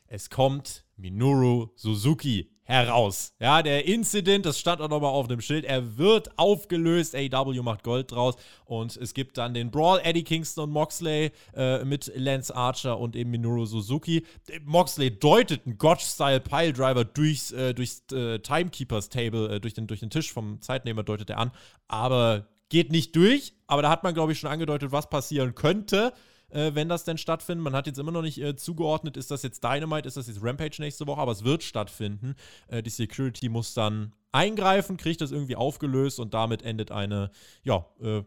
es 0.08 0.30
kommt 0.30 0.86
Minoru 0.98 1.70
Suzuki 1.76 2.52
heraus. 2.66 3.34
Ja, 3.40 3.62
der 3.62 3.86
Incident, 3.86 4.46
das 4.46 4.60
stand 4.60 4.82
auch 4.82 4.90
nochmal 4.90 5.12
auf 5.12 5.28
dem 5.28 5.40
Schild, 5.40 5.66
er 5.66 5.98
wird 5.98 6.38
aufgelöst, 6.38 7.16
AW 7.16 7.62
macht 7.62 7.84
Gold 7.84 8.12
draus 8.12 8.36
und 8.66 8.98
es 8.98 9.14
gibt 9.14 9.38
dann 9.38 9.54
den 9.54 9.72
Brawl, 9.72 10.00
Eddie 10.04 10.24
Kingston 10.24 10.66
und 10.66 10.72
Moxley 10.72 11.32
äh, 11.56 11.86
mit 11.86 12.12
Lance 12.16 12.56
Archer 12.56 13.00
und 13.00 13.16
eben 13.16 13.30
Minoru 13.30 13.66
Suzuki. 13.66 14.26
Moxley 14.64 15.18
deutet 15.18 15.66
einen 15.66 15.78
Gotch-Style 15.78 16.40
Piledriver 16.40 17.06
durchs, 17.06 17.52
äh, 17.52 17.74
durchs 17.74 18.04
äh, 18.12 18.40
Timekeepers 18.40 19.10
Table, 19.10 19.56
äh, 19.56 19.60
durch, 19.60 19.76
den, 19.76 19.86
durch 19.88 20.00
den 20.00 20.10
Tisch 20.10 20.34
vom 20.34 20.60
Zeitnehmer 20.62 21.04
deutet 21.04 21.30
er 21.30 21.38
an, 21.38 21.52
aber 21.88 22.48
geht 22.70 22.92
nicht 22.92 23.16
durch, 23.16 23.54
aber 23.68 23.82
da 23.82 23.90
hat 23.90 24.04
man, 24.04 24.14
glaube 24.14 24.32
ich, 24.32 24.40
schon 24.40 24.50
angedeutet, 24.50 24.92
was 24.92 25.10
passieren 25.10 25.56
könnte, 25.56 26.14
äh, 26.50 26.72
wenn 26.74 26.90
das 26.90 27.04
denn 27.04 27.18
stattfindet. 27.18 27.64
Man 27.64 27.76
hat 27.76 27.88
jetzt 27.88 28.00
immer 28.00 28.12
noch 28.12 28.22
nicht 28.22 28.40
äh, 28.42 28.56
zugeordnet, 28.56 29.18
ist 29.18 29.32
das 29.32 29.44
jetzt 29.44 29.64
Dynamite, 29.64 30.08
ist 30.08 30.18
das 30.18 30.28
jetzt 30.28 30.44
Rampage 30.44 30.78
nächste 30.80 31.08
Woche, 31.08 31.22
aber 31.22 31.32
es 31.32 31.44
wird 31.44 31.64
stattfinden. 31.64 32.36
Äh, 32.68 32.84
die 32.84 32.90
Security 32.90 33.50
muss 33.50 33.74
dann 33.74 34.14
eingreifen, 34.32 34.98
kriegt 34.98 35.22
das 35.22 35.32
irgendwie 35.32 35.56
aufgelöst 35.56 36.20
und 36.20 36.34
damit 36.34 36.62
endet 36.62 36.92
eine, 36.92 37.32
ja, 37.64 37.86
äh, 38.02 38.24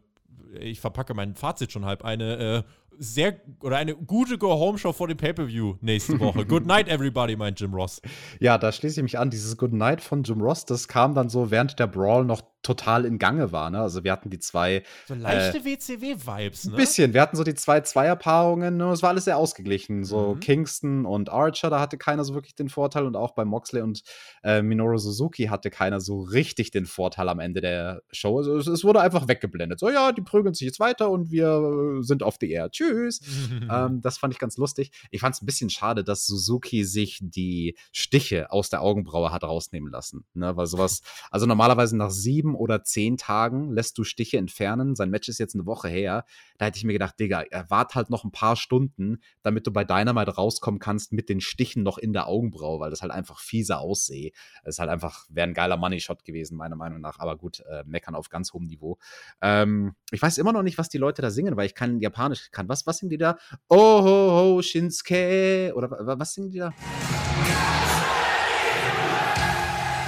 ich 0.60 0.80
verpacke 0.80 1.14
mein 1.14 1.34
Fazit 1.34 1.72
schon 1.72 1.84
halb, 1.84 2.04
eine 2.04 2.36
äh, 2.36 2.62
sehr 2.98 3.40
oder 3.62 3.76
eine 3.76 3.94
gute 3.94 4.38
Go-Home-Show 4.38 4.92
vor 4.92 5.08
dem 5.08 5.16
Pay-Per-View 5.16 5.76
nächste 5.80 6.18
Woche. 6.20 6.44
Good 6.46 6.66
night, 6.66 6.88
everybody, 6.88 7.36
meint 7.36 7.60
Jim 7.60 7.74
Ross. 7.74 8.00
Ja, 8.40 8.58
da 8.58 8.72
schließe 8.72 9.00
ich 9.00 9.02
mich 9.02 9.18
an. 9.18 9.30
Dieses 9.30 9.56
Good 9.56 9.72
night 9.72 10.00
von 10.00 10.22
Jim 10.22 10.40
Ross, 10.40 10.64
das 10.64 10.88
kam 10.88 11.14
dann 11.14 11.28
so 11.28 11.50
während 11.50 11.78
der 11.78 11.86
Brawl 11.86 12.24
noch 12.24 12.42
total 12.62 13.04
in 13.04 13.18
Gange 13.18 13.52
war. 13.52 13.70
Ne? 13.70 13.80
Also 13.80 14.04
wir 14.04 14.12
hatten 14.12 14.30
die 14.30 14.38
zwei. 14.38 14.82
So 15.06 15.14
leichte 15.14 15.58
äh, 15.58 15.64
WCW-Vibes, 15.64 16.66
ne? 16.66 16.72
Ein 16.72 16.76
bisschen. 16.76 17.14
Wir 17.14 17.22
hatten 17.22 17.36
so 17.36 17.44
die 17.44 17.54
zwei 17.54 17.80
Zweierpaarungen. 17.80 18.76
Ne? 18.76 18.90
Es 18.90 19.02
war 19.02 19.10
alles 19.10 19.24
sehr 19.24 19.36
ausgeglichen. 19.36 20.04
So 20.04 20.34
mhm. 20.34 20.40
Kingston 20.40 21.06
und 21.06 21.30
Archer, 21.30 21.70
da 21.70 21.80
hatte 21.80 21.98
keiner 21.98 22.24
so 22.24 22.34
wirklich 22.34 22.54
den 22.54 22.68
Vorteil. 22.68 23.06
Und 23.06 23.16
auch 23.16 23.32
bei 23.32 23.44
Moxley 23.44 23.82
und 23.82 24.02
äh, 24.42 24.60
Minoru 24.60 24.98
Suzuki 24.98 25.44
hatte 25.44 25.70
keiner 25.70 26.00
so 26.00 26.20
richtig 26.20 26.70
den 26.70 26.86
Vorteil 26.86 27.28
am 27.28 27.38
Ende 27.38 27.60
der 27.60 28.02
Show. 28.10 28.38
Also 28.38 28.56
es, 28.56 28.66
es, 28.66 28.84
wurde 28.84 29.00
einfach 29.00 29.28
weggeblendet. 29.28 29.78
So, 29.78 29.88
ja, 29.88 30.12
die 30.12 30.22
prügeln 30.22 30.54
sich 30.54 30.66
jetzt 30.66 30.80
weiter 30.80 31.10
und 31.10 31.30
wir 31.30 32.02
sind 32.02 32.22
auf 32.22 32.36
the 32.40 32.50
air. 32.50 32.70
Tschüss. 32.70 32.87
ähm, 33.70 34.00
das 34.00 34.18
fand 34.18 34.34
ich 34.34 34.40
ganz 34.40 34.56
lustig. 34.56 34.90
Ich 35.10 35.20
fand 35.20 35.34
es 35.34 35.42
ein 35.42 35.46
bisschen 35.46 35.70
schade, 35.70 36.04
dass 36.04 36.26
Suzuki 36.26 36.84
sich 36.84 37.18
die 37.20 37.76
Stiche 37.92 38.50
aus 38.50 38.70
der 38.70 38.82
Augenbraue 38.82 39.32
hat 39.32 39.44
rausnehmen 39.44 39.90
lassen. 39.90 40.24
Ne? 40.34 40.56
Weil 40.56 40.66
sowas, 40.66 41.02
also 41.30 41.46
normalerweise 41.46 41.96
nach 41.96 42.10
sieben 42.10 42.54
oder 42.54 42.82
zehn 42.84 43.16
Tagen 43.16 43.72
lässt 43.72 43.98
du 43.98 44.04
Stiche 44.04 44.38
entfernen. 44.38 44.94
Sein 44.96 45.10
Match 45.10 45.28
ist 45.28 45.38
jetzt 45.38 45.54
eine 45.54 45.66
Woche 45.66 45.88
her. 45.88 46.24
Da 46.58 46.66
hätte 46.66 46.78
ich 46.78 46.84
mir 46.84 46.92
gedacht, 46.92 47.18
Digga, 47.18 47.42
erwart 47.42 47.94
halt 47.94 48.10
noch 48.10 48.24
ein 48.24 48.32
paar 48.32 48.56
Stunden, 48.56 49.18
damit 49.42 49.66
du 49.66 49.72
bei 49.72 49.84
Dynamite 49.84 50.34
rauskommen 50.34 50.80
kannst 50.80 51.12
mit 51.12 51.28
den 51.28 51.40
Stichen 51.40 51.82
noch 51.82 51.98
in 51.98 52.12
der 52.12 52.26
Augenbraue, 52.28 52.80
weil 52.80 52.90
das 52.90 53.02
halt 53.02 53.12
einfach 53.12 53.40
fieser 53.40 53.80
aussehe. 53.80 54.32
Das 54.64 54.76
ist 54.76 54.78
halt 54.78 54.90
einfach, 54.90 55.26
wäre 55.28 55.46
ein 55.46 55.54
geiler 55.54 55.76
Money-Shot 55.76 56.24
gewesen, 56.24 56.56
meiner 56.56 56.76
Meinung 56.76 57.00
nach. 57.00 57.18
Aber 57.18 57.36
gut, 57.36 57.60
äh, 57.60 57.84
meckern 57.86 58.14
auf 58.14 58.28
ganz 58.28 58.52
hohem 58.52 58.66
Niveau. 58.66 58.98
Ähm, 59.40 59.94
ich 60.10 60.20
weiß 60.20 60.38
immer 60.38 60.52
noch 60.52 60.62
nicht, 60.62 60.78
was 60.78 60.88
die 60.88 60.98
Leute 60.98 61.22
da 61.22 61.30
singen, 61.30 61.56
weil 61.56 61.66
ich 61.66 61.74
kein 61.74 62.00
Japanisch 62.00 62.50
kann. 62.50 62.68
Was, 62.68 62.77
was 62.86 62.98
singen 62.98 63.10
die 63.10 63.18
da? 63.18 63.38
Oh, 63.68 64.02
ho, 64.02 64.54
ho, 64.56 64.62
Shinsuke. 64.62 65.72
Oder 65.74 65.90
was 66.18 66.34
singen 66.34 66.50
die 66.50 66.58
da? 66.58 66.72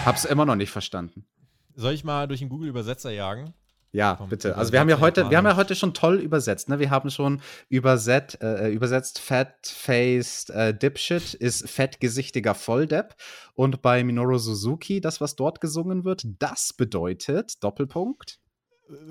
Hab's 0.05 0.25
immer 0.25 0.47
noch 0.47 0.57
nicht 0.57 0.71
verstanden. 0.71 1.27
Soll 1.75 1.93
ich 1.93 2.05
mal 2.05 2.27
durch 2.27 2.41
den 2.41 2.49
Google-Übersetzer 2.49 3.11
jagen? 3.11 3.55
Ja, 3.93 4.15
Komm, 4.17 4.29
bitte. 4.29 4.57
Also 4.57 4.73
wir 4.73 4.81
haben 4.81 4.89
ja 4.89 5.01
heute, 5.01 5.31
wir 5.31 5.37
haben 5.37 5.47
ja 5.47 5.57
heute 5.57 5.75
schon 5.75 5.95
toll 5.95 6.21
übersetzt. 6.21 6.69
Ne? 6.69 6.79
Wir 6.79 6.91
haben 6.91 7.11
schon 7.11 7.43
überset, 7.69 8.39
äh, 8.41 8.69
übersetzt 8.71 9.19
Fat-faced 9.19 10.51
äh, 10.51 10.73
Dipshit 10.77 11.35
ist 11.35 11.69
fettgesichtiger 11.69 12.55
Volldepp. 12.55 13.17
Und 13.55 13.83
bei 13.83 14.05
Minoru 14.05 14.39
Suzuki, 14.39 15.01
das, 15.01 15.21
was 15.21 15.35
dort 15.35 15.61
gesungen 15.61 16.05
wird, 16.05 16.25
das 16.39 16.73
bedeutet 16.73 17.63
Doppelpunkt. 17.65 18.40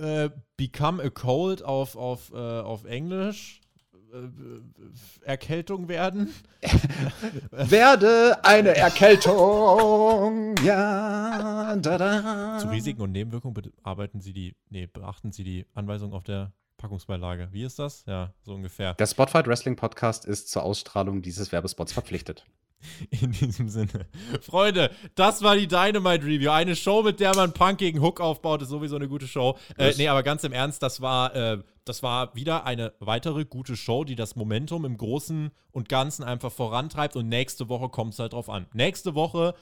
Äh, 0.01 0.29
become 0.57 1.01
a 1.01 1.09
cold 1.09 1.63
auf, 1.63 1.95
auf, 1.95 2.31
äh, 2.33 2.37
auf 2.37 2.85
Englisch. 2.85 3.61
Äh, 4.13 5.25
Erkältung 5.25 5.87
werden? 5.87 6.33
Werde 7.51 8.37
eine 8.43 8.75
Erkältung. 8.75 10.55
Ja. 10.63 11.75
Da, 11.75 11.97
da. 11.97 12.57
Zu 12.59 12.69
Risiken 12.69 13.01
und 13.01 13.11
Nebenwirkungen 13.11 13.53
bearbeiten 13.53 14.21
Sie 14.21 14.33
die, 14.33 14.55
nee, 14.69 14.87
beachten 14.87 15.31
Sie 15.31 15.43
die 15.43 15.65
Anweisung 15.73 16.13
auf 16.13 16.23
der 16.23 16.51
Packungsbeilage. 16.77 17.49
Wie 17.51 17.63
ist 17.63 17.77
das? 17.77 18.03
Ja, 18.07 18.33
so 18.41 18.55
ungefähr. 18.55 18.95
Der 18.95 19.05
Spotfight 19.05 19.47
Wrestling 19.47 19.75
Podcast 19.75 20.25
ist 20.25 20.49
zur 20.49 20.63
Ausstrahlung 20.63 21.21
dieses 21.21 21.51
Werbespots 21.51 21.93
verpflichtet. 21.93 22.45
In 23.21 23.31
diesem 23.31 23.69
Sinne. 23.69 24.07
Freunde, 24.41 24.91
das 25.15 25.41
war 25.41 25.55
die 25.55 25.67
Dynamite 25.67 26.25
Review. 26.25 26.51
Eine 26.51 26.75
Show, 26.75 27.03
mit 27.03 27.19
der 27.19 27.35
man 27.35 27.53
Punk 27.53 27.79
gegen 27.79 28.01
Hook 28.01 28.21
aufbaut, 28.21 28.61
ist 28.61 28.69
sowieso 28.69 28.95
eine 28.95 29.07
gute 29.07 29.27
Show. 29.27 29.57
Äh, 29.77 29.93
nee, 29.97 30.07
aber 30.07 30.23
ganz 30.23 30.43
im 30.43 30.53
Ernst, 30.53 30.81
das 30.81 31.01
war, 31.01 31.35
äh, 31.35 31.57
das 31.85 32.03
war 32.03 32.33
wieder 32.35 32.65
eine 32.65 32.93
weitere 32.99 33.45
gute 33.45 33.75
Show, 33.75 34.03
die 34.03 34.15
das 34.15 34.35
Momentum 34.35 34.85
im 34.85 34.97
Großen 34.97 35.51
und 35.71 35.89
Ganzen 35.89 36.23
einfach 36.23 36.51
vorantreibt. 36.51 37.15
Und 37.15 37.27
nächste 37.27 37.69
Woche 37.69 37.89
kommt 37.89 38.13
es 38.13 38.19
halt 38.19 38.33
drauf 38.33 38.49
an. 38.49 38.67
Nächste 38.73 39.13
Woche, 39.15 39.55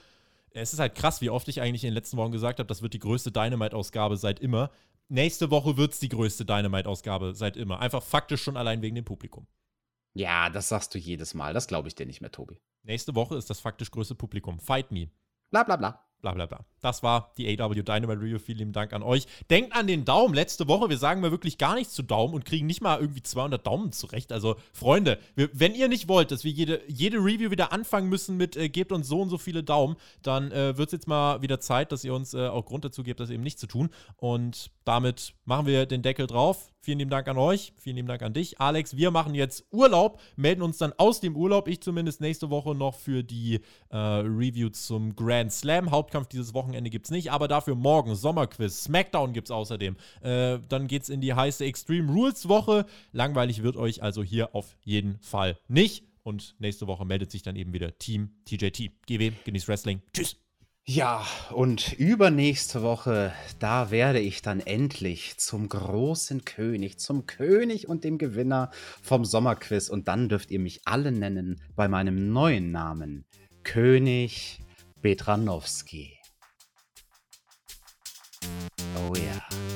es 0.51 0.73
ist 0.73 0.79
halt 0.79 0.95
krass, 0.95 1.21
wie 1.21 1.29
oft 1.29 1.47
ich 1.47 1.61
eigentlich 1.61 1.83
in 1.83 1.89
den 1.89 1.95
letzten 1.95 2.17
Wochen 2.17 2.31
gesagt 2.31 2.59
habe, 2.59 2.67
das 2.67 2.81
wird 2.81 2.93
die 2.93 2.99
größte 2.99 3.31
Dynamite-Ausgabe 3.31 4.17
seit 4.17 4.39
immer. 4.39 4.71
Nächste 5.09 5.51
Woche 5.51 5.77
wird 5.77 5.93
es 5.93 5.99
die 5.99 6.09
größte 6.09 6.45
Dynamite-Ausgabe 6.45 7.33
seit 7.33 7.57
immer. 7.57 7.79
Einfach 7.79 8.03
faktisch 8.03 8.43
schon 8.43 8.57
allein 8.57 8.81
wegen 8.81 8.95
dem 8.95 9.05
Publikum. 9.05 9.47
Ja, 10.13 10.49
das 10.49 10.67
sagst 10.69 10.93
du 10.95 10.99
jedes 10.99 11.33
Mal. 11.33 11.53
Das 11.53 11.67
glaube 11.67 11.87
ich 11.87 11.95
dir 11.95 12.05
nicht 12.05 12.21
mehr, 12.21 12.31
Tobi. 12.31 12.59
Nächste 12.87 13.13
Woche 13.15 13.35
ist 13.35 13.49
das 13.49 13.59
faktisch 13.59 13.91
größte 13.91 14.15
Publikum. 14.15 14.59
Fight 14.59 14.91
me. 14.91 15.09
Bla 15.51 15.63
bla 15.63 15.75
bla 15.75 16.07
bla 16.21 16.33
bla 16.33 16.45
bla. 16.45 16.65
Das 16.81 17.03
war 17.03 17.33
die 17.37 17.59
AW 17.59 17.73
Dynamite 17.73 18.19
Review. 18.19 18.39
Vielen 18.39 18.59
lieben 18.59 18.73
Dank 18.73 18.93
an 18.93 19.03
euch. 19.03 19.25
Denkt 19.49 19.75
an 19.75 19.87
den 19.87 20.05
Daumen. 20.05 20.33
Letzte 20.33 20.67
Woche, 20.67 20.89
wir 20.89 20.97
sagen 20.97 21.21
mal 21.21 21.31
wirklich 21.31 21.57
gar 21.57 21.75
nichts 21.75 21.93
zu 21.93 22.03
Daumen 22.03 22.33
und 22.33 22.45
kriegen 22.45 22.65
nicht 22.65 22.81
mal 22.81 22.99
irgendwie 22.99 23.23
200 23.23 23.65
Daumen 23.65 23.91
zurecht. 23.91 24.31
Also, 24.31 24.55
Freunde, 24.73 25.19
wir, 25.35 25.49
wenn 25.53 25.75
ihr 25.75 25.87
nicht 25.87 26.07
wollt, 26.07 26.31
dass 26.31 26.43
wir 26.43 26.51
jede, 26.51 26.81
jede 26.87 27.17
Review 27.17 27.51
wieder 27.51 27.71
anfangen 27.71 28.09
müssen 28.09 28.37
mit 28.37 28.55
äh, 28.55 28.69
gebt 28.69 28.91
uns 28.91 29.07
so 29.07 29.21
und 29.21 29.29
so 29.29 29.37
viele 29.37 29.63
Daumen, 29.63 29.95
dann 30.21 30.51
äh, 30.51 30.77
wird 30.77 30.89
es 30.89 30.93
jetzt 30.93 31.07
mal 31.07 31.41
wieder 31.41 31.59
Zeit, 31.59 31.91
dass 31.91 32.03
ihr 32.03 32.13
uns 32.13 32.33
äh, 32.33 32.47
auch 32.47 32.65
Grund 32.65 32.85
dazu 32.85 33.03
gebt, 33.03 33.19
das 33.19 33.29
eben 33.29 33.43
nicht 33.43 33.59
zu 33.59 33.67
tun. 33.67 33.89
Und 34.15 34.71
damit 34.85 35.33
machen 35.45 35.65
wir 35.65 35.85
den 35.85 36.01
Deckel 36.01 36.27
drauf. 36.27 36.71
Vielen 36.87 36.99
lieben 36.99 37.11
Dank 37.11 37.27
an 37.27 37.37
euch. 37.37 37.73
Vielen 37.75 37.97
lieben 37.97 38.07
Dank 38.07 38.21
an 38.21 38.31
dich, 38.31 38.61
Alex. 38.61 38.95
Wir 38.95 39.11
machen 39.11 39.35
jetzt 39.35 39.65
Urlaub, 39.71 40.21
melden 40.37 40.61
uns 40.61 40.77
dann 40.77 40.93
aus 40.95 41.19
dem 41.19 41.35
Urlaub. 41.35 41.67
Ich 41.67 41.81
zumindest 41.81 42.21
nächste 42.21 42.49
Woche 42.49 42.73
noch 42.75 42.95
für 42.95 43.25
die 43.25 43.59
äh, 43.89 43.97
Review 43.97 44.69
zum 44.69 45.13
Grand 45.13 45.51
Slam. 45.51 45.91
Hauptkampf 45.91 46.29
dieses 46.29 46.53
Wochenende 46.53 46.89
gibt 46.89 47.07
es 47.07 47.11
nicht, 47.11 47.29
aber 47.29 47.49
dafür 47.49 47.75
morgen 47.75 48.15
Sommerquiz. 48.15 48.85
Smackdown 48.85 49.33
gibt 49.33 49.49
es 49.49 49.51
außerdem. 49.51 49.97
Äh, 50.21 50.59
dann 50.69 50.87
geht 50.87 51.03
es 51.03 51.09
in 51.09 51.19
die 51.19 51.33
heiße 51.33 51.65
Extreme 51.65 52.09
Rules 52.09 52.47
Woche. 52.47 52.85
Langweilig 53.11 53.63
wird 53.63 53.75
euch 53.75 54.01
also 54.01 54.23
hier 54.23 54.55
auf 54.55 54.77
jeden 54.85 55.19
Fall 55.19 55.57
nicht. 55.67 56.05
Und 56.23 56.55
nächste 56.57 56.87
Woche 56.87 57.03
meldet 57.03 57.31
sich 57.31 57.43
dann 57.43 57.57
eben 57.57 57.73
wieder 57.73 57.97
Team 57.97 58.29
TJT. 58.45 58.91
GW, 59.07 59.33
genießt 59.43 59.67
Wrestling. 59.67 60.01
Tschüss. 60.13 60.37
Ja, 60.89 61.27
und 61.51 61.91
übernächste 61.99 62.81
Woche, 62.81 63.33
da 63.59 63.91
werde 63.91 64.21
ich 64.21 64.41
dann 64.41 64.61
endlich 64.61 65.35
zum 65.35 65.67
großen 65.67 66.45
König, 66.45 66.97
zum 66.97 67.25
König 67.25 67.89
und 67.89 68.05
dem 68.05 68.17
Gewinner 68.17 68.71
vom 69.01 69.25
Sommerquiz. 69.25 69.89
Und 69.89 70.07
dann 70.07 70.29
dürft 70.29 70.49
ihr 70.49 70.59
mich 70.59 70.79
alle 70.85 71.11
nennen 71.11 71.61
bei 71.75 71.89
meinem 71.89 72.31
neuen 72.31 72.71
Namen. 72.71 73.25
König 73.63 74.61
Betranowski. 75.01 76.17
Oh 78.95 79.13
ja. 79.13 79.43
Alex, 79.43 79.66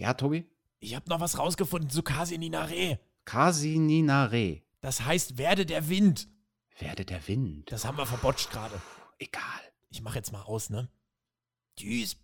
Ja, 0.00 0.14
Tobi? 0.14 0.46
ich 0.78 0.94
habe 0.94 1.10
noch 1.10 1.20
was 1.20 1.36
rausgefunden 1.36 1.90
zu 1.90 2.02
Kasi 2.02 2.38
Ninare. 2.38 2.98
Kasininare. 3.26 4.62
Das 4.80 5.02
heißt, 5.02 5.36
werde 5.36 5.66
der 5.66 5.90
Wind. 5.90 6.26
Werde 6.78 7.04
der 7.04 7.28
Wind. 7.28 7.70
Das 7.70 7.84
haben 7.84 7.98
wir 7.98 8.06
verbotscht 8.06 8.50
gerade. 8.50 8.80
Egal. 9.18 9.60
Ich 9.90 10.00
mache 10.00 10.16
jetzt 10.16 10.32
mal 10.32 10.40
aus, 10.40 10.70
ne? 10.70 10.88
Tschüss. 11.76 12.16